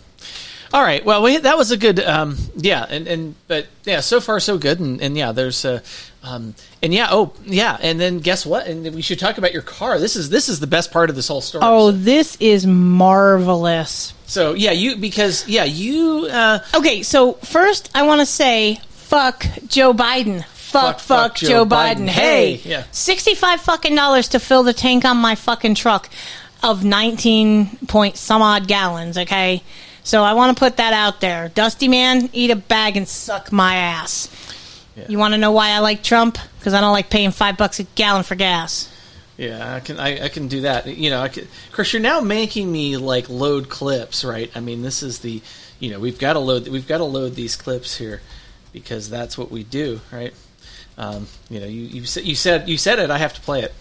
all 0.74 0.84
right. 0.84 1.04
Well, 1.04 1.24
we, 1.24 1.38
that 1.38 1.58
was 1.58 1.72
a 1.72 1.78
good. 1.78 2.00
Um, 2.00 2.38
yeah, 2.56 2.86
and 2.90 3.08
and 3.08 3.36
but 3.48 3.68
yeah, 3.86 4.02
so 4.02 4.22
far 4.22 4.40
so 4.40 4.58
good. 4.58 4.80
And, 4.80 5.02
and 5.02 5.18
yeah, 5.18 5.32
there's 5.32 5.66
uh, 5.66 5.80
Um, 6.22 6.54
and 6.84 6.94
yeah, 6.94 7.08
oh 7.12 7.34
yeah, 7.46 7.78
and 7.82 7.98
then 8.00 8.20
guess 8.20 8.46
what? 8.46 8.68
And 8.68 8.94
we 8.94 9.02
should 9.02 9.20
talk 9.20 9.38
about 9.38 9.54
your 9.54 9.62
car. 9.62 10.00
This 10.00 10.16
is 10.18 10.30
this 10.30 10.50
is 10.50 10.60
the 10.60 10.68
best 10.68 10.92
part 10.92 11.10
of 11.10 11.16
this 11.16 11.28
whole 11.30 11.40
story. 11.42 11.64
Oh, 11.66 11.92
this 11.92 12.36
is 12.42 12.66
marvelous. 12.68 14.14
So 14.26 14.54
yeah, 14.54 14.72
you 14.72 14.98
because 14.98 15.48
yeah 15.48 15.64
you. 15.64 16.28
Uh, 16.30 16.60
Okay, 16.76 17.04
so 17.04 17.34
first 17.34 17.90
I 17.96 18.04
want 18.04 18.20
to 18.20 18.26
say 18.26 18.80
fuck 18.90 19.46
Joe 19.68 19.94
Biden. 19.94 20.44
Fuck, 20.46 21.00
fuck, 21.00 21.34
Joe, 21.36 21.66
Biden. 21.66 22.08
Hey, 22.08 22.62
Yeah. 22.64 22.84
sixty-five 22.92 23.60
fucking 23.62 23.96
dollars 23.96 24.28
to 24.30 24.40
fill 24.40 24.62
the 24.62 24.74
tank 24.74 25.04
on 25.04 25.18
my 25.18 25.34
fucking 25.34 25.74
truck 25.74 26.08
of 26.62 26.84
nineteen 26.84 27.76
point 27.88 28.18
some 28.18 28.44
odd 28.44 28.68
gallons. 28.68 29.18
Okay, 29.18 29.64
so 30.04 30.22
I 30.22 30.34
want 30.34 30.56
to 30.56 30.60
put 30.60 30.78
that 30.78 30.94
out 30.94 31.22
there. 31.22 31.50
Dusty 31.50 31.88
man, 31.88 32.30
eat 32.34 32.52
a 32.52 32.56
bag 32.56 32.98
and 32.98 33.08
suck 33.08 33.52
my 33.52 33.78
ass. 33.78 34.30
You 35.08 35.18
want 35.18 35.34
to 35.34 35.38
know 35.38 35.52
why 35.52 35.70
I 35.70 35.80
like 35.80 36.04
Trump? 36.04 36.38
Because 36.58 36.74
I 36.74 36.82
don't 36.82 36.92
like 36.92 37.10
paying 37.10 37.32
five 37.32 37.58
bucks 37.58 37.80
a 37.80 37.84
gallon 37.84 38.24
for 38.24 38.36
gas. 38.36 38.94
Yeah, 39.38 39.76
I 39.76 39.80
can 39.80 40.00
I, 40.00 40.26
I 40.26 40.28
can 40.28 40.50
do 40.50 40.62
that. 40.62 40.86
You 40.88 41.10
know, 41.10 41.22
I 41.22 41.30
can, 41.30 41.44
of 41.44 41.72
course 41.72 41.94
you're 41.94 42.02
now 42.02 42.20
making 42.20 42.70
me 42.70 42.98
like 42.98 43.30
load 43.30 43.70
clips, 43.70 44.26
right? 44.26 44.52
I 44.54 44.60
mean, 44.60 44.82
this 44.82 45.02
is 45.02 45.20
the 45.20 45.42
you 45.80 45.90
know 45.90 46.00
we've 46.00 46.20
got 46.20 46.34
to 46.34 46.40
load 46.40 46.68
we've 46.68 46.88
got 46.88 46.98
to 46.98 47.06
load 47.06 47.36
these 47.36 47.56
clips 47.56 47.96
here 47.96 48.22
because 48.74 49.10
that's 49.10 49.38
what 49.38 49.50
we 49.50 49.64
do, 49.64 50.02
right? 50.12 50.34
Um, 50.98 51.28
you 51.50 51.62
know, 51.62 51.68
you 51.68 51.82
you 51.84 52.06
said 52.06 52.26
you 52.26 52.36
said 52.36 52.68
you 52.68 52.78
said 52.78 53.00
it. 53.00 53.10
I 53.10 53.18
have 53.18 53.34
to 53.34 53.42
play 53.42 53.62
it. 53.62 53.74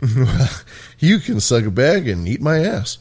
you 0.98 1.20
can 1.20 1.38
suck 1.38 1.64
a 1.64 1.70
bag 1.70 2.08
and 2.08 2.26
eat 2.26 2.40
my 2.40 2.58
ass. 2.58 2.98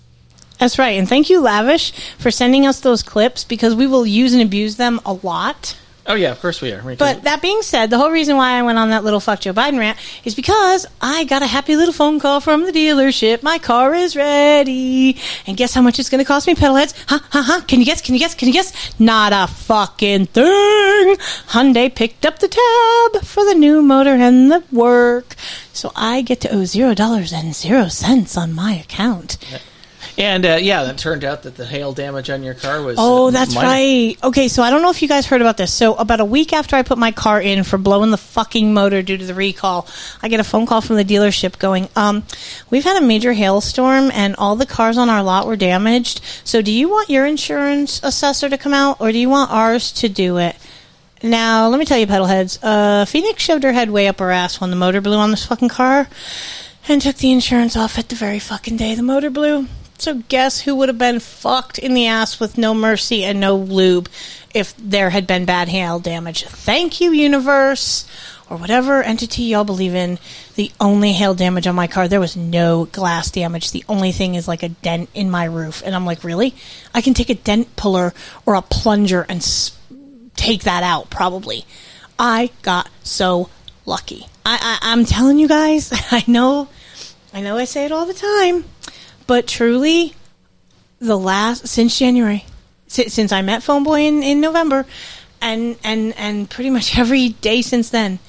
That's 0.59 0.77
right, 0.77 0.99
and 0.99 1.09
thank 1.09 1.31
you, 1.31 1.41
Lavish, 1.41 1.91
for 2.19 2.29
sending 2.29 2.67
us 2.67 2.79
those 2.79 3.01
clips 3.01 3.43
because 3.43 3.73
we 3.73 3.87
will 3.87 4.05
use 4.05 4.33
and 4.33 4.41
abuse 4.41 4.77
them 4.77 4.99
a 5.03 5.13
lot. 5.13 5.75
Oh 6.09 6.15
yeah, 6.15 6.31
of 6.31 6.39
course 6.39 6.61
we 6.61 6.71
are. 6.71 6.81
right, 6.81 6.97
But 6.97 7.23
that 7.23 7.41
being 7.41 7.61
said, 7.61 7.89
the 7.89 7.97
whole 7.97 8.11
reason 8.11 8.37
why 8.37 8.51
I 8.57 8.61
went 8.61 8.77
on 8.77 8.91
that 8.91 9.03
little 9.03 9.19
fuck 9.19 9.41
Joe 9.41 9.51
Biden 9.51 9.77
rant 9.77 9.97
is 10.23 10.35
because 10.35 10.85
I 11.01 11.25
got 11.25 11.41
a 11.41 11.47
happy 11.47 11.75
little 11.75 11.93
phone 11.93 12.19
call 12.21 12.39
from 12.39 12.65
the 12.65 12.71
dealership. 12.71 13.43
My 13.43 13.57
car 13.59 13.93
is 13.93 14.15
ready. 14.15 15.17
And 15.45 15.57
guess 15.57 15.73
how 15.73 15.81
much 15.81 15.99
it's 15.99 16.09
going 16.09 16.19
to 16.19 16.25
cost 16.25 16.47
me, 16.47 16.55
pedalheads? 16.55 16.93
Ha 17.09 17.21
ha 17.31 17.41
ha! 17.41 17.65
Can 17.67 17.79
you 17.81 17.85
guess? 17.85 18.01
Can 18.01 18.15
you 18.15 18.19
guess? 18.19 18.35
Can 18.35 18.47
you 18.47 18.53
guess? 18.53 18.97
Not 18.99 19.33
a 19.33 19.51
fucking 19.51 20.27
thing. 20.27 21.15
Hyundai 21.49 21.93
picked 21.93 22.25
up 22.25 22.39
the 22.39 22.47
tab 22.47 23.23
for 23.25 23.43
the 23.43 23.55
new 23.55 23.81
motor 23.81 24.11
and 24.11 24.49
the 24.49 24.63
work. 24.71 25.35
So 25.73 25.91
I 25.95 26.21
get 26.21 26.39
to 26.41 26.55
owe 26.55 26.63
zero 26.63 26.93
dollars 26.93 27.33
and 27.33 27.53
zero 27.53 27.89
cents 27.89 28.37
on 28.37 28.53
my 28.53 28.73
account. 28.73 29.37
And 30.17 30.45
uh, 30.45 30.57
yeah, 30.59 30.89
it 30.89 30.97
turned 30.97 31.23
out 31.23 31.43
that 31.43 31.55
the 31.55 31.65
hail 31.65 31.93
damage 31.93 32.29
on 32.29 32.41
your 32.41 32.55
car 32.55 32.81
was. 32.81 32.97
Oh, 32.99 33.27
uh, 33.27 33.31
that's 33.31 33.53
minor. 33.53 33.67
right. 33.67 34.17
Okay, 34.23 34.47
so 34.47 34.63
I 34.63 34.71
don't 34.71 34.81
know 34.81 34.89
if 34.89 35.01
you 35.01 35.07
guys 35.07 35.27
heard 35.27 35.41
about 35.41 35.57
this. 35.57 35.71
So 35.71 35.93
about 35.93 36.19
a 36.19 36.25
week 36.25 36.53
after 36.53 36.75
I 36.75 36.81
put 36.81 36.97
my 36.97 37.11
car 37.11 37.39
in 37.39 37.63
for 37.63 37.77
blowing 37.77 38.09
the 38.09 38.17
fucking 38.17 38.73
motor 38.73 39.03
due 39.03 39.17
to 39.17 39.25
the 39.25 39.35
recall, 39.35 39.87
I 40.23 40.27
get 40.27 40.39
a 40.39 40.43
phone 40.43 40.65
call 40.65 40.81
from 40.81 40.95
the 40.95 41.05
dealership 41.05 41.59
going, 41.59 41.87
um, 41.95 42.23
we've 42.71 42.83
had 42.83 43.01
a 43.01 43.05
major 43.05 43.33
hailstorm 43.33 44.09
and 44.11 44.35
all 44.37 44.55
the 44.55 44.65
cars 44.65 44.97
on 44.97 45.09
our 45.09 45.21
lot 45.21 45.45
were 45.45 45.55
damaged. 45.55 46.21
So 46.43 46.61
do 46.61 46.71
you 46.71 46.89
want 46.89 47.09
your 47.09 47.25
insurance 47.25 48.01
assessor 48.03 48.49
to 48.49 48.57
come 48.57 48.73
out 48.73 48.99
or 48.99 49.11
do 49.11 49.19
you 49.19 49.29
want 49.29 49.51
ours 49.51 49.91
to 49.93 50.09
do 50.09 50.37
it? 50.37 50.55
Now, 51.23 51.67
let 51.67 51.79
me 51.79 51.85
tell 51.85 51.97
you, 51.97 52.05
pedalheads, 52.05 52.59
uh, 52.61 53.05
Phoenix 53.05 53.41
shoved 53.41 53.63
her 53.63 53.73
head 53.73 53.89
way 53.89 54.07
up 54.07 54.19
her 54.19 54.31
ass 54.31 54.61
when 54.61 54.69
the 54.69 54.75
motor 54.75 55.01
blew 55.01 55.17
on 55.17 55.31
this 55.31 55.45
fucking 55.45 55.69
car 55.69 56.07
and 56.87 57.01
took 57.01 57.17
the 57.17 57.31
insurance 57.31 57.75
off 57.75 57.97
it 57.97 58.09
the 58.09 58.15
very 58.15 58.39
fucking 58.39 58.77
day 58.77 58.95
the 58.95 59.03
motor 59.03 59.29
blew. 59.29 59.67
So 59.97 60.21
guess 60.29 60.61
who 60.61 60.75
would 60.75 60.89
have 60.89 60.97
been 60.97 61.19
fucked 61.19 61.79
in 61.79 61.93
the 61.93 62.05
ass 62.05 62.39
with 62.39 62.57
no 62.57 62.73
mercy 62.73 63.23
and 63.23 63.39
no 63.39 63.55
lube 63.55 64.09
if 64.53 64.75
there 64.77 65.09
had 65.09 65.25
been 65.25 65.45
bad 65.45 65.69
hail 65.69 65.99
damage? 65.99 66.43
Thank 66.45 67.01
you, 67.01 67.11
universe, 67.11 68.05
or 68.47 68.57
whatever 68.57 69.01
entity 69.01 69.43
y'all 69.43 69.63
believe 69.63 69.95
in. 69.95 70.19
The 70.55 70.71
only 70.79 71.13
hail 71.13 71.33
damage 71.33 71.65
on 71.65 71.73
my 71.73 71.87
car, 71.87 72.07
there 72.07 72.19
was 72.19 72.37
no 72.37 72.85
glass 72.85 73.31
damage. 73.31 73.71
The 73.71 73.83
only 73.89 74.11
thing 74.11 74.35
is 74.35 74.47
like 74.47 74.61
a 74.61 74.69
dent 74.69 75.09
in 75.15 75.31
my 75.31 75.45
roof, 75.45 75.81
and 75.83 75.95
I'm 75.95 76.05
like, 76.05 76.23
really? 76.23 76.53
I 76.93 77.01
can 77.01 77.15
take 77.15 77.31
a 77.31 77.35
dent 77.35 77.75
puller 77.75 78.13
or 78.45 78.53
a 78.53 78.61
plunger 78.61 79.25
and 79.27 79.41
take 80.35 80.63
that 80.63 80.83
out, 80.83 81.09
probably. 81.09 81.65
I 82.19 82.51
got 82.61 82.89
so 83.03 83.49
lucky. 83.85 84.27
I, 84.45 84.79
I 84.81 84.91
I'm 84.91 85.05
telling 85.05 85.39
you 85.39 85.47
guys, 85.47 85.91
I 86.11 86.23
know, 86.27 86.69
I 87.33 87.41
know, 87.41 87.57
I 87.57 87.65
say 87.65 87.85
it 87.85 87.91
all 87.91 88.05
the 88.05 88.13
time. 88.13 88.65
But 89.27 89.47
truly, 89.47 90.13
the 90.99 91.17
last 91.17 91.67
since 91.67 91.99
January, 91.99 92.45
si- 92.87 93.09
since 93.09 93.31
I 93.31 93.41
met 93.41 93.61
Phoneboy 93.61 94.07
in, 94.07 94.23
in 94.23 94.41
November, 94.41 94.85
and 95.41 95.77
and 95.83 96.13
and 96.17 96.49
pretty 96.49 96.69
much 96.69 96.97
every 96.97 97.29
day 97.29 97.61
since 97.61 97.89
then, 97.89 98.19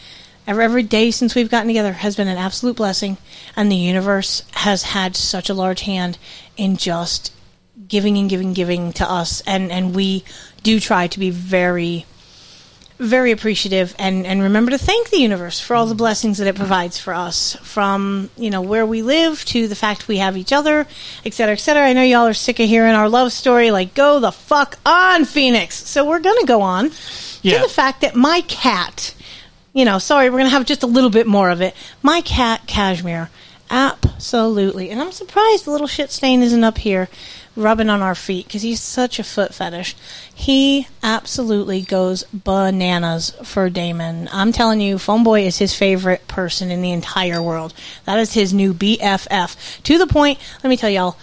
every 0.46 0.64
every 0.64 0.82
day 0.82 1.10
since 1.10 1.34
we've 1.34 1.50
gotten 1.50 1.68
together 1.68 1.92
has 1.92 2.16
been 2.16 2.28
an 2.28 2.36
absolute 2.36 2.76
blessing, 2.76 3.16
and 3.56 3.70
the 3.70 3.76
universe 3.76 4.42
has 4.52 4.82
had 4.82 5.16
such 5.16 5.48
a 5.48 5.54
large 5.54 5.82
hand 5.82 6.18
in 6.56 6.76
just 6.76 7.32
giving 7.86 8.18
and 8.18 8.28
giving, 8.28 8.52
giving 8.52 8.92
to 8.94 9.10
us, 9.10 9.40
and 9.46 9.70
and 9.70 9.94
we 9.94 10.24
do 10.62 10.80
try 10.80 11.06
to 11.06 11.18
be 11.18 11.30
very 11.30 12.04
very 12.98 13.30
appreciative 13.30 13.94
and, 13.98 14.26
and 14.26 14.42
remember 14.42 14.72
to 14.72 14.78
thank 14.78 15.10
the 15.10 15.18
universe 15.18 15.60
for 15.60 15.76
all 15.76 15.86
the 15.86 15.94
blessings 15.94 16.38
that 16.38 16.48
it 16.48 16.56
provides 16.56 16.98
for 16.98 17.14
us 17.14 17.54
from 17.62 18.28
you 18.36 18.50
know 18.50 18.60
where 18.60 18.84
we 18.84 19.02
live 19.02 19.44
to 19.44 19.68
the 19.68 19.76
fact 19.76 20.08
we 20.08 20.16
have 20.18 20.36
each 20.36 20.52
other 20.52 20.84
et 21.24 21.32
cetera 21.32 21.52
et 21.52 21.58
cetera. 21.60 21.86
I 21.86 21.92
know 21.92 22.02
y'all 22.02 22.26
are 22.26 22.34
sick 22.34 22.58
of 22.58 22.68
hearing 22.68 22.94
our 22.94 23.08
love 23.08 23.30
story 23.32 23.70
like 23.70 23.94
go 23.94 24.18
the 24.18 24.32
fuck 24.32 24.78
on 24.84 25.24
phoenix. 25.24 25.76
So 25.88 26.04
we're 26.04 26.18
gonna 26.18 26.44
go 26.44 26.60
on 26.60 26.90
Yeah. 27.42 27.58
to 27.58 27.62
the 27.68 27.72
fact 27.72 28.00
that 28.00 28.16
my 28.16 28.40
cat 28.48 29.14
you 29.72 29.84
know 29.84 29.98
sorry 30.00 30.28
we're 30.28 30.38
gonna 30.38 30.50
have 30.50 30.66
just 30.66 30.82
a 30.82 30.86
little 30.88 31.10
bit 31.10 31.26
more 31.28 31.50
of 31.50 31.60
it. 31.60 31.74
My 32.02 32.20
cat 32.22 32.62
cashmere 32.66 33.30
absolutely. 33.70 34.90
And 34.90 35.00
i'm 35.00 35.12
surprised 35.12 35.64
the 35.66 35.70
little 35.70 35.86
shit 35.86 36.10
stain 36.10 36.42
isn't 36.42 36.64
up 36.64 36.78
here 36.78 37.08
rubbing 37.58 37.90
on 37.90 38.00
our 38.00 38.14
feet 38.14 38.46
because 38.46 38.62
he's 38.62 38.80
such 38.80 39.18
a 39.18 39.24
foot 39.24 39.52
fetish. 39.52 39.96
He 40.34 40.86
absolutely 41.02 41.82
goes 41.82 42.24
bananas 42.32 43.34
for 43.42 43.68
Damon. 43.68 44.28
I'm 44.32 44.52
telling 44.52 44.80
you, 44.80 44.96
Phoneboy 44.96 45.44
is 45.44 45.58
his 45.58 45.74
favorite 45.74 46.26
person 46.28 46.70
in 46.70 46.80
the 46.80 46.92
entire 46.92 47.42
world. 47.42 47.74
That 48.04 48.18
is 48.18 48.32
his 48.32 48.54
new 48.54 48.72
BFF. 48.72 49.82
To 49.82 49.98
the 49.98 50.06
point, 50.06 50.38
let 50.62 50.70
me 50.70 50.76
tell 50.76 50.90
y'all, 50.90 51.18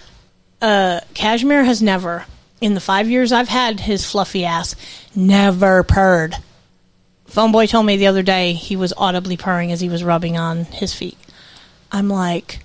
uh, 0.60 1.00
Cashmere 1.14 1.64
has 1.64 1.82
never, 1.82 2.26
in 2.60 2.74
the 2.74 2.80
five 2.80 3.08
years 3.08 3.32
I've 3.32 3.48
had 3.48 3.80
his 3.80 4.08
fluffy 4.08 4.44
ass, 4.44 4.76
never 5.14 5.82
purred. 5.82 6.34
Phoneboy 7.28 7.68
told 7.68 7.86
me 7.86 7.96
the 7.96 8.06
other 8.06 8.22
day 8.22 8.52
he 8.52 8.76
was 8.76 8.92
audibly 8.96 9.36
purring 9.36 9.72
as 9.72 9.80
he 9.80 9.88
was 9.88 10.04
rubbing 10.04 10.36
on 10.36 10.64
his 10.66 10.94
feet. 10.94 11.18
I'm 11.90 12.08
like, 12.08 12.60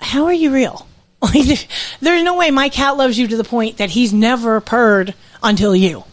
how 0.00 0.24
are 0.24 0.32
you 0.32 0.52
real? 0.52 0.86
Like, 1.22 1.68
there's 2.00 2.22
no 2.24 2.36
way 2.36 2.50
my 2.50 2.68
cat 2.68 2.96
loves 2.96 3.16
you 3.18 3.28
to 3.28 3.36
the 3.36 3.44
point 3.44 3.76
that 3.78 3.90
he's 3.90 4.12
never 4.12 4.60
purred 4.60 5.14
until 5.42 5.74
you. 5.76 6.04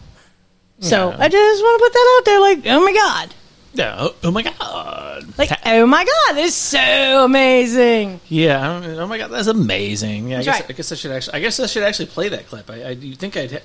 So. 0.81 1.13
I 1.17 1.27
just 1.27 1.61
want 1.63 1.79
to 1.79 1.85
put 1.85 1.93
that 1.93 2.15
out 2.17 2.25
there. 2.25 2.39
Like, 2.39 2.59
oh 2.67 2.85
my 2.85 2.93
god, 2.93 3.33
Yeah. 3.73 3.95
Oh, 3.99 4.15
oh 4.23 4.31
my 4.31 4.43
god. 4.43 5.25
like, 5.37 5.49
oh 5.65 5.85
my 5.85 6.05
god, 6.05 6.35
this 6.35 6.47
is 6.51 6.55
so 6.55 7.25
amazing. 7.25 8.21
Yeah. 8.29 8.61
I 8.77 8.79
don't- 8.81 8.99
Oh 8.99 9.07
my 9.07 9.17
god, 9.17 9.29
that's 9.31 9.47
amazing. 9.47 10.29
Yeah. 10.29 10.39
I 10.39 10.43
guess, 10.43 10.61
right. 10.61 10.69
I 10.69 10.73
guess 10.73 10.91
I 10.91 10.95
should 10.95 11.11
actually. 11.11 11.33
I 11.33 11.39
guess 11.41 11.59
I 11.59 11.65
should 11.65 11.83
actually 11.83 12.05
play 12.07 12.29
that 12.29 12.47
clip. 12.47 12.69
I, 12.69 12.83
I 12.83 12.89
you 12.91 13.15
think 13.15 13.35
I'd. 13.35 13.51
Ha- 13.51 13.59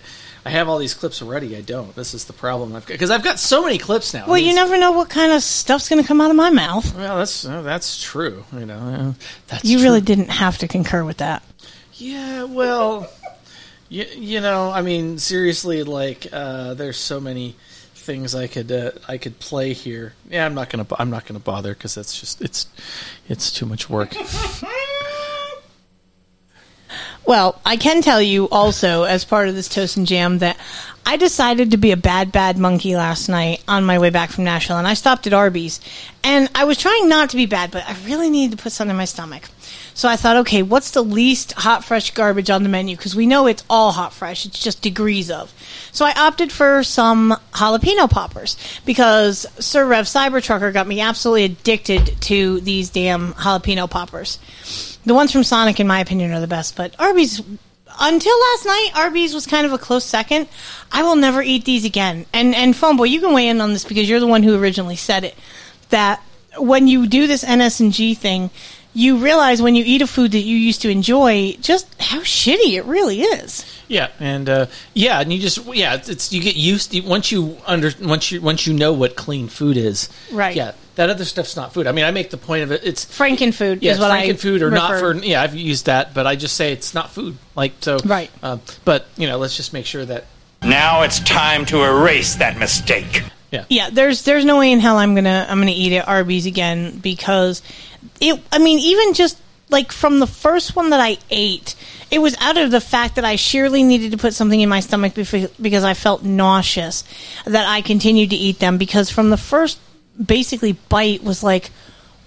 I 0.44 0.50
have 0.50 0.68
all 0.68 0.78
these 0.78 0.92
clips 0.92 1.22
already. 1.22 1.56
I 1.56 1.62
don't. 1.62 1.94
This 1.94 2.12
is 2.12 2.26
the 2.26 2.34
problem. 2.34 2.76
I've 2.76 2.86
because 2.86 3.10
I've 3.10 3.24
got 3.24 3.38
so 3.38 3.62
many 3.62 3.78
clips 3.78 4.12
now. 4.12 4.26
Well, 4.26 4.38
you 4.38 4.54
never 4.54 4.78
know 4.78 4.92
what 4.92 5.08
kind 5.08 5.32
of 5.32 5.42
stuff's 5.42 5.88
going 5.88 6.02
to 6.02 6.06
come 6.06 6.20
out 6.20 6.30
of 6.30 6.36
my 6.36 6.50
mouth. 6.50 6.94
Well, 6.94 7.18
that's 7.18 7.46
uh, 7.46 7.62
that's 7.62 8.02
true. 8.02 8.44
You 8.52 8.66
know, 8.66 8.78
uh, 8.78 9.12
that's 9.46 9.64
you 9.64 9.78
true. 9.78 9.86
really 9.86 10.00
didn't 10.02 10.30
have 10.30 10.58
to 10.58 10.68
concur 10.68 11.02
with 11.02 11.16
that. 11.18 11.42
Yeah, 11.94 12.44
well, 12.44 13.10
you, 13.88 14.04
you 14.14 14.40
know, 14.40 14.70
I 14.70 14.82
mean, 14.82 15.18
seriously, 15.18 15.82
like, 15.84 16.26
uh, 16.32 16.74
there's 16.74 16.98
so 16.98 17.20
many 17.20 17.56
things 17.94 18.34
I 18.34 18.46
could 18.46 18.70
uh, 18.70 18.92
I 19.08 19.16
could 19.18 19.38
play 19.38 19.72
here. 19.72 20.12
Yeah, 20.28 20.44
I'm 20.44 20.54
not 20.54 20.68
gonna 20.68 20.86
I'm 20.98 21.10
not 21.10 21.24
gonna 21.26 21.40
bother 21.40 21.74
because 21.74 21.94
that's 21.94 22.18
just 22.18 22.42
it's 22.42 22.66
it's 23.28 23.50
too 23.50 23.66
much 23.66 23.88
work. 23.88 24.14
Well, 27.26 27.58
I 27.64 27.76
can 27.76 28.02
tell 28.02 28.20
you 28.20 28.48
also, 28.50 29.04
as 29.04 29.24
part 29.24 29.48
of 29.48 29.54
this 29.54 29.68
toast 29.68 29.96
and 29.96 30.06
jam, 30.06 30.38
that 30.38 30.58
I 31.06 31.16
decided 31.16 31.70
to 31.70 31.78
be 31.78 31.90
a 31.90 31.96
bad, 31.96 32.32
bad 32.32 32.58
monkey 32.58 32.96
last 32.96 33.28
night 33.28 33.62
on 33.66 33.84
my 33.84 33.98
way 33.98 34.10
back 34.10 34.30
from 34.30 34.44
Nashville, 34.44 34.76
and 34.76 34.86
I 34.86 34.94
stopped 34.94 35.26
at 35.26 35.32
Arby's. 35.32 35.80
And 36.22 36.50
I 36.54 36.64
was 36.64 36.76
trying 36.76 37.08
not 37.08 37.30
to 37.30 37.36
be 37.36 37.46
bad, 37.46 37.70
but 37.70 37.84
I 37.88 37.96
really 38.04 38.28
needed 38.28 38.58
to 38.58 38.62
put 38.62 38.72
something 38.72 38.90
in 38.90 38.96
my 38.96 39.06
stomach. 39.06 39.48
So 39.94 40.08
I 40.08 40.16
thought, 40.16 40.38
okay, 40.38 40.62
what's 40.62 40.90
the 40.90 41.02
least 41.02 41.52
hot, 41.52 41.84
fresh 41.84 42.10
garbage 42.10 42.50
on 42.50 42.64
the 42.64 42.68
menu? 42.68 42.96
Because 42.96 43.14
we 43.14 43.26
know 43.26 43.46
it's 43.46 43.64
all 43.70 43.92
hot, 43.92 44.12
fresh. 44.12 44.44
It's 44.44 44.58
just 44.58 44.82
degrees 44.82 45.30
of. 45.30 45.54
So 45.92 46.04
I 46.04 46.12
opted 46.16 46.50
for 46.50 46.82
some 46.82 47.34
jalapeno 47.52 48.10
poppers 48.10 48.56
because 48.84 49.46
Sir 49.60 49.86
Rev 49.86 50.06
Cybertrucker 50.06 50.72
got 50.72 50.88
me 50.88 51.00
absolutely 51.00 51.44
addicted 51.44 52.20
to 52.22 52.60
these 52.60 52.90
damn 52.90 53.34
jalapeno 53.34 53.88
poppers. 53.88 54.38
The 55.06 55.14
ones 55.14 55.30
from 55.30 55.44
Sonic, 55.44 55.78
in 55.78 55.86
my 55.86 56.00
opinion, 56.00 56.32
are 56.32 56.40
the 56.40 56.46
best, 56.46 56.76
but 56.76 56.94
Arby's. 56.98 57.40
Until 58.00 58.40
last 58.40 58.66
night, 58.66 58.90
Arby's 58.96 59.32
was 59.32 59.46
kind 59.46 59.64
of 59.64 59.72
a 59.72 59.78
close 59.78 60.04
second. 60.04 60.48
I 60.90 61.04
will 61.04 61.14
never 61.14 61.40
eat 61.40 61.64
these 61.64 61.84
again. 61.84 62.26
And 62.32 62.52
and 62.52 62.74
Phoneboy, 62.74 63.08
you 63.08 63.20
can 63.20 63.32
weigh 63.32 63.46
in 63.46 63.60
on 63.60 63.72
this 63.72 63.84
because 63.84 64.10
you're 64.10 64.18
the 64.18 64.26
one 64.26 64.42
who 64.42 64.58
originally 64.58 64.96
said 64.96 65.22
it. 65.22 65.36
that 65.90 66.20
when 66.58 66.88
you 66.88 67.06
do 67.06 67.26
this 67.26 67.44
NS 67.44 67.80
and 67.80 67.92
G 67.92 68.14
thing, 68.14 68.50
you 68.94 69.18
realize 69.18 69.60
when 69.60 69.74
you 69.74 69.84
eat 69.84 70.00
a 70.02 70.06
food 70.06 70.32
that 70.32 70.40
you 70.40 70.56
used 70.56 70.82
to 70.82 70.88
enjoy 70.88 71.52
just 71.60 71.92
how 72.00 72.20
shitty 72.20 72.74
it 72.74 72.84
really 72.84 73.20
is. 73.22 73.66
Yeah, 73.88 74.08
and 74.20 74.48
uh, 74.48 74.66
yeah, 74.94 75.20
and 75.20 75.32
you 75.32 75.40
just 75.40 75.58
yeah, 75.74 75.94
it's, 75.94 76.08
it's 76.08 76.32
you 76.32 76.40
get 76.40 76.56
used 76.56 76.94
you, 76.94 77.02
once 77.02 77.30
you 77.30 77.58
under 77.66 77.90
once 78.00 78.30
you 78.30 78.40
once 78.40 78.66
you 78.66 78.72
know 78.72 78.92
what 78.92 79.16
clean 79.16 79.48
food 79.48 79.76
is. 79.76 80.08
Right. 80.32 80.56
Yeah, 80.56 80.72
that 80.94 81.10
other 81.10 81.24
stuff's 81.24 81.56
not 81.56 81.74
food. 81.74 81.86
I 81.86 81.92
mean, 81.92 82.04
I 82.04 82.12
make 82.12 82.30
the 82.30 82.36
point 82.36 82.62
of 82.62 82.72
it. 82.72 82.82
It's 82.84 83.04
Frankenfood 83.04 83.78
yeah, 83.82 83.92
is 83.92 83.98
what 83.98 84.10
I 84.10 84.28
Frankenfood 84.28 84.62
or 84.62 84.70
not 84.70 85.00
for. 85.00 85.14
Yeah, 85.14 85.42
I've 85.42 85.54
used 85.54 85.86
that, 85.86 86.14
but 86.14 86.26
I 86.26 86.36
just 86.36 86.56
say 86.56 86.72
it's 86.72 86.94
not 86.94 87.10
food. 87.10 87.36
Like 87.56 87.72
so. 87.80 87.98
Right. 88.04 88.30
Um, 88.42 88.62
but 88.84 89.06
you 89.16 89.26
know, 89.26 89.38
let's 89.38 89.56
just 89.56 89.72
make 89.72 89.86
sure 89.86 90.04
that 90.04 90.24
Now 90.62 91.02
it's 91.02 91.20
time 91.20 91.66
to 91.66 91.82
erase 91.82 92.36
that 92.36 92.58
mistake. 92.58 93.22
Yeah. 93.50 93.64
Yeah, 93.68 93.90
there's 93.90 94.22
there's 94.22 94.44
no 94.44 94.58
way 94.58 94.72
in 94.72 94.80
hell 94.80 94.96
I'm 94.96 95.14
gonna 95.14 95.46
I'm 95.48 95.58
gonna 95.58 95.70
eat 95.70 95.92
at 95.92 96.08
Arby's 96.08 96.46
again 96.46 96.98
because 96.98 97.62
it. 98.20 98.40
I 98.52 98.58
mean, 98.58 98.78
even 98.78 99.14
just 99.14 99.38
like 99.70 99.92
from 99.92 100.20
the 100.20 100.26
first 100.26 100.76
one 100.76 100.90
that 100.90 101.00
I 101.00 101.18
ate, 101.30 101.74
it 102.10 102.18
was 102.18 102.36
out 102.40 102.56
of 102.56 102.70
the 102.70 102.80
fact 102.80 103.16
that 103.16 103.24
I 103.24 103.36
surely 103.36 103.82
needed 103.82 104.12
to 104.12 104.18
put 104.18 104.34
something 104.34 104.60
in 104.60 104.68
my 104.68 104.80
stomach 104.80 105.14
because 105.14 105.84
I 105.84 105.94
felt 105.94 106.22
nauseous 106.22 107.04
that 107.44 107.66
I 107.66 107.80
continued 107.80 108.30
to 108.30 108.36
eat 108.36 108.58
them 108.58 108.78
because 108.78 109.10
from 109.10 109.30
the 109.30 109.36
first 109.36 109.78
basically 110.24 110.72
bite 110.72 111.24
was 111.24 111.42
like, 111.42 111.70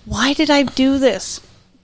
why 0.05 0.33
did 0.33 0.49
I 0.49 0.63
do 0.63 0.97
this? 0.97 1.39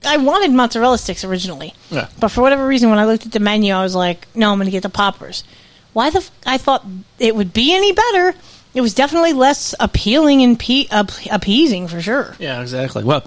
I 0.06 0.18
wanted 0.18 0.50
mozzarella 0.52 0.98
sticks 0.98 1.24
originally. 1.24 1.72
Yeah. 1.90 2.08
But 2.20 2.28
for 2.28 2.42
whatever 2.42 2.66
reason, 2.66 2.90
when 2.90 2.98
I 2.98 3.06
looked 3.06 3.24
at 3.24 3.32
the 3.32 3.40
menu, 3.40 3.72
I 3.72 3.82
was 3.82 3.94
like, 3.94 4.26
no, 4.34 4.52
I'm 4.52 4.58
going 4.58 4.66
to 4.66 4.70
get 4.70 4.82
the 4.82 4.90
poppers. 4.90 5.44
Why 5.94 6.10
the? 6.10 6.18
F- 6.18 6.30
I 6.44 6.58
thought 6.58 6.84
it 7.18 7.34
would 7.34 7.52
be 7.54 7.74
any 7.74 7.92
better. 7.92 8.34
It 8.74 8.80
was 8.80 8.92
definitely 8.92 9.32
less 9.32 9.74
appealing 9.80 10.42
and 10.42 10.58
pe- 10.58 10.88
ap- 10.90 11.12
appeasing 11.30 11.86
for 11.88 12.02
sure. 12.02 12.34
Yeah, 12.38 12.60
exactly. 12.60 13.04
Well, 13.04 13.22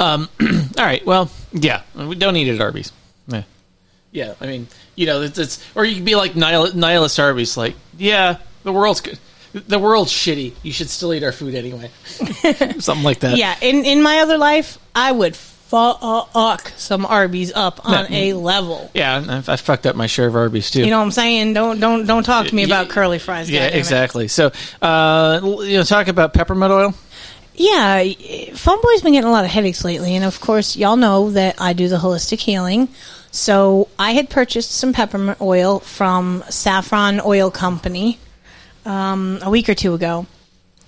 um, 0.00 0.28
all 0.78 0.84
right. 0.84 1.04
Well, 1.06 1.30
yeah, 1.52 1.82
we 1.94 2.16
don't 2.16 2.36
eat 2.36 2.48
it 2.48 2.56
at 2.56 2.60
Arby's. 2.60 2.92
Yeah, 3.28 3.42
yeah. 4.10 4.34
I 4.40 4.46
mean, 4.46 4.66
you 4.96 5.06
know, 5.06 5.22
it's, 5.22 5.38
it's 5.38 5.64
or 5.76 5.84
you 5.84 5.94
could 5.96 6.04
be 6.04 6.16
like 6.16 6.34
nihil- 6.34 6.74
nihilist 6.74 7.20
Arby's, 7.20 7.56
like, 7.56 7.74
yeah, 7.96 8.38
the 8.64 8.72
world's 8.72 9.00
good. 9.00 9.18
The 9.52 9.78
world's 9.78 10.12
shitty. 10.12 10.54
You 10.62 10.72
should 10.72 10.88
still 10.90 11.12
eat 11.12 11.22
our 11.24 11.32
food 11.32 11.54
anyway. 11.54 11.90
Something 12.78 13.02
like 13.04 13.20
that. 13.20 13.36
Yeah, 13.36 13.54
in 13.60 13.84
in 13.84 14.00
my 14.02 14.18
other 14.20 14.38
life, 14.38 14.78
I 14.94 15.10
would 15.12 15.34
fuck 15.36 16.72
some 16.76 17.04
Arby's 17.06 17.52
up 17.52 17.84
on 17.84 18.06
Yeah. 18.10 18.18
a 18.18 18.32
level. 18.34 18.90
Yeah, 18.94 19.42
I, 19.46 19.52
I 19.52 19.56
fucked 19.56 19.86
up 19.86 19.96
my 19.96 20.06
share 20.06 20.26
of 20.28 20.34
Arby's 20.36 20.70
too. 20.70 20.80
You 20.84 20.90
know 20.90 20.98
what 20.98 21.04
I'm 21.04 21.10
saying? 21.10 21.54
Don't 21.54 21.80
don't 21.80 22.06
don't 22.06 22.22
talk 22.22 22.46
to 22.46 22.54
me 22.54 22.62
Yeah, 22.64 22.66
about 22.82 22.88
curly 22.90 23.18
fries. 23.18 23.50
yeah, 23.50 23.70
goddammit. 23.70 23.74
exactly. 23.74 24.28
So, 24.28 24.52
uh, 24.82 25.40
you 25.42 25.76
know, 25.78 25.82
talk 25.84 26.08
about 26.08 26.32
peppermint 26.34 26.72
oil. 26.72 26.94
Yeah, 27.60 28.02
Phoneboy's 28.54 29.02
been 29.02 29.12
getting 29.12 29.28
a 29.28 29.30
lot 29.30 29.44
of 29.44 29.50
headaches 29.50 29.84
lately, 29.84 30.16
and 30.16 30.24
of 30.24 30.40
course, 30.40 30.76
y'all 30.76 30.96
know 30.96 31.30
that 31.32 31.60
I 31.60 31.74
do 31.74 31.88
the 31.88 31.98
holistic 31.98 32.40
healing. 32.40 32.88
So 33.32 33.88
I 33.98 34.12
had 34.12 34.30
purchased 34.30 34.70
some 34.70 34.94
peppermint 34.94 35.42
oil 35.42 35.80
from 35.80 36.42
Saffron 36.48 37.20
Oil 37.22 37.50
Company 37.50 38.18
um, 38.86 39.40
a 39.42 39.50
week 39.50 39.68
or 39.68 39.74
two 39.74 39.92
ago, 39.92 40.24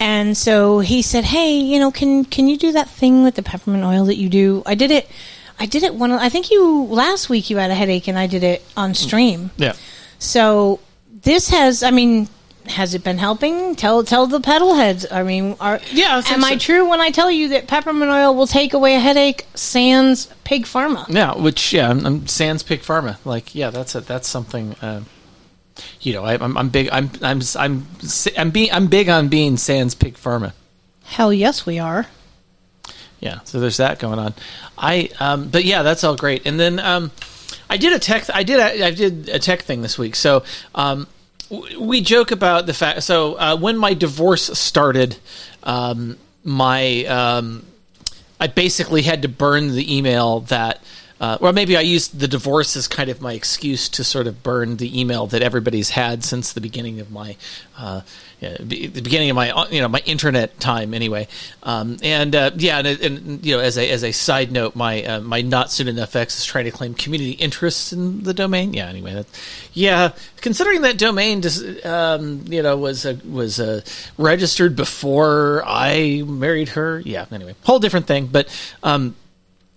and 0.01 0.35
so 0.35 0.79
he 0.79 1.03
said, 1.03 1.25
"Hey, 1.25 1.59
you 1.59 1.79
know, 1.79 1.91
can 1.91 2.25
can 2.25 2.49
you 2.49 2.57
do 2.57 2.73
that 2.73 2.89
thing 2.89 3.23
with 3.23 3.35
the 3.35 3.43
peppermint 3.43 3.85
oil 3.85 4.07
that 4.07 4.17
you 4.17 4.31
do?" 4.31 4.63
I 4.65 4.75
did 4.75 4.91
it. 4.91 5.07
I 5.61 5.67
did 5.67 5.83
it 5.83 5.95
one. 5.95 6.11
I 6.11 6.31
think 6.31 6.51
you 6.51 6.85
last 6.85 7.29
week 7.29 7.51
you 7.51 7.59
had 7.59 7.71
a 7.71 7.75
headache, 7.75 8.09
and 8.09 8.19
I 8.19 8.27
did 8.27 8.45
it 8.45 8.65
on 8.79 8.95
stream. 8.95 9.51
Yeah. 9.59 9.75
So 10.19 10.81
this 11.23 11.51
has, 11.51 11.83
I 11.83 11.91
mean, 11.91 12.29
has 12.67 12.95
it 12.95 13.05
been 13.05 13.19
helping? 13.19 13.75
Tell 13.75 14.05
tell 14.05 14.27
the 14.27 14.41
pedal 14.41 14.75
heads. 14.75 15.07
I 15.11 15.23
mean, 15.23 15.57
are 15.61 15.81
yeah? 15.91 16.23
Am 16.27 16.45
I 16.45 16.57
true 16.57 16.89
when 16.89 17.01
I 17.01 17.11
tell 17.11 17.31
you 17.31 17.49
that 17.49 17.67
peppermint 17.67 18.11
oil 18.11 18.35
will 18.35 18.47
take 18.47 18.73
away 18.75 18.95
a 18.95 19.01
headache? 19.01 19.47
Sans 19.55 20.27
pig 20.45 20.65
pharma. 20.65 21.07
Yeah, 21.09 21.37
which 21.37 21.73
yeah, 21.73 21.91
I'm, 21.91 22.05
I'm 22.07 22.27
Sans 22.27 22.63
Pig 22.63 22.81
Pharma. 22.81 23.19
Like, 23.25 23.55
yeah, 23.55 23.71
that's 23.71 23.95
a, 23.95 24.01
that's 24.01 24.29
something. 24.29 24.75
Uh, 24.83 25.03
you 26.01 26.13
know, 26.13 26.25
I, 26.25 26.35
I'm 26.35 26.57
I'm 26.57 26.69
big. 26.69 26.89
I'm 26.91 27.11
I'm 27.23 27.41
I'm 27.57 27.87
I'm 28.37 28.51
being 28.51 28.73
I'm 28.73 28.87
big 28.89 29.09
on 29.09 29.29
being 29.29 29.57
Sans 29.57 29.95
Pig 29.95 30.15
Pharma. 30.15 30.53
Hell 31.05 31.33
yes, 31.33 31.67
we 31.67 31.79
are. 31.79 32.07
Yeah, 33.21 33.41
so 33.45 33.61
there's 33.61 33.77
that 33.77 33.99
going 33.99 34.19
on. 34.19 34.35
I 34.77 35.11
um, 35.21 35.49
but 35.49 35.65
yeah, 35.65 35.83
that's 35.83 36.05
all 36.05 36.17
great. 36.17 36.47
And 36.47 36.59
then 36.59 36.81
um, 36.81 37.11
I 37.71 37.77
did 37.77 37.93
a 37.93 37.99
tech. 37.99 38.29
I 38.35 38.43
did 38.43 38.61
I 38.61 38.91
did 38.91 39.29
a 39.29 39.39
tech 39.39 39.63
thing 39.63 39.83
this 39.83 39.97
week. 39.97 40.17
So 40.17 40.43
um, 40.75 41.07
we 41.79 42.01
joke 42.01 42.31
about 42.31 42.67
the 42.67 42.75
fact. 42.75 43.03
So 43.03 43.35
uh, 43.35 43.57
when 43.57 43.77
my 43.77 43.95
divorce 43.95 44.59
started, 44.59 45.17
um, 45.63 46.17
my 46.45 47.05
um, 47.05 47.67
I 48.41 48.47
basically 48.47 49.03
had 49.03 49.23
to 49.23 49.29
burn 49.29 49.75
the 49.75 49.97
email 49.97 50.41
that. 50.41 50.83
Uh, 51.23 51.39
or 51.41 51.53
maybe 51.53 51.77
I 51.77 51.83
used 51.83 52.19
the 52.19 52.27
divorce 52.27 52.77
as 52.77 52.89
kind 52.89 53.09
of 53.09 53.21
my 53.21 53.33
excuse 53.33 53.89
to 53.91 54.03
sort 54.03 54.27
of 54.27 54.43
burn 54.43 54.79
the 54.79 55.01
email 55.01 55.29
that 55.29 55.41
everybody's 55.41 55.91
had 55.91 56.25
since 56.25 56.53
the 56.53 56.61
beginning 56.61 56.99
of 56.99 57.13
my, 57.13 57.37
uh, 57.79 58.01
the 58.41 58.89
beginning 58.89 59.31
of 59.31 59.37
my, 59.37 59.53
uh, 59.53 59.69
you 59.71 59.81
know, 59.81 59.87
my 59.87 60.03
internet 60.05 60.59
time 60.59 60.93
anyway. 60.95 61.29
Um, 61.63 61.99
and 62.03 62.35
uh, 62.35 62.51
yeah, 62.57 62.79
and, 62.79 62.89
and 62.89 63.47
you 63.47 63.55
know, 63.55 63.63
as 63.63 63.79
a 63.79 63.89
as 63.89 64.03
a 64.03 64.11
side 64.11 64.51
note, 64.51 64.75
my 64.75 65.05
uh, 65.05 65.21
my 65.21 65.43
not 65.43 65.71
soon 65.71 65.87
enough 65.87 66.17
X 66.17 66.41
is 66.41 66.45
trying 66.45 66.65
to 66.65 66.73
claim 66.73 66.93
community 66.93 67.33
interests 67.33 67.93
in 67.93 68.25
the 68.25 68.35
domain. 68.35 68.75
Yeah, 68.75 68.89
anyway, 68.89 69.15
that, 69.15 69.27
yeah, 69.75 70.15
considering 70.39 70.83
that 70.83 70.99
domain, 70.99 71.41
just, 71.41 71.87
um, 71.87 72.43
you 72.49 72.65
know, 72.65 72.77
was 72.77 73.07
uh, 73.07 73.17
was 73.31 73.61
uh, 73.61 73.83
registered 74.19 74.75
before 74.75 75.63
I 75.65 76.25
married 76.27 76.71
her. 76.71 76.99
Yeah, 76.99 77.27
anyway, 77.31 77.55
whole 77.63 77.79
different 77.79 78.09
thing, 78.09 78.27
but. 78.27 78.49
Um, 78.83 79.15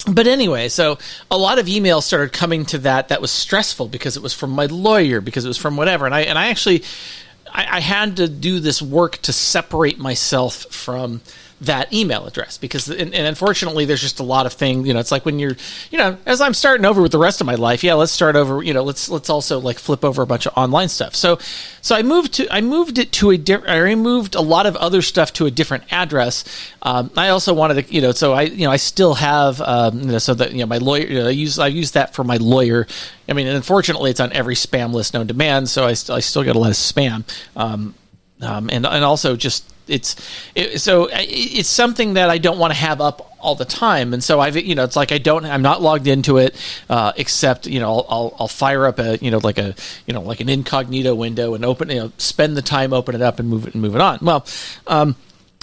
but 0.08 0.28
anyway, 0.28 0.70
so 0.70 0.98
a 1.32 1.38
lot 1.38 1.60
of 1.60 1.66
emails 1.66 2.04
started 2.04 2.34
coming 2.34 2.66
to 2.68 2.78
that. 2.80 3.10
That 3.10 3.22
was 3.22 3.32
stressful 3.32 3.88
because 3.88 4.18
it 4.18 4.24
was 4.24 4.34
from 4.34 4.52
my 4.52 4.66
lawyer, 4.68 5.22
because 5.22 5.46
it 5.46 5.48
was 5.48 5.58
from 5.58 5.78
whatever. 5.78 6.06
And 6.06 6.14
I 6.14 6.22
and 6.22 6.38
I 6.38 6.48
actually, 6.48 6.84
I, 7.52 7.78
I 7.78 7.80
had 7.80 8.18
to 8.18 8.28
do 8.28 8.60
this 8.60 8.82
work 8.82 9.18
to 9.24 9.34
separate 9.34 9.98
myself 9.98 10.66
from 10.72 11.22
that 11.62 11.92
email 11.94 12.26
address 12.26 12.58
because 12.58 12.90
and, 12.90 13.14
and 13.14 13.28
unfortunately 13.28 13.86
there's 13.86 14.02
just 14.02 14.20
a 14.20 14.24
lot 14.24 14.46
of 14.46 14.52
things 14.52 14.86
you 14.86 14.94
know 14.94 15.00
it's 15.00 15.12
like 15.12 15.26
when 15.26 15.40
you're 15.40 15.56
you 15.90 15.98
know 15.98 16.18
as 16.26 16.42
i'm 16.42 16.54
starting 16.54 16.86
over 16.86 17.02
with 17.02 17.14
the 17.14 17.18
rest 17.18 17.40
of 17.40 17.48
my 17.48 17.56
life 17.56 17.82
yeah 17.82 17.94
let's 17.94 18.12
start 18.12 18.36
over 18.36 18.62
you 18.62 18.74
know 18.74 18.84
let's 18.84 19.08
let's 19.10 19.30
also 19.30 19.60
like 19.60 19.80
flip 19.80 20.04
over 20.04 20.22
a 20.22 20.28
bunch 20.28 20.46
of 20.46 20.54
online 20.58 20.90
stuff. 20.90 21.16
So 21.16 21.40
so 21.82 21.96
i 21.96 22.02
moved 22.02 22.34
to 22.34 22.54
i 22.54 22.62
moved 22.62 22.98
it 22.98 23.12
to 23.14 23.32
a 23.32 23.38
different 23.38 23.72
i 23.72 23.78
removed 23.78 24.36
a 24.36 24.42
lot 24.42 24.66
of 24.66 24.76
other 24.76 25.02
stuff 25.02 25.32
to 25.34 25.46
a 25.46 25.52
different 25.52 25.84
address. 25.92 26.44
Um, 26.82 27.12
i 27.16 27.30
also 27.30 27.54
wanted 27.54 27.88
to 27.88 27.94
you 27.94 28.02
know 28.02 28.12
so 28.12 28.34
i 28.34 28.44
you 28.44 28.66
know 28.66 28.72
i 28.72 28.78
still 28.78 29.14
have 29.14 29.62
um, 29.62 30.00
you 30.02 30.08
know 30.08 30.18
so 30.18 30.34
that 30.34 30.52
you 30.52 30.60
know 30.60 30.66
my 30.66 30.78
lawyer 30.78 31.06
you 31.06 31.20
know, 31.20 31.28
i 31.28 31.32
use 31.32 31.60
i 31.60 31.68
use 31.68 31.92
that 31.92 32.14
for 32.14 32.24
my 32.24 32.38
lawyer. 32.38 32.88
I 33.30 33.34
mean 33.34 33.48
unfortunately 33.48 34.12
it's 34.12 34.20
on 34.20 34.34
every 34.34 34.56
spam 34.56 34.94
list 34.94 35.14
known 35.14 35.28
to 35.28 35.34
man 35.34 35.66
so 35.68 35.86
i, 35.86 35.94
st- 35.94 36.16
I 36.18 36.20
still 36.20 36.44
get 36.44 36.56
a 36.56 36.60
lot 36.60 36.70
of 36.70 36.76
spam. 36.76 37.24
Um, 37.56 37.96
um, 38.42 38.70
and 38.70 38.86
and 38.86 39.04
also 39.04 39.36
just 39.36 39.72
it's 39.88 40.16
it, 40.56 40.80
so 40.82 41.10
it's 41.12 41.70
something 41.70 42.14
that 42.14 42.30
I 42.30 42.38
don't 42.38 42.60
want 42.60 42.74
to 42.74 42.80
have 42.80 43.02
up 43.02 43.32
all 43.40 43.56
the 43.56 43.66
time, 43.66 44.14
and 44.14 44.24
so 44.24 44.40
I've 44.40 44.56
you 44.58 44.76
know 44.76 44.84
it's 44.84 44.96
like 44.96 45.12
I 45.12 45.18
don't 45.18 45.46
I'm 45.46 45.62
not 45.62 45.82
logged 45.82 46.08
into 46.08 46.38
it 46.38 46.56
uh, 46.90 47.14
except 47.16 47.68
you 47.68 47.80
know 47.80 47.88
I'll, 47.88 48.06
I'll 48.10 48.36
I'll 48.42 48.48
fire 48.48 48.86
up 48.86 49.00
a 49.00 49.18
you 49.18 49.32
know 49.32 49.40
like 49.40 49.58
a 49.58 49.76
you 50.06 50.14
know 50.14 50.22
like 50.22 50.40
an 50.40 50.50
incognito 50.50 51.14
window 51.14 51.54
and 51.54 51.64
open 51.64 51.90
you 51.90 51.96
know 51.96 52.12
spend 52.18 52.58
the 52.58 52.62
time 52.62 52.94
open 52.94 53.16
it 53.16 53.22
up 53.22 53.40
and 53.40 53.50
move 53.50 53.68
it 53.68 53.74
and 53.74 53.82
move 53.82 53.96
it 53.96 54.02
on. 54.02 54.20
Well, 54.22 54.46
um, 54.88 55.16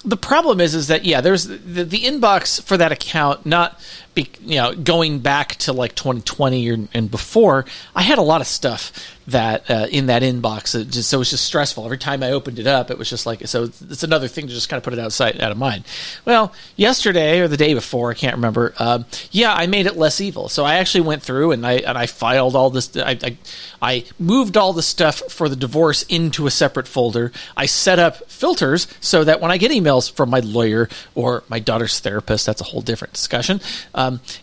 the 0.05 0.17
problem 0.17 0.61
is 0.61 0.75
is 0.75 0.89
that 0.89 1.05
yeah 1.05 1.21
there's 1.21 1.47
the, 1.47 1.85
the 1.85 2.03
inbox 2.03 2.63
for 2.63 2.77
that 2.77 2.93
account 2.93 3.47
not 3.47 3.81
be, 4.15 4.29
you 4.41 4.57
know 4.57 4.75
going 4.75 5.21
back 5.21 5.55
to 5.57 5.73
like 5.73 5.95
2020 5.95 6.71
or, 6.71 6.89
and 6.93 7.11
before 7.11 7.65
i 7.97 8.03
had 8.03 8.19
a 8.19 8.23
lot 8.23 8.41
of 8.41 8.47
stuff 8.47 8.93
that 9.27 9.71
uh, 9.71 9.87
in 9.91 10.07
that 10.07 10.23
inbox 10.23 10.75
it 10.75 10.89
just 10.89 11.09
so 11.09 11.19
it 11.19 11.21
was 11.21 11.31
just 11.31 11.45
stressful. 11.45 11.85
Every 11.85 11.99
time 11.99 12.23
i 12.23 12.31
opened 12.31 12.59
it 12.59 12.67
up 12.67 12.91
it 12.91 12.99
was 12.99 13.09
just 13.09 13.25
like 13.25 13.47
so 13.47 13.65
it's 13.65 14.03
another 14.03 14.29
thing 14.29 14.49
to 14.49 14.53
just 14.53 14.69
kind 14.69 14.79
of 14.79 14.85
put 14.85 14.93
it 14.93 14.99
outside 14.99 15.41
out 15.41 15.53
of 15.53 15.59
mind. 15.59 15.85
Well 16.25 16.53
yesterday 16.77 17.41
or 17.41 17.49
the 17.49 17.57
day 17.57 17.75
before 17.75 18.11
i 18.11 18.15
can't 18.15 18.35
remember 18.35 18.75
um, 18.79 19.05
yeah 19.31 19.55
i 19.55 19.67
made 19.67 19.87
it 19.87 19.97
less 19.97 20.21
evil. 20.21 20.49
So 20.49 20.65
i 20.65 20.75
actually 20.75 21.03
went 21.03 21.23
through 21.23 21.53
and 21.53 21.67
i 21.67 21.75
and 21.75 21.97
i 21.97 22.07
filed 22.07 22.57
all 22.57 22.71
this 22.71 22.97
I, 22.97 23.19
I 23.23 23.37
i 23.81 24.05
moved 24.19 24.57
all 24.57 24.73
the 24.73 24.83
stuff 24.83 25.23
for 25.31 25.49
the 25.49 25.57
divorce 25.57 26.03
into 26.05 26.47
a 26.47 26.51
separate 26.51 26.89
folder. 26.89 27.33
I 27.57 27.67
set 27.67 27.99
up 27.99 28.29
filters 28.29 28.89
so 29.01 29.23
that 29.25 29.41
when 29.41 29.51
i 29.51 29.57
get 29.57 29.71
emails 29.71 30.11
from 30.11 30.31
my 30.31 30.41
lawyer 30.41 30.89
or 31.15 31.45
my 31.49 31.61
daughter's 31.61 32.01
therapist 32.01 32.47
that's 32.47 32.61
a 32.61 32.65
whole 32.65 32.81
different 32.81 33.13
discussion 33.13 33.61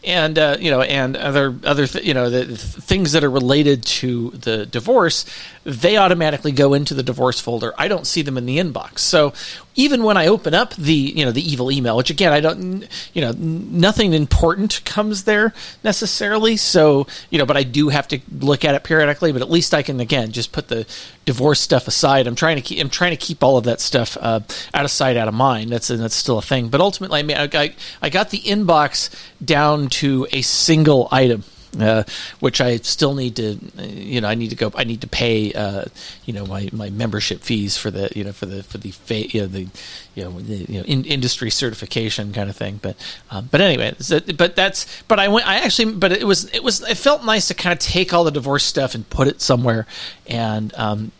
and 0.03 0.37
uh, 0.37 0.57
you 0.59 0.71
know 0.71 0.81
and 0.81 1.15
other 1.17 1.55
other 1.63 1.87
th- 1.87 2.03
you 2.05 2.13
know 2.13 2.29
the, 2.29 2.45
the 2.45 2.57
things 2.57 3.11
that 3.13 3.23
are 3.23 3.29
related 3.29 3.83
to 3.83 4.31
the 4.31 4.65
divorce, 4.65 5.25
they 5.69 5.97
automatically 5.97 6.51
go 6.51 6.73
into 6.73 6.93
the 6.93 7.03
divorce 7.03 7.39
folder. 7.39 7.73
I 7.77 7.87
don't 7.87 8.07
see 8.07 8.21
them 8.21 8.37
in 8.37 8.45
the 8.45 8.57
inbox. 8.57 8.99
So 8.99 9.33
even 9.75 10.03
when 10.03 10.17
I 10.17 10.27
open 10.27 10.53
up 10.53 10.73
the 10.75 10.93
you 10.93 11.23
know 11.23 11.31
the 11.31 11.47
evil 11.47 11.71
email, 11.71 11.95
which 11.95 12.09
again 12.09 12.33
I 12.33 12.39
don't 12.39 12.87
you 13.13 13.21
know 13.21 13.31
nothing 13.31 14.13
important 14.13 14.83
comes 14.85 15.23
there 15.23 15.53
necessarily. 15.83 16.57
So 16.57 17.07
you 17.29 17.37
know, 17.37 17.45
but 17.45 17.57
I 17.57 17.63
do 17.63 17.89
have 17.89 18.07
to 18.09 18.19
look 18.31 18.65
at 18.65 18.75
it 18.75 18.83
periodically. 18.83 19.31
But 19.31 19.41
at 19.41 19.49
least 19.49 19.73
I 19.73 19.83
can 19.83 19.99
again 19.99 20.31
just 20.31 20.51
put 20.51 20.67
the 20.67 20.85
divorce 21.25 21.59
stuff 21.59 21.87
aside. 21.87 22.27
I'm 22.27 22.35
trying 22.35 22.55
to 22.55 22.61
keep 22.61 22.79
I'm 22.79 22.89
trying 22.89 23.11
to 23.11 23.17
keep 23.17 23.43
all 23.43 23.57
of 23.57 23.65
that 23.65 23.79
stuff 23.79 24.17
uh, 24.19 24.41
out 24.73 24.85
of 24.85 24.91
sight, 24.91 25.17
out 25.17 25.27
of 25.27 25.33
mind. 25.33 25.69
That's 25.69 25.89
that's 25.89 26.15
still 26.15 26.39
a 26.39 26.41
thing. 26.41 26.69
But 26.69 26.81
ultimately, 26.81 27.19
I 27.19 27.23
mean, 27.23 27.37
I, 27.37 27.49
I, 27.53 27.75
I 28.01 28.09
got 28.09 28.31
the 28.31 28.39
inbox 28.39 29.09
down 29.43 29.89
to 29.89 30.27
a 30.31 30.41
single 30.41 31.07
item. 31.11 31.43
Uh, 31.79 32.03
which 32.39 32.61
I 32.61 32.77
still 32.77 33.13
need 33.13 33.35
to, 33.35 33.59
uh, 33.77 33.83
you 33.83 34.21
know, 34.21 34.27
I 34.27 34.33
need 34.33 34.49
to 34.49 34.55
go. 34.55 34.71
I 34.73 34.85
need 34.85 35.01
to 35.01 35.07
pay, 35.07 35.53
uh, 35.53 35.85
you 36.25 36.33
know, 36.33 36.43
my, 36.47 36.67
my 36.73 36.89
membership 36.89 37.41
fees 37.41 37.77
for 37.77 37.91
the, 37.91 38.09
you 38.15 38.23
know, 38.23 38.31
for 38.31 38.47
the 38.47 38.63
for 38.63 38.79
the 38.79 38.91
you 39.07 39.41
know, 39.41 39.47
the, 39.47 39.67
you 40.15 40.23
know, 40.23 40.39
the, 40.39 40.55
you 40.55 40.79
know, 40.79 40.85
in, 40.85 41.05
industry 41.05 41.51
certification 41.51 42.33
kind 42.33 42.49
of 42.49 42.55
thing. 42.55 42.79
But, 42.81 42.95
um, 43.29 43.49
but 43.51 43.61
anyway, 43.61 43.93
so, 43.99 44.19
but 44.19 44.55
that's, 44.55 45.03
but 45.07 45.19
I 45.19 45.27
went, 45.27 45.47
I 45.47 45.57
actually, 45.57 45.93
but 45.93 46.11
it 46.11 46.25
was, 46.25 46.45
it 46.55 46.63
was, 46.63 46.81
it 46.81 46.97
felt 46.97 47.23
nice 47.23 47.47
to 47.49 47.53
kind 47.53 47.73
of 47.73 47.77
take 47.77 48.13
all 48.13 48.23
the 48.23 48.31
divorce 48.31 48.63
stuff 48.63 48.95
and 48.95 49.07
put 49.07 49.27
it 49.27 49.39
somewhere, 49.39 49.85
and 50.25 50.73
um, 50.73 51.11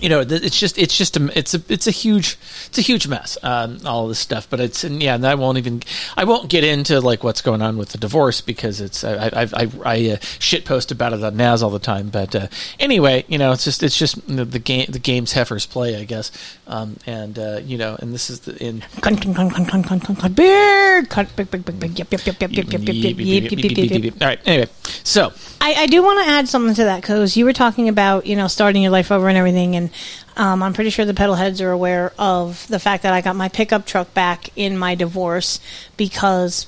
you 0.00 0.08
know, 0.08 0.20
it's 0.20 0.58
just 0.58 0.76
it's 0.76 0.96
just 0.96 1.16
a 1.16 1.38
it's 1.38 1.54
a 1.54 1.62
it's 1.68 1.86
a 1.86 1.90
huge 1.90 2.36
it's 2.66 2.78
a 2.78 2.82
huge 2.82 3.06
mess. 3.06 3.38
Um, 3.42 3.78
all 3.86 4.08
this 4.08 4.18
stuff, 4.18 4.48
but 4.50 4.60
it's 4.60 4.84
and 4.84 5.02
yeah, 5.02 5.14
and 5.14 5.26
I 5.26 5.34
won't 5.34 5.58
even 5.58 5.82
I 6.16 6.24
won't 6.24 6.50
get 6.50 6.64
into 6.64 7.00
like 7.00 7.22
what's 7.22 7.42
going 7.42 7.62
on 7.62 7.76
with 7.76 7.90
the 7.90 7.98
divorce 7.98 8.40
because 8.40 8.80
it's 8.80 9.04
I 9.04 9.28
I 9.28 9.48
I, 9.54 9.70
I 9.84 10.10
uh, 10.10 10.16
shit 10.38 10.64
post 10.64 10.90
about 10.90 11.12
it 11.12 11.22
on 11.22 11.36
Naz 11.36 11.62
all 11.62 11.70
the 11.70 11.78
time. 11.78 12.08
But 12.08 12.34
uh, 12.34 12.48
anyway, 12.80 13.24
you 13.28 13.38
know, 13.38 13.52
it's 13.52 13.64
just 13.64 13.82
it's 13.82 13.96
just 13.96 14.26
the, 14.26 14.44
the 14.44 14.58
game 14.58 14.86
the 14.88 14.98
games 14.98 15.32
heifers 15.32 15.66
play, 15.66 15.96
I 15.96 16.04
guess. 16.04 16.32
Um, 16.66 16.96
and 17.06 17.38
uh, 17.38 17.60
you 17.64 17.78
know, 17.78 17.96
and 17.98 18.12
this 18.12 18.30
is 18.30 18.40
the 18.40 18.56
in 18.62 18.80
Cunt, 18.80 19.18
cunt, 19.18 19.34
cunt, 19.34 19.50
cunt, 19.52 19.66
cunt, 19.66 19.84
cunt, 19.84 20.02
cunt, 20.02 20.16
cunt, 20.16 20.34
big, 20.34 21.08
cunt, 21.08 21.36
big, 21.36 21.50
big, 21.50 21.64
big, 21.64 21.80
big, 21.80 21.98
yep, 21.98 22.10
yep, 22.10 22.26
yep, 22.26 22.40
yep, 22.40 22.52
yep, 22.52 22.66
yep, 22.72 22.80
yep, 22.82 22.96
yep, 22.96 23.18
yep, 23.18 23.50
yep, 23.50 23.60
yep, 23.60 23.90
yep, 23.90 24.04
yep. 24.04 24.14
all 24.20 24.28
right. 24.28 24.40
Anyway, 24.46 24.68
so 25.02 25.32
I, 25.60 25.74
I 25.74 25.86
do 25.86 26.02
want 26.02 26.24
to 26.24 26.30
add 26.32 26.48
something 26.48 26.74
to 26.74 26.84
that 26.84 27.00
because 27.00 27.36
you 27.36 27.44
were 27.44 27.52
talking 27.52 27.88
about 27.88 28.26
you 28.26 28.36
know 28.36 28.48
starting 28.48 28.82
your 28.82 28.92
life 28.92 29.10
over 29.12 29.28
and 29.28 29.38
everything, 29.38 29.76
and 29.76 29.83
um, 30.36 30.62
I'm 30.62 30.72
pretty 30.72 30.90
sure 30.90 31.04
the 31.04 31.14
pedal 31.14 31.34
heads 31.34 31.60
are 31.60 31.70
aware 31.70 32.12
of 32.18 32.66
the 32.68 32.78
fact 32.78 33.02
that 33.02 33.12
I 33.12 33.20
got 33.20 33.36
my 33.36 33.48
pickup 33.48 33.86
truck 33.86 34.12
back 34.14 34.50
in 34.56 34.76
my 34.78 34.94
divorce 34.94 35.60
because. 35.96 36.66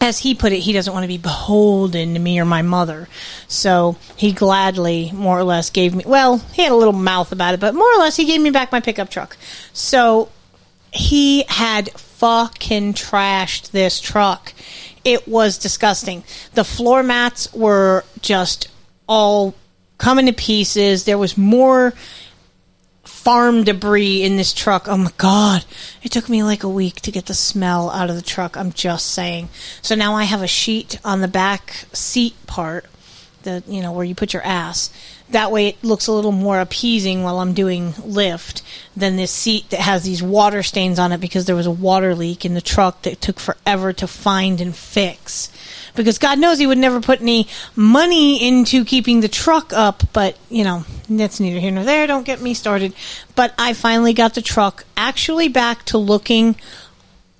As 0.00 0.18
he 0.18 0.34
put 0.34 0.52
it, 0.52 0.58
he 0.58 0.72
doesn't 0.72 0.92
want 0.92 1.04
to 1.04 1.08
be 1.08 1.16
beholden 1.16 2.14
to 2.14 2.18
me 2.18 2.40
or 2.40 2.44
my 2.44 2.62
mother. 2.62 3.08
So 3.46 3.96
he 4.16 4.32
gladly, 4.32 5.12
more 5.12 5.38
or 5.38 5.44
less, 5.44 5.70
gave 5.70 5.94
me, 5.94 6.02
well, 6.04 6.38
he 6.38 6.62
had 6.64 6.72
a 6.72 6.74
little 6.74 6.92
mouth 6.92 7.30
about 7.30 7.54
it, 7.54 7.60
but 7.60 7.72
more 7.72 7.86
or 7.94 7.98
less, 7.98 8.16
he 8.16 8.24
gave 8.24 8.40
me 8.40 8.50
back 8.50 8.72
my 8.72 8.80
pickup 8.80 9.10
truck. 9.10 9.36
So 9.72 10.28
he 10.92 11.44
had 11.48 11.90
fucking 11.92 12.94
trashed 12.94 13.70
this 13.70 14.00
truck. 14.00 14.52
It 15.04 15.28
was 15.28 15.56
disgusting. 15.56 16.24
The 16.54 16.64
floor 16.64 17.04
mats 17.04 17.52
were 17.52 18.04
just 18.20 18.68
all 19.06 19.54
coming 19.98 20.26
to 20.26 20.32
pieces. 20.32 21.04
There 21.04 21.18
was 21.18 21.38
more 21.38 21.94
farm 23.04 23.64
debris 23.64 24.22
in 24.22 24.36
this 24.36 24.52
truck. 24.52 24.88
Oh 24.88 24.96
my 24.96 25.12
god. 25.16 25.64
It 26.02 26.12
took 26.12 26.28
me 26.28 26.42
like 26.42 26.62
a 26.62 26.68
week 26.68 27.00
to 27.02 27.12
get 27.12 27.26
the 27.26 27.34
smell 27.34 27.90
out 27.90 28.10
of 28.10 28.16
the 28.16 28.22
truck. 28.22 28.56
I'm 28.56 28.72
just 28.72 29.06
saying. 29.06 29.48
So 29.80 29.94
now 29.94 30.14
I 30.14 30.24
have 30.24 30.42
a 30.42 30.48
sheet 30.48 30.98
on 31.04 31.20
the 31.20 31.28
back 31.28 31.86
seat 31.92 32.34
part, 32.46 32.86
the 33.42 33.62
you 33.66 33.82
know 33.82 33.92
where 33.92 34.04
you 34.04 34.14
put 34.14 34.32
your 34.32 34.42
ass. 34.42 34.90
That 35.30 35.50
way 35.50 35.68
it 35.68 35.82
looks 35.82 36.08
a 36.08 36.12
little 36.12 36.32
more 36.32 36.60
appeasing 36.60 37.22
while 37.22 37.40
I'm 37.40 37.54
doing 37.54 37.94
lift 38.04 38.62
than 38.96 39.16
this 39.16 39.30
seat 39.30 39.70
that 39.70 39.80
has 39.80 40.04
these 40.04 40.22
water 40.22 40.62
stains 40.62 40.98
on 40.98 41.10
it 41.10 41.20
because 41.20 41.46
there 41.46 41.56
was 41.56 41.66
a 41.66 41.70
water 41.70 42.14
leak 42.14 42.44
in 42.44 42.54
the 42.54 42.60
truck 42.60 43.02
that 43.02 43.20
took 43.20 43.40
forever 43.40 43.92
to 43.94 44.06
find 44.06 44.60
and 44.60 44.76
fix. 44.76 45.50
Because 45.94 46.18
God 46.18 46.38
knows 46.38 46.58
he 46.58 46.66
would 46.66 46.78
never 46.78 47.00
put 47.00 47.20
any 47.20 47.48
money 47.76 48.46
into 48.46 48.84
keeping 48.84 49.20
the 49.20 49.28
truck 49.28 49.72
up, 49.72 50.02
but 50.12 50.38
you 50.48 50.64
know, 50.64 50.84
that's 51.08 51.38
neither 51.38 51.60
here 51.60 51.70
nor 51.70 51.84
there. 51.84 52.06
Don't 52.06 52.24
get 52.24 52.40
me 52.40 52.54
started. 52.54 52.94
But 53.34 53.54
I 53.58 53.74
finally 53.74 54.14
got 54.14 54.34
the 54.34 54.42
truck 54.42 54.84
actually 54.96 55.48
back 55.48 55.84
to 55.86 55.98
looking 55.98 56.56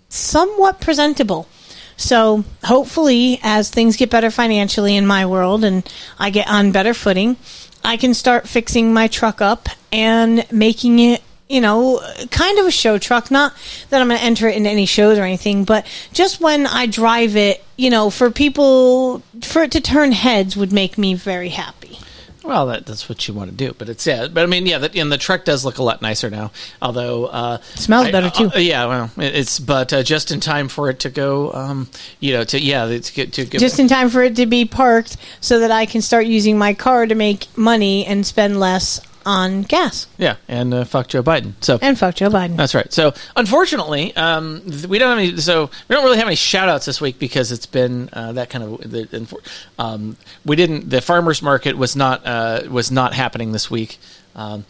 somewhat 0.09 0.81
presentable. 0.81 1.49
So 1.97 2.45
hopefully, 2.65 3.39
as 3.43 3.71
things 3.71 3.97
get 3.97 4.11
better 4.11 4.31
financially 4.31 4.97
in 4.97 5.07
my 5.07 5.27
world 5.27 5.65
and 5.65 5.89
I 6.19 6.31
get 6.31 6.49
on 6.49 6.73
better 6.73 6.95
footing, 6.95 7.37
I 7.85 7.97
can 7.97 8.15
start 8.15 8.49
fixing 8.49 8.93
my 8.93 9.09
truck 9.09 9.41
up 9.41 9.69
and 9.91 10.47
making 10.51 10.99
it, 10.99 11.23
you 11.53 11.61
know, 11.61 12.01
kind 12.31 12.59
of 12.59 12.67
a 12.67 12.71
show 12.71 12.99
truck. 12.99 13.31
Not 13.31 13.53
that 13.91 14.01
I'm 14.01 14.09
going 14.09 14.19
to 14.19 14.25
enter 14.25 14.49
it 14.49 14.57
into 14.57 14.71
any 14.71 14.87
shows 14.87 15.19
or 15.19 15.23
anything, 15.23 15.65
but 15.65 15.87
just 16.13 16.41
when 16.41 16.67
I 16.67 16.87
drive 16.87 17.37
it, 17.37 17.63
you 17.77 17.91
know, 17.91 18.09
for 18.11 18.31
people, 18.31 19.23
for 19.43 19.63
it 19.65 19.73
to 19.73 19.81
turn 19.81 20.13
heads 20.13 20.57
would 20.57 20.73
make 20.73 20.97
me 20.97 21.15
very 21.15 21.51
happy. 21.51 21.99
Well, 22.45 22.67
that, 22.67 22.87
that's 22.87 23.09
what 23.09 23.29
you 23.29 23.35
want 23.35 23.51
to 23.51 23.57
do, 23.57 23.73
but 23.79 23.89
it's 23.89 24.05
yeah. 24.05 24.27
But 24.27 24.43
I 24.43 24.47
mean, 24.47 24.67
yeah, 24.67 24.79
the, 24.79 24.99
and 24.99 25.13
the 25.13 25.17
truck 25.19 25.45
does 25.45 25.65
look 25.65 25.79
a 25.79 25.83
lot 25.85 26.03
nicer 26.03 26.29
now. 26.29 26.51
Although 26.81 27.27
uh, 27.27 27.59
smells 27.77 28.07
I- 28.07 28.11
better, 28.11 28.31
too. 28.31 28.51
uh, 28.53 28.59
yeah, 28.59 28.87
well, 28.87 29.11
it- 29.17 29.37
it's 29.37 29.61
but 29.61 29.93
uh, 29.93 30.03
just 30.03 30.33
in 30.33 30.41
time 30.41 30.67
for 30.67 30.91
it 30.91 30.99
to 31.01 31.11
go. 31.11 31.53
Um, 31.53 31.89
you 32.19 32.33
know, 32.33 32.43
to 32.43 32.59
yeah, 32.61 32.87
to 32.87 33.13
get 33.13 33.35
to 33.35 33.45
get 33.45 33.61
Just 33.61 33.79
in 33.79 33.87
time 33.87 34.09
for 34.09 34.25
it 34.25 34.35
to 34.37 34.47
be 34.47 34.65
parked 34.65 35.19
so 35.41 35.61
that 35.61 35.71
I 35.71 35.87
can 35.87 36.03
start 36.03 36.27
using 36.27 36.59
my 36.59 36.75
car 36.75 37.07
to 37.07 37.15
make 37.15 37.47
money 37.57 38.05
and 38.07 38.27
spend 38.27 38.59
less 38.59 39.01
on 39.25 39.63
gas. 39.63 40.07
yeah, 40.19 40.37
and 40.49 40.73
uh, 40.75 40.85
fuck 40.85 41.09
Joe 41.09 41.23
Biden. 41.23 41.53
So 41.61 41.79
And 41.81 41.99
fuck 41.99 42.15
Joe 42.15 42.29
Biden. 42.31 42.57
That's 42.57 42.75
right. 42.75 42.93
So 42.93 43.15
unfortunately, 43.37 44.15
um, 44.17 44.63
th- 44.63 44.87
we 44.87 44.99
don't 44.99 45.11
have 45.11 45.19
any. 45.19 45.37
So 45.39 45.71
we 45.89 45.95
don't 45.95 46.05
really 46.05 46.19
have 46.19 46.27
any 46.27 46.37
shout 46.37 46.69
outs 46.69 46.87
this 46.87 47.01
week 47.01 47.19
because 47.19 47.53
it's 47.53 47.67
been 47.67 48.09
uh, 48.13 48.33
that 48.33 48.51
kind 48.51 48.65
of. 48.65 48.91
The, 48.91 49.43
um, 49.79 50.17
we 50.45 50.57
didn't. 50.57 50.91
The 50.91 51.01
farmers 51.01 51.43
market 51.43 51.77
was 51.77 51.97
not 51.97 52.27
uh, 52.27 52.63
was 52.71 52.91
not 52.91 53.15
happening 53.15 53.53
this 53.53 53.71
week. 53.71 53.99
Um, 54.35 54.65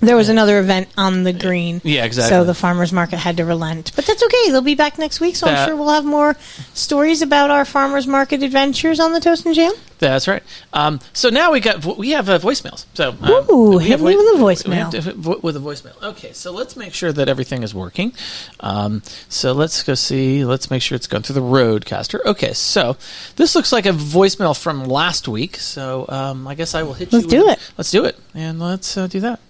There 0.00 0.14
was 0.16 0.28
another 0.28 0.60
event 0.60 0.88
on 0.96 1.24
the 1.24 1.32
green. 1.32 1.80
Yeah, 1.82 2.04
exactly. 2.04 2.30
So 2.30 2.44
the 2.44 2.54
farmers 2.54 2.92
market 2.92 3.16
had 3.16 3.36
to 3.38 3.44
relent. 3.44 3.90
But 3.96 4.06
that's 4.06 4.22
okay. 4.22 4.50
They'll 4.50 4.60
be 4.62 4.76
back 4.76 4.96
next 4.96 5.18
week, 5.20 5.34
so 5.34 5.46
That- 5.46 5.58
I'm 5.58 5.66
sure 5.68 5.76
we'll 5.76 5.88
have 5.92 6.04
more 6.04 6.36
stories 6.72 7.20
about 7.20 7.50
our 7.50 7.64
farmers 7.64 8.06
market 8.06 8.42
adventures 8.44 9.00
on 9.00 9.12
the 9.12 9.18
Toast 9.20 9.44
and 9.44 9.54
Jam. 9.56 9.72
that's 9.98 10.28
right. 10.28 10.42
Um, 10.72 11.00
so 11.12 11.30
now 11.30 11.50
we 11.50 11.58
got 11.58 11.84
we 11.98 12.10
have 12.10 12.28
uh, 12.28 12.38
voicemails. 12.38 12.84
So 12.94 13.10
um, 13.20 13.50
Ooh, 13.50 13.78
hit 13.78 13.90
have 13.90 14.00
me 14.02 14.16
with 14.16 14.36
a 14.36 14.38
voicemail. 14.38 14.90
to- 14.92 15.40
with 15.42 15.56
a 15.56 15.60
voicemail. 15.60 16.00
Okay, 16.00 16.32
so 16.32 16.52
let's 16.52 16.76
make 16.76 16.94
sure 16.94 17.10
that 17.12 17.28
everything 17.28 17.64
is 17.64 17.74
working. 17.74 18.12
Um, 18.60 19.02
so 19.28 19.50
let's 19.52 19.82
go 19.82 19.94
see. 19.94 20.44
Let's 20.44 20.70
make 20.70 20.80
sure 20.82 20.94
it's 20.94 21.08
going 21.08 21.24
through 21.24 21.34
the 21.34 21.40
RodeCaster. 21.42 22.24
Okay, 22.24 22.52
so 22.52 22.96
this 23.34 23.56
looks 23.56 23.72
like 23.72 23.86
a 23.86 23.90
voicemail 23.90 24.56
from 24.56 24.84
last 24.84 25.26
week. 25.26 25.56
So 25.56 26.06
um, 26.08 26.46
I 26.46 26.54
guess 26.54 26.76
I 26.76 26.84
will 26.84 26.94
hit 26.94 27.12
Let's 27.12 27.24
you. 27.24 27.30
do 27.30 27.46
with- 27.46 27.58
it. 27.58 27.72
Let's 27.76 27.90
do 27.90 28.04
it, 28.04 28.16
and 28.34 28.60
let's 28.60 28.96
uh, 28.96 29.08
do 29.08 29.18
that. 29.20 29.40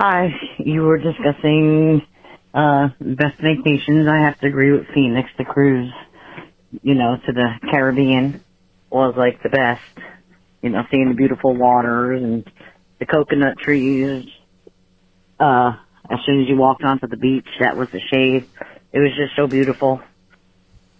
Hi, 0.00 0.26
you 0.58 0.82
were 0.82 0.98
discussing 0.98 2.02
uh, 2.52 2.88
best 2.98 3.40
vacations. 3.40 4.08
I 4.10 4.24
have 4.24 4.38
to 4.40 4.48
agree 4.48 4.72
with 4.72 4.88
Phoenix. 4.92 5.30
The 5.38 5.44
cruise, 5.44 5.92
you 6.82 6.94
know, 6.94 7.16
to 7.24 7.32
the 7.32 7.48
Caribbean 7.70 8.42
was 8.90 9.14
like 9.16 9.40
the 9.44 9.50
best. 9.50 10.06
You 10.62 10.70
know, 10.70 10.82
seeing 10.90 11.10
the 11.10 11.14
beautiful 11.14 11.56
waters 11.56 12.20
and 12.20 12.44
the 12.98 13.06
coconut 13.06 13.56
trees. 13.58 14.26
Uh, 15.38 15.74
as 16.10 16.18
soon 16.26 16.42
as 16.42 16.48
you 16.48 16.56
walked 16.56 16.82
onto 16.82 17.06
the 17.06 17.16
beach, 17.16 17.46
that 17.60 17.76
was 17.76 17.86
the 17.92 18.00
shade. 18.12 18.50
It 18.92 18.98
was 18.98 19.10
just 19.16 19.36
so 19.36 19.46
beautiful. 19.46 20.00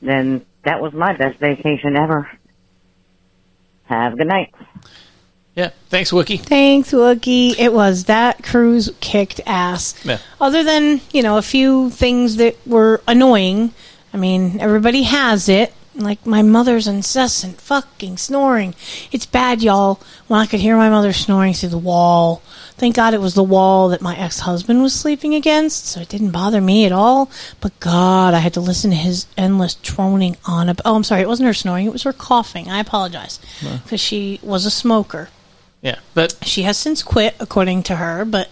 Then 0.02 0.46
that 0.64 0.80
was 0.80 0.92
my 0.94 1.16
best 1.16 1.40
vacation 1.40 1.96
ever. 1.96 2.30
Have 3.86 4.12
a 4.12 4.16
good 4.16 4.28
night. 4.28 4.54
Yeah, 5.54 5.70
thanks, 5.88 6.10
Wookie. 6.10 6.40
Thanks, 6.40 6.90
Wookie. 6.90 7.56
It 7.58 7.72
was 7.72 8.04
that 8.04 8.42
cruise 8.42 8.90
kicked 9.00 9.40
ass. 9.46 9.94
Yeah. 10.04 10.18
Other 10.40 10.64
than, 10.64 11.00
you 11.12 11.22
know, 11.22 11.38
a 11.38 11.42
few 11.42 11.90
things 11.90 12.36
that 12.36 12.56
were 12.66 13.00
annoying. 13.06 13.72
I 14.12 14.16
mean, 14.16 14.60
everybody 14.60 15.02
has 15.04 15.48
it. 15.48 15.72
Like 15.96 16.26
my 16.26 16.42
mother's 16.42 16.88
incessant 16.88 17.60
fucking 17.60 18.16
snoring. 18.16 18.74
It's 19.12 19.26
bad, 19.26 19.62
y'all. 19.62 20.00
When 20.26 20.40
I 20.40 20.46
could 20.46 20.58
hear 20.58 20.76
my 20.76 20.90
mother 20.90 21.12
snoring 21.12 21.54
through 21.54 21.68
the 21.68 21.78
wall. 21.78 22.42
Thank 22.76 22.96
God 22.96 23.14
it 23.14 23.20
was 23.20 23.34
the 23.34 23.44
wall 23.44 23.90
that 23.90 24.02
my 24.02 24.16
ex 24.16 24.40
husband 24.40 24.82
was 24.82 24.92
sleeping 24.92 25.36
against, 25.36 25.86
so 25.86 26.00
it 26.00 26.08
didn't 26.08 26.32
bother 26.32 26.60
me 26.60 26.84
at 26.84 26.90
all. 26.90 27.30
But 27.60 27.78
God, 27.78 28.34
I 28.34 28.40
had 28.40 28.54
to 28.54 28.60
listen 28.60 28.90
to 28.90 28.96
his 28.96 29.26
endless 29.36 29.76
droning 29.76 30.36
on. 30.46 30.68
Ab- 30.68 30.80
oh, 30.84 30.96
I'm 30.96 31.04
sorry, 31.04 31.22
it 31.22 31.28
wasn't 31.28 31.46
her 31.46 31.54
snoring, 31.54 31.86
it 31.86 31.92
was 31.92 32.02
her 32.02 32.12
coughing. 32.12 32.68
I 32.68 32.80
apologize. 32.80 33.38
Because 33.84 34.00
she 34.00 34.40
was 34.42 34.66
a 34.66 34.70
smoker. 34.72 35.28
Yeah, 35.84 35.98
but 36.14 36.38
She 36.42 36.62
has 36.62 36.78
since 36.78 37.02
quit, 37.02 37.36
according 37.38 37.84
to 37.84 37.96
her, 37.96 38.24
but 38.24 38.48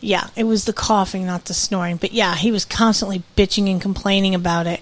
yeah, 0.00 0.28
it 0.34 0.44
was 0.44 0.64
the 0.64 0.72
coughing, 0.72 1.24
not 1.24 1.44
the 1.44 1.54
snoring. 1.54 1.96
But 1.96 2.12
yeah, 2.12 2.34
he 2.34 2.50
was 2.50 2.64
constantly 2.64 3.22
bitching 3.36 3.70
and 3.70 3.80
complaining 3.80 4.34
about 4.34 4.66
it. 4.66 4.80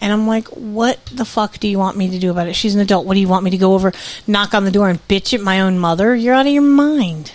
And 0.00 0.12
I'm 0.12 0.26
like, 0.28 0.46
what 0.48 1.04
the 1.06 1.24
fuck 1.24 1.58
do 1.58 1.66
you 1.66 1.78
want 1.78 1.96
me 1.96 2.10
to 2.10 2.18
do 2.18 2.30
about 2.30 2.48
it? 2.48 2.52
She's 2.54 2.74
an 2.74 2.82
adult. 2.82 3.06
What 3.06 3.14
do 3.14 3.20
you 3.20 3.28
want 3.28 3.44
me 3.44 3.50
to 3.50 3.56
go 3.56 3.72
over, 3.72 3.92
knock 4.26 4.52
on 4.52 4.64
the 4.64 4.70
door, 4.70 4.90
and 4.90 5.00
bitch 5.08 5.32
at 5.32 5.40
my 5.40 5.60
own 5.60 5.78
mother? 5.78 6.14
You're 6.14 6.34
out 6.34 6.46
of 6.46 6.52
your 6.52 6.62
mind. 6.62 7.32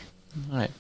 All 0.52 0.60
right. 0.60 0.72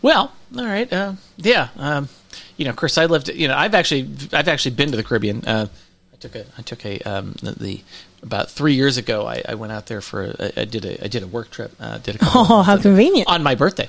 Well, 0.00 0.32
all 0.56 0.64
right. 0.64 0.90
Uh, 0.90 1.14
yeah. 1.38 1.68
Um, 1.76 2.08
you 2.56 2.64
know, 2.64 2.72
Chris, 2.72 2.96
I 2.96 3.06
lived. 3.06 3.28
You 3.28 3.48
know, 3.48 3.56
I've 3.56 3.74
actually, 3.74 4.08
I've 4.32 4.48
actually 4.48 4.76
been 4.76 4.92
to 4.92 4.96
the 4.96 5.04
Caribbean. 5.04 5.44
Uh, 5.44 5.66
I 6.12 6.16
took 6.16 6.36
a, 6.36 6.46
I 6.56 6.62
took 6.62 6.86
a 6.86 7.00
um, 7.00 7.34
the, 7.42 7.52
the 7.52 7.80
about 8.22 8.50
three 8.50 8.74
years 8.74 8.96
ago. 8.96 9.26
I, 9.26 9.42
I 9.48 9.54
went 9.54 9.72
out 9.72 9.86
there 9.86 10.00
for. 10.00 10.34
A, 10.38 10.60
I 10.60 10.64
did 10.64 10.84
a, 10.84 11.04
I 11.04 11.08
did 11.08 11.22
a 11.22 11.26
work 11.26 11.50
trip. 11.50 11.72
Uh, 11.80 11.98
did 11.98 12.16
a 12.16 12.18
Oh, 12.22 12.62
how 12.62 12.76
convenient. 12.76 13.28
on 13.28 13.42
my 13.42 13.54
birthday. 13.54 13.88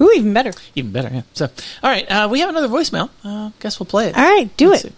Ooh, 0.00 0.12
even 0.14 0.34
better. 0.34 0.52
Even 0.74 0.92
better. 0.92 1.08
Yeah. 1.12 1.22
So, 1.32 1.46
all 1.82 1.90
right. 1.90 2.04
Uh, 2.10 2.28
we 2.30 2.40
have 2.40 2.50
another 2.50 2.68
voicemail. 2.68 3.08
Uh, 3.24 3.50
guess 3.60 3.80
we'll 3.80 3.86
play 3.86 4.08
it. 4.08 4.16
All 4.16 4.22
right, 4.24 4.54
do 4.56 4.70
Let's 4.70 4.84
it. 4.84 4.88
see. 4.88 4.94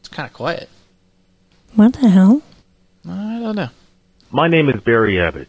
It's 0.00 0.08
kind 0.08 0.26
of 0.26 0.32
quiet. 0.32 0.68
What 1.74 1.94
the 1.94 2.08
hell? 2.08 2.42
I 3.08 3.38
don't 3.40 3.56
know. 3.56 3.68
My 4.30 4.48
name 4.48 4.68
is 4.68 4.80
Barry 4.82 5.20
Abbott. 5.20 5.48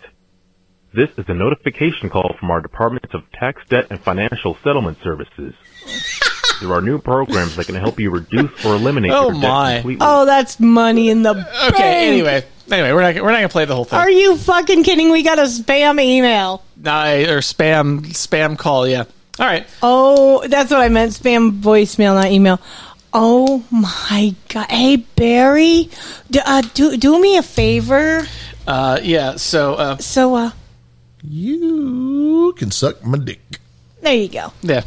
This 0.93 1.09
is 1.17 1.25
a 1.27 1.33
notification 1.33 2.09
call 2.09 2.35
from 2.39 2.51
our 2.51 2.61
Department 2.61 3.05
of 3.13 3.23
Tax, 3.33 3.61
Debt, 3.69 3.87
and 3.89 3.99
Financial 3.99 4.55
Settlement 4.63 4.99
Services. 5.03 5.53
there 6.63 6.73
are 6.73 6.81
new 6.81 6.97
programs 6.97 7.55
that 7.57 7.65
can 7.67 7.75
help 7.75 7.99
you 7.99 8.09
reduce 8.09 8.65
or 8.65 8.75
eliminate 8.75 9.11
Oh, 9.11 9.25
your 9.29 9.33
my. 9.33 9.39
debt 9.73 9.81
completely. 9.81 10.05
Oh, 10.07 10.25
that's 10.25 10.59
money 10.59 11.09
in 11.09 11.21
the 11.23 11.33
bank. 11.35 11.73
Okay. 11.73 12.07
Anyway, 12.07 12.43
anyway, 12.71 12.91
we're 12.93 13.01
not 13.01 13.15
we're 13.23 13.31
not 13.31 13.37
gonna 13.37 13.49
play 13.49 13.65
the 13.65 13.75
whole 13.75 13.85
thing. 13.85 13.99
Are 13.99 14.09
you 14.09 14.37
fucking 14.37 14.83
kidding? 14.83 15.11
We 15.11 15.21
got 15.23 15.37
a 15.39 15.43
spam 15.43 16.01
email. 16.01 16.63
Nah, 16.77 17.05
or 17.11 17.39
spam 17.41 18.01
spam 18.07 18.57
call. 18.57 18.87
Yeah. 18.87 19.03
All 19.39 19.45
right. 19.45 19.67
Oh, 19.81 20.45
that's 20.47 20.71
what 20.71 20.79
I 20.81 20.89
meant. 20.89 21.11
Spam 21.11 21.61
voicemail, 21.61 22.15
not 22.15 22.31
email. 22.31 22.59
Oh 23.13 23.63
my 23.69 24.33
god! 24.49 24.71
Hey 24.71 24.95
Barry, 24.97 25.89
do, 26.31 26.39
uh, 26.45 26.61
do 26.73 26.97
do 26.97 27.21
me 27.21 27.37
a 27.37 27.43
favor. 27.43 28.25
Uh, 28.65 28.99
yeah. 29.03 29.35
So. 29.35 29.73
Uh, 29.75 29.97
So, 29.97 30.35
uh, 30.35 30.51
You 31.21 32.53
can 32.57 32.71
suck 32.71 33.03
my 33.03 33.17
dick. 33.17 33.59
There 34.03 34.15
you 34.15 34.29
go. 34.29 34.53
Yeah. 34.61 34.83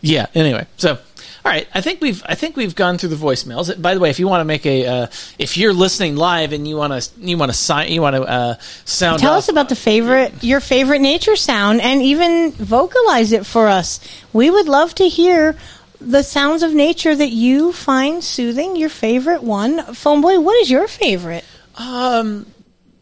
Yeah. 0.00 0.26
Anyway, 0.34 0.66
so 0.76 0.98
all 1.42 1.50
right, 1.50 1.66
I 1.74 1.80
think 1.80 2.02
we've 2.02 2.22
I 2.26 2.34
think 2.34 2.56
we've 2.56 2.74
gone 2.74 2.98
through 2.98 3.08
the 3.10 3.16
voicemails. 3.16 3.80
By 3.80 3.94
the 3.94 4.00
way, 4.00 4.10
if 4.10 4.18
you 4.18 4.28
want 4.28 4.40
to 4.40 4.44
make 4.44 4.66
a 4.66 4.86
uh, 4.86 5.06
if 5.38 5.56
you're 5.56 5.72
listening 5.72 6.16
live 6.16 6.52
and 6.52 6.68
you 6.68 6.76
want 6.76 7.02
to 7.02 7.10
you 7.20 7.38
want 7.38 7.50
to 7.50 7.56
sign 7.56 7.90
you 7.90 8.02
want 8.02 8.16
to 8.16 8.22
uh, 8.22 8.54
sound 8.84 9.20
Tell 9.20 9.32
off, 9.32 9.38
us 9.38 9.48
about 9.48 9.70
the 9.70 9.76
favorite, 9.76 10.44
your 10.44 10.60
favorite 10.60 11.00
nature 11.00 11.36
sound, 11.36 11.80
and 11.80 12.02
even 12.02 12.52
vocalize 12.52 13.32
it 13.32 13.46
for 13.46 13.68
us. 13.68 14.00
We 14.34 14.50
would 14.50 14.68
love 14.68 14.94
to 14.96 15.08
hear 15.08 15.56
the 15.98 16.22
sounds 16.22 16.62
of 16.62 16.74
nature 16.74 17.14
that 17.14 17.30
you 17.30 17.72
find 17.72 18.22
soothing. 18.22 18.76
Your 18.76 18.90
favorite 18.90 19.42
one, 19.42 19.94
phone 19.94 20.20
boy. 20.20 20.40
What 20.40 20.56
is 20.60 20.70
your 20.70 20.88
favorite? 20.88 21.44
um 21.76 22.44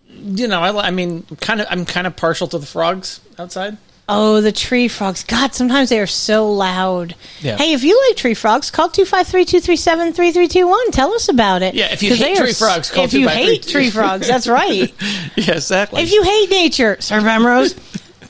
you 0.07 0.47
know 0.47 0.61
I, 0.61 0.89
I 0.89 0.91
mean 0.91 1.25
kind 1.41 1.61
of 1.61 1.67
I'm 1.71 1.85
kind 1.85 2.07
of 2.07 2.15
partial 2.15 2.47
to 2.49 2.59
the 2.59 2.67
frogs 2.67 3.21
outside. 3.39 3.79
Oh, 4.11 4.41
the 4.41 4.53
tree 4.53 4.89
frogs. 4.89 5.23
God, 5.25 5.53
sometimes 5.55 5.91
they 5.91 6.01
are 6.01 6.07
so 6.07 6.51
loud. 6.51 7.15
Yeah. 7.41 7.57
Hey, 7.59 7.75
if 7.75 7.85
you 7.85 8.01
like 8.09 8.17
tree 8.17 8.33
frogs, 8.35 8.71
call 8.71 8.89
253-237-3321. 8.89 10.93
Tell 10.93 11.13
us 11.13 11.29
about 11.29 11.61
it. 11.63 11.75
Yeah, 11.75 11.93
if 11.93 12.03
you 12.03 12.15
hate 12.15 12.39
are 12.39 12.45
tree 12.45 12.53
frogs, 12.55 12.91
call 12.91 13.05
If 13.05 13.13
you 13.13 13.29
hate 13.29 13.67
tree 13.67 13.91
frogs, 13.91 14.27
that's 14.27 14.49
right. 14.49 14.93
yeah, 15.37 15.53
exactly. 15.55 16.03
if 16.03 16.13
you 16.13 16.23
hate 16.23 16.51
nature, 16.51 16.97
Sir 17.01 17.21
Bemrose, 17.21 17.75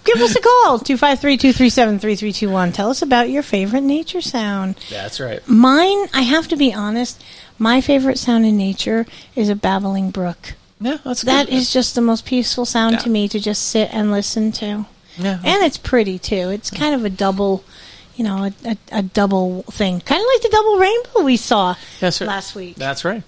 give 0.04 0.20
us 0.20 0.34
a 0.34 0.40
call. 0.40 0.78
253-237-3321. 0.80 2.74
Tell 2.74 2.90
us 2.90 3.02
about 3.02 3.30
your 3.30 3.42
favorite 3.42 3.82
nature 3.82 4.20
sound. 4.20 4.76
That's 4.90 5.20
right. 5.20 5.46
Mine, 5.48 6.08
I 6.12 6.22
have 6.22 6.48
to 6.48 6.56
be 6.56 6.74
honest, 6.74 7.22
my 7.58 7.80
favorite 7.80 8.18
sound 8.18 8.44
in 8.46 8.56
nature 8.56 9.06
is 9.36 9.48
a 9.48 9.54
babbling 9.54 10.10
brook. 10.10 10.54
Yeah, 10.80 10.98
that's 11.04 11.22
That 11.22 11.46
good. 11.46 11.54
is 11.54 11.72
just 11.72 11.94
the 11.94 12.00
most 12.00 12.24
peaceful 12.24 12.64
sound 12.64 12.94
Yeah. 12.94 12.98
to 13.00 13.10
me 13.10 13.28
to 13.28 13.38
just 13.40 13.68
sit 13.68 13.90
and 13.92 14.10
listen 14.12 14.52
to. 14.52 14.86
Yeah. 15.18 15.40
And 15.44 15.64
it's 15.64 15.78
pretty 15.78 16.18
too. 16.18 16.50
It's 16.50 16.70
kind 16.70 16.94
of 16.94 17.04
a 17.04 17.10
double, 17.10 17.64
you 18.16 18.24
know, 18.24 18.44
a, 18.44 18.52
a, 18.64 18.76
a 18.92 19.02
double 19.02 19.62
thing. 19.64 20.00
Kind 20.00 20.20
of 20.20 20.26
like 20.34 20.42
the 20.42 20.48
double 20.50 20.78
rainbow 20.78 21.22
we 21.24 21.36
saw 21.36 21.74
right. 22.00 22.20
last 22.20 22.54
week. 22.54 22.76
That's 22.76 23.04
right. 23.04 23.22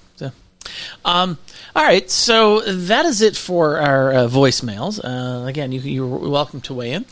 Um, 1.04 1.38
all 1.74 1.82
right, 1.82 2.08
so 2.10 2.60
that 2.60 3.04
is 3.06 3.22
it 3.22 3.36
for 3.36 3.78
our 3.80 4.12
uh, 4.12 4.16
voicemails. 4.28 5.00
Uh, 5.02 5.46
again, 5.46 5.72
you, 5.72 5.80
you're 5.80 6.06
welcome 6.06 6.60
to 6.62 6.74
weigh 6.74 6.92
in. 6.92 7.06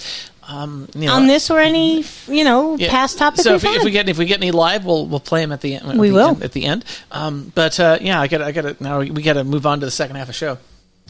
Um, 0.47 0.89
you 0.95 1.07
know, 1.07 1.14
On 1.14 1.26
this 1.26 1.51
or 1.51 1.59
any, 1.59 2.05
you 2.26 2.45
know, 2.45 2.76
yeah. 2.76 2.91
past 2.91 3.18
topic 3.18 3.41
So 3.41 3.55
if, 3.55 3.62
we- 3.62 3.70
if 3.70 3.85
we 3.85 3.91
get 3.91 4.09
if 4.09 4.16
we 4.16 4.24
get 4.24 4.39
any 4.39 4.51
live, 4.51 4.85
we'll 4.85 5.07
we'll 5.07 5.20
play 5.20 5.41
them 5.43 5.53
at 5.53 5.61
the 5.61 5.74
end. 5.74 5.99
We 5.99 6.09
the 6.09 6.14
will. 6.14 6.29
end- 6.29 6.43
at 6.43 6.53
the 6.53 6.64
end. 6.64 6.85
Um, 7.11 7.53
but 7.55 7.79
uh, 7.79 7.99
yeah, 8.01 8.20
I 8.20 8.29
got 8.29 8.41
I 8.43 8.53
got 8.53 8.62
to 8.62 8.76
now 8.83 9.01
we 9.01 9.22
got 9.22 9.35
to 9.35 9.45
move 9.45 9.66
on 9.66 9.81
to 9.81 9.87
the 9.87 9.91
second 9.93 10.16
half 10.16 10.24
of 10.24 10.29
the 10.29 10.33
show. 10.35 10.59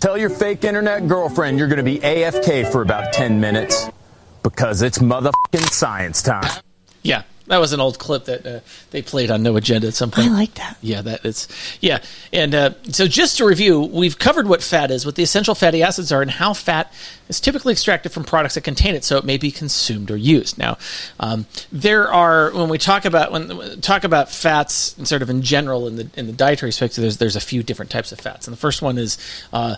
Tell 0.00 0.16
your 0.16 0.30
fake 0.30 0.62
internet 0.62 1.08
girlfriend 1.08 1.58
you're 1.58 1.66
going 1.66 1.78
to 1.78 1.82
be 1.82 1.98
AFK 1.98 2.70
for 2.70 2.82
about 2.82 3.12
10 3.12 3.40
minutes 3.40 3.88
because 4.44 4.82
it's 4.82 4.98
motherfucking 4.98 5.68
science 5.70 6.22
time. 6.22 6.62
Yeah, 7.02 7.22
that 7.48 7.58
was 7.58 7.72
an 7.72 7.80
old 7.80 7.98
clip 7.98 8.24
that 8.26 8.46
uh, 8.46 8.60
they 8.90 9.02
played 9.02 9.30
on 9.30 9.42
No 9.42 9.56
Agenda 9.56 9.88
at 9.88 9.94
some 9.94 10.10
point. 10.10 10.28
I 10.28 10.32
like 10.32 10.54
that. 10.54 10.76
Yeah, 10.80 11.02
that 11.02 11.24
it's 11.24 11.48
yeah, 11.80 12.02
and 12.32 12.54
uh, 12.54 12.70
so 12.84 13.06
just 13.06 13.38
to 13.38 13.46
review, 13.46 13.80
we've 13.80 14.18
covered 14.18 14.46
what 14.46 14.62
fat 14.62 14.90
is, 14.90 15.04
what 15.04 15.16
the 15.16 15.22
essential 15.22 15.54
fatty 15.54 15.82
acids 15.82 16.12
are, 16.12 16.22
and 16.22 16.30
how 16.30 16.54
fat 16.54 16.92
is 17.28 17.40
typically 17.40 17.72
extracted 17.72 18.12
from 18.12 18.24
products 18.24 18.54
that 18.54 18.62
contain 18.62 18.94
it, 18.94 19.04
so 19.04 19.16
it 19.16 19.24
may 19.24 19.36
be 19.36 19.50
consumed 19.50 20.10
or 20.10 20.16
used. 20.16 20.58
Now, 20.58 20.78
um, 21.20 21.46
there 21.72 22.12
are 22.12 22.52
when 22.52 22.68
we 22.68 22.78
talk 22.78 23.04
about 23.04 23.32
when 23.32 23.80
talk 23.80 24.04
about 24.04 24.30
fats, 24.30 24.96
and 24.98 25.08
sort 25.08 25.22
of 25.22 25.30
in 25.30 25.42
general 25.42 25.86
in 25.86 25.96
the 25.96 26.10
in 26.16 26.26
the 26.26 26.32
dietary 26.32 26.72
spectrum, 26.72 27.02
there's 27.02 27.16
there's 27.16 27.36
a 27.36 27.40
few 27.40 27.62
different 27.62 27.90
types 27.90 28.12
of 28.12 28.20
fats, 28.20 28.46
and 28.46 28.52
the 28.52 28.60
first 28.60 28.82
one 28.82 28.98
is 28.98 29.18
uh, 29.52 29.76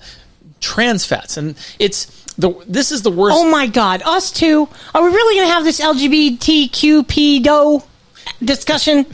trans 0.60 1.04
fats, 1.04 1.36
and 1.36 1.56
it's 1.78 2.29
the 2.40 2.52
this 2.66 2.90
is 2.90 3.02
the 3.02 3.10
worst. 3.10 3.36
oh 3.38 3.50
my 3.50 3.66
God, 3.66 4.02
us 4.04 4.32
too. 4.32 4.68
Are 4.94 5.02
we 5.02 5.08
really 5.08 5.36
going 5.36 5.48
to 5.48 5.54
have 5.54 5.64
this 5.64 5.80
LGBTQ 5.80 7.06
pedo 7.06 7.84
discussion? 8.42 9.06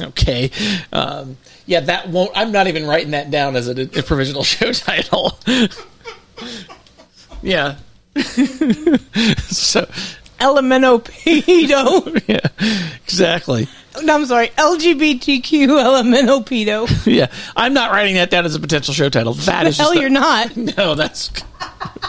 okay. 0.00 0.50
Um, 0.92 1.36
yeah, 1.66 1.80
that 1.80 2.08
won't. 2.08 2.32
I'm 2.34 2.52
not 2.52 2.66
even 2.66 2.86
writing 2.86 3.12
that 3.12 3.30
down 3.30 3.56
as 3.56 3.68
a, 3.68 3.82
a 3.98 4.02
provisional 4.02 4.44
show 4.44 4.72
title. 4.72 5.38
yeah. 7.42 7.76
so. 9.48 9.88
Elemento 10.40 11.02
pedo. 11.02 12.22
Yeah, 12.28 12.40
exactly. 13.04 13.68
No, 14.02 14.14
I'm 14.14 14.24
sorry, 14.26 14.48
LGBTQ 14.48 15.66
elemento 15.68 16.44
pedo. 16.44 16.86
Yeah, 17.06 17.26
I'm 17.56 17.74
not 17.74 17.90
writing 17.90 18.14
that 18.14 18.30
down 18.30 18.44
as 18.46 18.54
a 18.54 18.60
potential 18.60 18.94
show 18.94 19.08
title. 19.08 19.34
That 19.34 19.66
is 19.66 19.76
hell 19.78 19.90
a- 19.92 20.00
you're 20.00 20.08
not. 20.10 20.56
No, 20.76 20.94
that's. 20.94 21.30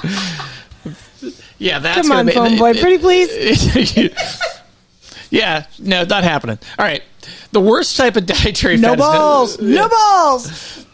yeah, 1.58 1.80
that's 1.80 2.08
Come 2.08 2.12
on, 2.18 2.26
be- 2.28 2.32
phone 2.34 2.58
boy, 2.58 2.74
pretty 2.74 2.98
please. 3.00 3.30
yeah, 5.30 5.66
no, 5.80 6.04
not 6.04 6.24
happening. 6.24 6.60
All 6.80 6.86
right, 6.86 7.02
the 7.52 7.60
worst 7.62 7.98
type 7.98 8.16
of 8.16 8.26
dietary 8.26 8.78
No 8.78 8.90
fat 8.90 9.00
is- 9.00 9.06
balls, 9.06 9.60
no 9.62 9.90
balls. 9.90 10.86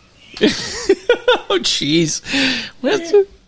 oh, 1.50 1.60
jeez. 1.62 2.22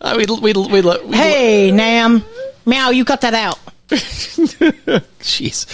Uh, 0.02 0.16
we 0.18 0.26
we 0.26 0.54
we, 0.54 0.82
we, 0.82 0.98
we 1.06 1.16
Hey, 1.16 1.72
Nam, 1.72 2.24
meow, 2.66 2.90
you 2.90 3.06
cut 3.06 3.22
that 3.22 3.34
out. 3.34 3.58
Jeez. 5.20 5.66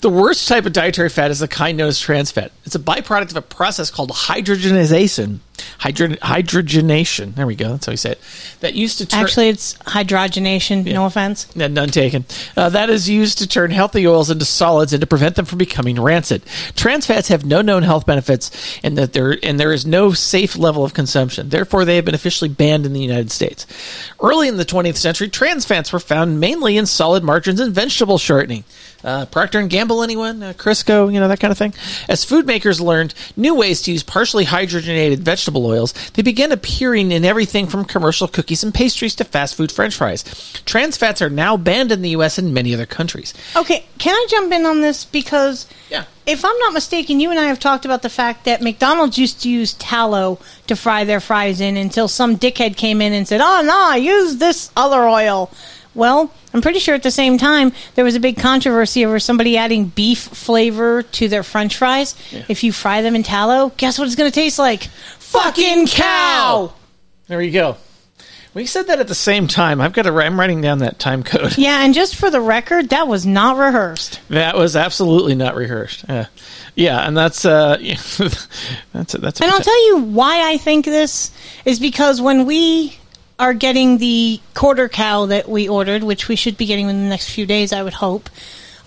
The 0.00 0.08
worst 0.08 0.46
type 0.46 0.66
of 0.66 0.72
dietary 0.72 1.08
fat 1.08 1.32
is 1.32 1.40
the 1.40 1.48
kind 1.48 1.76
known 1.76 1.88
as 1.88 1.98
trans 1.98 2.30
fat. 2.30 2.52
It's 2.64 2.76
a 2.76 2.78
byproduct 2.80 3.30
of 3.30 3.36
a 3.36 3.42
process 3.42 3.90
called 3.90 4.10
hydrogenization. 4.10 5.40
Hydro- 5.86 6.16
hydrogenation. 6.16 7.36
There 7.36 7.46
we 7.46 7.54
go. 7.54 7.70
That's 7.70 7.86
how 7.86 7.92
you 7.92 7.96
say 7.96 8.12
it. 8.12 8.20
That 8.58 8.74
used 8.74 8.98
to 8.98 9.06
turn. 9.06 9.20
Actually, 9.22 9.50
it's 9.50 9.74
hydrogenation. 9.78 10.84
No 10.92 11.06
offense. 11.06 11.46
Yeah, 11.54 11.68
none 11.68 11.90
taken. 11.90 12.24
Uh, 12.56 12.70
that 12.70 12.90
is 12.90 13.08
used 13.08 13.38
to 13.38 13.46
turn 13.46 13.70
healthy 13.70 14.04
oils 14.04 14.28
into 14.28 14.44
solids 14.44 14.92
and 14.92 15.00
to 15.00 15.06
prevent 15.06 15.36
them 15.36 15.44
from 15.44 15.58
becoming 15.58 16.00
rancid. 16.00 16.42
Trans 16.74 17.06
fats 17.06 17.28
have 17.28 17.44
no 17.44 17.62
known 17.62 17.84
health 17.84 18.04
benefits, 18.04 18.50
and 18.82 18.98
that 18.98 19.12
there 19.12 19.38
and 19.44 19.60
there 19.60 19.72
is 19.72 19.86
no 19.86 20.12
safe 20.12 20.56
level 20.56 20.82
of 20.84 20.92
consumption. 20.92 21.50
Therefore, 21.50 21.84
they 21.84 21.94
have 21.94 22.04
been 22.04 22.16
officially 22.16 22.48
banned 22.50 22.84
in 22.84 22.92
the 22.92 23.00
United 23.00 23.30
States. 23.30 23.64
Early 24.20 24.48
in 24.48 24.56
the 24.56 24.64
20th 24.64 24.96
century, 24.96 25.28
trans 25.28 25.64
fats 25.64 25.92
were 25.92 26.00
found 26.00 26.40
mainly 26.40 26.76
in 26.76 26.86
solid 26.86 27.22
margarines 27.22 27.60
and 27.60 27.72
vegetable 27.72 28.18
shortening. 28.18 28.64
Uh, 29.06 29.24
Procter 29.26 29.60
and 29.60 29.70
Gamble, 29.70 30.02
anyone? 30.02 30.42
Uh, 30.42 30.52
Crisco, 30.52 31.12
you 31.12 31.20
know 31.20 31.28
that 31.28 31.38
kind 31.38 31.52
of 31.52 31.56
thing. 31.58 31.72
As 32.08 32.24
food 32.24 32.44
makers 32.44 32.80
learned 32.80 33.14
new 33.36 33.54
ways 33.54 33.80
to 33.82 33.92
use 33.92 34.02
partially 34.02 34.44
hydrogenated 34.44 35.18
vegetable 35.18 35.64
oils, 35.64 35.94
they 36.14 36.22
began 36.22 36.50
appearing 36.50 37.12
in 37.12 37.24
everything 37.24 37.68
from 37.68 37.84
commercial 37.84 38.26
cookies 38.26 38.64
and 38.64 38.74
pastries 38.74 39.14
to 39.14 39.24
fast 39.24 39.54
food 39.54 39.70
French 39.70 39.94
fries. 39.94 40.24
Trans 40.66 40.96
fats 40.96 41.22
are 41.22 41.30
now 41.30 41.56
banned 41.56 41.92
in 41.92 42.02
the 42.02 42.10
U.S. 42.10 42.36
and 42.36 42.52
many 42.52 42.74
other 42.74 42.84
countries. 42.84 43.32
Okay, 43.54 43.86
can 43.98 44.12
I 44.12 44.26
jump 44.28 44.52
in 44.52 44.66
on 44.66 44.80
this 44.80 45.04
because 45.04 45.68
Yeah. 45.88 46.02
if 46.26 46.44
I'm 46.44 46.58
not 46.58 46.72
mistaken, 46.72 47.20
you 47.20 47.30
and 47.30 47.38
I 47.38 47.44
have 47.44 47.60
talked 47.60 47.84
about 47.84 48.02
the 48.02 48.10
fact 48.10 48.44
that 48.46 48.60
McDonald's 48.60 49.18
used 49.18 49.40
to 49.42 49.48
use 49.48 49.74
tallow 49.74 50.40
to 50.66 50.74
fry 50.74 51.04
their 51.04 51.20
fries 51.20 51.60
in 51.60 51.76
until 51.76 52.08
some 52.08 52.36
dickhead 52.36 52.76
came 52.76 53.00
in 53.00 53.12
and 53.12 53.28
said, 53.28 53.40
"Oh 53.40 53.62
no, 53.62 53.94
use 53.94 54.38
this 54.38 54.72
other 54.76 55.06
oil." 55.06 55.48
Well, 55.96 56.30
I'm 56.52 56.60
pretty 56.60 56.78
sure 56.78 56.94
at 56.94 57.02
the 57.02 57.10
same 57.10 57.38
time 57.38 57.72
there 57.94 58.04
was 58.04 58.14
a 58.14 58.20
big 58.20 58.36
controversy 58.36 59.04
over 59.06 59.18
somebody 59.18 59.56
adding 59.56 59.86
beef 59.86 60.20
flavor 60.20 61.02
to 61.02 61.28
their 61.28 61.42
French 61.42 61.76
fries. 61.76 62.14
Yeah. 62.30 62.44
If 62.48 62.62
you 62.62 62.70
fry 62.70 63.00
them 63.00 63.16
in 63.16 63.22
tallow, 63.22 63.72
guess 63.78 63.98
what 63.98 64.06
it's 64.06 64.14
going 64.14 64.30
to 64.30 64.34
taste 64.34 64.58
like? 64.58 64.84
Fucking 65.18 65.86
cow. 65.86 66.74
There 67.28 67.40
you 67.40 67.50
go. 67.50 67.78
We 68.52 68.64
said 68.64 68.86
that 68.86 69.00
at 69.00 69.08
the 69.08 69.14
same 69.14 69.48
time. 69.48 69.82
I've 69.82 69.92
got 69.92 70.02
to. 70.02 70.14
I'm 70.14 70.38
writing 70.40 70.62
down 70.62 70.78
that 70.78 70.98
time 70.98 71.22
code. 71.22 71.58
Yeah, 71.58 71.84
and 71.84 71.92
just 71.92 72.16
for 72.16 72.30
the 72.30 72.40
record, 72.40 72.88
that 72.88 73.06
was 73.06 73.26
not 73.26 73.58
rehearsed. 73.58 74.20
That 74.30 74.56
was 74.56 74.76
absolutely 74.76 75.34
not 75.34 75.54
rehearsed. 75.56 76.06
Yeah, 76.08 76.26
yeah, 76.74 77.06
and 77.06 77.14
that's 77.14 77.44
uh, 77.44 77.76
that's 78.92 79.14
a, 79.14 79.18
that's. 79.18 79.40
A 79.40 79.44
And 79.44 79.52
I'll 79.52 79.60
tell 79.60 79.86
you 79.88 79.98
why 79.98 80.50
I 80.50 80.56
think 80.56 80.86
this 80.86 81.32
is 81.66 81.78
because 81.78 82.22
when 82.22 82.46
we 82.46 82.96
are 83.38 83.54
getting 83.54 83.98
the 83.98 84.40
quarter 84.54 84.88
cow 84.88 85.26
that 85.26 85.48
we 85.48 85.68
ordered, 85.68 86.02
which 86.02 86.28
we 86.28 86.36
should 86.36 86.56
be 86.56 86.66
getting 86.66 86.88
in 86.88 87.02
the 87.02 87.08
next 87.08 87.30
few 87.30 87.46
days, 87.46 87.72
I 87.72 87.82
would 87.82 87.94
hope. 87.94 88.30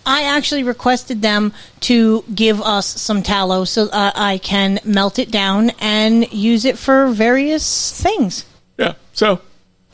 I 0.06 0.24
actually 0.24 0.64
requested 0.64 1.22
them 1.22 1.54
to 1.82 2.24
give 2.34 2.62
us 2.62 2.88
some 2.88 3.22
tallow 3.22 3.64
so 3.64 3.89
uh, 3.89 4.12
I 4.16 4.39
can 4.39 4.80
melt 4.84 5.20
it 5.20 5.30
down 5.30 5.72
and 5.80 6.32
use 6.34 6.66
it 6.66 6.78
for 6.80 7.10
various 7.10 7.91
things. 8.02 8.45
Yeah. 8.78 8.93
So 9.14 9.41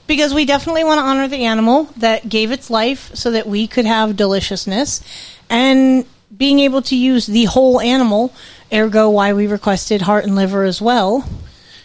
Because 0.08 0.34
we 0.34 0.45
definitely 0.45 0.84
want 0.84 0.99
to 0.99 1.03
honor 1.06 1.28
the 1.28 1.43
animal 1.43 1.86
that 1.97 2.30
gave 2.30 2.51
its 2.51 2.70
life 2.70 3.14
so 3.16 3.32
that 3.32 3.47
we 3.47 3.68
could 3.68 3.86
have 3.86 4.16
deliciousness. 4.16 5.01
And 5.49 6.06
being 6.36 6.60
able 6.60 6.82
to 6.84 6.95
use 6.95 7.26
the 7.26 7.45
whole 7.45 7.82
animal, 7.82 8.34
ergo 8.72 9.10
why 9.10 9.34
we 9.34 9.47
requested 9.47 10.01
heart 10.01 10.24
and 10.24 10.36
liver 10.36 10.64
as 10.64 10.82
well. 10.82 11.28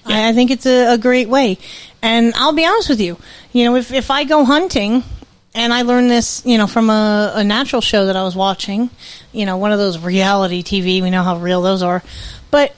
I, 0.04 0.28
I 0.28 0.32
think 0.34 0.50
it's 0.50 0.66
a, 0.66 0.94
a 0.94 0.98
great 0.98 1.28
way. 1.28 1.58
And 2.02 2.32
I'll 2.34 2.52
be 2.52 2.64
honest 2.64 2.88
with 2.88 3.00
you, 3.00 3.18
you 3.52 3.64
know, 3.64 3.76
if, 3.76 3.92
if 3.92 4.10
I 4.10 4.24
go 4.24 4.44
hunting 4.44 5.04
and 5.54 5.72
I 5.72 5.82
learned 5.82 6.10
this, 6.10 6.42
you 6.46 6.56
know, 6.56 6.66
from 6.66 6.88
a, 6.88 7.32
a 7.36 7.44
natural 7.44 7.82
show 7.82 8.06
that 8.06 8.16
I 8.16 8.22
was 8.22 8.34
watching, 8.34 8.90
you 9.32 9.44
know, 9.44 9.56
one 9.56 9.72
of 9.72 9.78
those 9.78 9.98
reality 9.98 10.62
TV, 10.62 11.02
we 11.02 11.10
know 11.10 11.22
how 11.22 11.36
real 11.38 11.60
those 11.62 11.82
are. 11.82 12.02
But 12.50 12.74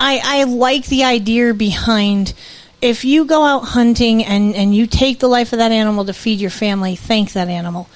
I, 0.00 0.20
I 0.22 0.44
like 0.44 0.86
the 0.86 1.04
idea 1.04 1.54
behind 1.54 2.34
if 2.82 3.04
you 3.04 3.24
go 3.24 3.44
out 3.44 3.60
hunting 3.60 4.24
and, 4.24 4.54
and 4.54 4.74
you 4.74 4.86
take 4.86 5.18
the 5.18 5.28
life 5.28 5.52
of 5.52 5.58
that 5.58 5.72
animal 5.72 6.04
to 6.04 6.12
feed 6.12 6.40
your 6.40 6.50
family, 6.50 6.94
thank 6.96 7.32
that 7.32 7.48
animal. 7.48 7.88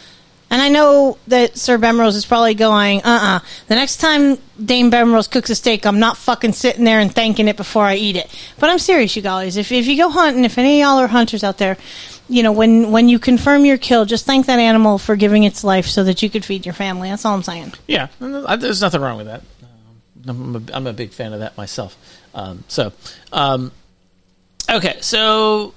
And 0.51 0.61
I 0.61 0.69
know 0.69 1.17
that 1.29 1.57
Sir 1.57 1.79
Bemrose 1.79 2.17
is 2.17 2.27
probably 2.27 2.55
going, 2.55 3.03
uh 3.03 3.41
uh 3.41 3.41
The 3.69 3.77
next 3.77 3.99
time 3.99 4.37
Dame 4.63 4.91
Bemrose 4.91 5.31
cooks 5.31 5.49
a 5.51 5.55
steak, 5.55 5.87
I'm 5.87 6.01
not 6.01 6.17
fucking 6.17 6.53
sitting 6.53 6.85
there 6.85 6.99
and 6.99 7.15
thanking 7.15 7.47
it 7.47 7.57
before 7.57 7.85
I 7.85 7.95
eat 7.95 8.17
it. 8.17 8.29
But 8.59 8.69
I'm 8.69 8.79
serious, 8.81 9.15
you 9.15 9.23
guys. 9.23 9.57
If, 9.57 9.71
if 9.71 9.87
you 9.87 9.97
go 9.97 10.11
hunting, 10.11 10.45
if 10.45 10.59
any 10.59 10.83
of 10.83 10.87
y'all 10.87 10.99
are 10.99 11.07
hunters 11.07 11.45
out 11.45 11.59
there, 11.59 11.77
you 12.29 12.43
know, 12.43 12.53
when, 12.53 12.91
when 12.91 13.09
you 13.09 13.19
confirm 13.19 13.65
your 13.65 13.79
kill, 13.79 14.05
just 14.05 14.27
thank 14.27 14.47
that 14.47 14.59
animal 14.59 14.99
for 14.99 15.17
giving 15.17 15.45
its 15.45 15.65
life 15.65 15.87
so 15.87 16.05
that 16.05 16.23
you 16.23 16.29
could 16.31 16.45
feed 16.45 16.67
your 16.67 16.75
family. 16.75 17.09
That's 17.11 17.25
all 17.25 17.35
I'm 17.35 17.43
saying. 17.43 17.75
yeah, 17.87 18.09
there's 18.19 18.81
nothing 18.81 19.01
wrong 19.01 19.19
with 19.19 19.27
that. 19.27 19.43
Um, 20.29 20.29
I'm 20.29 20.57
a, 20.57 20.77
I'm 20.77 20.87
a 20.87 20.93
big 20.93 21.13
fan 21.13 21.33
of 21.33 21.41
that 21.41 21.57
myself. 21.57 21.97
Um, 22.35 22.65
so, 22.69 22.93
um, 23.33 23.73
okay, 24.71 24.99
so 25.01 25.75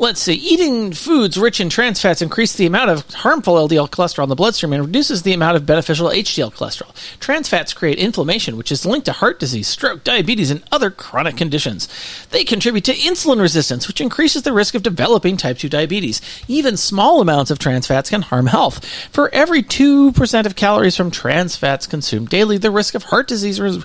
let's 0.00 0.20
see. 0.20 0.34
Eating 0.34 0.92
foods 0.92 1.36
rich 1.38 1.60
in 1.60 1.68
trans 1.68 2.00
fats 2.00 2.22
increase 2.22 2.54
the 2.54 2.66
amount 2.66 2.90
of 2.90 3.08
harmful 3.14 3.54
LDL 3.54 3.88
cholesterol 3.90 4.24
in 4.24 4.28
the 4.28 4.34
bloodstream 4.34 4.72
and 4.72 4.84
reduces 4.84 5.22
the 5.22 5.32
amount 5.34 5.56
of 5.56 5.66
beneficial 5.66 6.08
HDL 6.08 6.52
cholesterol. 6.52 6.90
Trans 7.20 7.48
fats 7.48 7.72
create 7.74 7.98
inflammation, 7.98 8.56
which 8.56 8.72
is 8.72 8.84
linked 8.86 9.04
to 9.06 9.12
heart 9.12 9.38
disease, 9.38 9.68
stroke, 9.68 10.02
diabetes, 10.02 10.50
and 10.50 10.62
other 10.72 10.90
chronic 10.90 11.36
conditions. 11.36 11.86
They 12.30 12.42
contribute 12.44 12.84
to 12.86 12.94
insulin 12.94 13.40
resistance, 13.40 13.86
which 13.86 14.00
increases 14.00 14.42
the 14.42 14.52
risk 14.52 14.74
of 14.74 14.82
developing 14.82 15.36
type 15.36 15.58
2 15.58 15.68
diabetes. 15.68 16.20
Even 16.48 16.76
small 16.76 17.20
amounts 17.20 17.50
of 17.50 17.58
trans 17.58 17.86
fats 17.86 18.10
can 18.10 18.22
harm 18.22 18.46
health. 18.46 18.84
For 19.12 19.28
every 19.34 19.62
2% 19.62 20.46
of 20.46 20.56
calories 20.56 20.96
from 20.96 21.10
trans 21.10 21.56
fats 21.56 21.86
consumed 21.86 22.30
daily, 22.30 22.56
the 22.58 22.70
risk 22.70 22.94
of 22.94 23.02
heart 23.04 23.28
disease 23.28 23.60
ris- 23.60 23.84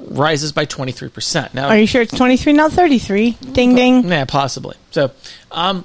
rises 0.00 0.52
by 0.52 0.66
23%. 0.66 1.54
Now, 1.54 1.68
Are 1.68 1.78
you 1.78 1.86
sure 1.86 2.02
it's 2.02 2.16
23, 2.16 2.52
not 2.52 2.72
33? 2.72 3.30
Ding 3.52 3.74
ding. 3.76 4.08
yeah, 4.08 4.24
possibly. 4.24 4.74
So, 4.94 5.10
um, 5.50 5.84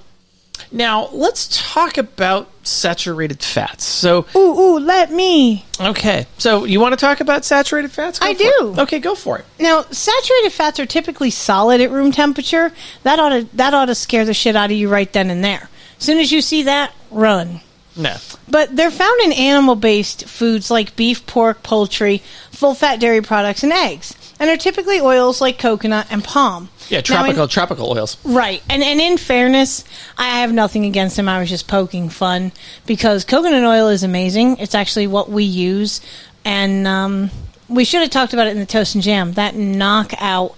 now 0.72 1.07
let's 1.14 1.47
talk 1.74 1.97
about 1.97 2.47
saturated 2.62 3.41
fats. 3.41 3.86
So, 3.86 4.28
Ooh, 4.36 4.39
ooh, 4.60 4.80
let 4.80 5.12
me. 5.12 5.66
okay, 5.82 6.28
so 6.38 6.66
you 6.66 6.80
want 6.80 6.93
to 6.93 6.97
talk 6.97 7.20
about 7.20 7.43
saturated 7.43 7.91
fats? 7.91 8.20
Go 8.20 8.28
I 8.28 8.34
do. 8.34 8.74
it. 8.78 8.80
Okay, 8.82 8.99
go 8.99 9.16
for 9.16 9.39
it. 9.39 9.45
Now, 9.60 9.82
saturated 9.89 10.51
fats 10.51 10.80
are 10.80 10.86
typically 10.86 11.32
solid 11.32 11.82
at 11.82 11.89
room 11.89 12.12
temperature. 12.12 12.72
That 13.01 13.18
ought 13.20 13.30
to 13.30 13.43
that 13.57 13.74
ought 13.74 13.86
to 13.86 13.95
scare 13.95 14.26
the 14.26 14.34
shit 14.36 14.55
out 14.55 14.70
of 14.70 14.78
you 14.78 14.89
right 14.89 15.12
then 15.12 15.32
and 15.32 15.43
there. 15.43 15.70
As 15.97 16.03
soon 16.05 16.20
as 16.20 16.32
you 16.32 16.41
see 16.41 16.62
that, 16.64 16.93
run. 17.10 17.62
No. 17.95 18.16
But 18.47 18.76
they're 18.76 18.91
found 18.91 19.20
in 19.22 19.32
animal-based 19.34 20.26
foods 20.28 20.70
like 20.70 20.95
beef, 20.95 21.26
pork, 21.26 21.64
poultry, 21.64 22.22
full-fat 22.60 22.99
dairy 22.99 23.22
products, 23.22 23.64
and 23.64 23.72
eggs, 23.72 24.14
and 24.39 24.49
are 24.49 24.57
typically 24.57 24.99
oils 24.99 25.39
like 25.39 25.57
coconut 25.57 26.05
and 26.12 26.24
palm. 26.24 26.68
Yeah, 26.89 26.97
Now, 26.97 26.99
in- 26.99 27.03
tropical 27.03 27.47
tropical 27.47 27.89
oils. 27.91 28.18
Right. 28.26 28.62
And 28.70 28.84
and 28.84 28.99
in 28.99 29.18
fairness, 29.18 29.84
I 30.18 30.39
have 30.41 30.51
nothing 30.51 30.84
against 30.86 31.16
them. 31.16 31.30
I 31.30 31.39
was 31.39 31.49
just 31.49 31.68
poking 31.68 32.10
fun 32.10 32.51
because 32.86 33.24
coconut 33.24 33.64
oil 33.64 33.88
is 33.88 34.03
amazing. 34.03 34.57
It's 34.57 34.76
actually 34.76 35.07
what 35.07 35.30
we 35.30 35.43
use 35.43 36.01
and 36.43 36.88
um, 36.88 37.30
we 37.68 37.86
should 37.86 38.01
have 38.01 38.10
talked 38.10 38.34
about 38.34 38.47
it 38.47 38.51
in 38.51 38.60
the 38.60 38.66
toast 38.66 38.95
and 38.95 39.03
jam. 39.03 39.34
That 39.34 39.55
knockout 39.55 40.55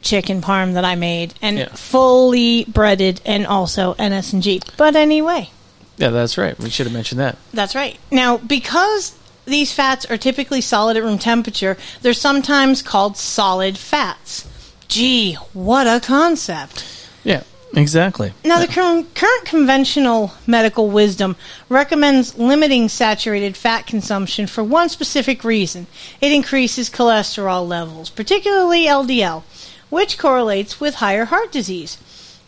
chicken 0.00 0.40
parm 0.40 0.72
that 0.74 0.84
I 0.84 0.94
made 0.94 1.34
and 1.42 1.58
Yeah. 1.58 1.68
fully 1.74 2.64
breaded 2.64 3.20
and 3.26 3.46
also 3.46 3.94
NS&G. 3.98 4.62
But 4.76 4.96
anyway, 4.96 5.50
Yeah, 5.98 6.10
that's 6.10 6.38
right. 6.38 6.58
We 6.58 6.70
should 6.70 6.86
have 6.86 6.92
mentioned 6.94 7.20
that. 7.20 7.36
that's 7.52 7.74
right. 7.74 7.98
Now, 8.10 8.38
because 8.38 9.12
these 9.48 9.72
fats 9.72 10.04
are 10.06 10.16
typically 10.16 10.60
solid 10.60 10.96
at 10.96 11.02
room 11.02 11.18
temperature, 11.18 11.76
they're 12.02 12.12
sometimes 12.12 12.82
called 12.82 13.16
solid 13.16 13.78
fats. 13.78 14.46
Gee, 14.88 15.34
what 15.52 15.86
a 15.86 16.00
concept. 16.00 16.84
Yeah, 17.24 17.42
exactly. 17.74 18.32
Now, 18.44 18.58
the 18.58 18.66
cur- 18.66 19.04
current 19.14 19.44
conventional 19.44 20.32
medical 20.46 20.88
wisdom 20.88 21.36
recommends 21.68 22.38
limiting 22.38 22.88
saturated 22.88 23.56
fat 23.56 23.86
consumption 23.86 24.46
for 24.46 24.64
one 24.64 24.88
specific 24.88 25.44
reason 25.44 25.86
it 26.20 26.32
increases 26.32 26.88
cholesterol 26.88 27.66
levels, 27.66 28.08
particularly 28.08 28.86
LDL, 28.86 29.42
which 29.90 30.18
correlates 30.18 30.80
with 30.80 30.96
higher 30.96 31.26
heart 31.26 31.52
disease. 31.52 31.98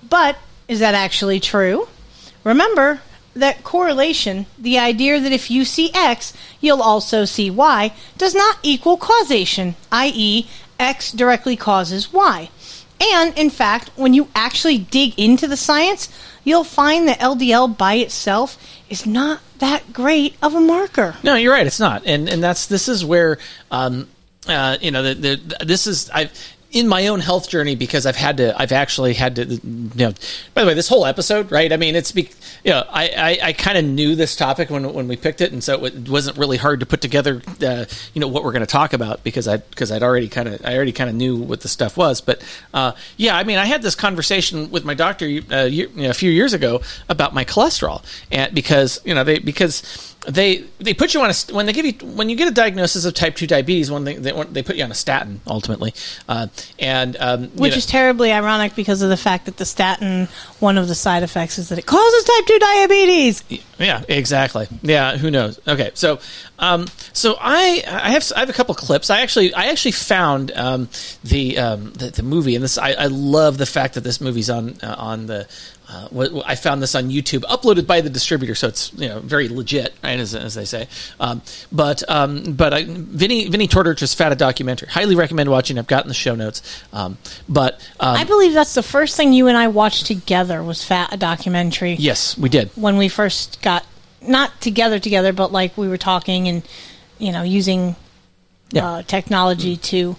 But 0.08 0.36
is 0.66 0.80
that 0.80 0.94
actually 0.94 1.40
true? 1.40 1.88
Remember 2.42 3.02
that 3.34 3.62
correlation, 3.64 4.46
the 4.58 4.78
idea 4.78 5.20
that 5.20 5.32
if 5.32 5.50
you 5.50 5.64
see 5.64 5.90
X, 5.94 6.32
you'll 6.60 6.82
also 6.82 7.24
see 7.24 7.50
Y, 7.50 7.92
does 8.18 8.34
not 8.34 8.58
equal 8.62 8.96
causation, 8.96 9.76
i.e., 9.92 10.48
X 10.78 11.12
directly 11.12 11.56
causes 11.56 12.12
Y. 12.12 12.48
And 13.00 13.36
in 13.38 13.50
fact, 13.50 13.90
when 13.96 14.12
you 14.12 14.28
actually 14.34 14.78
dig 14.78 15.18
into 15.18 15.46
the 15.46 15.56
science, 15.56 16.08
you'll 16.44 16.64
find 16.64 17.08
that 17.08 17.18
LDL 17.20 17.76
by 17.76 17.94
itself 17.94 18.62
is 18.90 19.06
not 19.06 19.40
that 19.58 19.92
great 19.92 20.36
of 20.42 20.54
a 20.54 20.60
marker. 20.60 21.16
No, 21.22 21.34
you're 21.34 21.52
right. 21.52 21.66
It's 21.66 21.80
not, 21.80 22.04
and 22.04 22.28
and 22.28 22.42
that's 22.42 22.66
this 22.66 22.88
is 22.88 23.04
where, 23.04 23.38
um, 23.70 24.08
uh, 24.46 24.76
you 24.80 24.90
know, 24.90 25.02
the, 25.02 25.14
the 25.14 25.64
this 25.64 25.86
is 25.86 26.10
I. 26.10 26.30
In 26.72 26.86
my 26.86 27.08
own 27.08 27.18
health 27.18 27.48
journey, 27.48 27.74
because 27.74 28.06
I've 28.06 28.16
had 28.16 28.36
to, 28.36 28.56
I've 28.60 28.70
actually 28.70 29.14
had 29.14 29.34
to, 29.36 29.44
you 29.44 29.60
know. 29.96 30.12
By 30.54 30.62
the 30.62 30.68
way, 30.68 30.74
this 30.74 30.88
whole 30.88 31.04
episode, 31.04 31.50
right? 31.50 31.72
I 31.72 31.76
mean, 31.76 31.96
it's, 31.96 32.12
be, 32.12 32.30
you 32.64 32.70
know, 32.70 32.84
I, 32.88 33.08
I, 33.08 33.48
I 33.48 33.52
kind 33.52 33.76
of 33.76 33.84
knew 33.84 34.14
this 34.14 34.36
topic 34.36 34.70
when 34.70 34.92
when 34.92 35.08
we 35.08 35.16
picked 35.16 35.40
it, 35.40 35.50
and 35.52 35.64
so 35.64 35.84
it 35.84 36.08
wasn't 36.08 36.38
really 36.38 36.58
hard 36.58 36.80
to 36.80 36.86
put 36.86 37.00
together, 37.00 37.42
uh, 37.60 37.86
you 38.14 38.20
know, 38.20 38.28
what 38.28 38.44
we're 38.44 38.52
going 38.52 38.60
to 38.60 38.66
talk 38.66 38.92
about 38.92 39.24
because 39.24 39.48
I 39.48 39.56
because 39.56 39.90
I'd 39.90 40.02
already 40.02 40.28
kind 40.28 40.48
of 40.48 40.64
I 40.64 40.76
already 40.76 40.92
kind 40.92 41.10
of 41.10 41.16
knew 41.16 41.36
what 41.36 41.62
the 41.62 41.68
stuff 41.68 41.96
was. 41.96 42.20
But 42.20 42.42
uh, 42.72 42.92
yeah, 43.16 43.36
I 43.36 43.42
mean, 43.42 43.58
I 43.58 43.64
had 43.64 43.82
this 43.82 43.94
conversation 43.94 44.70
with 44.70 44.84
my 44.84 44.94
doctor 44.94 45.24
uh, 45.26 45.64
year, 45.64 45.88
you 45.88 46.02
know, 46.02 46.10
a 46.10 46.14
few 46.14 46.30
years 46.30 46.52
ago 46.52 46.82
about 47.08 47.34
my 47.34 47.44
cholesterol, 47.44 48.04
and 48.30 48.54
because 48.54 49.00
you 49.04 49.14
know 49.14 49.24
they 49.24 49.38
because 49.40 50.09
they 50.28 50.58
they 50.78 50.92
put 50.92 51.14
you 51.14 51.20
on 51.22 51.30
a 51.30 51.34
when 51.54 51.66
they 51.66 51.72
give 51.72 51.86
you 51.86 51.92
when 52.14 52.28
you 52.28 52.36
get 52.36 52.46
a 52.46 52.50
diagnosis 52.50 53.04
of 53.06 53.14
type 53.14 53.36
two 53.36 53.46
diabetes 53.46 53.90
when 53.90 54.04
they 54.04 54.16
they, 54.16 54.32
they 54.44 54.62
put 54.62 54.76
you 54.76 54.84
on 54.84 54.90
a 54.90 54.94
statin 54.94 55.40
ultimately 55.46 55.94
uh, 56.28 56.46
and 56.78 57.16
um, 57.20 57.44
Which 57.50 57.72
know- 57.72 57.78
is 57.78 57.86
terribly 57.86 58.30
ironic 58.30 58.74
because 58.74 59.00
of 59.00 59.08
the 59.08 59.16
fact 59.16 59.46
that 59.46 59.56
the 59.56 59.64
statin, 59.64 60.28
one 60.58 60.76
of 60.76 60.88
the 60.88 60.94
side 60.94 61.22
effects 61.22 61.58
is 61.58 61.70
that 61.70 61.78
it 61.78 61.86
causes 61.86 62.24
type 62.24 62.46
2 62.46 62.58
diabetes. 62.58 63.42
Yeah, 63.78 64.02
exactly. 64.08 64.68
Yeah, 64.82 65.16
who 65.16 65.30
knows? 65.30 65.58
Okay, 65.66 65.90
so 65.94 66.18
um, 66.60 66.86
so 67.12 67.36
I 67.40 67.82
I 67.86 68.10
have 68.10 68.30
I 68.36 68.40
have 68.40 68.50
a 68.50 68.52
couple 68.52 68.74
clips. 68.74 69.10
I 69.10 69.22
actually 69.22 69.52
I 69.54 69.66
actually 69.66 69.92
found 69.92 70.52
um, 70.52 70.88
the, 71.24 71.58
um, 71.58 71.92
the 71.94 72.10
the 72.10 72.22
movie, 72.22 72.54
and 72.54 72.62
this 72.62 72.78
I, 72.78 72.92
I 72.92 73.06
love 73.06 73.58
the 73.58 73.66
fact 73.66 73.94
that 73.94 74.04
this 74.04 74.20
movie's 74.20 74.50
on 74.50 74.76
uh, 74.82 74.94
on 74.98 75.26
the 75.26 75.48
uh, 75.92 76.40
I 76.44 76.54
found 76.54 76.82
this 76.82 76.94
on 76.94 77.10
YouTube, 77.10 77.40
uploaded 77.40 77.86
by 77.86 78.00
the 78.00 78.10
distributor, 78.10 78.54
so 78.54 78.68
it's 78.68 78.92
you 78.92 79.08
know 79.08 79.20
very 79.20 79.48
legit, 79.48 79.94
right? 80.04 80.20
As, 80.20 80.34
as 80.34 80.54
they 80.54 80.64
say. 80.64 80.86
Um, 81.18 81.42
but 81.72 82.08
um, 82.08 82.52
but 82.52 82.72
I, 82.72 82.84
Vinnie 82.86 83.48
Vinnie 83.48 83.66
Tortorich's 83.66 84.14
Fata 84.14 84.36
documentary, 84.36 84.88
highly 84.88 85.16
recommend 85.16 85.50
watching. 85.50 85.78
I've 85.78 85.86
got 85.86 86.04
in 86.04 86.08
the 86.08 86.14
show 86.14 86.34
notes. 86.34 86.84
Um, 86.92 87.18
but 87.48 87.80
um, 87.98 88.16
I 88.16 88.24
believe 88.24 88.52
that's 88.52 88.74
the 88.74 88.82
first 88.82 89.16
thing 89.16 89.32
you 89.32 89.48
and 89.48 89.56
I 89.56 89.68
watched 89.68 90.06
together 90.06 90.62
was 90.62 90.84
Fat 90.84 91.12
a 91.12 91.16
documentary. 91.16 91.94
yes, 91.94 92.38
we 92.38 92.48
did. 92.48 92.70
When 92.76 92.96
we 92.96 93.08
first 93.08 93.60
got 93.62 93.84
not 94.22 94.60
together 94.60 94.98
together, 94.98 95.32
but 95.32 95.52
like 95.52 95.76
we 95.76 95.88
were 95.88 95.98
talking 95.98 96.48
and 96.48 96.62
you 97.18 97.32
know 97.32 97.42
using 97.42 97.96
uh, 98.76 99.02
technology 99.02 99.76
to 99.76 100.16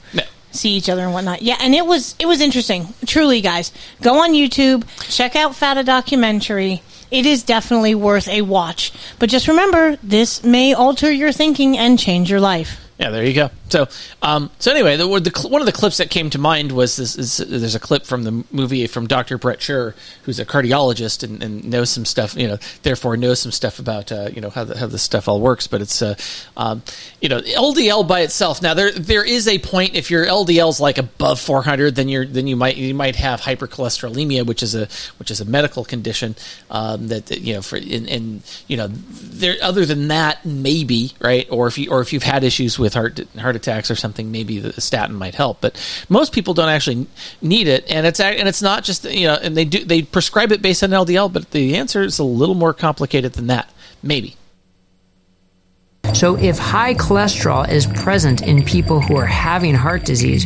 see 0.52 0.72
each 0.72 0.90
other 0.90 1.04
and 1.04 1.14
whatnot. 1.14 1.42
Yeah, 1.42 1.58
and 1.62 1.74
it 1.74 1.86
was 1.86 2.16
it 2.20 2.26
was 2.26 2.42
interesting. 2.42 2.94
Truly, 3.06 3.42
guys, 3.42 3.72
go 4.02 4.22
on 4.22 4.34
YouTube, 4.34 4.86
check 5.10 5.36
out 5.36 5.56
Fat 5.56 5.78
a 5.78 5.84
documentary. 5.84 6.82
It 7.10 7.26
is 7.26 7.44
definitely 7.44 7.94
worth 7.94 8.28
a 8.30 8.42
watch. 8.42 8.94
But 9.20 9.30
just 9.30 9.48
remember, 9.48 9.98
this 10.02 10.44
may 10.44 10.74
alter 10.74 11.12
your 11.12 11.34
thinking 11.34 11.78
and 11.78 12.00
change 12.00 12.32
your 12.32 12.40
life. 12.40 12.80
Yeah, 12.98 13.10
there 13.10 13.26
you 13.26 13.34
go. 13.34 13.50
So, 13.72 13.88
um, 14.22 14.52
so 14.60 14.72
anyway, 14.72 14.98
the, 14.98 15.08
the 15.08 15.48
one 15.48 15.62
of 15.62 15.66
the 15.66 15.72
clips 15.72 15.98
that 15.98 16.10
came 16.10 16.30
to 16.32 16.38
mind 16.38 16.72
was 16.72 16.98
this. 16.98 17.18
Is, 17.18 17.38
there's 17.38 17.76
a 17.76 17.80
clip 17.80 18.06
from 18.06 18.24
the 18.24 18.44
movie 18.52 18.86
from 18.88 19.08
Dr. 19.08 19.38
Bret 19.38 19.60
Scher, 19.60 19.96
who's 20.24 20.40
a 20.40 20.46
cardiologist 20.46 21.24
and, 21.24 21.42
and 21.42 21.64
knows 21.64 21.90
some 21.90 22.06
stuff. 22.06 22.36
You 22.36 22.50
know, 22.50 22.58
therefore 22.84 23.18
knows 23.18 23.40
some 23.40 23.52
stuff 23.52 23.80
about 23.80 24.12
uh, 24.12 24.30
you 24.34 24.42
know 24.42 24.50
how 24.50 24.66
the, 24.66 24.78
how 24.78 24.88
this 24.88 25.02
stuff 25.02 25.28
all 25.28 25.40
works. 25.40 25.68
But 25.68 25.82
it's 25.82 26.02
uh, 26.02 26.16
um, 26.58 26.84
you 27.22 27.30
know 27.30 27.40
LDL 27.40 28.08
by 28.08 28.22
itself. 28.22 28.62
Now 28.62 28.74
there 28.74 28.92
there 28.92 29.26
is 29.26 29.48
a 29.48 29.58
point 29.60 29.96
if 29.96 30.12
your 30.12 30.26
LDL's 30.26 30.80
like 30.80 30.98
above 30.98 31.40
400, 31.40 31.96
then 31.96 32.10
you're 32.10 32.26
then 32.26 32.48
you 32.48 32.56
might 32.56 32.78
you 32.78 32.94
might 32.94 33.16
have 33.16 33.42
hypercholesterolemia, 33.42 34.46
which 34.46 34.62
is 34.62 34.76
a 34.76 34.88
which 35.18 35.32
is 35.32 35.42
a 35.42 35.46
medical 35.46 35.86
condition 35.86 36.36
um, 36.70 37.08
that 37.08 37.28
that, 37.28 37.42
you 37.42 37.54
know 37.54 37.62
for 37.62 37.78
and 37.78 38.44
you 38.68 38.78
know 38.78 38.88
there 38.88 39.56
other 39.62 39.86
than 39.86 40.10
that 40.10 40.46
maybe 40.46 41.12
right 41.20 41.48
or 41.50 41.68
if 41.68 41.78
you 41.78 41.90
or 41.90 42.02
if 42.02 42.14
you've 42.14 42.24
had 42.24 42.44
issues 42.44 42.78
with 42.78 42.94
heart 42.94 43.20
heart 43.38 43.56
attacks 43.62 43.92
or 43.92 43.96
something, 43.96 44.32
maybe 44.32 44.60
the 44.60 44.82
statin 44.82 45.16
might 45.16 45.36
help. 45.36 45.62
But 45.62 45.80
most 46.10 46.34
people 46.34 46.54
don't 46.54 46.70
actually 46.70 47.08
need 47.42 47.68
it, 47.68 47.90
and 47.90 48.06
it's 48.06 48.20
and 48.20 48.48
it's 48.48 48.62
not 48.62 48.84
just 48.84 49.06
you 49.06 49.28
know, 49.28 49.38
and 49.42 49.56
they 49.56 49.66
do 49.66 49.84
they 49.84 50.02
prescribe 50.02 50.52
it 50.52 50.62
based 50.62 50.84
on 50.84 50.90
LDL, 50.90 51.32
but 51.32 51.52
the 51.52 51.76
answer 51.76 52.02
is 52.02 52.20
a 52.20 52.24
little 52.24 52.56
more 52.56 52.74
complicated 52.74 53.34
than 53.34 53.48
that. 53.48 53.72
Maybe. 54.04 54.36
So, 56.14 56.38
if 56.38 56.58
high 56.58 56.94
cholesterol 56.94 57.70
is 57.70 57.86
present 57.88 58.42
in 58.42 58.64
people 58.64 59.02
who 59.02 59.16
are 59.16 59.26
having 59.26 59.74
heart 59.74 60.06
disease, 60.06 60.46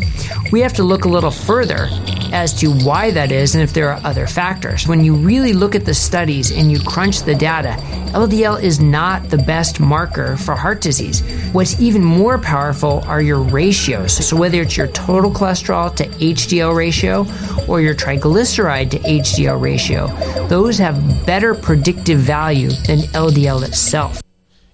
we 0.52 0.62
have 0.62 0.74
to 0.74 0.84
look 0.84 1.06
a 1.06 1.10
little 1.10 1.32
further 1.32 1.88
as 2.32 2.54
to 2.54 2.72
why 2.72 3.12
that 3.12 3.32
is 3.32 3.56
and 3.56 3.64
if 3.64 3.74
there 3.74 3.90
are 3.90 4.00
other 4.04 4.28
factors. 4.28 4.88
When 4.88 5.04
you 5.04 5.16
really 5.16 5.54
look 5.54 5.74
at 5.76 5.86
the 5.86 5.94
studies 5.94 6.52
and 6.52 6.72
you 6.72 6.80
crunch 6.80 7.24
the 7.24 7.36
data, 7.36 7.76
LDL 8.14 8.62
is 8.62 8.80
not 8.80 9.30
the 9.30 9.38
best 9.38 9.80
marker 9.80 10.38
for 10.38 10.56
heart 10.56 10.82
disease. 10.82 11.22
What's 11.52 11.80
even 11.80 12.04
more 12.04 12.38
powerful 12.38 13.04
are 13.06 13.22
your 13.22 13.40
ratios. 13.40 14.26
So, 14.26 14.38
whether 14.38 14.62
it's 14.62 14.78
your 14.78 14.88
total 14.88 15.32
cholesterol 15.32 15.96
to 15.96 16.08
HDL 16.08 16.76
ratio 16.76 17.26
or 17.68 17.82
your 17.82 17.96
triglyceride 17.96 18.92
to 18.92 19.00
HDL 19.00 19.60
ratio, 19.60 20.08
those 20.48 20.78
have 20.78 21.26
better 21.26 21.56
predictive 21.56 22.20
value 22.20 22.70
than 22.70 23.00
LDL 23.14 23.68
itself. 23.68 24.25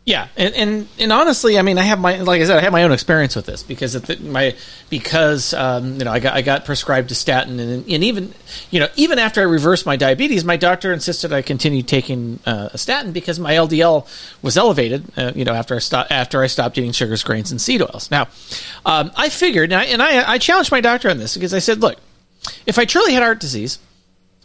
Yeah, 0.03 0.29
and, 0.35 0.55
and 0.55 0.87
and 0.97 1.11
honestly, 1.11 1.59
I 1.59 1.61
mean, 1.61 1.77
I 1.77 1.83
have 1.83 1.99
my 1.99 2.17
like 2.21 2.41
I 2.41 2.45
said, 2.45 2.57
I 2.57 2.61
have 2.61 2.71
my 2.71 2.81
own 2.81 2.91
experience 2.91 3.35
with 3.35 3.45
this 3.45 3.61
because 3.61 3.93
the, 3.93 4.17
my 4.19 4.55
because 4.89 5.53
um, 5.53 5.99
you 5.99 6.05
know 6.05 6.11
I 6.11 6.19
got 6.19 6.33
I 6.33 6.41
got 6.41 6.65
prescribed 6.65 7.11
a 7.11 7.15
statin 7.15 7.59
and 7.59 7.87
and 7.87 8.03
even 8.03 8.33
you 8.71 8.79
know 8.79 8.87
even 8.95 9.19
after 9.19 9.41
I 9.41 9.43
reversed 9.43 9.85
my 9.85 9.97
diabetes, 9.97 10.43
my 10.43 10.57
doctor 10.57 10.91
insisted 10.91 11.31
I 11.31 11.43
continue 11.43 11.83
taking 11.83 12.39
uh, 12.47 12.69
a 12.73 12.79
statin 12.79 13.11
because 13.11 13.39
my 13.39 13.53
LDL 13.53 14.07
was 14.41 14.57
elevated. 14.57 15.05
Uh, 15.15 15.33
you 15.35 15.45
know 15.45 15.53
after 15.53 15.75
I 15.75 15.79
stopped 15.79 16.11
after 16.11 16.41
I 16.41 16.47
stopped 16.47 16.79
eating 16.79 16.93
sugars, 16.93 17.23
grains, 17.23 17.51
and 17.51 17.61
seed 17.61 17.83
oils. 17.83 18.09
Now, 18.09 18.27
um, 18.87 19.11
I 19.15 19.29
figured 19.29 19.71
and 19.71 19.81
I, 19.81 19.83
and 19.85 20.01
I 20.01 20.31
I 20.31 20.37
challenged 20.39 20.71
my 20.71 20.81
doctor 20.81 21.11
on 21.11 21.19
this 21.19 21.35
because 21.35 21.53
I 21.53 21.59
said, 21.59 21.79
look, 21.79 21.99
if 22.65 22.79
I 22.79 22.85
truly 22.85 23.13
had 23.13 23.21
heart 23.21 23.39
disease 23.39 23.77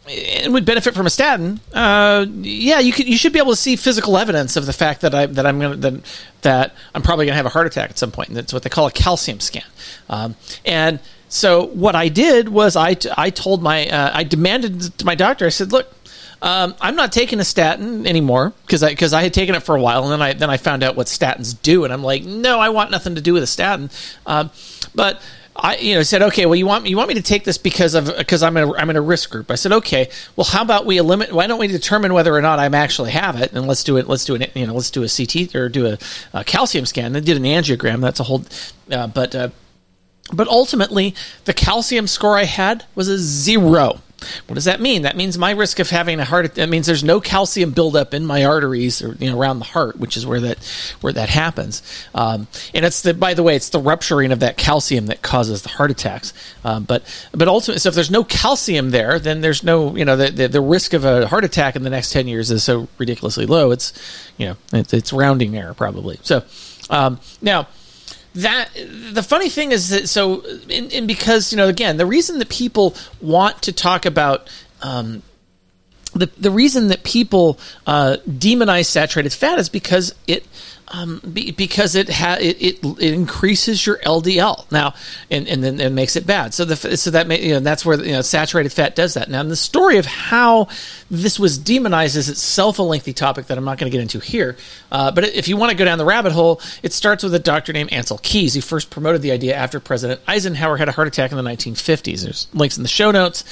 and 0.09 0.53
would 0.53 0.65
benefit 0.65 0.93
from 0.93 1.05
a 1.05 1.09
statin, 1.09 1.59
uh, 1.73 2.25
yeah, 2.41 2.79
you 2.79 2.91
could, 2.91 3.07
you 3.07 3.17
should 3.17 3.33
be 3.33 3.39
able 3.39 3.51
to 3.51 3.57
see 3.57 3.75
physical 3.75 4.17
evidence 4.17 4.55
of 4.55 4.65
the 4.65 4.73
fact 4.73 5.01
that 5.01 5.13
I 5.13 5.25
that 5.27 5.45
I'm 5.45 5.59
gonna 5.59 5.75
that, 5.77 6.01
that 6.41 6.75
I'm 6.95 7.01
probably 7.01 7.25
gonna 7.25 7.35
have 7.35 7.45
a 7.45 7.49
heart 7.49 7.67
attack 7.67 7.89
at 7.89 7.97
some 7.97 8.11
point. 8.11 8.29
And 8.29 8.37
that's 8.37 8.53
what 8.53 8.63
they 8.63 8.69
call 8.69 8.87
a 8.87 8.91
calcium 8.91 9.39
scan. 9.39 9.63
Um, 10.09 10.35
and 10.65 10.99
so 11.29 11.65
what 11.65 11.95
I 11.95 12.07
did 12.09 12.49
was 12.49 12.75
I, 12.75 12.95
I 13.17 13.29
told 13.29 13.61
my 13.61 13.87
uh, 13.87 14.11
I 14.13 14.23
demanded 14.23 14.97
to 14.97 15.05
my 15.05 15.15
doctor. 15.15 15.45
I 15.45 15.49
said, 15.49 15.71
look. 15.71 15.93
Um, 16.39 16.75
I'm 16.79 16.95
not 16.95 17.11
taking 17.11 17.39
a 17.39 17.43
statin 17.43 18.05
anymore 18.05 18.53
because 18.61 18.83
I 18.83 18.91
because 18.91 19.11
I 19.11 19.23
had 19.23 19.33
taken 19.33 19.55
it 19.55 19.63
for 19.63 19.75
a 19.75 19.81
while 19.81 20.03
and 20.03 20.11
then 20.11 20.21
I 20.21 20.33
then 20.33 20.51
I 20.51 20.57
found 20.57 20.83
out 20.83 20.95
what 20.95 21.07
statins 21.07 21.59
do 21.59 21.83
and 21.83 21.91
I'm 21.91 22.03
like 22.03 22.25
no 22.25 22.59
I 22.59 22.69
want 22.69 22.91
nothing 22.91 23.15
to 23.15 23.21
do 23.21 23.33
with 23.33 23.41
a 23.41 23.47
statin, 23.47 23.89
um, 24.27 24.51
but 24.93 25.19
I 25.59 25.77
you 25.77 25.95
know 25.95 26.03
said 26.03 26.21
okay 26.21 26.45
well 26.45 26.55
you 26.55 26.65
want 26.65 26.85
you 26.85 26.95
want 26.97 27.09
me 27.09 27.15
to 27.15 27.21
take 27.21 27.43
this 27.43 27.57
because 27.57 27.95
of 27.95 28.15
because 28.17 28.43
I'm 28.43 28.55
in 28.57 28.69
a, 28.69 28.73
I'm 28.75 28.89
in 28.89 28.95
a 28.95 29.01
risk 29.01 29.31
group. 29.31 29.49
I 29.49 29.55
said 29.55 29.71
okay 29.71 30.09
well 30.35 30.45
how 30.45 30.61
about 30.61 30.85
we 30.85 30.97
eliminate 30.97 31.33
why 31.33 31.47
don't 31.47 31.59
we 31.59 31.67
determine 31.67 32.13
whether 32.13 32.33
or 32.33 32.41
not 32.41 32.59
I'm 32.59 32.75
actually 32.75 33.11
have 33.11 33.41
it? 33.41 33.53
And 33.53 33.67
let's 33.67 33.83
do 33.83 33.97
it 33.97 34.07
let's 34.07 34.25
do 34.25 34.35
it 34.35 34.55
you 34.55 34.67
know 34.67 34.73
let's 34.73 34.91
do 34.91 35.03
a 35.03 35.09
CT 35.09 35.55
or 35.55 35.69
do 35.69 35.87
a, 35.87 35.97
a 36.33 36.43
calcium 36.43 36.85
scan. 36.85 37.13
They 37.13 37.21
did 37.21 37.37
an 37.37 37.43
angiogram 37.43 38.01
that's 38.01 38.19
a 38.19 38.23
whole 38.23 38.45
uh, 38.91 39.07
but 39.07 39.33
uh, 39.33 39.49
but 40.31 40.47
ultimately 40.47 41.15
the 41.45 41.53
calcium 41.53 42.07
score 42.07 42.37
I 42.37 42.43
had 42.43 42.85
was 42.95 43.07
a 43.07 43.17
zero. 43.17 44.01
What 44.47 44.55
does 44.55 44.65
that 44.65 44.81
mean? 44.81 45.03
That 45.03 45.15
means 45.15 45.37
my 45.37 45.51
risk 45.51 45.79
of 45.79 45.89
having 45.89 46.19
a 46.19 46.25
heart. 46.25 46.55
That 46.55 46.69
means 46.69 46.87
there's 46.87 47.03
no 47.03 47.21
calcium 47.21 47.71
buildup 47.71 48.13
in 48.13 48.25
my 48.25 48.45
arteries 48.45 49.01
or 49.01 49.13
you 49.19 49.29
know 49.29 49.39
around 49.39 49.59
the 49.59 49.65
heart, 49.65 49.99
which 49.99 50.17
is 50.17 50.25
where 50.25 50.39
that 50.39 50.57
where 51.01 51.13
that 51.13 51.29
happens. 51.29 51.83
Um, 52.15 52.47
and 52.73 52.83
it's 52.83 53.01
the 53.01 53.13
by 53.13 53.35
the 53.35 53.43
way, 53.43 53.55
it's 53.55 53.69
the 53.69 53.79
rupturing 53.79 54.31
of 54.31 54.39
that 54.39 54.57
calcium 54.57 55.05
that 55.07 55.21
causes 55.21 55.61
the 55.61 55.69
heart 55.69 55.91
attacks. 55.91 56.33
Um, 56.63 56.83
but 56.85 57.03
but 57.31 57.47
ultimately, 57.47 57.79
so 57.79 57.89
if 57.89 57.95
there's 57.95 58.11
no 58.11 58.23
calcium 58.23 58.89
there, 58.89 59.19
then 59.19 59.41
there's 59.41 59.63
no 59.63 59.95
you 59.95 60.05
know 60.05 60.17
the, 60.17 60.31
the 60.31 60.47
the 60.47 60.61
risk 60.61 60.93
of 60.93 61.05
a 61.05 61.27
heart 61.27 61.43
attack 61.43 61.75
in 61.75 61.83
the 61.83 61.89
next 61.91 62.11
ten 62.11 62.27
years 62.27 62.49
is 62.49 62.63
so 62.63 62.87
ridiculously 62.97 63.45
low. 63.45 63.69
It's 63.71 63.93
you 64.37 64.47
know 64.47 64.57
it's, 64.73 64.93
it's 64.93 65.13
rounding 65.13 65.55
error 65.55 65.75
probably. 65.75 66.19
So 66.23 66.43
um, 66.89 67.19
now 67.41 67.67
that 68.37 68.69
the 69.11 69.23
funny 69.23 69.49
thing 69.49 69.71
is 69.71 69.89
that 69.89 70.07
so 70.07 70.43
and, 70.69 71.07
because 71.07 71.51
you 71.51 71.57
know 71.57 71.67
again 71.67 71.97
the 71.97 72.05
reason 72.05 72.37
that 72.39 72.49
people 72.49 72.95
want 73.19 73.61
to 73.63 73.71
talk 73.71 74.05
about 74.05 74.47
um, 74.81 75.23
the 76.13 76.29
the 76.37 76.51
reason 76.51 76.89
that 76.89 77.03
people 77.03 77.57
uh, 77.87 78.17
demonize 78.27 78.85
saturated 78.85 79.33
fat 79.33 79.57
is 79.57 79.69
because 79.69 80.13
it 80.27 80.45
um, 80.89 81.21
be, 81.33 81.51
because 81.51 81.95
it, 81.95 82.09
ha- 82.09 82.37
it, 82.39 82.61
it 82.61 82.85
it 82.99 83.13
increases 83.13 83.85
your 83.85 83.97
LDL 83.99 84.69
now, 84.71 84.93
and 85.29 85.47
and 85.47 85.63
then 85.63 85.79
it 85.79 85.91
makes 85.91 86.15
it 86.15 86.25
bad. 86.25 86.53
So 86.53 86.65
the 86.65 86.97
so 86.97 87.11
that 87.11 87.27
may, 87.27 87.41
you 87.41 87.53
know 87.53 87.59
that's 87.59 87.85
where 87.85 88.01
you 88.01 88.13
know 88.13 88.21
saturated 88.21 88.71
fat 88.71 88.95
does 88.95 89.15
that. 89.15 89.29
Now, 89.29 89.43
the 89.43 89.55
story 89.55 89.97
of 89.97 90.05
how 90.05 90.67
this 91.11 91.39
was 91.39 91.57
demonized 91.57 92.15
is 92.15 92.29
itself 92.29 92.79
a 92.79 92.83
lengthy 92.83 93.13
topic 93.13 93.47
that 93.47 93.57
I'm 93.57 93.65
not 93.65 93.77
going 93.77 93.91
to 93.91 93.95
get 93.95 94.01
into 94.01 94.19
here. 94.19 94.55
Uh, 94.91 95.11
but 95.11 95.25
if 95.25 95.47
you 95.47 95.57
want 95.57 95.71
to 95.71 95.77
go 95.77 95.85
down 95.85 95.97
the 95.97 96.05
rabbit 96.05 96.31
hole, 96.31 96.61
it 96.83 96.93
starts 96.93 97.23
with 97.23 97.33
a 97.33 97.39
doctor 97.39 97.73
named 97.73 97.89
Ancel 97.91 98.21
Keys, 98.21 98.53
who 98.53 98.61
first 98.61 98.89
promoted 98.89 99.21
the 99.21 99.31
idea 99.31 99.55
after 99.55 99.79
President 99.79 100.21
Eisenhower 100.27 100.77
had 100.77 100.89
a 100.89 100.91
heart 100.91 101.07
attack 101.07 101.31
in 101.31 101.37
the 101.37 101.43
1950s. 101.43 102.23
There's 102.23 102.47
links 102.53 102.77
in 102.77 102.83
the 102.83 102.89
show 102.89 103.11
notes, 103.11 103.43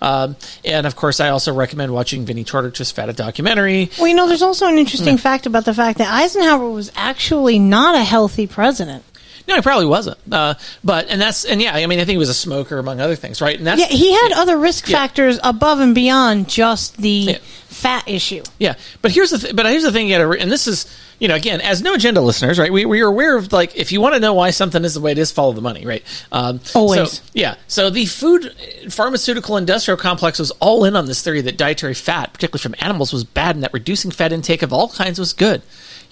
um, 0.00 0.36
and 0.64 0.86
of 0.86 0.96
course, 0.96 1.20
I 1.20 1.30
also 1.30 1.52
recommend 1.52 1.92
watching 1.92 2.24
Vinnie 2.24 2.44
Tortorich's 2.44 2.90
Fat 2.90 3.14
documentary. 3.16 3.90
Well, 3.98 4.08
you 4.08 4.14
know, 4.14 4.26
there's 4.26 4.42
also 4.42 4.66
an 4.66 4.78
interesting 4.78 5.18
fact 5.18 5.46
about 5.46 5.64
the 5.64 5.74
fact 5.74 5.98
that 5.98 6.12
Eisenhower 6.12 6.68
was 6.70 6.83
actually 6.96 7.58
not 7.58 7.94
a 7.94 8.02
healthy 8.04 8.46
president. 8.46 9.04
No, 9.46 9.56
he 9.56 9.60
probably 9.60 9.84
wasn't. 9.84 10.16
Uh, 10.32 10.54
but 10.82 11.08
and 11.10 11.20
that's 11.20 11.44
and 11.44 11.60
yeah, 11.60 11.74
I 11.74 11.86
mean, 11.86 11.98
I 12.00 12.04
think 12.06 12.12
he 12.14 12.18
was 12.18 12.30
a 12.30 12.34
smoker 12.34 12.78
among 12.78 13.00
other 13.00 13.14
things, 13.14 13.42
right? 13.42 13.56
And 13.58 13.66
that's 13.66 13.78
yeah, 13.78 13.88
he 13.88 14.10
had 14.12 14.32
other 14.32 14.56
risk 14.56 14.88
Yeah. 14.88 14.96
factors 14.98 15.38
above 15.44 15.80
and 15.80 15.94
beyond 15.94 16.48
just 16.48 16.96
the 16.96 17.34
fat 17.68 18.08
issue. 18.08 18.42
Yeah, 18.58 18.74
but 19.02 19.10
here's 19.10 19.30
the 19.32 19.38
th- 19.38 19.54
but 19.54 19.66
here's 19.66 19.82
the 19.82 19.92
thing 19.92 20.08
you 20.08 20.14
got 20.14 20.18
to 20.22 20.26
re- 20.28 20.40
and 20.40 20.50
this 20.50 20.66
is 20.66 20.86
you 21.18 21.28
know 21.28 21.34
again 21.34 21.60
as 21.60 21.82
no 21.82 21.92
agenda 21.94 22.20
listeners 22.22 22.58
right 22.58 22.72
we 22.72 22.86
we 22.86 23.00
are 23.02 23.06
aware 23.06 23.36
of 23.36 23.52
like 23.52 23.76
if 23.76 23.92
you 23.92 24.00
want 24.00 24.14
to 24.14 24.20
know 24.20 24.32
why 24.32 24.50
something 24.50 24.82
is 24.84 24.94
the 24.94 25.00
way 25.00 25.12
it 25.12 25.18
is 25.18 25.30
follow 25.30 25.52
the 25.52 25.60
money 25.60 25.86
right 25.86 26.02
um, 26.32 26.58
Always. 26.74 27.12
so, 27.12 27.22
yeah 27.34 27.54
so 27.68 27.88
the 27.88 28.06
food 28.06 28.52
pharmaceutical 28.88 29.56
industrial 29.56 29.96
complex 29.96 30.40
was 30.40 30.50
all 30.52 30.84
in 30.84 30.96
on 30.96 31.06
this 31.06 31.22
theory 31.22 31.40
that 31.42 31.56
dietary 31.56 31.94
fat 31.94 32.32
particularly 32.32 32.62
from 32.62 32.74
animals 32.80 33.12
was 33.12 33.22
bad 33.22 33.54
and 33.54 33.62
that 33.62 33.72
reducing 33.72 34.10
fat 34.10 34.32
intake 34.32 34.62
of 34.62 34.72
all 34.72 34.88
kinds 34.88 35.18
was 35.20 35.32
good 35.32 35.62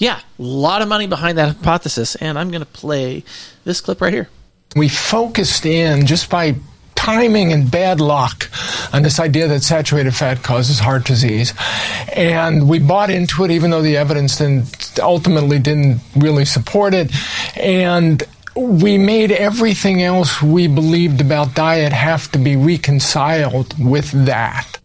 yeah 0.03 0.19
a 0.19 0.43
lot 0.43 0.83
of 0.83 0.89
money 0.89 1.07
behind 1.07 1.39
that 1.39 1.57
hypothesis 1.57 2.17
and 2.17 2.39
I'm 2.39 2.51
going 2.51 2.61
to 2.61 2.67
play 2.67 3.25
this 3.65 3.81
clip 3.81 4.01
right 4.01 4.13
here 4.13 4.29
We 4.75 4.89
focused 4.89 5.67
in 5.67 6.07
just 6.07 6.31
by 6.31 6.57
timing 7.03 7.53
and 7.53 7.69
bad 7.69 8.01
luck 8.01 8.49
on 8.93 9.03
this 9.03 9.19
idea 9.19 9.49
that 9.49 9.63
saturated 9.63 10.15
fat 10.15 10.43
causes 10.45 10.79
heart 10.79 11.05
disease. 11.05 11.53
And 12.15 12.69
we 12.69 12.79
bought 12.79 13.11
into 13.11 13.45
it 13.45 13.51
even 13.51 13.71
though 13.71 13.83
the 13.83 13.97
evidence 13.97 14.39
didn't, 14.39 15.01
ultimately 15.01 15.59
didn't 15.59 16.01
really 16.17 16.45
support 16.45 16.95
it. 16.95 17.11
And 17.57 18.23
we 18.55 18.99
made 18.99 19.33
everything 19.33 20.03
else 20.03 20.41
we 20.43 20.69
believed 20.69 21.21
about 21.21 21.55
diet 21.55 21.93
have 21.93 22.31
to 22.33 22.39
be 22.39 22.55
reconciled 22.55 23.75
with 23.85 24.11
that. 24.27 24.79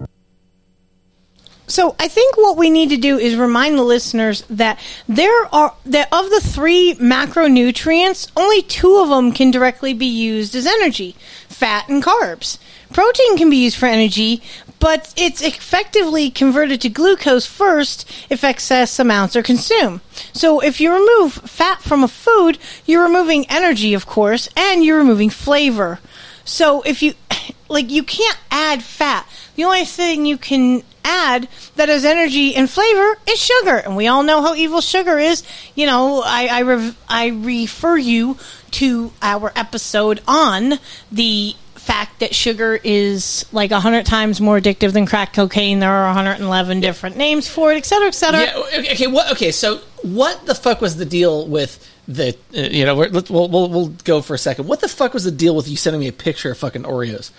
So 1.67 1.95
I 1.99 2.07
think 2.07 2.37
what 2.37 2.57
we 2.57 2.69
need 2.69 2.89
to 2.89 2.97
do 2.97 3.17
is 3.17 3.35
remind 3.35 3.77
the 3.77 3.83
listeners 3.83 4.43
that 4.49 4.79
there 5.07 5.53
are 5.53 5.75
that 5.85 6.07
of 6.13 6.29
the 6.29 6.39
three 6.39 6.95
macronutrients, 6.95 8.31
only 8.37 8.61
two 8.61 8.95
of 8.97 9.09
them 9.09 9.33
can 9.33 9.51
directly 9.51 9.93
be 9.93 10.05
used 10.05 10.55
as 10.55 10.65
energy: 10.65 11.15
fat 11.49 11.89
and 11.89 12.01
carbs. 12.01 12.57
Protein 12.93 13.37
can 13.37 13.49
be 13.49 13.57
used 13.57 13.75
for 13.75 13.87
energy, 13.87 14.41
but 14.79 15.13
it's 15.17 15.41
effectively 15.41 16.29
converted 16.29 16.79
to 16.81 16.89
glucose 16.89 17.45
first 17.45 18.09
if 18.29 18.45
excess 18.45 18.97
amounts 18.97 19.35
are 19.35 19.43
consumed. 19.43 19.99
So 20.31 20.61
if 20.61 20.79
you 20.79 20.93
remove 20.93 21.33
fat 21.33 21.81
from 21.81 22.01
a 22.01 22.07
food, 22.07 22.57
you're 22.85 23.03
removing 23.03 23.45
energy, 23.49 23.93
of 23.93 24.05
course, 24.05 24.47
and 24.55 24.85
you're 24.85 24.97
removing 24.97 25.29
flavor. 25.29 25.99
So 26.45 26.81
if 26.83 27.03
you 27.03 27.15
like 27.69 27.91
you 27.91 28.03
can't 28.03 28.37
add 28.51 28.83
fat. 28.83 29.27
The 29.55 29.65
only 29.65 29.85
thing 29.85 30.25
you 30.25 30.37
can 30.37 30.83
add 31.07 31.47
that 31.77 31.89
has 31.89 32.03
energy 32.05 32.53
and 32.55 32.69
flavor 32.69 33.17
is 33.27 33.39
sugar, 33.39 33.77
and 33.77 33.95
we 33.95 34.07
all 34.07 34.23
know 34.23 34.41
how 34.41 34.53
evil 34.55 34.81
sugar 34.81 35.17
is. 35.17 35.43
You 35.75 35.87
know, 35.87 36.21
I 36.25 36.47
I, 36.51 36.61
rev- 36.63 36.97
I 37.07 37.27
refer 37.27 37.97
you 37.97 38.37
to 38.71 39.11
our 39.21 39.51
episode 39.55 40.21
on 40.27 40.73
the 41.11 41.55
fact 41.75 42.19
that 42.19 42.35
sugar 42.35 42.77
is 42.83 43.45
like 43.53 43.71
100 43.71 44.05
times 44.05 44.41
more 44.41 44.59
addictive 44.59 44.91
than 44.91 45.05
crack 45.05 45.31
cocaine. 45.33 45.79
There 45.79 45.89
are 45.89 46.07
111 46.07 46.81
different 46.81 47.15
names 47.15 47.47
for 47.47 47.71
it, 47.71 47.77
et 47.77 47.85
cetera, 47.85 48.09
et 48.09 48.13
cetera. 48.15 48.41
Yeah. 48.41 48.79
Okay. 48.79 48.91
okay, 48.91 49.07
What? 49.07 49.31
Okay. 49.31 49.51
So, 49.51 49.77
what 50.03 50.45
the 50.45 50.53
fuck 50.53 50.81
was 50.81 50.97
the 50.97 51.05
deal 51.05 51.47
with 51.47 51.89
the? 52.07 52.35
Uh, 52.53 52.59
you 52.59 52.85
know, 52.85 52.95
we'll, 52.95 53.47
we'll 53.47 53.69
we'll 53.69 53.87
go 54.03 54.21
for 54.21 54.33
a 54.33 54.37
second. 54.37 54.67
What 54.67 54.81
the 54.81 54.89
fuck 54.89 55.13
was 55.13 55.23
the 55.23 55.31
deal 55.31 55.55
with 55.55 55.69
you 55.69 55.77
sending 55.77 56.01
me 56.01 56.09
a 56.09 56.13
picture 56.13 56.51
of 56.51 56.57
fucking 56.57 56.83
Oreos? 56.83 57.31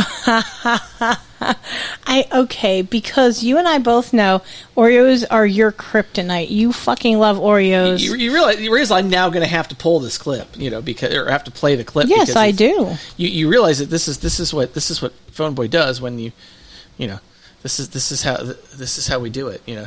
I 2.06 2.26
okay 2.32 2.82
because 2.82 3.42
you 3.42 3.58
and 3.58 3.66
I 3.68 3.78
both 3.78 4.12
know 4.12 4.42
Oreos 4.76 5.24
are 5.30 5.46
your 5.46 5.72
kryptonite. 5.72 6.50
You 6.50 6.72
fucking 6.72 7.18
love 7.18 7.36
Oreos. 7.38 8.00
You, 8.00 8.14
you 8.14 8.32
realize 8.32 8.60
you 8.60 8.72
realize 8.72 8.90
I'm 8.90 9.10
now 9.10 9.28
going 9.30 9.42
to 9.42 9.48
have 9.48 9.68
to 9.68 9.76
pull 9.76 10.00
this 10.00 10.18
clip, 10.18 10.48
you 10.56 10.70
know, 10.70 10.82
because 10.82 11.14
or 11.14 11.30
have 11.30 11.44
to 11.44 11.50
play 11.50 11.76
the 11.76 11.84
clip. 11.84 12.08
Yes, 12.08 12.28
because 12.28 12.36
I 12.36 12.50
do. 12.50 12.96
You 13.16 13.28
you 13.28 13.48
realize 13.48 13.78
that 13.78 13.90
this 13.90 14.08
is 14.08 14.18
this 14.18 14.40
is 14.40 14.52
what 14.52 14.74
this 14.74 14.90
is 14.90 15.00
what 15.02 15.12
Phoneboy 15.32 15.70
does 15.70 16.00
when 16.00 16.18
you, 16.18 16.32
you 16.96 17.06
know, 17.06 17.20
this 17.62 17.80
is 17.80 17.90
this 17.90 18.12
is 18.12 18.22
how 18.22 18.36
this 18.36 18.98
is 18.98 19.06
how 19.06 19.18
we 19.18 19.30
do 19.30 19.48
it. 19.48 19.62
You 19.66 19.76
know, 19.76 19.86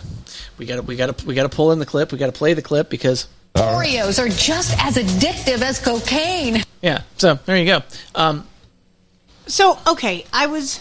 we 0.57 0.65
got 0.65 0.77
to 0.77 0.81
we 0.81 0.95
got 0.95 1.17
to 1.17 1.25
we 1.25 1.35
got 1.35 1.43
to 1.43 1.55
pull 1.55 1.71
in 1.71 1.79
the 1.79 1.85
clip. 1.85 2.11
We 2.11 2.17
got 2.17 2.27
to 2.27 2.31
play 2.37 2.53
the 2.53 2.61
clip 2.61 2.89
because 2.89 3.27
Oreos 3.55 4.23
are 4.23 4.29
just 4.29 4.77
as 4.83 4.95
addictive 4.97 5.61
as 5.61 5.79
cocaine. 5.79 6.63
yeah. 6.81 7.01
So 7.17 7.35
there 7.45 7.57
you 7.57 7.65
go. 7.65 7.81
Um, 8.15 8.47
So 9.51 9.77
okay, 9.85 10.23
I 10.31 10.47
was 10.47 10.79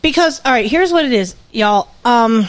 because 0.00 0.40
all 0.46 0.52
right. 0.52 0.64
Here's 0.64 0.90
what 0.90 1.04
it 1.04 1.12
is, 1.12 1.36
y'all. 1.52 1.86
Um, 2.02 2.48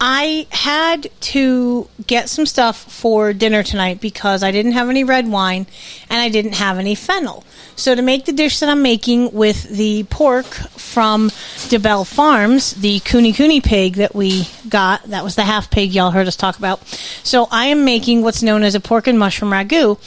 I 0.00 0.46
had 0.50 1.10
to 1.20 1.86
get 2.06 2.30
some 2.30 2.46
stuff 2.46 2.90
for 2.90 3.34
dinner 3.34 3.62
tonight 3.62 4.00
because 4.00 4.42
I 4.42 4.50
didn't 4.50 4.72
have 4.72 4.88
any 4.88 5.04
red 5.04 5.28
wine 5.28 5.66
and 6.08 6.18
I 6.18 6.30
didn't 6.30 6.54
have 6.54 6.78
any 6.78 6.94
fennel. 6.94 7.44
So 7.76 7.94
to 7.94 8.00
make 8.00 8.24
the 8.24 8.32
dish 8.32 8.60
that 8.60 8.70
I'm 8.70 8.80
making 8.80 9.32
with 9.32 9.64
the 9.64 10.04
pork 10.04 10.46
from 10.46 11.28
DeBell 11.68 12.06
Farms, 12.06 12.72
the 12.72 13.00
Kune 13.00 13.34
Kune 13.34 13.60
pig 13.60 13.96
that 13.96 14.14
we 14.14 14.48
got, 14.66 15.02
that 15.04 15.22
was 15.22 15.36
the 15.36 15.42
half 15.42 15.70
pig 15.70 15.92
y'all 15.92 16.10
heard 16.10 16.26
us 16.26 16.36
talk 16.36 16.56
about. 16.56 16.82
So 17.22 17.48
I 17.50 17.66
am 17.66 17.84
making 17.84 18.22
what's 18.22 18.42
known 18.42 18.62
as 18.62 18.74
a 18.74 18.80
pork 18.80 19.06
and 19.08 19.18
mushroom 19.18 19.52
ragu. 19.52 19.98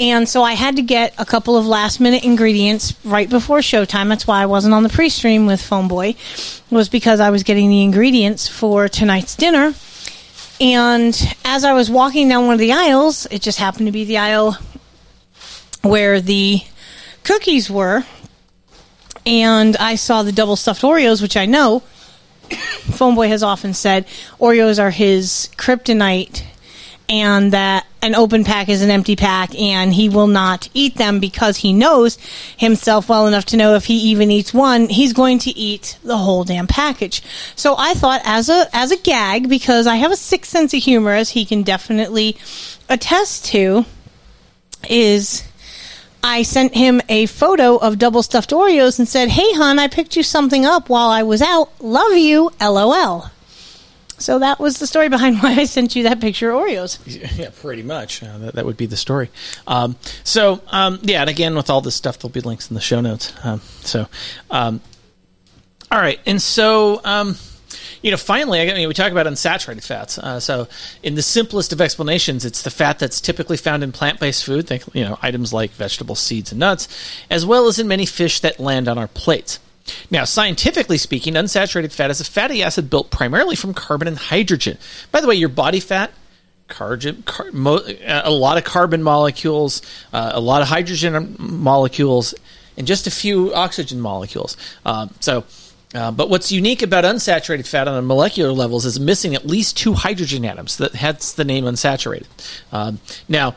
And 0.00 0.28
so 0.28 0.42
I 0.44 0.52
had 0.52 0.76
to 0.76 0.82
get 0.82 1.12
a 1.18 1.24
couple 1.24 1.56
of 1.56 1.66
last 1.66 1.98
minute 1.98 2.24
ingredients 2.24 2.94
right 3.04 3.28
before 3.28 3.58
showtime. 3.58 4.08
That's 4.08 4.26
why 4.26 4.42
I 4.42 4.46
wasn't 4.46 4.74
on 4.74 4.84
the 4.84 4.88
pre 4.88 5.08
stream 5.08 5.46
with 5.46 5.60
Phoneboy, 5.60 6.70
was 6.70 6.88
because 6.88 7.18
I 7.18 7.30
was 7.30 7.42
getting 7.42 7.68
the 7.68 7.82
ingredients 7.82 8.46
for 8.46 8.88
tonight's 8.88 9.34
dinner. 9.34 9.74
And 10.60 11.36
as 11.44 11.64
I 11.64 11.72
was 11.72 11.90
walking 11.90 12.28
down 12.28 12.46
one 12.46 12.54
of 12.54 12.60
the 12.60 12.72
aisles, 12.72 13.26
it 13.30 13.42
just 13.42 13.58
happened 13.58 13.86
to 13.86 13.92
be 13.92 14.04
the 14.04 14.18
aisle 14.18 14.56
where 15.82 16.20
the 16.20 16.60
cookies 17.24 17.68
were. 17.70 18.04
And 19.26 19.76
I 19.76 19.96
saw 19.96 20.22
the 20.22 20.32
double 20.32 20.56
stuffed 20.56 20.82
Oreos, 20.82 21.20
which 21.20 21.36
I 21.36 21.46
know 21.46 21.82
Phoneboy 22.48 23.28
has 23.28 23.42
often 23.42 23.74
said 23.74 24.06
Oreos 24.40 24.80
are 24.80 24.90
his 24.90 25.50
kryptonite 25.56 26.44
and 27.08 27.52
that 27.52 27.86
an 28.02 28.14
open 28.14 28.44
pack 28.44 28.68
is 28.68 28.82
an 28.82 28.90
empty 28.90 29.16
pack 29.16 29.54
and 29.58 29.92
he 29.94 30.08
will 30.08 30.26
not 30.26 30.68
eat 30.74 30.96
them 30.96 31.20
because 31.20 31.58
he 31.58 31.72
knows 31.72 32.16
himself 32.56 33.08
well 33.08 33.26
enough 33.26 33.44
to 33.46 33.56
know 33.56 33.74
if 33.74 33.86
he 33.86 33.96
even 33.96 34.30
eats 34.30 34.52
one 34.54 34.88
he's 34.88 35.12
going 35.12 35.38
to 35.38 35.50
eat 35.50 35.98
the 36.04 36.16
whole 36.16 36.44
damn 36.44 36.66
package 36.66 37.22
so 37.56 37.74
i 37.78 37.94
thought 37.94 38.20
as 38.24 38.48
a 38.48 38.68
as 38.72 38.92
a 38.92 38.96
gag 38.98 39.48
because 39.48 39.86
i 39.86 39.96
have 39.96 40.12
a 40.12 40.16
sixth 40.16 40.50
sense 40.50 40.72
of 40.74 40.82
humor 40.82 41.12
as 41.12 41.30
he 41.30 41.44
can 41.44 41.62
definitely 41.62 42.36
attest 42.88 43.46
to 43.46 43.84
is 44.88 45.44
I 46.22 46.42
sent 46.42 46.74
him 46.74 47.00
a 47.08 47.26
photo 47.26 47.76
of 47.76 47.98
double 47.98 48.24
stuffed 48.24 48.50
Oreos 48.50 48.98
and 48.98 49.08
said, 49.08 49.28
Hey, 49.28 49.52
hon, 49.54 49.78
I 49.78 49.86
picked 49.86 50.16
you 50.16 50.24
something 50.24 50.66
up 50.66 50.88
while 50.88 51.08
I 51.08 51.22
was 51.22 51.40
out. 51.40 51.70
Love 51.80 52.16
you, 52.16 52.50
lol. 52.60 53.30
So 54.18 54.40
that 54.40 54.58
was 54.58 54.78
the 54.78 54.86
story 54.86 55.08
behind 55.08 55.38
why 55.42 55.54
I 55.54 55.64
sent 55.64 55.96
you 55.96 56.04
that 56.04 56.20
picture 56.20 56.50
of 56.50 56.60
Oreos. 56.60 56.98
Yeah, 57.38 57.50
pretty 57.60 57.82
much. 57.82 58.22
Uh, 58.22 58.38
that, 58.38 58.54
that 58.54 58.66
would 58.66 58.76
be 58.76 58.86
the 58.86 58.96
story. 58.96 59.30
Um, 59.66 59.96
so, 60.24 60.60
um, 60.68 60.98
yeah, 61.02 61.20
and 61.20 61.30
again, 61.30 61.54
with 61.54 61.70
all 61.70 61.80
this 61.80 61.94
stuff, 61.94 62.18
there'll 62.18 62.32
be 62.32 62.40
links 62.40 62.70
in 62.70 62.74
the 62.74 62.80
show 62.80 63.00
notes. 63.00 63.32
Um, 63.44 63.60
so, 63.80 64.08
um, 64.50 64.80
all 65.90 65.98
right. 65.98 66.20
And 66.26 66.42
so, 66.42 67.00
um, 67.04 67.36
you 68.02 68.10
know, 68.10 68.16
finally, 68.16 68.60
I 68.60 68.74
mean, 68.74 68.88
we 68.88 68.94
talk 68.94 69.12
about 69.12 69.26
unsaturated 69.26 69.84
fats. 69.84 70.18
Uh, 70.18 70.40
so, 70.40 70.68
in 71.02 71.14
the 71.14 71.22
simplest 71.22 71.72
of 71.72 71.80
explanations, 71.80 72.44
it's 72.44 72.62
the 72.62 72.70
fat 72.70 72.98
that's 72.98 73.20
typically 73.20 73.56
found 73.56 73.82
in 73.82 73.92
plant-based 73.92 74.44
food, 74.44 74.66
think 74.66 74.84
you 74.94 75.04
know 75.04 75.18
items 75.22 75.52
like 75.52 75.70
vegetables, 75.72 76.20
seeds, 76.20 76.52
and 76.52 76.60
nuts, 76.60 76.88
as 77.30 77.44
well 77.44 77.66
as 77.66 77.78
in 77.78 77.88
many 77.88 78.06
fish 78.06 78.40
that 78.40 78.60
land 78.60 78.88
on 78.88 78.98
our 78.98 79.08
plates. 79.08 79.58
Now, 80.10 80.24
scientifically 80.24 80.98
speaking, 80.98 81.34
unsaturated 81.34 81.92
fat 81.92 82.10
is 82.10 82.20
a 82.20 82.24
fatty 82.24 82.62
acid 82.62 82.90
built 82.90 83.10
primarily 83.10 83.56
from 83.56 83.74
carbon 83.74 84.08
and 84.08 84.18
hydrogen. 84.18 84.78
By 85.10 85.20
the 85.20 85.26
way, 85.26 85.34
your 85.34 85.48
body 85.48 85.80
fat, 85.80 86.12
carbon, 86.68 87.22
car, 87.22 87.50
mo, 87.52 87.80
a 88.06 88.30
lot 88.30 88.58
of 88.58 88.64
carbon 88.64 89.02
molecules, 89.02 89.82
uh, 90.12 90.32
a 90.34 90.40
lot 90.40 90.62
of 90.62 90.68
hydrogen 90.68 91.36
molecules, 91.38 92.34
and 92.76 92.86
just 92.86 93.06
a 93.06 93.10
few 93.10 93.52
oxygen 93.54 94.00
molecules. 94.00 94.56
Um, 94.84 95.14
so, 95.20 95.44
uh, 95.94 96.10
but 96.10 96.28
what's 96.28 96.52
unique 96.52 96.82
about 96.82 97.04
unsaturated 97.04 97.66
fat 97.66 97.88
on 97.88 97.96
a 97.96 98.02
molecular 98.02 98.52
levels 98.52 98.84
is 98.84 99.00
missing 99.00 99.34
at 99.34 99.46
least 99.46 99.76
two 99.76 99.94
hydrogen 99.94 100.44
atoms. 100.44 100.76
That 100.76 100.94
hence 100.94 101.32
the 101.32 101.44
name 101.44 101.64
unsaturated. 101.64 102.26
Um, 102.70 103.00
now, 103.28 103.56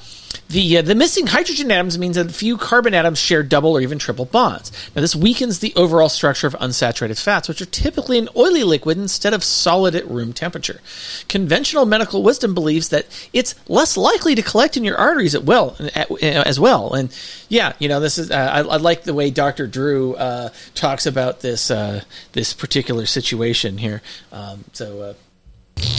the 0.50 0.78
uh, 0.78 0.82
the 0.82 0.96
missing 0.96 1.28
hydrogen 1.28 1.72
atoms 1.72 1.98
means 1.98 2.16
that 2.16 2.28
a 2.28 2.34
few 2.34 2.58
carbon 2.58 2.94
atoms 2.94 3.20
share 3.20 3.44
double 3.44 3.72
or 3.74 3.82
even 3.82 3.98
triple 3.98 4.26
bonds. 4.26 4.72
Now, 4.96 5.02
this 5.02 5.16
weakens 5.16 5.60
the 5.60 5.74
overall 5.76 6.10
structure 6.10 6.48
of 6.48 6.54
unsaturated 6.56 7.22
fats, 7.22 7.48
which 7.48 7.62
are 7.62 7.66
typically 7.66 8.18
an 8.18 8.30
oily 8.36 8.64
liquid 8.64 8.98
instead 8.98 9.34
of 9.34 9.44
solid 9.44 9.96
at 9.96 10.08
room 10.08 10.34
temperature. 10.34 10.82
Conventional 11.28 11.86
medical 11.86 12.24
wisdom 12.24 12.54
believes 12.54 12.90
that 12.90 13.08
it's 13.34 13.56
less 13.68 13.98
likely 13.98 14.36
to 14.36 14.42
collect 14.42 14.78
in 14.78 14.84
your 14.84 14.98
arteries 14.98 15.36
at 15.36 15.44
well 15.44 15.76
at, 15.96 16.12
as 16.22 16.60
well. 16.60 16.94
And 16.94 17.16
yeah, 17.50 17.74
you 17.80 17.88
know, 17.88 18.00
this 18.00 18.18
is 18.18 18.32
uh, 18.32 18.36
I, 18.36 18.60
I 18.60 18.78
like 18.78 19.04
the 19.04 19.14
way 19.14 19.30
Dr. 19.30 19.68
Drew 19.68 20.16
uh, 20.16 20.50
talks 20.76 21.06
about 21.06 21.42
this 21.42 21.72
uh, 21.72 22.04
this 22.34 22.54
particular 22.54 23.06
situation 23.06 23.78
here. 23.78 24.02
Um, 24.32 24.66
so. 24.74 25.16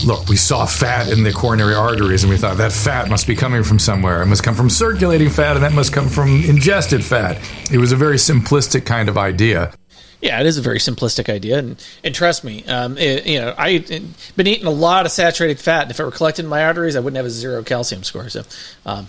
Look, 0.04 0.28
we 0.28 0.36
saw 0.36 0.66
fat 0.66 1.08
in 1.10 1.22
the 1.22 1.32
coronary 1.32 1.74
arteries, 1.74 2.22
and 2.24 2.30
we 2.30 2.38
thought 2.38 2.56
that 2.58 2.72
fat 2.72 3.08
must 3.08 3.26
be 3.26 3.34
coming 3.36 3.62
from 3.62 3.78
somewhere. 3.78 4.22
It 4.22 4.26
must 4.26 4.42
come 4.42 4.54
from 4.54 4.70
circulating 4.70 5.30
fat, 5.30 5.56
and 5.56 5.64
that 5.64 5.72
must 5.72 5.92
come 5.92 6.08
from 6.08 6.44
ingested 6.44 7.04
fat. 7.04 7.38
It 7.70 7.78
was 7.78 7.92
a 7.92 7.96
very 7.96 8.16
simplistic 8.16 8.84
kind 8.86 9.08
of 9.08 9.16
idea. 9.18 9.72
Yeah, 10.20 10.38
it 10.40 10.46
is 10.46 10.56
a 10.56 10.62
very 10.62 10.78
simplistic 10.78 11.28
idea, 11.32 11.58
and, 11.58 11.84
and 12.04 12.14
trust 12.14 12.44
me, 12.44 12.64
um, 12.66 12.96
it, 12.96 13.26
you 13.26 13.40
know, 13.40 13.54
I've 13.58 13.88
been 14.36 14.46
eating 14.46 14.66
a 14.66 14.70
lot 14.70 15.04
of 15.04 15.10
saturated 15.10 15.58
fat, 15.58 15.82
and 15.82 15.90
if 15.90 15.98
it 15.98 16.04
were 16.04 16.12
collected 16.12 16.44
in 16.44 16.48
my 16.48 16.64
arteries, 16.64 16.94
I 16.94 17.00
wouldn't 17.00 17.16
have 17.16 17.26
a 17.26 17.30
zero 17.30 17.64
calcium 17.64 18.04
score. 18.04 18.28
So, 18.28 18.42
um, 18.86 19.08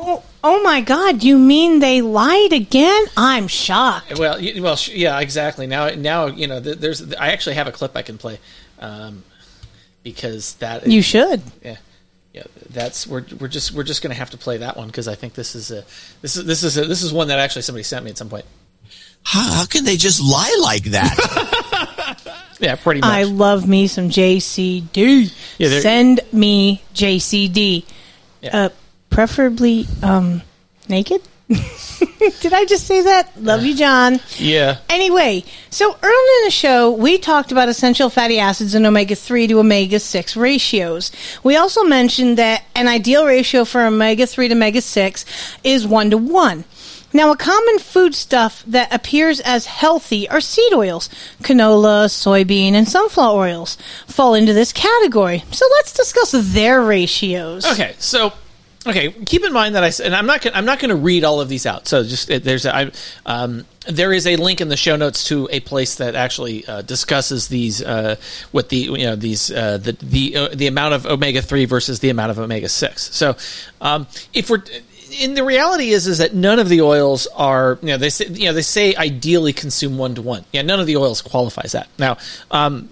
Oh, 0.00 0.22
oh 0.44 0.62
my 0.62 0.80
God! 0.80 1.24
You 1.24 1.38
mean 1.38 1.80
they 1.80 2.02
lied 2.02 2.52
again? 2.52 3.04
I'm 3.16 3.48
shocked. 3.48 4.16
well, 4.16 4.38
well, 4.60 4.78
yeah, 4.86 5.18
exactly. 5.18 5.66
Now, 5.66 5.88
now, 5.90 6.26
you 6.26 6.46
know, 6.46 6.60
there's, 6.60 7.12
I 7.14 7.32
actually 7.32 7.56
have 7.56 7.66
a 7.66 7.72
clip 7.72 7.96
I 7.96 8.02
can 8.02 8.16
play, 8.16 8.38
um, 8.78 9.24
because 10.12 10.54
that 10.56 10.86
You 10.86 11.02
should. 11.02 11.42
yeah, 11.62 11.76
yeah. 12.32 12.44
That's 12.70 13.06
we're 13.06 13.24
we're 13.38 13.48
just 13.48 13.72
we're 13.72 13.82
just 13.84 14.02
gonna 14.02 14.14
have 14.14 14.30
to 14.30 14.38
play 14.38 14.58
that 14.58 14.76
one 14.76 14.86
because 14.86 15.08
I 15.08 15.14
think 15.14 15.34
this 15.34 15.54
is 15.54 15.70
a 15.70 15.84
this 16.22 16.36
is 16.36 16.44
this 16.44 16.62
is 16.62 16.76
a, 16.78 16.84
this 16.84 17.02
is 17.02 17.12
one 17.12 17.28
that 17.28 17.38
actually 17.38 17.62
somebody 17.62 17.82
sent 17.82 18.04
me 18.04 18.10
at 18.10 18.18
some 18.18 18.28
point. 18.28 18.44
How, 19.22 19.52
how 19.52 19.66
can 19.66 19.84
they 19.84 19.96
just 19.96 20.20
lie 20.20 20.56
like 20.62 20.84
that? 20.84 21.14
Yeah, 22.60 22.74
pretty 22.74 23.00
much. 23.00 23.10
I 23.10 23.22
love 23.22 23.68
me 23.68 23.86
some 23.86 24.08
JCD. 24.10 25.32
Yeah, 25.58 25.80
Send 25.80 26.20
me 26.32 26.82
JCD. 26.92 27.84
Uh, 28.52 28.70
preferably 29.10 29.86
um, 30.02 30.42
naked. 30.88 31.22
Did 32.40 32.52
I 32.52 32.64
just 32.64 32.86
say 32.86 33.02
that? 33.02 33.30
Love 33.42 33.64
you, 33.64 33.76
John. 33.76 34.20
Yeah. 34.36 34.78
Anyway, 34.88 35.44
so 35.70 35.96
early 36.02 36.38
in 36.40 36.44
the 36.44 36.50
show, 36.50 36.90
we 36.90 37.18
talked 37.18 37.52
about 37.52 37.68
essential 37.68 38.10
fatty 38.10 38.38
acids 38.38 38.74
and 38.74 38.86
omega 38.86 39.14
3 39.14 39.46
to 39.46 39.60
omega 39.60 40.00
6 40.00 40.36
ratios. 40.36 41.12
We 41.42 41.56
also 41.56 41.84
mentioned 41.84 42.38
that 42.38 42.64
an 42.74 42.88
ideal 42.88 43.24
ratio 43.24 43.64
for 43.64 43.84
omega 43.86 44.26
3 44.26 44.48
to 44.48 44.54
omega 44.54 44.80
6 44.80 45.24
is 45.64 45.86
1 45.86 46.10
to 46.10 46.18
1. 46.18 46.64
Now, 47.12 47.30
a 47.32 47.36
common 47.36 47.78
foodstuff 47.78 48.62
that 48.66 48.92
appears 48.92 49.40
as 49.40 49.64
healthy 49.64 50.28
are 50.28 50.42
seed 50.42 50.74
oils. 50.74 51.08
Canola, 51.42 52.06
soybean, 52.06 52.72
and 52.74 52.86
sunflower 52.86 53.46
oils 53.48 53.78
fall 54.06 54.34
into 54.34 54.52
this 54.52 54.74
category. 54.74 55.42
So 55.50 55.64
let's 55.72 55.94
discuss 55.94 56.32
their 56.32 56.82
ratios. 56.82 57.64
Okay, 57.64 57.94
so 57.98 58.34
okay, 58.88 59.10
keep 59.26 59.44
in 59.44 59.52
mind 59.52 59.74
that 59.74 59.84
I 59.84 60.04
and 60.04 60.14
I'm 60.14 60.26
not 60.26 60.42
gonna, 60.42 60.56
I'm 60.56 60.64
not 60.64 60.78
going 60.78 60.90
to 60.90 60.96
read 60.96 61.24
all 61.24 61.40
of 61.40 61.48
these 61.48 61.66
out. 61.66 61.86
So 61.86 62.02
just 62.02 62.28
there's 62.28 62.66
a, 62.66 62.74
I, 62.74 62.90
um, 63.26 63.64
there 63.88 64.12
is 64.12 64.26
a 64.26 64.36
link 64.36 64.60
in 64.60 64.68
the 64.68 64.76
show 64.76 64.96
notes 64.96 65.28
to 65.28 65.48
a 65.50 65.60
place 65.60 65.96
that 65.96 66.14
actually 66.14 66.66
uh, 66.66 66.82
discusses 66.82 67.48
these 67.48 67.82
uh, 67.82 68.16
the 68.52 68.76
you 68.76 68.98
know 68.98 69.16
these 69.16 69.50
uh, 69.50 69.78
the 69.78 69.92
the 69.92 70.36
uh, 70.36 70.48
the 70.54 70.66
amount 70.66 70.94
of 70.94 71.06
omega 71.06 71.42
three 71.42 71.64
versus 71.64 72.00
the 72.00 72.10
amount 72.10 72.30
of 72.30 72.38
omega 72.38 72.68
six. 72.68 73.14
So 73.14 73.36
um, 73.80 74.06
if 74.32 74.50
we're 74.50 74.62
in 75.20 75.34
the 75.34 75.44
reality 75.44 75.90
is 75.90 76.06
is 76.06 76.18
that 76.18 76.34
none 76.34 76.58
of 76.58 76.68
the 76.68 76.82
oils 76.82 77.26
are 77.28 77.78
you 77.82 77.88
know 77.88 77.96
they 77.96 78.10
say 78.10 78.26
you 78.26 78.46
know 78.46 78.52
they 78.52 78.62
say 78.62 78.94
ideally 78.94 79.52
consume 79.52 79.98
one 79.98 80.14
to 80.14 80.22
one. 80.22 80.44
Yeah, 80.52 80.62
none 80.62 80.80
of 80.80 80.86
the 80.86 80.96
oils 80.96 81.22
qualifies 81.22 81.72
that. 81.72 81.88
Now, 81.98 82.18
um, 82.50 82.90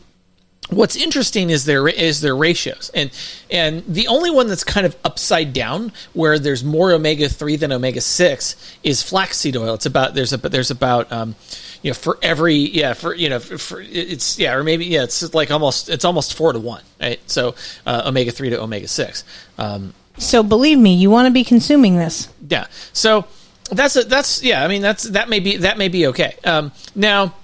what's 0.71 0.97
interesting 0.97 1.51
is 1.51 1.65
their 1.65 1.87
is 1.89 2.21
their 2.21 2.35
ratios 2.35 2.91
and 2.93 3.11
and 3.51 3.85
the 3.87 4.09
only 4.09 4.31
one 4.31 4.49
that's 4.49 4.65
kind 4.65 4.85
of 4.85 4.97
upside 5.05 5.53
down 5.53 5.93
where 6.13 6.39
there's 6.39 6.65
more 6.65 6.93
omega 6.93 7.29
3 7.29 7.57
than 7.57 7.71
omega 7.73 8.01
6 8.01 8.77
is 8.83 9.03
flaxseed 9.03 9.57
oil 9.57 9.75
it's 9.75 9.87
about 9.87 10.15
there's 10.15 10.33
a 10.33 10.37
there's 10.39 10.73
about 10.73 11.11
um 11.13 11.37
you 11.83 11.91
know 11.91 11.95
for 11.95 12.19
every 12.21 12.55
yeah 12.55 12.95
for 12.95 13.15
you 13.15 13.29
know 13.29 13.39
for, 13.39 13.59
for 13.59 13.81
it's 13.81 14.39
yeah 14.41 14.55
or 14.55 14.65
maybe 14.65 14.87
yeah 14.87 15.05
it's 15.05 15.33
like 15.35 15.53
almost 15.53 15.89
it's 15.89 16.05
almost 16.05 16.35
4 16.35 16.55
to 16.55 16.59
1 16.59 16.83
right 17.01 17.21
so 17.31 17.55
uh, 17.87 18.03
omega 18.07 18.33
3 18.33 18.51
to 18.51 18.61
omega 18.61 18.89
6 18.89 19.25
um 19.59 19.95
So 20.19 20.43
believe 20.43 20.79
me, 20.79 20.95
you 20.95 21.11
want 21.11 21.27
to 21.27 21.31
be 21.31 21.45
consuming 21.45 21.97
this. 21.97 22.29
yeah. 22.49 22.67
So 22.93 23.27
that's 23.71 23.97
a, 23.97 24.03
that's 24.05 24.43
yeah. 24.43 24.65
I 24.65 24.69
mean 24.69 24.81
that's 24.83 25.05
that 25.11 25.29
may 25.29 25.41
be 25.41 25.59
that 25.59 25.77
may 25.79 25.89
be 25.89 26.07
okay. 26.09 26.37
Um, 26.43 26.73
now. 26.95 27.35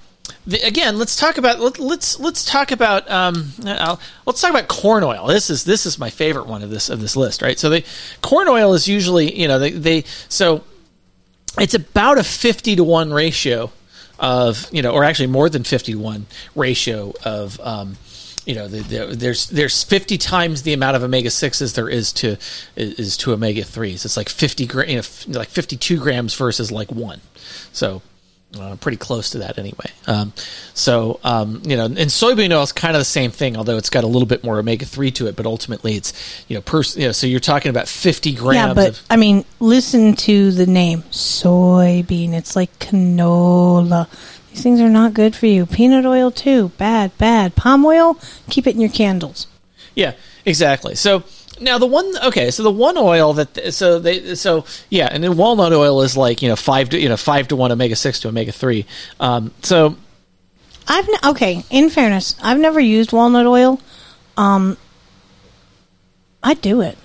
The, 0.46 0.60
again, 0.66 0.98
let's 0.98 1.16
talk 1.16 1.38
about 1.38 1.60
let, 1.60 1.78
let's 1.78 2.18
let's 2.18 2.44
talk 2.44 2.72
about 2.72 3.08
um, 3.10 3.52
let's 4.26 4.40
talk 4.40 4.50
about 4.50 4.66
corn 4.66 5.04
oil. 5.04 5.26
This 5.26 5.50
is 5.50 5.64
this 5.64 5.86
is 5.86 5.98
my 5.98 6.10
favorite 6.10 6.46
one 6.46 6.62
of 6.62 6.70
this 6.70 6.90
of 6.90 7.00
this 7.00 7.14
list, 7.14 7.42
right? 7.42 7.58
So 7.58 7.70
the 7.70 7.84
corn 8.22 8.48
oil 8.48 8.74
is 8.74 8.88
usually 8.88 9.38
you 9.38 9.46
know 9.46 9.58
they, 9.60 9.70
they 9.70 10.04
so 10.28 10.64
it's 11.58 11.74
about 11.74 12.18
a 12.18 12.24
fifty 12.24 12.74
to 12.74 12.82
one 12.82 13.12
ratio 13.12 13.70
of 14.18 14.68
you 14.72 14.82
know, 14.82 14.90
or 14.90 15.04
actually 15.04 15.28
more 15.28 15.48
than 15.48 15.62
fifty 15.62 15.92
to 15.92 15.98
one 15.98 16.26
ratio 16.56 17.12
of 17.24 17.60
um, 17.60 17.96
you 18.44 18.56
know, 18.56 18.66
the, 18.66 18.80
the, 18.80 19.14
there's 19.14 19.48
there's 19.50 19.84
50 19.84 20.18
times 20.18 20.62
the 20.62 20.72
amount 20.72 20.96
of 20.96 21.02
omega 21.04 21.30
sixes 21.30 21.74
there 21.74 21.88
is 21.88 22.12
to 22.14 22.36
is 22.74 23.16
to 23.18 23.32
omega 23.32 23.62
threes. 23.62 24.04
It's 24.04 24.16
like 24.16 24.28
50 24.28 24.66
gra- 24.66 24.88
you 24.88 24.96
know, 24.96 25.38
like 25.38 25.48
52 25.48 25.98
grams 26.00 26.34
versus 26.34 26.72
like 26.72 26.90
one. 26.90 27.20
So 27.72 28.02
uh, 28.58 28.76
pretty 28.76 28.96
close 28.96 29.30
to 29.30 29.38
that 29.38 29.58
anyway. 29.58 29.86
Um, 30.06 30.32
so 30.74 31.20
um, 31.24 31.62
you 31.64 31.76
know, 31.76 31.86
and 31.86 31.96
soybean 31.96 32.52
oil 32.52 32.62
is 32.62 32.72
kind 32.72 32.94
of 32.94 33.00
the 33.00 33.04
same 33.04 33.30
thing, 33.30 33.56
although 33.56 33.76
it's 33.76 33.90
got 33.90 34.04
a 34.04 34.06
little 34.06 34.26
bit 34.26 34.44
more 34.44 34.58
omega 34.58 34.84
three 34.84 35.10
to 35.12 35.26
it. 35.26 35.36
But 35.36 35.46
ultimately, 35.46 35.94
it's 35.94 36.44
you 36.48 36.56
know, 36.56 36.60
per, 36.60 36.82
you 36.94 37.06
know, 37.06 37.12
so 37.12 37.26
you're 37.26 37.40
talking 37.40 37.70
about 37.70 37.88
50 37.88 38.34
grams. 38.34 38.56
yeah, 38.56 38.74
but 38.74 38.90
of, 38.90 39.02
I 39.10 39.16
mean, 39.16 39.44
listen 39.60 40.14
to 40.16 40.50
the 40.50 40.66
name 40.66 41.02
soybean. 41.10 42.32
It's 42.32 42.56
like 42.56 42.78
canola. 42.78 44.08
These 44.50 44.62
things 44.62 44.80
are 44.80 44.90
not 44.90 45.14
good 45.14 45.34
for 45.34 45.46
you. 45.46 45.64
Peanut 45.64 46.04
oil 46.04 46.30
too, 46.30 46.70
bad, 46.76 47.16
bad. 47.16 47.56
Palm 47.56 47.84
oil, 47.86 48.18
keep 48.50 48.66
it 48.66 48.74
in 48.74 48.80
your 48.80 48.90
candles. 48.90 49.46
Yeah, 49.94 50.12
exactly. 50.44 50.94
So 50.94 51.24
now 51.62 51.78
the 51.78 51.86
one 51.86 52.12
okay, 52.26 52.50
so 52.50 52.62
the 52.62 52.70
one 52.70 52.96
oil 52.98 53.32
that 53.34 53.72
so 53.72 53.98
they 53.98 54.34
so 54.34 54.64
yeah, 54.90 55.08
and 55.10 55.22
then 55.22 55.36
walnut 55.36 55.72
oil 55.72 56.02
is 56.02 56.16
like 56.16 56.42
you 56.42 56.48
know 56.48 56.56
five 56.56 56.90
to 56.90 57.00
you 57.00 57.08
know 57.08 57.16
five 57.16 57.48
to 57.48 57.56
one 57.56 57.72
omega 57.72 57.96
six 57.96 58.20
to 58.20 58.28
omega 58.28 58.52
three. 58.52 58.86
Um, 59.20 59.52
so 59.62 59.96
I've 60.88 61.08
n- 61.08 61.30
okay. 61.30 61.64
In 61.70 61.90
fairness, 61.90 62.36
I've 62.42 62.58
never 62.58 62.80
used 62.80 63.12
walnut 63.12 63.46
oil. 63.46 63.80
Um, 64.36 64.76
I 66.42 66.54
do 66.54 66.80
it. 66.80 66.98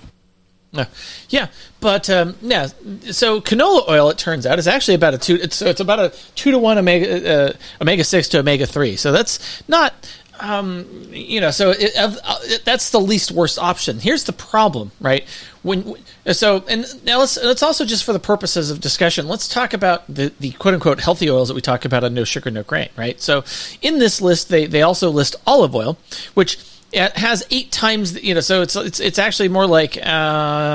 Uh, 0.74 0.84
yeah, 1.30 1.48
but 1.80 2.10
um, 2.10 2.36
yeah. 2.42 2.66
So 3.10 3.40
canola 3.40 3.88
oil, 3.88 4.10
it 4.10 4.18
turns 4.18 4.44
out, 4.44 4.58
is 4.58 4.66
actually 4.66 4.94
about 4.94 5.14
a 5.14 5.18
two. 5.18 5.36
It's 5.36 5.56
so 5.56 5.66
it's 5.66 5.80
about 5.80 5.98
a 5.98 6.12
two 6.34 6.50
to 6.50 6.58
one 6.58 6.76
omega 6.76 7.48
uh, 7.48 7.52
omega 7.80 8.04
six 8.04 8.28
to 8.28 8.40
omega 8.40 8.66
three. 8.66 8.96
So 8.96 9.12
that's 9.12 9.62
not. 9.68 9.94
Um, 10.40 10.86
you 11.10 11.40
know, 11.40 11.50
so 11.50 11.70
it, 11.70 11.92
uh, 11.96 12.38
that's 12.64 12.90
the 12.90 13.00
least 13.00 13.32
worst 13.32 13.58
option. 13.58 13.98
Here's 13.98 14.24
the 14.24 14.32
problem, 14.32 14.92
right? 15.00 15.26
When 15.62 15.96
so, 16.32 16.64
and 16.68 16.86
now 17.04 17.18
let's 17.18 17.36
let's 17.42 17.62
also 17.62 17.84
just 17.84 18.04
for 18.04 18.12
the 18.12 18.18
purposes 18.18 18.70
of 18.70 18.80
discussion, 18.80 19.26
let's 19.26 19.48
talk 19.48 19.72
about 19.72 20.06
the 20.06 20.32
the 20.38 20.52
quote 20.52 20.74
unquote 20.74 21.00
healthy 21.00 21.28
oils 21.28 21.48
that 21.48 21.54
we 21.54 21.60
talk 21.60 21.84
about 21.84 22.04
on 22.04 22.14
No 22.14 22.24
Sugar 22.24 22.50
No 22.50 22.62
Grain, 22.62 22.88
right? 22.96 23.20
So, 23.20 23.44
in 23.82 23.98
this 23.98 24.20
list, 24.20 24.48
they 24.48 24.66
they 24.66 24.82
also 24.82 25.10
list 25.10 25.36
olive 25.46 25.74
oil, 25.74 25.98
which 26.34 26.58
it 26.92 27.16
has 27.16 27.44
eight 27.50 27.70
times 27.70 28.22
you 28.22 28.34
know 28.34 28.40
so 28.40 28.62
it's 28.62 28.74
it's 28.74 28.98
it's 28.98 29.18
actually 29.18 29.48
more 29.48 29.66
like 29.66 29.98
uh, 29.98 30.08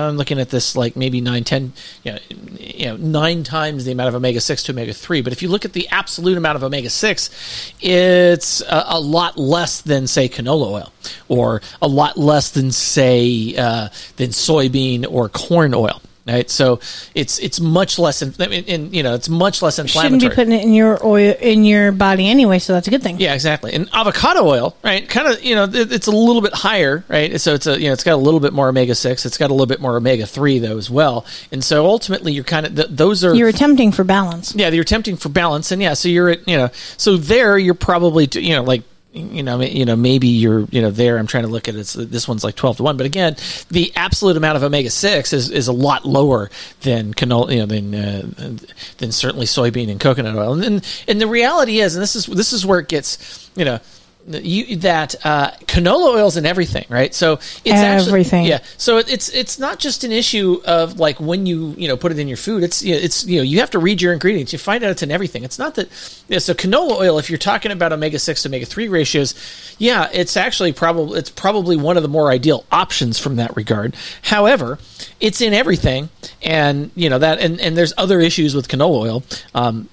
I'm 0.09 0.17
looking 0.17 0.39
at 0.39 0.49
this 0.49 0.75
like 0.75 0.95
maybe 0.95 1.21
nine 1.21 1.43
ten 1.43 1.73
you 2.03 2.11
know, 2.11 2.19
you 2.59 2.85
know 2.85 2.97
nine 2.97 3.43
times 3.43 3.85
the 3.85 3.91
amount 3.91 4.09
of 4.09 4.15
omega 4.15 4.39
six 4.39 4.63
to 4.63 4.73
omega 4.73 4.93
three. 4.93 5.21
But 5.21 5.33
if 5.33 5.41
you 5.41 5.49
look 5.49 5.65
at 5.65 5.73
the 5.73 5.87
absolute 5.89 6.37
amount 6.37 6.55
of 6.55 6.63
omega 6.63 6.89
six 6.89 7.73
it's 7.81 8.61
a, 8.61 8.85
a 8.89 8.99
lot 8.99 9.37
less 9.37 9.81
than 9.81 10.05
say 10.05 10.29
canola 10.29 10.71
oil 10.71 10.93
or 11.29 11.61
a 11.81 11.87
lot 11.87 12.15
less 12.15 12.51
than 12.51 12.71
say 12.71 13.55
uh, 13.57 13.89
than 14.17 14.29
soybean 14.29 15.05
or 15.09 15.29
corn 15.29 15.73
oil 15.73 15.99
right 16.25 16.49
so 16.49 16.79
it's 17.15 17.37
it's 17.39 17.59
much 17.59 17.99
less 17.99 18.21
in, 18.21 18.31
in, 18.41 18.93
you 18.93 19.03
know 19.03 19.13
it's 19.13 19.27
much 19.27 19.61
less 19.61 19.77
inflammatory 19.77 20.19
Shouldn't 20.19 20.31
be 20.31 20.35
putting 20.35 20.53
it 20.53 20.63
in 20.63 20.73
your 20.73 21.05
oil 21.05 21.35
in 21.41 21.65
your 21.65 21.91
body 21.91 22.29
anyway, 22.29 22.59
so 22.59 22.71
that's 22.73 22.87
a 22.87 22.91
good 22.91 23.03
thing. 23.03 23.19
yeah, 23.19 23.33
exactly. 23.33 23.73
And 23.73 23.89
avocado 23.93 24.45
oil, 24.47 24.75
right? 24.83 25.07
Kind 25.07 25.27
of, 25.27 25.43
you 25.43 25.55
know, 25.55 25.65
it- 25.65 25.91
it's 25.91 26.07
a 26.07 26.11
little 26.11 26.41
bit 26.41 26.53
higher, 26.53 27.03
right? 27.09 27.39
So 27.41 27.53
it's 27.53 27.67
a, 27.67 27.77
you 27.79 27.87
know, 27.87 27.93
it's 27.93 28.03
got 28.03 28.13
a 28.13 28.23
little 28.23 28.39
bit 28.39 28.53
more 28.53 28.69
omega 28.69 28.95
six. 28.95 29.25
It's 29.25 29.37
got 29.37 29.49
a 29.49 29.53
little 29.53 29.65
bit 29.65 29.81
more 29.81 29.97
omega 29.97 30.25
three 30.25 30.59
though 30.59 30.77
as 30.77 30.89
well. 30.89 31.25
And 31.51 31.63
so 31.63 31.85
ultimately, 31.85 32.31
you're 32.33 32.43
kind 32.45 32.65
of 32.65 32.75
th- 32.75 32.87
those 32.89 33.23
are 33.25 33.35
You're 33.35 33.49
attempting 33.49 33.91
for 33.91 34.03
balance. 34.05 34.55
yeah, 34.55 34.69
you're 34.69 34.81
attempting 34.83 35.17
for 35.17 35.29
balance, 35.29 35.71
and 35.71 35.81
yeah, 35.81 35.93
so 35.93 36.07
you're 36.09 36.29
at 36.29 36.47
you 36.47 36.57
know, 36.57 36.69
so 36.97 37.17
there 37.17 37.57
you're 37.57 37.73
probably 37.73 38.27
you 38.33 38.53
know 38.55 38.63
like 38.63 38.83
you 39.13 39.43
know 39.43 39.61
you 39.61 39.85
know 39.85 39.95
maybe 39.95 40.27
you're 40.27 40.61
you 40.71 40.81
know 40.81 40.91
there. 40.91 41.17
I'm 41.17 41.27
trying 41.27 41.43
to 41.43 41.49
look 41.49 41.67
at 41.67 41.75
it. 41.75 41.87
This 41.95 42.27
one's 42.27 42.43
like 42.43 42.55
twelve 42.55 42.77
to 42.77 42.83
one, 42.83 42.97
but 42.97 43.05
again, 43.05 43.35
the 43.69 43.91
absolute 43.95 44.37
amount 44.37 44.57
of 44.57 44.63
omega 44.63 44.89
six 44.89 45.33
is, 45.33 45.49
is 45.49 45.67
a 45.67 45.73
lot 45.73 46.05
lower 46.05 46.49
than 46.81 47.13
canola, 47.13 47.53
you 47.53 47.59
know, 47.59 47.65
than 47.67 47.95
uh, 47.95 48.57
than 48.97 49.11
certainly 49.11 49.45
soybean 49.45 49.89
and 49.89 49.99
coconut 49.99 50.35
oil. 50.35 50.53
And 50.53 50.63
and, 50.63 51.03
and 51.07 51.21
the 51.21 51.27
reality 51.27 51.79
is, 51.79 51.95
and 51.95 52.01
this 52.01 52.15
is 52.15 52.25
this 52.25 52.53
is 52.53 52.65
where 52.65 52.79
it 52.79 52.87
gets 52.87 53.49
you 53.55 53.65
know. 53.65 53.79
You, 54.25 54.77
that 54.77 55.15
uh, 55.25 55.51
canola 55.65 56.15
oil's 56.15 56.37
in 56.37 56.45
everything, 56.45 56.85
right? 56.87 57.13
So 57.13 57.33
it's 57.33 57.65
Everything. 57.65 58.45
Actually, 58.45 58.49
yeah. 58.49 58.59
So 58.77 58.97
it- 58.99 59.11
it's 59.11 59.27
it's 59.29 59.59
not 59.59 59.79
just 59.79 60.05
an 60.05 60.13
issue 60.13 60.61
of 60.65 60.97
like 60.97 61.19
when 61.19 61.45
you 61.45 61.75
you 61.77 61.89
know 61.89 61.97
put 61.97 62.13
it 62.13 62.19
in 62.19 62.29
your 62.29 62.37
food. 62.37 62.63
It's 62.63 62.81
you 62.81 62.93
know, 62.95 63.01
it's 63.01 63.25
you 63.25 63.37
know 63.39 63.43
you 63.43 63.59
have 63.59 63.71
to 63.71 63.79
read 63.79 64.01
your 64.01 64.13
ingredients. 64.13 64.53
You 64.53 64.59
find 64.59 64.81
out 64.81 64.91
it's 64.91 65.03
in 65.03 65.11
everything. 65.11 65.43
It's 65.43 65.59
not 65.59 65.75
that. 65.75 65.89
Yeah, 66.29 66.39
so 66.39 66.53
canola 66.53 67.01
oil, 67.01 67.19
if 67.19 67.29
you're 67.29 67.37
talking 67.37 67.71
about 67.71 67.91
omega 67.91 68.17
six 68.17 68.43
to 68.43 68.47
omega 68.49 68.65
three 68.65 68.87
ratios, 68.87 69.35
yeah, 69.77 70.07
it's 70.13 70.37
actually 70.37 70.71
probably 70.71 71.19
it's 71.19 71.29
probably 71.29 71.75
one 71.75 71.97
of 71.97 72.03
the 72.03 72.09
more 72.09 72.31
ideal 72.31 72.63
options 72.71 73.19
from 73.19 73.35
that 73.35 73.53
regard. 73.57 73.93
However, 74.21 74.79
it's 75.19 75.41
in 75.41 75.53
everything, 75.53 76.07
and 76.41 76.91
you 76.95 77.09
know 77.09 77.19
that, 77.19 77.39
and 77.39 77.59
and 77.59 77.75
there's 77.75 77.91
other 77.97 78.21
issues 78.21 78.55
with 78.55 78.69
canola 78.69 79.01
oil. 79.01 79.23
Um, 79.53 79.89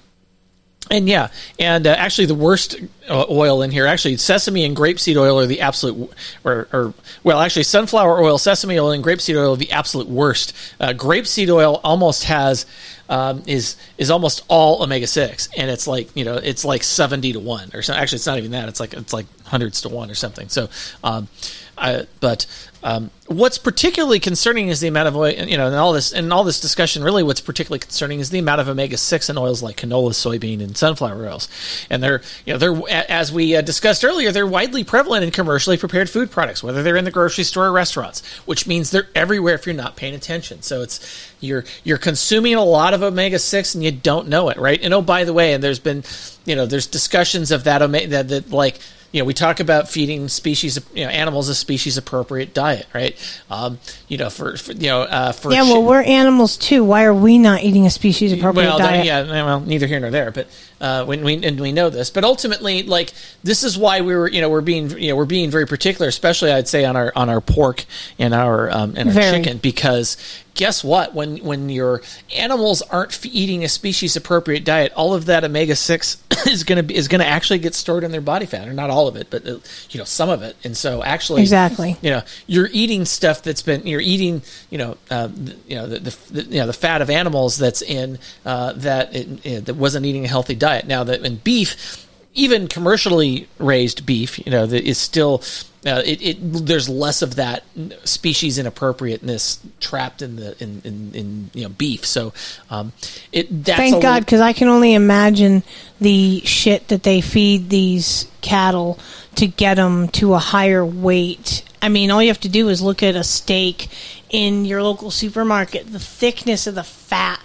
and 0.91 1.07
yeah, 1.07 1.29
and 1.57 1.87
uh, 1.87 1.91
actually, 1.91 2.25
the 2.25 2.35
worst 2.35 2.75
uh, 3.09 3.25
oil 3.29 3.61
in 3.61 3.71
here, 3.71 3.87
actually, 3.87 4.17
sesame 4.17 4.65
and 4.65 4.75
grapeseed 4.75 5.15
oil 5.15 5.39
are 5.39 5.45
the 5.45 5.61
absolute, 5.61 6.11
or, 6.43 6.67
or 6.73 6.93
well, 7.23 7.39
actually, 7.39 7.63
sunflower 7.63 8.21
oil, 8.21 8.37
sesame 8.37 8.77
oil, 8.77 8.91
and 8.91 9.01
grapeseed 9.01 9.37
oil 9.37 9.53
are 9.53 9.57
the 9.57 9.71
absolute 9.71 10.09
worst. 10.09 10.53
Uh, 10.81 10.89
grapeseed 10.89 11.49
oil 11.49 11.79
almost 11.85 12.25
has 12.25 12.65
um, 13.07 13.41
is 13.47 13.77
is 13.97 14.11
almost 14.11 14.43
all 14.49 14.83
omega 14.83 15.07
six, 15.07 15.47
and 15.55 15.71
it's 15.71 15.87
like 15.87 16.13
you 16.15 16.25
know, 16.25 16.35
it's 16.35 16.65
like 16.65 16.83
seventy 16.83 17.31
to 17.31 17.39
one, 17.39 17.71
or 17.73 17.81
so. 17.81 17.93
Actually, 17.93 18.17
it's 18.17 18.27
not 18.27 18.37
even 18.37 18.51
that. 18.51 18.67
It's 18.67 18.81
like 18.81 18.93
it's 18.93 19.13
like 19.13 19.27
hundreds 19.45 19.81
to 19.81 19.89
one 19.89 20.11
or 20.11 20.15
something. 20.15 20.49
So, 20.49 20.69
um, 21.05 21.29
I, 21.77 22.05
but 22.19 22.45
um, 22.83 23.11
what's 23.27 23.59
particularly 23.59 24.19
concerning 24.19 24.69
is 24.69 24.79
the 24.79 24.87
amount 24.87 25.07
of 25.07 25.15
oil, 25.15 25.31
you 25.31 25.57
know, 25.57 25.67
and 25.67 25.75
all 25.75 25.93
this 25.93 26.11
and 26.11 26.33
all 26.33 26.43
this 26.43 26.59
discussion. 26.59 27.03
Really, 27.03 27.21
what's 27.21 27.41
particularly 27.41 27.79
concerning 27.79 28.19
is 28.19 28.31
the 28.31 28.39
amount 28.39 28.59
of 28.59 28.67
omega 28.67 28.97
six 28.97 29.29
in 29.29 29.37
oils 29.37 29.61
like 29.61 29.77
canola, 29.77 30.11
soybean, 30.11 30.61
and 30.61 30.75
sunflower 30.75 31.23
oils. 31.25 31.47
And 31.89 32.01
they're, 32.01 32.21
you 32.45 32.53
know, 32.53 32.59
they're 32.59 33.05
as 33.09 33.31
we 33.31 33.55
uh, 33.55 33.61
discussed 33.61 34.03
earlier, 34.03 34.31
they're 34.31 34.47
widely 34.47 34.83
prevalent 34.83 35.23
in 35.23 35.31
commercially 35.31 35.77
prepared 35.77 36.09
food 36.09 36.31
products, 36.31 36.63
whether 36.63 36.81
they're 36.81 36.97
in 36.97 37.05
the 37.05 37.11
grocery 37.11 37.43
store 37.43 37.67
or 37.67 37.71
restaurants, 37.71 38.25
which 38.45 38.65
means 38.65 38.89
they're 38.89 39.09
everywhere 39.13 39.53
if 39.53 39.65
you're 39.67 39.75
not 39.75 39.95
paying 39.95 40.15
attention. 40.15 40.63
So 40.63 40.81
it's 40.81 41.29
you're 41.39 41.65
you're 41.83 41.99
consuming 41.99 42.55
a 42.55 42.63
lot 42.63 42.95
of 42.95 43.03
omega 43.03 43.37
six 43.37 43.75
and 43.75 43.83
you 43.83 43.91
don't 43.91 44.27
know 44.27 44.49
it, 44.49 44.57
right? 44.57 44.81
And 44.81 44.93
oh, 44.93 45.01
by 45.03 45.23
the 45.23 45.33
way, 45.33 45.53
and 45.53 45.63
there's 45.63 45.79
been, 45.79 46.03
you 46.45 46.55
know, 46.55 46.65
there's 46.65 46.87
discussions 46.87 47.51
of 47.51 47.65
that 47.65 47.83
omega 47.83 48.07
that, 48.07 48.27
that 48.29 48.49
like 48.49 48.79
you 49.11 49.21
know, 49.21 49.25
we 49.25 49.33
talk 49.33 49.59
about 49.59 49.89
feeding 49.89 50.27
species, 50.29 50.79
you 50.93 51.03
know, 51.03 51.09
animals 51.09 51.49
a 51.49 51.55
species 51.55 51.97
appropriate 51.97 52.53
diet, 52.53 52.87
right? 52.93 53.17
Um, 53.49 53.79
you 54.07 54.17
know, 54.17 54.29
for, 54.29 54.55
for 54.57 54.71
you 54.71 54.87
know, 54.87 55.01
uh, 55.01 55.31
for 55.33 55.51
yeah, 55.51 55.63
well, 55.63 55.83
we're 55.83 56.01
animals 56.01 56.57
too. 56.57 56.83
Why 56.83 57.03
are 57.03 57.13
we 57.13 57.37
not 57.37 57.63
eating 57.63 57.85
a 57.85 57.89
species 57.89 58.31
appropriate 58.31 58.67
well, 58.67 58.77
diet? 58.77 59.05
yeah, 59.05 59.23
well, 59.23 59.59
neither 59.59 59.87
here 59.87 59.99
nor 59.99 60.11
there, 60.11 60.31
but 60.31 60.47
uh, 60.81 61.05
when 61.05 61.23
we 61.23 61.35
and 61.45 61.59
we 61.59 61.71
know 61.71 61.89
this, 61.91 62.09
but 62.09 62.23
ultimately, 62.23 62.81
like 62.81 63.13
this 63.43 63.63
is 63.63 63.77
why 63.77 64.01
we 64.01 64.15
were, 64.15 64.27
you 64.27 64.41
know, 64.41 64.49
we're 64.49 64.61
being, 64.61 64.89
you 64.97 65.09
know, 65.09 65.15
we're 65.15 65.25
being 65.25 65.51
very 65.51 65.67
particular, 65.67 66.07
especially 66.07 66.51
I'd 66.51 66.67
say 66.67 66.85
on 66.85 66.95
our 66.95 67.13
on 67.15 67.29
our 67.29 67.39
pork 67.39 67.85
and 68.17 68.33
our 68.33 68.69
um, 68.71 68.95
and 68.97 69.09
our 69.09 69.13
Very. 69.13 69.37
chicken, 69.37 69.59
because 69.59 70.17
guess 70.55 70.83
what? 70.83 71.13
When 71.13 71.37
when 71.37 71.69
your 71.69 72.01
animals 72.35 72.81
aren't 72.81 73.13
f- 73.13 73.25
eating 73.25 73.63
a 73.63 73.69
species 73.69 74.15
appropriate 74.15 74.65
diet, 74.65 74.91
all 74.93 75.13
of 75.13 75.25
that 75.25 75.43
omega 75.43 75.75
six 75.75 76.21
is 76.47 76.63
going 76.63 76.77
to 76.77 76.83
be 76.83 76.95
is 76.95 77.07
going 77.07 77.21
to 77.21 77.27
actually 77.27 77.59
get 77.59 77.75
stored 77.75 78.03
in 78.03 78.11
their 78.11 78.21
body 78.21 78.45
fat, 78.45 78.67
or 78.67 78.73
not 78.73 78.89
all 78.89 79.07
of 79.07 79.15
it, 79.15 79.27
but 79.29 79.45
uh, 79.45 79.59
you 79.91 79.97
know 79.97 80.03
some 80.03 80.29
of 80.29 80.41
it. 80.41 80.55
And 80.63 80.75
so 80.75 81.03
actually, 81.03 81.41
Exactly. 81.41 81.97
you 82.01 82.09
know, 82.09 82.21
you're 82.47 82.69
eating 82.71 83.05
stuff 83.05 83.43
that's 83.43 83.61
been 83.61 83.85
you're 83.85 84.01
eating, 84.01 84.41
you 84.69 84.77
know, 84.77 84.97
uh, 85.09 85.29
you 85.67 85.75
know 85.75 85.87
the, 85.87 85.99
the, 85.99 86.17
the 86.31 86.43
you 86.43 86.59
know 86.59 86.67
the 86.67 86.73
fat 86.73 87.01
of 87.01 87.09
animals 87.09 87.57
that's 87.57 87.81
in 87.81 88.19
uh, 88.45 88.73
that 88.73 89.15
it, 89.15 89.45
it, 89.45 89.65
that 89.65 89.75
wasn't 89.75 90.05
eating 90.05 90.25
a 90.25 90.27
healthy 90.27 90.55
diet. 90.55 90.70
Now 90.79 91.03
that 91.03 91.25
in 91.25 91.37
beef, 91.37 92.07
even 92.33 92.67
commercially 92.67 93.47
raised 93.59 94.05
beef, 94.05 94.39
you 94.45 94.51
know, 94.51 94.65
that 94.65 94.83
is 94.83 94.97
still. 94.97 95.43
Uh, 95.83 96.03
it, 96.05 96.21
it 96.21 96.37
there's 96.39 96.87
less 96.87 97.23
of 97.23 97.37
that 97.37 97.63
species 98.03 98.59
inappropriateness 98.59 99.59
trapped 99.79 100.21
in 100.21 100.35
the 100.35 100.55
in, 100.61 100.79
in, 100.83 101.11
in 101.15 101.49
you 101.55 101.63
know 101.63 101.69
beef. 101.69 102.05
So 102.05 102.33
um, 102.69 102.93
it 103.31 103.63
that's 103.63 103.79
Thank 103.79 103.95
a 103.95 103.99
God, 103.99 104.19
because 104.19 104.41
I 104.41 104.53
can 104.53 104.67
only 104.67 104.93
imagine 104.93 105.63
the 105.99 106.41
shit 106.41 106.89
that 106.89 107.01
they 107.01 107.19
feed 107.19 107.71
these 107.71 108.27
cattle 108.41 108.99
to 109.37 109.47
get 109.47 109.75
them 109.75 110.07
to 110.09 110.35
a 110.35 110.39
higher 110.39 110.85
weight. 110.85 111.63
I 111.81 111.89
mean, 111.89 112.11
all 112.11 112.21
you 112.21 112.27
have 112.27 112.39
to 112.41 112.49
do 112.49 112.69
is 112.69 112.83
look 112.83 113.01
at 113.01 113.15
a 113.15 113.23
steak 113.23 113.87
in 114.29 114.65
your 114.65 114.83
local 114.83 115.09
supermarket, 115.09 115.91
the 115.91 115.99
thickness 115.99 116.67
of 116.67 116.75
the 116.75 116.83
fat 116.83 117.41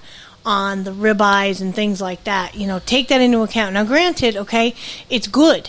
on 0.46 0.84
the 0.84 0.92
ribeyes 0.92 1.60
and 1.60 1.74
things 1.74 2.00
like 2.00 2.24
that. 2.24 2.54
You 2.54 2.66
know, 2.66 2.78
take 2.78 3.08
that 3.08 3.20
into 3.20 3.42
account. 3.42 3.74
Now, 3.74 3.84
granted, 3.84 4.36
okay, 4.36 4.74
it's 5.10 5.26
good. 5.26 5.68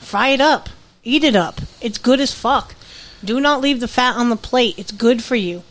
Fry 0.00 0.28
it 0.28 0.40
up, 0.40 0.70
eat 1.04 1.24
it 1.24 1.36
up. 1.36 1.60
It's 1.82 1.98
good 1.98 2.20
as 2.20 2.32
fuck. 2.32 2.74
Do 3.24 3.40
not 3.40 3.60
leave 3.60 3.80
the 3.80 3.88
fat 3.88 4.16
on 4.16 4.30
the 4.30 4.36
plate. 4.36 4.78
It's 4.78 4.92
good 4.92 5.22
for 5.22 5.36
you. 5.36 5.62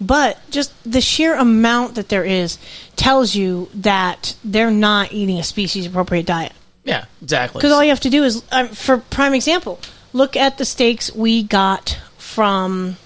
But 0.00 0.38
just 0.50 0.72
the 0.84 1.00
sheer 1.00 1.34
amount 1.34 1.94
that 1.94 2.08
there 2.08 2.24
is 2.24 2.58
tells 2.96 3.34
you 3.34 3.68
that 3.74 4.36
they're 4.44 4.70
not 4.70 5.12
eating 5.12 5.38
a 5.38 5.42
species 5.44 5.86
appropriate 5.86 6.26
diet. 6.26 6.52
yeah 6.84 7.04
exactly 7.22 7.60
Because 7.60 7.72
all 7.72 7.82
you 7.82 7.90
have 7.90 8.00
to 8.00 8.10
do 8.10 8.24
is, 8.24 8.42
um, 8.52 8.68
for 8.68 8.98
prime 8.98 9.34
example, 9.34 9.78
look 10.12 10.36
at 10.36 10.58
the 10.58 10.64
steaks 10.64 11.12
we 11.14 11.42
got 11.44 11.98
from 12.18 12.96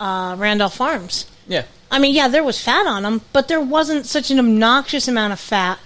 uh, 0.00 0.34
Randolph 0.38 0.74
Farms. 0.76 1.26
Yeah 1.46 1.64
I 1.92 1.98
mean, 1.98 2.14
yeah, 2.14 2.28
there 2.28 2.42
was 2.42 2.58
fat 2.58 2.86
on 2.86 3.02
them, 3.02 3.20
but 3.34 3.48
there 3.48 3.60
wasn't 3.60 4.06
such 4.06 4.30
an 4.30 4.38
obnoxious 4.38 5.08
amount 5.08 5.34
of 5.34 5.38
fat 5.38 5.78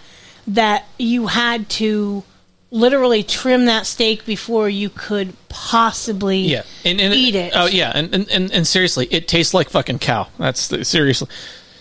that 0.47 0.85
you 0.99 1.27
had 1.27 1.69
to 1.69 2.23
literally 2.71 3.25
trim 3.25 3.65
that 3.65 3.87
steak 3.87 4.25
before 4.25 4.69
you 4.69 4.89
could 4.89 5.35
possibly 5.49 6.39
Yeah, 6.39 6.63
and, 6.85 7.01
and 7.01 7.13
eat 7.13 7.35
it. 7.35 7.53
Oh 7.57 7.67
yeah, 7.67 7.91
and, 7.93 8.15
and, 8.15 8.31
and, 8.31 8.53
and 8.53 8.67
seriously, 8.67 9.09
it 9.11 9.27
tastes 9.27 9.53
like 9.53 9.69
fucking 9.69 9.99
cow. 9.99 10.29
That's 10.39 10.69
the, 10.69 10.85
seriously. 10.85 11.29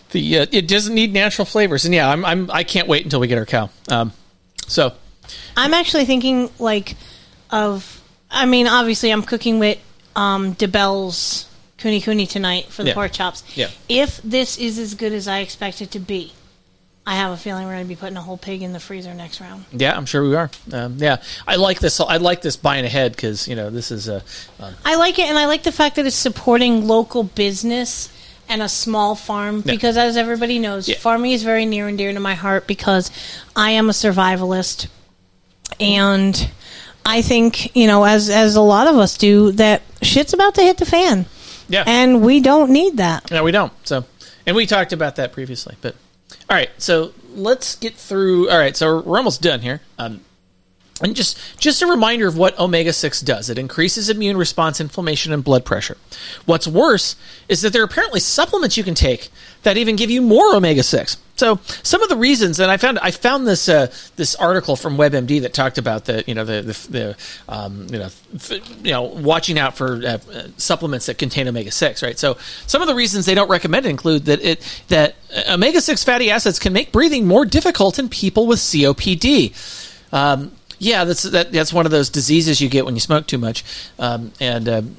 The 0.10 0.40
uh, 0.40 0.46
it 0.52 0.68
doesn't 0.68 0.96
need 0.96 1.14
natural 1.14 1.46
flavors, 1.46 1.86
and 1.86 1.94
yeah, 1.94 2.10
I'm, 2.10 2.26
I'm 2.26 2.50
I 2.50 2.64
can't 2.64 2.88
wait 2.88 3.04
until 3.04 3.20
we 3.20 3.28
get 3.28 3.38
our 3.38 3.46
cow. 3.46 3.70
Um, 3.90 4.12
so 4.66 4.94
I'm 5.56 5.76
actually 5.76 6.06
thinking 6.06 6.50
like 6.58 6.96
of. 7.52 8.02
I 8.32 8.48
mean, 8.48 8.66
obviously, 8.66 9.12
I'm 9.12 9.22
cooking 9.22 9.60
with 9.60 9.78
um, 10.16 10.56
DeBell's 10.56 11.46
Kune 11.78 12.00
Kune 12.02 12.26
tonight 12.28 12.68
for 12.70 12.84
the 12.84 12.90
Yeah. 12.90 12.94
pork 12.96 13.12
chops. 13.12 13.44
Yeah. 13.56 13.68
If 13.90 14.22
this 14.24 14.58
is 14.58 14.80
as 14.80 14.94
good 14.96 15.12
as 15.14 15.28
I 15.28 15.40
expect 15.40 15.82
it 15.82 15.92
to 15.92 16.00
be, 16.00 16.34
I 17.08 17.16
have 17.18 17.32
a 17.32 17.38
feeling 17.38 17.66
we're 17.66 17.74
going 17.74 17.84
to 17.84 17.88
be 17.90 17.96
putting 17.96 18.18
a 18.18 18.22
whole 18.22 18.38
pig 18.38 18.64
in 18.64 18.74
the 18.74 18.80
freezer 18.80 19.14
next 19.14 19.40
round. 19.40 19.66
yeah, 19.72 19.96
I'm 19.96 20.06
sure 20.08 20.24
we 20.28 20.36
are. 20.36 20.50
Um, 20.74 20.96
yeah, 20.98 21.18
I 21.48 21.56
like 21.58 21.80
this. 21.80 22.00
I 22.00 22.18
like 22.18 22.42
this 22.42 22.56
buying 22.56 22.84
ahead 22.86 23.12
because 23.12 23.48
you 23.48 23.56
know 23.56 23.70
this 23.70 23.92
is 23.92 24.08
a. 24.08 24.24
Um, 24.60 24.74
I 24.84 24.96
like 24.96 25.20
it, 25.20 25.28
and 25.30 25.38
I 25.38 25.46
like 25.46 25.64
the 25.64 25.72
fact 25.72 25.98
that 25.98 26.06
it's 26.08 26.16
supporting 26.16 26.88
local 26.88 27.24
business 27.24 28.10
and 28.50 28.62
a 28.64 28.70
small 28.70 29.14
farm 29.16 29.62
Yeah. 29.66 29.74
because, 29.74 29.98
as 29.98 30.18
everybody 30.18 30.58
knows, 30.60 30.92
farming 30.96 31.32
is 31.32 31.44
very 31.44 31.66
near 31.66 31.88
and 31.88 31.98
dear 31.98 32.12
to 32.14 32.20
my 32.20 32.34
heart 32.36 32.66
because 32.68 33.12
I 33.56 33.72
am 33.72 33.88
a 33.90 33.94
survivalist, 33.94 34.88
and 35.80 36.50
I 37.06 37.22
think 37.22 37.76
you 37.76 37.86
know, 37.86 38.04
as 38.06 38.30
as 38.32 38.56
a 38.56 38.62
lot 38.62 38.88
of 38.88 38.96
us 38.98 39.16
do, 39.18 39.52
that 39.54 39.84
shit's 40.02 40.34
about 40.34 40.56
to 40.56 40.62
hit 40.64 40.78
the 40.78 40.86
fan. 40.86 41.26
Yeah. 41.68 41.84
and 41.88 42.22
we 42.22 42.40
don't 42.40 42.72
need 42.72 42.98
that. 42.98 43.32
No, 43.32 43.44
we 43.44 43.52
don't. 43.52 43.72
So, 43.88 44.06
and 44.46 44.56
we 44.56 44.66
talked 44.66 44.94
about 44.94 45.16
that 45.16 45.32
previously. 45.34 45.76
But 45.82 45.96
all 46.50 46.56
right, 46.58 46.70
so 46.78 47.14
let's 47.34 47.76
get 47.76 47.96
through. 47.96 48.50
All 48.50 48.58
right, 48.58 48.76
so 48.76 49.02
we're 49.02 49.18
almost 49.18 49.42
done 49.42 49.62
here. 49.62 49.82
Um, 49.98 50.22
and 51.02 51.16
just 51.16 51.38
just 51.60 51.82
a 51.82 51.88
reminder 51.88 52.28
of 52.28 52.38
what 52.38 52.58
omega 52.58 52.94
six 52.94 53.20
does. 53.20 53.50
It 53.50 53.58
increases 53.58 54.10
immune 54.10 54.38
response, 54.38 54.80
inflammation, 54.80 55.34
and 55.34 55.44
blood 55.44 55.66
pressure. 55.66 55.98
What's 56.46 56.68
worse 56.68 57.16
is 57.50 57.62
that 57.62 57.74
there 57.74 57.82
are 57.82 57.86
apparently 57.86 58.22
supplements 58.22 58.78
you 58.78 58.84
can 58.84 58.96
take 58.96 59.30
that 59.64 59.78
even 59.78 59.98
give 59.98 60.10
you 60.10 60.22
more 60.22 60.56
omega 60.56 60.84
six. 60.84 61.18
So 61.36 61.60
some 61.84 62.02
of 62.02 62.08
the 62.08 62.16
reasons, 62.16 62.62
and 62.62 62.72
I 62.72 62.78
found 62.78 62.98
I 63.00 63.12
found 63.12 63.46
this 63.46 63.68
uh, 63.68 63.92
this 64.16 64.36
article 64.36 64.78
from 64.78 64.96
WebMD 64.96 65.42
that 65.42 65.54
talked 65.54 65.78
about 65.78 66.06
the 66.06 66.24
you 66.28 66.34
know 66.34 66.46
the 66.46 66.62
the, 66.62 66.88
the 66.90 67.18
um, 67.50 67.88
you 67.92 68.00
know 68.00 68.10
f- 68.34 68.52
you 68.82 68.92
know 68.92 69.02
watching 69.02 69.60
out 69.60 69.76
for 69.76 70.02
uh, 70.06 70.18
supplements 70.56 71.08
that 71.08 71.18
contain 71.18 71.50
omega 71.50 71.72
six. 71.72 72.02
Right. 72.02 72.18
So 72.18 72.38
some 72.68 72.82
of 72.82 72.88
the 72.88 72.96
reasons 72.96 73.26
they 73.26 73.36
don't 73.36 73.50
recommend 73.50 73.86
include 73.86 74.26
that 74.26 74.42
it 74.42 74.82
that 74.88 75.16
omega 75.50 75.82
six 75.82 76.06
fatty 76.06 76.32
acids 76.32 76.58
can 76.58 76.72
make 76.72 76.94
breathing 76.94 77.28
more 77.28 77.44
difficult 77.44 78.00
in 78.00 78.08
people 78.08 78.48
with 78.48 78.60
COPD. 78.60 79.54
Um, 80.14 80.54
yeah, 80.80 81.04
that's 81.06 81.24
that, 81.24 81.52
that's 81.52 81.74
one 81.74 81.86
of 81.86 81.92
those 81.92 82.10
diseases 82.10 82.62
you 82.62 82.70
get 82.70 82.86
when 82.86 82.96
you 82.96 83.02
smoke 83.02 83.28
too 83.28 83.38
much, 83.38 83.64
um, 84.00 84.32
and. 84.40 84.70
Um, 84.70 84.98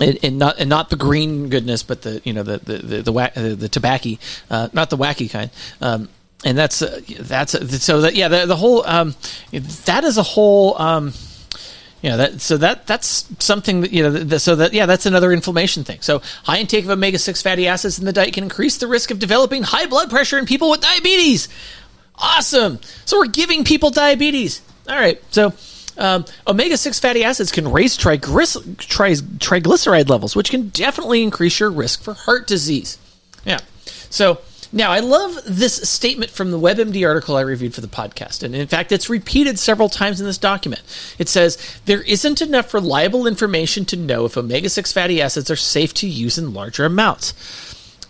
and, 0.00 0.18
and 0.22 0.38
not 0.38 0.58
and 0.58 0.70
not 0.70 0.88
the 0.88 0.96
green 0.96 1.50
goodness, 1.50 1.82
but 1.82 2.00
the 2.00 2.22
you 2.24 2.32
know 2.32 2.42
the 2.42 2.56
the 2.56 2.78
the 2.78 3.02
the, 3.02 3.30
the, 3.34 3.56
the 3.56 3.68
tobacco, 3.68 4.12
uh, 4.50 4.68
not 4.72 4.88
the 4.88 4.96
wacky 4.96 5.30
kind. 5.30 5.50
Um, 5.82 6.08
and 6.44 6.56
that's 6.56 6.82
uh, 6.82 7.00
that's 7.20 7.54
uh, 7.54 7.66
so 7.68 8.00
that 8.00 8.14
yeah 8.14 8.28
the, 8.28 8.46
the 8.46 8.56
whole 8.56 8.86
um, 8.86 9.14
that 9.84 10.04
is 10.04 10.18
a 10.18 10.22
whole 10.22 10.80
um, 10.80 11.12
yeah 12.00 12.16
that 12.16 12.40
so 12.40 12.56
that 12.56 12.86
that's 12.86 13.28
something 13.38 13.82
that 13.82 13.92
you 13.92 14.02
know 14.02 14.24
th- 14.24 14.40
so 14.40 14.56
that 14.56 14.72
yeah 14.72 14.86
that's 14.86 15.06
another 15.06 15.32
inflammation 15.32 15.84
thing. 15.84 16.00
So 16.00 16.20
high 16.44 16.58
intake 16.58 16.84
of 16.84 16.90
omega 16.90 17.18
six 17.18 17.42
fatty 17.42 17.68
acids 17.68 17.98
in 17.98 18.06
the 18.06 18.12
diet 18.12 18.34
can 18.34 18.44
increase 18.44 18.78
the 18.78 18.86
risk 18.86 19.10
of 19.10 19.18
developing 19.18 19.62
high 19.62 19.86
blood 19.86 20.10
pressure 20.10 20.38
in 20.38 20.46
people 20.46 20.70
with 20.70 20.80
diabetes. 20.80 21.48
Awesome. 22.16 22.80
So 23.04 23.18
we're 23.18 23.26
giving 23.26 23.64
people 23.64 23.90
diabetes. 23.90 24.62
All 24.88 24.96
right. 24.96 25.22
So 25.32 25.52
um, 25.98 26.24
omega 26.46 26.76
6 26.76 26.98
fatty 26.98 27.24
acids 27.24 27.52
can 27.52 27.70
raise 27.70 27.96
tri- 27.96 28.16
triglyceride 28.16 30.08
levels, 30.08 30.34
which 30.34 30.50
can 30.50 30.68
definitely 30.70 31.22
increase 31.22 31.60
your 31.60 31.70
risk 31.70 32.02
for 32.02 32.14
heart 32.14 32.46
disease. 32.46 32.98
Yeah. 33.44 33.60
So 34.10 34.40
now 34.72 34.90
I 34.90 35.00
love 35.00 35.38
this 35.46 35.88
statement 35.88 36.30
from 36.30 36.50
the 36.50 36.58
WebMD 36.58 37.06
article 37.06 37.36
I 37.36 37.42
reviewed 37.42 37.74
for 37.74 37.82
the 37.82 37.88
podcast. 37.88 38.42
And 38.42 38.54
in 38.54 38.66
fact, 38.66 38.90
it's 38.90 39.10
repeated 39.10 39.58
several 39.58 39.90
times 39.90 40.20
in 40.20 40.26
this 40.26 40.38
document. 40.38 40.82
It 41.18 41.28
says 41.28 41.58
there 41.84 42.02
isn't 42.02 42.40
enough 42.40 42.72
reliable 42.72 43.26
information 43.26 43.84
to 43.86 43.96
know 43.96 44.24
if 44.24 44.36
omega 44.36 44.70
6 44.70 44.92
fatty 44.92 45.20
acids 45.20 45.50
are 45.50 45.56
safe 45.56 45.92
to 45.94 46.08
use 46.08 46.38
in 46.38 46.54
larger 46.54 46.86
amounts. 46.86 47.34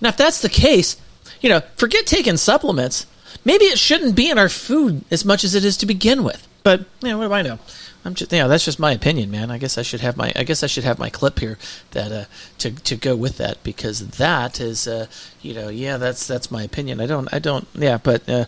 Now, 0.00 0.10
if 0.10 0.16
that's 0.16 0.40
the 0.40 0.48
case, 0.48 0.96
you 1.40 1.48
know, 1.48 1.60
forget 1.76 2.06
taking 2.06 2.36
supplements. 2.36 3.06
Maybe 3.44 3.64
it 3.64 3.78
shouldn't 3.78 4.14
be 4.14 4.30
in 4.30 4.38
our 4.38 4.48
food 4.48 5.04
as 5.10 5.24
much 5.24 5.42
as 5.42 5.54
it 5.56 5.64
is 5.64 5.76
to 5.78 5.86
begin 5.86 6.22
with. 6.22 6.46
But 6.62 6.80
you 7.02 7.08
know, 7.08 7.18
what 7.18 7.28
do 7.28 7.32
I 7.34 7.42
know? 7.42 7.58
I'm 8.04 8.14
just, 8.14 8.32
you 8.32 8.38
know, 8.38 8.48
that's 8.48 8.64
just 8.64 8.78
my 8.80 8.92
opinion, 8.92 9.30
man. 9.30 9.50
I 9.50 9.58
guess 9.58 9.78
I 9.78 9.82
should 9.82 10.00
have 10.00 10.16
my, 10.16 10.32
I 10.34 10.42
guess 10.42 10.62
I 10.62 10.66
should 10.66 10.84
have 10.84 10.98
my 10.98 11.08
clip 11.08 11.38
here 11.38 11.56
that 11.92 12.10
uh, 12.10 12.24
to 12.58 12.70
to 12.70 12.96
go 12.96 13.14
with 13.14 13.38
that 13.38 13.62
because 13.62 14.08
that 14.08 14.60
is, 14.60 14.88
uh, 14.88 15.06
you 15.40 15.54
know, 15.54 15.68
yeah, 15.68 15.98
that's 15.98 16.26
that's 16.26 16.50
my 16.50 16.62
opinion. 16.62 17.00
I 17.00 17.06
don't, 17.06 17.32
I 17.32 17.38
don't, 17.38 17.66
yeah, 17.74 17.98
but 17.98 18.28
uh, 18.28 18.46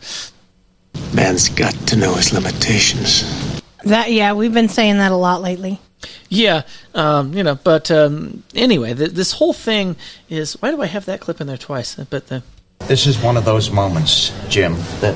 Man's 1.15 1.49
got 1.49 1.75
to 1.89 1.97
know 1.97 2.15
his 2.15 2.33
limitations. 2.33 3.61
That 3.85 4.11
yeah, 4.11 4.33
we've 4.33 4.55
been 4.55 4.69
saying 4.69 4.99
that 4.99 5.13
a 5.13 5.17
lot 5.17 5.41
lately. 5.43 5.81
yeah, 6.29 6.63
um, 6.95 7.33
you 7.35 7.43
know, 7.43 7.55
but 7.55 7.91
um, 7.91 8.43
anyway, 8.55 8.95
th- 8.95 9.11
this 9.13 9.33
whole 9.33 9.53
thing 9.53 9.97
is. 10.29 10.55
Why 10.61 10.71
do 10.71 10.83
I 10.83 10.87
have 10.87 11.05
that 11.05 11.21
clip 11.21 11.41
in 11.41 11.47
there 11.47 11.59
twice? 11.59 11.95
But 11.95 12.27
the, 12.27 12.43
This 12.89 13.07
is 13.07 13.19
one 13.19 13.37
of 13.37 13.45
those 13.45 13.71
moments, 13.71 14.33
Jim, 14.49 14.75
that 15.01 15.15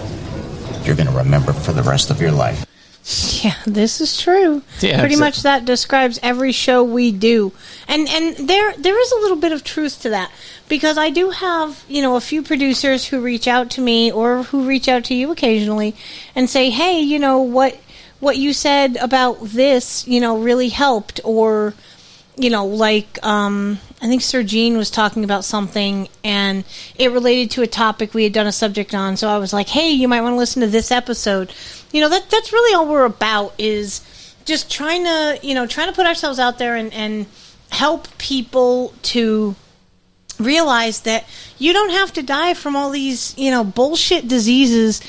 you're 0.85 0.97
going 0.97 1.09
to 1.09 1.17
remember 1.17 1.53
for 1.53 1.73
the 1.73 1.83
rest 1.83 2.11
of 2.11 2.21
your 2.21 2.33
life. 2.33 2.65
Yeah, 3.43 3.55
this 3.67 4.01
is 4.01 4.21
true. 4.21 4.63
Yeah, 4.81 5.01
Pretty 5.01 5.17
much 5.17 5.43
that 5.43 5.65
describes 5.65 6.19
every 6.23 6.53
show 6.53 6.83
we 6.83 7.13
do. 7.13 7.53
And 7.87 8.09
and 8.09 8.49
there 8.49 8.75
there 8.77 9.01
is 9.01 9.13
a 9.13 9.17
little 9.21 9.37
bit 9.37 9.53
of 9.53 9.65
truth 9.65 10.03
to 10.03 10.11
that 10.11 10.31
because 10.69 10.99
I 10.99 11.11
do 11.11 11.31
have, 11.31 11.85
you 11.89 12.03
know, 12.03 12.17
a 12.17 12.21
few 12.21 12.43
producers 12.43 13.07
who 13.07 13.21
reach 13.21 13.47
out 13.49 13.71
to 13.71 13.81
me 13.81 14.13
or 14.13 14.43
who 14.43 14.67
reach 14.67 14.89
out 14.89 15.05
to 15.05 15.15
you 15.15 15.31
occasionally 15.31 15.95
and 16.35 16.51
say, 16.51 16.69
"Hey, 16.69 17.01
you 17.01 17.19
know, 17.19 17.39
what 17.41 17.79
what 18.21 18.37
you 18.37 18.53
said 18.53 18.97
about 18.97 19.43
this, 19.43 20.07
you 20.07 20.21
know, 20.21 20.39
really 20.39 20.69
helped 20.69 21.21
or 21.25 21.75
you 22.37 22.51
know, 22.51 22.67
like 22.67 23.25
um, 23.27 23.79
I 24.01 24.07
think 24.07 24.23
Sir 24.23 24.43
Jean 24.43 24.77
was 24.77 24.91
talking 24.91 25.25
about 25.25 25.45
something, 25.45 26.09
and 26.23 26.65
it 26.97 27.11
related 27.11 27.51
to 27.53 27.63
a 27.63 27.67
topic 27.67 28.15
we 28.15 28.23
had 28.25 28.33
done 28.33 28.47
a 28.47 28.53
subject 28.53 28.95
on. 28.95 29.17
So 29.17 29.29
I 29.29 29.39
was 29.39 29.53
like, 29.53 29.69
"Hey, 29.69 29.91
you 29.91 30.09
might 30.09 30.21
want 30.21 30.35
to 30.35 30.39
listen 30.39 30.61
to 30.63 30.69
this 30.69 30.91
episode." 30.93 31.53
You 31.93 32.01
know, 32.03 32.09
that 32.09 32.29
that's 32.31 32.53
really 32.53 32.75
all 32.75 32.87
we're 32.87 33.05
about 33.05 33.55
is 33.59 34.03
just 34.45 34.71
trying 34.71 35.05
to, 35.05 35.39
you 35.43 35.55
know, 35.55 35.67
trying 35.67 35.89
to 35.89 35.95
put 35.95 36.07
ourselves 36.07 36.39
out 36.39 36.59
there 36.59 36.77
and 36.77 36.93
and 36.93 37.27
help 37.71 38.09
people 38.19 38.95
to 39.03 39.55
realize 40.39 41.03
that 41.03 41.27
you 41.59 41.73
don't 41.73 41.91
have 41.91 42.13
to 42.15 42.23
die 42.23 42.55
from 42.55 42.77
all 42.77 42.91
these, 42.91 43.37
you 43.37 43.51
know, 43.51 43.65
bullshit 43.65 44.29
diseases 44.29 45.01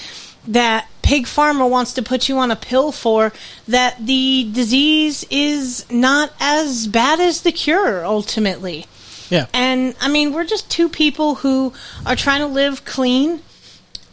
that 0.47 0.87
Big 1.03 1.25
Pharma 1.25 1.69
wants 1.69 1.93
to 1.93 2.03
put 2.03 2.29
you 2.29 2.37
on 2.37 2.51
a 2.51 2.55
pill 2.55 2.91
for, 2.91 3.33
that 3.67 4.05
the 4.05 4.49
disease 4.53 5.25
is 5.29 5.89
not 5.91 6.31
as 6.39 6.87
bad 6.87 7.19
as 7.19 7.41
the 7.41 7.51
cure 7.51 8.05
ultimately. 8.05 8.85
Yeah. 9.29 9.47
And 9.53 9.95
I 9.99 10.07
mean, 10.07 10.33
we're 10.33 10.45
just 10.45 10.69
two 10.69 10.87
people 10.89 11.35
who 11.35 11.73
are 12.05 12.15
trying 12.15 12.41
to 12.41 12.47
live 12.47 12.85
clean. 12.85 13.41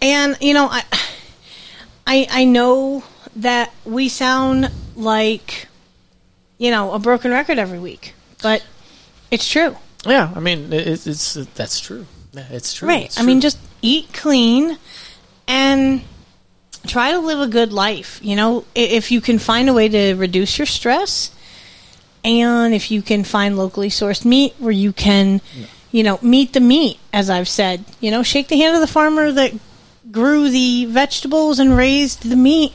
And, 0.01 0.37
you 0.41 0.55
know, 0.55 0.69
I 0.71 0.85
I 2.07 2.27
I 2.31 2.45
know 2.45 3.05
that 3.37 3.73
we 3.85 4.09
sound 4.09 4.70
like 4.95 5.69
you 6.59 6.70
know, 6.70 6.93
a 6.93 6.99
broken 6.99 7.31
record 7.31 7.59
every 7.59 7.78
week, 7.78 8.15
but 8.43 8.65
it's 9.31 9.49
true. 9.49 9.77
Yeah, 10.07 10.33
I 10.35 10.41
mean, 10.41 10.73
it, 10.73 11.07
it's, 11.07 11.35
that's 11.55 11.81
true. 11.81 12.07
Yeah, 12.33 12.47
it's 12.51 12.74
true. 12.74 12.89
Right. 12.89 13.07
It's 13.07 13.19
I 13.19 13.23
mean, 13.23 13.41
just 13.41 13.59
eat 13.83 14.12
clean 14.12 14.78
and 15.47 16.03
try 16.87 17.12
to 17.12 17.19
live 17.19 17.41
a 17.41 17.49
good 17.49 17.73
life. 17.73 18.20
You 18.23 18.37
know, 18.37 18.65
if 18.74 19.11
you 19.11 19.20
can 19.20 19.39
find 19.39 19.69
a 19.69 19.73
way 19.73 19.89
to 19.89 20.15
reduce 20.15 20.59
your 20.59 20.66
stress 20.66 21.31
and 22.24 22.74
if 22.74 22.91
you 22.91 23.03
can 23.03 23.24
find 23.24 23.57
locally 23.57 23.89
sourced 23.89 24.24
meat 24.24 24.55
where 24.59 24.73
you 24.73 24.93
can, 24.93 25.41
you 25.91 26.03
know, 26.03 26.19
meet 26.23 26.53
the 26.53 26.61
meat, 26.61 26.99
as 27.12 27.28
I've 27.28 27.49
said, 27.49 27.85
you 28.01 28.11
know, 28.11 28.23
shake 28.23 28.49
the 28.49 28.57
hand 28.57 28.74
of 28.74 28.81
the 28.81 28.87
farmer 28.87 29.33
that 29.33 29.53
grew 30.11 30.49
the 30.51 30.87
vegetables 30.87 31.59
and 31.59 31.77
raised 31.77 32.28
the 32.28 32.37
meat 32.37 32.73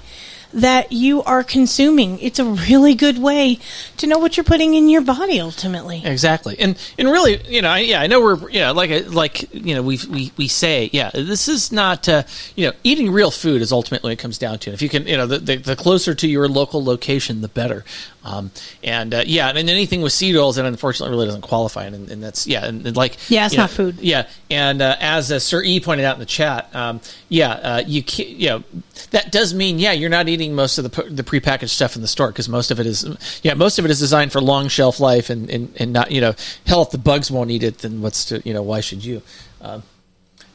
that 0.54 0.92
you 0.92 1.24
are 1.24 1.44
consuming. 1.44 2.20
It's 2.20 2.40
a 2.40 2.46
really 2.46 2.94
good 2.94 3.18
way 3.18 3.60
to 3.98 4.08
know 4.08 4.18
what 4.18 4.36
you're 4.36 4.44
putting 4.44 4.74
in 4.74 4.90
your 4.90 5.02
body 5.02 5.40
ultimately. 5.40 6.02
Exactly, 6.06 6.58
and 6.60 6.78
and 6.98 7.10
really, 7.10 7.42
you 7.48 7.62
know, 7.62 7.70
I, 7.70 7.80
yeah, 7.80 8.02
I 8.02 8.08
know 8.08 8.22
we're, 8.22 8.50
yeah, 8.50 8.72
like 8.72 9.10
like 9.10 9.54
you 9.54 9.76
know, 9.76 9.82
we 9.82 10.00
we 10.10 10.32
we 10.38 10.48
say, 10.48 10.90
yeah, 10.92 11.10
this 11.14 11.48
is 11.48 11.72
not, 11.72 12.08
uh, 12.10 12.24
you 12.56 12.68
know, 12.68 12.74
eating 12.84 13.12
real 13.12 13.32
food 13.32 13.62
is 13.62 13.72
ultimately 13.72 14.10
what 14.10 14.14
it 14.14 14.20
comes 14.20 14.38
down 14.38 14.60
to. 14.60 14.72
If 14.72 14.82
you 14.82 14.90
can, 14.90 15.08
you 15.08 15.18
know, 15.18 15.28
the 15.28 15.40
the, 15.40 15.56
the 15.58 15.76
closer 15.76 16.14
to 16.16 16.28
your 16.28 16.48
local 16.48 16.84
location, 16.84 17.42
the 17.42 17.48
better. 17.48 17.86
Um, 18.24 18.52
and 18.84 19.14
uh, 19.14 19.24
yeah, 19.26 19.50
and 19.50 19.58
anything 19.70 20.02
with 20.02 20.14
seed 20.14 20.36
oils, 20.36 20.58
and 20.60 20.68
unfortunately, 20.68 21.16
really 21.16 21.26
doesn't 21.26 21.42
qualify, 21.42 21.86
and, 21.86 22.10
and 22.10 22.22
that's 22.22 22.46
yeah, 22.46 22.66
and, 22.66 22.86
and 22.86 22.96
like 22.96 23.18
Yeah, 23.30 23.46
it's 23.46 23.54
you 23.54 23.58
know, 23.58 23.64
not 23.64 23.72
food. 23.72 24.00
Yeah, 24.00 24.28
and 24.52 24.82
uh, 24.82 24.96
as 25.00 25.32
uh, 25.32 25.40
Sir 25.40 25.64
E 25.64 25.80
pointed 25.80 26.06
out 26.06 26.16
in 26.16 26.20
the 26.20 26.28
chat, 26.28 26.74
um, 26.76 27.02
yeah, 27.30 27.52
uh, 27.52 27.84
you 27.86 28.04
can, 28.04 28.28
you 28.28 28.50
know, 28.50 28.64
that 29.10 29.32
does 29.32 29.56
mean 29.56 29.80
yeah, 29.80 29.92
you're 29.92 30.10
not 30.10 30.30
eating 30.30 30.54
most 30.54 30.78
of 30.78 30.84
the 30.84 31.04
the 31.10 31.24
prepackaged 31.24 31.70
stuff 31.70 31.96
in 31.96 32.04
the 32.04 32.08
store 32.08 32.28
because 32.28 32.48
most 32.48 32.70
of 32.70 32.80
it 32.80 32.86
is 32.86 33.40
yeah, 33.42 33.56
most 33.56 33.80
of 33.80 33.86
it 33.86 33.92
is 33.92 34.00
designed 34.00 34.32
for 34.32 34.40
long 34.40 34.68
shelf 34.68 35.00
life 35.00 35.32
and, 35.32 35.50
and 35.50 35.74
and 35.78 35.92
not 35.92 36.12
you 36.12 36.22
know, 36.22 36.36
hell 36.68 36.84
if 36.84 36.92
the 36.92 37.00
bugs 37.00 37.32
won't 37.32 37.50
eat 37.50 37.64
it, 37.64 37.80
then 37.80 38.02
what's 38.02 38.26
to 38.26 38.42
you 38.46 38.54
know 38.54 38.62
why 38.62 38.82
should 38.82 39.04
you? 39.04 39.24
Um, 39.62 39.82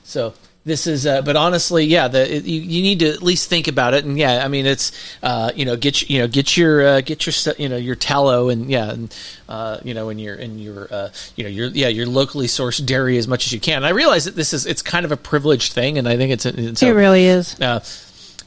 so 0.04 0.34
this 0.66 0.88
is, 0.88 1.06
uh, 1.06 1.22
but 1.22 1.36
honestly, 1.36 1.84
yeah, 1.84 2.08
the 2.08 2.28
you, 2.28 2.60
you 2.60 2.82
need 2.82 2.98
to 2.98 3.08
at 3.08 3.22
least 3.22 3.48
think 3.48 3.68
about 3.68 3.94
it, 3.94 4.04
and 4.04 4.18
yeah, 4.18 4.44
I 4.44 4.48
mean 4.48 4.66
it's 4.66 4.90
uh, 5.22 5.52
you 5.54 5.64
know 5.64 5.76
get 5.76 6.10
you 6.10 6.18
know 6.18 6.26
get 6.26 6.56
your 6.56 6.84
uh, 6.84 7.00
get 7.02 7.24
your 7.24 7.54
you 7.56 7.68
know 7.68 7.76
your 7.76 7.94
tallow 7.94 8.48
and 8.48 8.68
yeah, 8.68 8.90
and 8.90 9.16
uh, 9.48 9.78
you 9.84 9.94
know 9.94 10.08
and 10.08 10.20
your 10.20 10.34
and 10.34 10.60
your 10.60 10.88
uh, 10.90 11.10
you 11.36 11.44
know 11.44 11.50
your 11.50 11.68
yeah 11.68 11.86
your 11.86 12.06
locally 12.06 12.48
sourced 12.48 12.84
dairy 12.84 13.16
as 13.16 13.28
much 13.28 13.46
as 13.46 13.52
you 13.52 13.60
can. 13.60 13.76
And 13.76 13.86
I 13.86 13.90
realize 13.90 14.24
that 14.24 14.34
this 14.34 14.52
is 14.52 14.66
it's 14.66 14.82
kind 14.82 15.04
of 15.04 15.12
a 15.12 15.16
privileged 15.16 15.72
thing, 15.72 15.98
and 15.98 16.08
I 16.08 16.16
think 16.16 16.32
it's, 16.32 16.44
it's 16.44 16.82
it 16.82 16.90
really 16.90 17.26
is. 17.26 17.60
uh, 17.60 17.78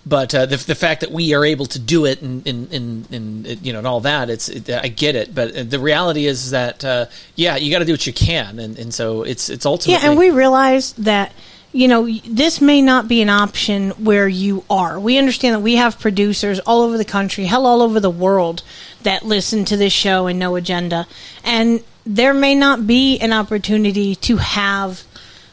but 0.06 0.36
uh, 0.36 0.46
the, 0.46 0.58
the 0.58 0.76
fact 0.76 1.02
that 1.02 1.12
we 1.12 1.34
are 1.34 1.46
able 1.46 1.68
to 1.68 1.80
do 1.80 2.06
it 2.06 2.22
and, 2.22 2.46
and, 2.48 2.74
and, 2.74 3.12
and 3.12 3.66
you 3.66 3.72
know 3.72 3.80
and 3.80 3.88
all 3.88 4.02
that, 4.02 4.30
it's 4.30 4.50
it, 4.50 4.70
I 4.70 4.90
get 4.90 5.16
it. 5.16 5.34
But 5.34 5.70
the 5.70 5.80
reality 5.80 6.26
is 6.26 6.52
that 6.52 6.84
uh, 6.84 7.06
yeah, 7.36 7.56
you 7.56 7.72
got 7.72 7.80
to 7.80 7.86
do 7.86 7.94
what 7.94 8.06
you 8.06 8.12
can, 8.12 8.60
and, 8.60 8.78
and 8.78 8.94
so 8.94 9.24
it's 9.24 9.50
it's 9.50 9.66
ultimately 9.66 10.04
Yeah, 10.04 10.10
and 10.10 10.20
we 10.20 10.32
realize 10.32 10.92
that 10.94 11.32
you 11.72 11.88
know 11.88 12.10
this 12.28 12.62
may 12.62 12.82
not 12.82 13.08
be 13.08 13.22
an 13.22 13.30
option 13.30 13.92
where 13.92 14.28
you 14.28 14.64
are. 14.70 15.00
We 15.00 15.18
understand 15.18 15.56
that 15.56 15.60
we 15.62 15.76
have 15.76 16.00
producers 16.00 16.60
all 16.60 16.82
over 16.82 16.98
the 16.98 17.06
country, 17.06 17.46
hell, 17.46 17.66
all 17.66 17.82
over 17.82 18.00
the 18.00 18.10
world 18.10 18.64
that 19.04 19.24
listen 19.24 19.66
to 19.66 19.78
this 19.78 19.94
show 19.94 20.28
and 20.28 20.40
no 20.40 20.56
agenda, 20.56 21.08
and 21.44 21.84
there 22.06 22.34
may 22.34 22.56
not 22.56 22.88
be 22.88 23.20
an 23.20 23.32
opportunity 23.32 24.16
to 24.16 24.38
have 24.38 25.04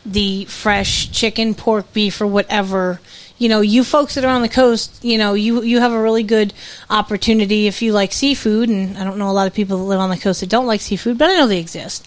the 0.07 0.45
fresh 0.47 1.11
chicken, 1.11 1.55
pork, 1.55 1.93
beef, 1.93 2.21
or 2.21 2.27
whatever. 2.27 3.01
You 3.39 3.51
know, 3.51 3.61
you 3.61 3.85
folks 3.85 4.15
that 4.15 4.25
are 4.25 4.35
on 4.35 4.41
the 4.41 4.49
coast, 4.49 5.05
you 5.05 5.19
know, 5.19 5.35
you 5.35 5.63
you 5.63 5.81
have 5.81 5.93
a 5.93 6.01
really 6.01 6.23
good 6.23 6.55
opportunity 6.89 7.67
if 7.67 7.83
you 7.83 7.93
like 7.93 8.13
seafood, 8.13 8.71
and 8.71 8.97
I 8.97 9.05
don't 9.05 9.19
know 9.19 9.31
a 9.31 9.33
lot 9.33 9.47
of 9.47 9.53
people 9.53 9.77
that 9.79 9.85
live 9.85 10.01
on 10.01 10.09
the 10.09 10.17
coast 10.17 10.41
that 10.41 10.49
don't 10.49 10.67
like 10.67 10.81
seafood, 10.81 11.19
but 11.19 11.31
I 11.31 11.35
know 11.35 11.47
they 11.47 11.61
exist. 11.61 12.07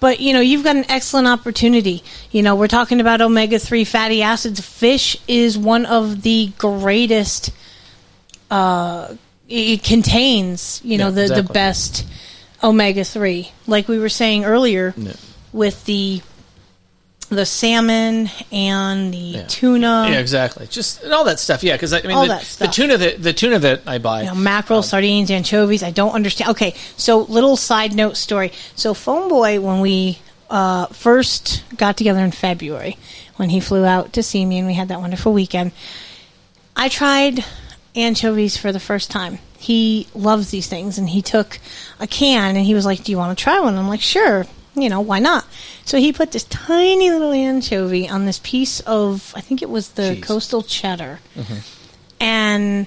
But 0.00 0.20
you 0.20 0.32
know, 0.32 0.40
you've 0.40 0.64
got 0.64 0.76
an 0.76 0.86
excellent 0.90 1.28
opportunity. 1.28 2.02
You 2.30 2.42
know, 2.42 2.56
we're 2.56 2.68
talking 2.68 3.00
about 3.00 3.20
omega 3.20 3.58
three 3.58 3.84
fatty 3.84 4.22
acids. 4.22 4.60
Fish 4.60 5.16
is 5.28 5.56
one 5.58 5.84
of 5.86 6.22
the 6.22 6.52
greatest. 6.58 7.50
Uh, 8.50 9.14
it 9.48 9.82
contains, 9.82 10.80
you 10.84 10.96
know, 10.98 11.08
Yeah, 11.08 11.26
the 11.28 11.42
the 11.42 11.52
best 11.52 12.06
omega 12.62 13.04
three. 13.04 13.52
Like 13.66 13.88
we 13.88 13.98
were 13.98 14.08
saying 14.08 14.44
earlier, 14.44 14.94
Yeah. 14.96 15.12
with 15.52 15.84
the 15.84 16.22
the 17.30 17.46
salmon 17.46 18.28
and 18.50 19.14
the 19.14 19.44
tuna, 19.48 20.08
yeah, 20.10 20.18
exactly. 20.18 20.66
Just 20.66 21.02
and 21.04 21.12
all 21.12 21.24
that 21.24 21.38
stuff. 21.38 21.62
Yeah, 21.62 21.74
because 21.76 21.92
I 21.92 22.02
mean, 22.02 22.10
All 22.12 22.22
the, 22.22 22.28
that 22.28 22.56
the 22.58 22.66
tuna 22.66 22.98
that 22.98 23.22
the 23.22 23.32
tuna 23.32 23.58
that 23.60 23.82
I 23.86 23.98
buy. 23.98 24.22
you 24.22 24.26
know, 24.28 24.34
mackerel, 24.34 24.82
sardines, 24.82 25.30
anchovies. 25.30 25.82
I 25.82 25.92
don't 25.92 26.12
understand. 26.12 26.50
Okay, 26.50 26.74
so 26.96 27.20
little 27.22 27.56
side 27.56 27.94
note 27.94 28.16
story. 28.16 28.52
So 28.74 28.94
Phoneboy, 28.94 29.60
when 29.62 29.80
we 29.80 30.18
uh, 30.50 30.86
first 30.86 31.62
got 31.76 31.96
together 31.96 32.20
in 32.20 32.32
February, 32.32 32.98
when 33.36 33.48
he 33.50 33.60
flew 33.60 33.84
out 33.84 34.12
to 34.14 34.22
see 34.24 34.44
me 34.44 34.58
and 34.58 34.66
we 34.66 34.74
had 34.74 34.88
that 34.88 35.00
wonderful 35.00 35.32
weekend, 35.32 35.70
I 36.74 36.88
tried 36.88 37.44
anchovies 37.94 38.56
for 38.56 38.72
the 38.72 38.80
first 38.80 39.10
time. 39.10 39.38
He 39.56 40.08
loves 40.14 40.50
these 40.50 40.66
things, 40.66 40.98
and 40.98 41.08
he 41.10 41.22
took 41.22 41.58
a 42.00 42.06
can 42.08 42.56
and 42.56 42.66
he 42.66 42.74
was 42.74 42.84
like, 42.84 43.04
"Do 43.04 43.12
you 43.12 43.18
want 43.18 43.38
to 43.38 43.40
try 43.42 43.60
one?" 43.60 43.76
I'm 43.76 43.86
like, 43.88 44.00
"Sure." 44.00 44.46
You 44.82 44.88
know, 44.88 45.00
why 45.00 45.18
not? 45.18 45.44
So 45.84 45.98
he 45.98 46.12
put 46.12 46.32
this 46.32 46.44
tiny 46.44 47.10
little 47.10 47.32
anchovy 47.32 48.08
on 48.08 48.26
this 48.26 48.40
piece 48.42 48.80
of, 48.80 49.32
I 49.36 49.40
think 49.40 49.62
it 49.62 49.68
was 49.70 49.90
the 49.90 50.14
coastal 50.26 50.62
cheddar 50.62 51.18
and 52.20 52.86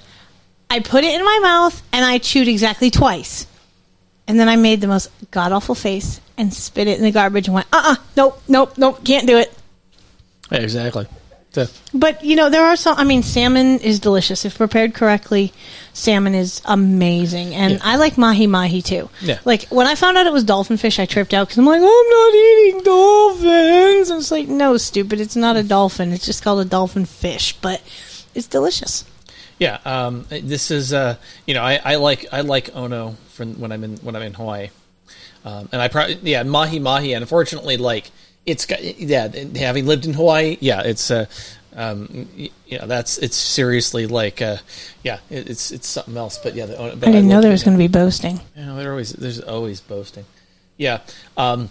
I 0.70 0.80
put 0.80 1.04
it 1.04 1.14
in 1.14 1.24
my 1.26 1.40
mouth 1.42 1.82
and 1.92 2.04
I 2.06 2.18
chewed 2.18 2.48
exactly 2.48 2.90
twice. 2.90 3.48
And 4.28 4.40
then 4.40 4.48
I 4.48 4.56
made 4.56 4.80
the 4.82 4.88
most 4.88 5.10
god 5.32 5.52
awful 5.52 5.76
face 5.76 6.22
and 6.38 6.54
spit 6.54 6.88
it 6.88 6.98
in 6.98 7.04
the 7.04 7.12
garbage 7.12 7.48
and 7.48 7.56
went, 7.56 7.68
uh 7.74 7.96
uh 7.98 8.04
nope, 8.16 8.42
nope, 8.48 8.78
nope, 8.78 9.04
can't 9.04 9.28
do 9.28 9.38
it. 9.38 9.54
Yeah, 10.52 10.60
exactly. 10.60 11.08
So- 11.52 11.68
But, 11.94 12.24
you 12.24 12.36
know, 12.36 12.50
there 12.50 12.66
are 12.66 12.76
some, 12.76 12.98
I 12.98 13.04
mean, 13.04 13.22
salmon 13.22 13.80
is 13.80 14.00
delicious. 14.00 14.46
If 14.46 14.58
prepared 14.58 14.94
correctly, 14.96 15.54
salmon 15.94 16.36
is 16.36 16.62
amazing. 16.66 17.56
And 17.56 17.80
I 17.84 17.96
like 17.96 18.18
mahi 18.18 18.48
mahi 18.48 18.82
too. 18.82 19.10
Yeah. 19.22 19.40
Like, 19.46 19.68
when 19.70 19.88
I 19.88 19.96
found 19.96 20.18
out 20.18 20.28
it 20.28 20.34
was 20.34 20.44
dolphin 20.44 20.78
fish, 20.78 21.00
I 21.00 21.06
tripped 21.06 21.34
out 21.34 21.48
because 21.48 21.58
I'm 21.58 21.66
like, 21.66 21.82
I'm 21.82 21.84
not 21.84 22.34
eating 22.34 22.84
dolphins. 22.84 24.10
And 24.10 24.20
it's 24.20 24.32
like, 24.32 24.48
no, 24.48 24.78
stupid, 24.78 25.22
it's 25.22 25.36
not 25.36 25.56
a 25.56 25.64
dolphin. 25.64 26.12
It's 26.12 26.26
just 26.26 26.44
called 26.44 26.60
a 26.60 26.70
dolphin 26.70 27.06
fish. 27.06 27.54
But 27.54 27.82
it's 28.36 28.48
delicious. 28.48 29.06
Yeah, 29.60 29.80
um, 29.86 30.26
this 30.30 30.72
is 30.72 30.94
uh, 30.94 31.16
you 31.46 31.54
know 31.54 31.62
I, 31.64 31.80
I 31.84 31.96
like 31.96 32.26
I 32.34 32.42
like 32.42 32.76
Ono 32.76 33.16
from 33.30 33.60
when 33.60 33.72
I'm 33.72 33.84
in 33.84 33.98
when 33.98 34.16
I'm 34.16 34.24
in 34.24 34.34
Hawaii, 34.34 34.70
um, 35.46 35.70
and 35.72 35.82
I 35.82 35.88
probably 35.88 36.20
yeah 36.24 36.44
mahi 36.44 36.80
mahi. 36.80 37.14
And 37.14 37.22
unfortunately, 37.22 37.78
like 37.78 38.12
it's 38.46 38.66
got 38.66 38.84
yeah 38.84 39.28
having 39.56 39.86
lived 39.86 40.06
in 40.06 40.14
Hawaii, 40.14 40.58
yeah 40.60 40.82
it's 40.82 41.12
uh, 41.12 41.28
um, 41.76 42.30
you 42.36 42.78
know 42.78 42.88
that's 42.88 43.18
it's 43.18 43.38
seriously 43.38 44.08
like 44.08 44.42
uh, 44.42 44.58
yeah 45.04 45.20
it, 45.30 45.50
it's 45.50 45.72
it's 45.72 45.88
something 45.88 46.18
else. 46.18 46.38
But 46.38 46.56
yeah, 46.56 46.66
the, 46.66 46.76
but 46.76 47.10
I 47.10 47.12
didn't 47.12 47.28
know 47.28 47.42
there 47.42 47.52
was 47.52 47.64
going 47.64 47.78
to 47.78 47.84
be 47.84 47.88
boasting. 47.88 48.40
You 48.56 48.66
know, 48.66 48.76
they're 48.76 48.92
always 48.92 49.14
there's 49.14 49.40
always 49.40 49.82
boasting. 49.82 50.26
Yeah. 50.78 51.02
Um, 51.38 51.70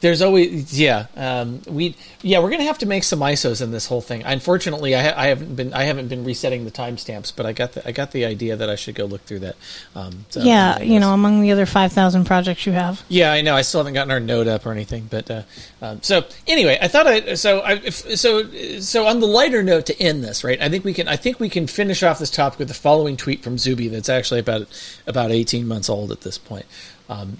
there's 0.00 0.22
always 0.22 0.78
yeah 0.78 1.06
um, 1.16 1.60
we 1.68 1.94
yeah 2.22 2.38
we're 2.38 2.50
gonna 2.50 2.64
have 2.64 2.78
to 2.78 2.86
make 2.86 3.04
some 3.04 3.20
ISOs 3.20 3.62
in 3.62 3.70
this 3.70 3.86
whole 3.86 4.00
thing. 4.00 4.22
Unfortunately, 4.24 4.94
I, 4.94 5.02
ha- 5.02 5.14
I 5.16 5.26
haven't 5.26 5.54
been 5.56 5.74
I 5.74 5.84
haven't 5.84 6.08
been 6.08 6.24
resetting 6.24 6.64
the 6.64 6.70
timestamps, 6.70 7.32
but 7.34 7.46
I 7.46 7.52
got 7.52 7.72
the 7.72 7.86
I 7.86 7.92
got 7.92 8.12
the 8.12 8.24
idea 8.24 8.56
that 8.56 8.70
I 8.70 8.76
should 8.76 8.94
go 8.94 9.04
look 9.04 9.22
through 9.22 9.40
that. 9.40 9.56
Um, 9.94 10.24
so, 10.30 10.40
yeah, 10.40 10.80
you 10.80 11.00
know, 11.00 11.12
among 11.12 11.42
the 11.42 11.52
other 11.52 11.66
5,000 11.66 12.24
projects 12.24 12.66
you 12.66 12.72
have. 12.72 13.04
Yeah, 13.08 13.32
I 13.32 13.42
know. 13.42 13.54
I 13.54 13.62
still 13.62 13.80
haven't 13.80 13.94
gotten 13.94 14.10
our 14.10 14.20
note 14.20 14.48
up 14.48 14.64
or 14.64 14.72
anything, 14.72 15.06
but 15.10 15.30
uh, 15.30 15.42
um, 15.82 16.02
so 16.02 16.24
anyway, 16.46 16.78
I 16.80 16.88
thought 16.88 17.06
I 17.06 17.34
so 17.34 17.60
I 17.60 17.74
if, 17.74 17.94
so 18.18 18.44
so 18.80 19.06
on 19.06 19.20
the 19.20 19.26
lighter 19.26 19.62
note 19.62 19.86
to 19.86 20.00
end 20.00 20.24
this, 20.24 20.44
right? 20.44 20.60
I 20.60 20.68
think 20.68 20.84
we 20.84 20.94
can 20.94 21.08
I 21.08 21.16
think 21.16 21.40
we 21.40 21.48
can 21.50 21.66
finish 21.66 22.02
off 22.02 22.18
this 22.18 22.30
topic 22.30 22.58
with 22.58 22.68
the 22.68 22.74
following 22.74 23.16
tweet 23.16 23.42
from 23.42 23.58
Zuby 23.58 23.88
that's 23.88 24.08
actually 24.08 24.40
about 24.40 24.66
about 25.06 25.30
eighteen 25.30 25.68
months 25.68 25.90
old 25.90 26.10
at 26.10 26.22
this 26.22 26.38
point. 26.38 26.64
Um, 27.08 27.38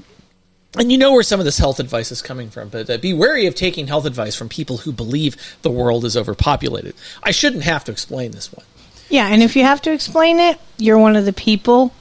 and 0.78 0.92
you 0.92 0.98
know 0.98 1.12
where 1.12 1.22
some 1.22 1.40
of 1.40 1.44
this 1.44 1.58
health 1.58 1.80
advice 1.80 2.12
is 2.12 2.22
coming 2.22 2.50
from, 2.50 2.68
but 2.68 2.88
uh, 2.88 2.96
be 2.98 3.12
wary 3.12 3.46
of 3.46 3.54
taking 3.54 3.88
health 3.88 4.04
advice 4.04 4.36
from 4.36 4.48
people 4.48 4.78
who 4.78 4.92
believe 4.92 5.36
the 5.62 5.70
world 5.70 6.04
is 6.04 6.16
overpopulated. 6.16 6.94
I 7.22 7.32
shouldn't 7.32 7.64
have 7.64 7.84
to 7.84 7.92
explain 7.92 8.30
this 8.30 8.52
one. 8.52 8.64
Yeah, 9.08 9.26
and 9.26 9.42
if 9.42 9.56
you 9.56 9.64
have 9.64 9.82
to 9.82 9.92
explain 9.92 10.38
it, 10.38 10.58
you're 10.76 10.98
one 10.98 11.16
of 11.16 11.24
the 11.24 11.32
people 11.32 11.92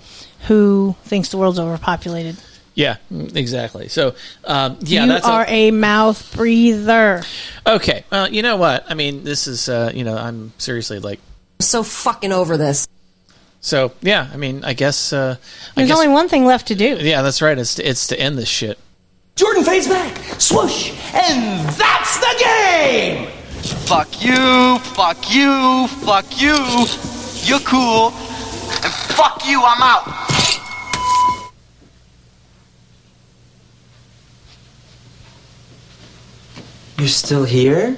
who 0.47 0.95
thinks 1.03 1.29
the 1.29 1.37
world's 1.37 1.59
overpopulated. 1.59 2.37
Yeah, 2.75 2.97
mm, 3.11 3.35
exactly. 3.35 3.89
So, 3.89 4.15
um, 4.45 4.77
yeah, 4.81 5.03
you 5.03 5.09
that's 5.09 5.25
are 5.25 5.45
a 5.47 5.71
mouth 5.71 6.33
breather. 6.35 7.23
okay. 7.65 8.05
Well, 8.11 8.31
you 8.31 8.41
know 8.41 8.57
what? 8.57 8.85
I 8.87 8.93
mean, 8.93 9.23
this 9.23 9.47
is 9.47 9.67
uh, 9.67 9.91
you 9.93 10.03
know, 10.03 10.15
I'm 10.15 10.53
seriously 10.59 10.99
like 10.99 11.19
so 11.59 11.83
fucking 11.83 12.31
over 12.31 12.55
this. 12.55 12.87
So 13.61 13.91
yeah, 14.01 14.29
I 14.33 14.37
mean, 14.37 14.63
I 14.63 14.73
guess 14.73 15.11
uh, 15.13 15.35
I 15.39 15.71
There's 15.75 15.89
guess, 15.89 15.97
only 15.97 16.07
one 16.13 16.29
thing 16.29 16.45
left 16.45 16.67
to 16.67 16.75
do. 16.75 16.97
yeah, 16.99 17.21
that's 17.21 17.41
right. 17.41 17.57
It's 17.57 17.75
to, 17.75 17.83
it's 17.83 18.07
to 18.07 18.19
end 18.19 18.37
this 18.37 18.47
shit. 18.49 18.79
Jordan 19.35 19.63
fades 19.63 19.87
back, 19.87 20.17
swoosh, 20.39 20.91
and 21.13 21.67
that's 21.69 22.19
the 22.19 22.35
game! 22.39 23.27
Fuck 23.85 24.23
you, 24.23 24.79
fuck 24.79 25.33
you, 25.33 25.87
fuck 26.05 26.25
you. 26.41 26.55
You're 27.43 27.59
cool. 27.61 28.07
And 28.81 28.93
fuck 29.15 29.45
you, 29.47 29.61
I'm 29.63 29.81
out. 29.81 30.05
You're 36.97 37.07
still 37.07 37.45
here? 37.45 37.97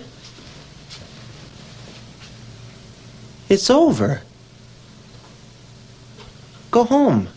It's 3.49 3.69
over. 3.69 4.21
Go 6.71 6.85
home. 6.85 7.27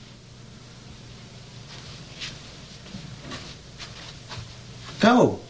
Go. 5.00 5.43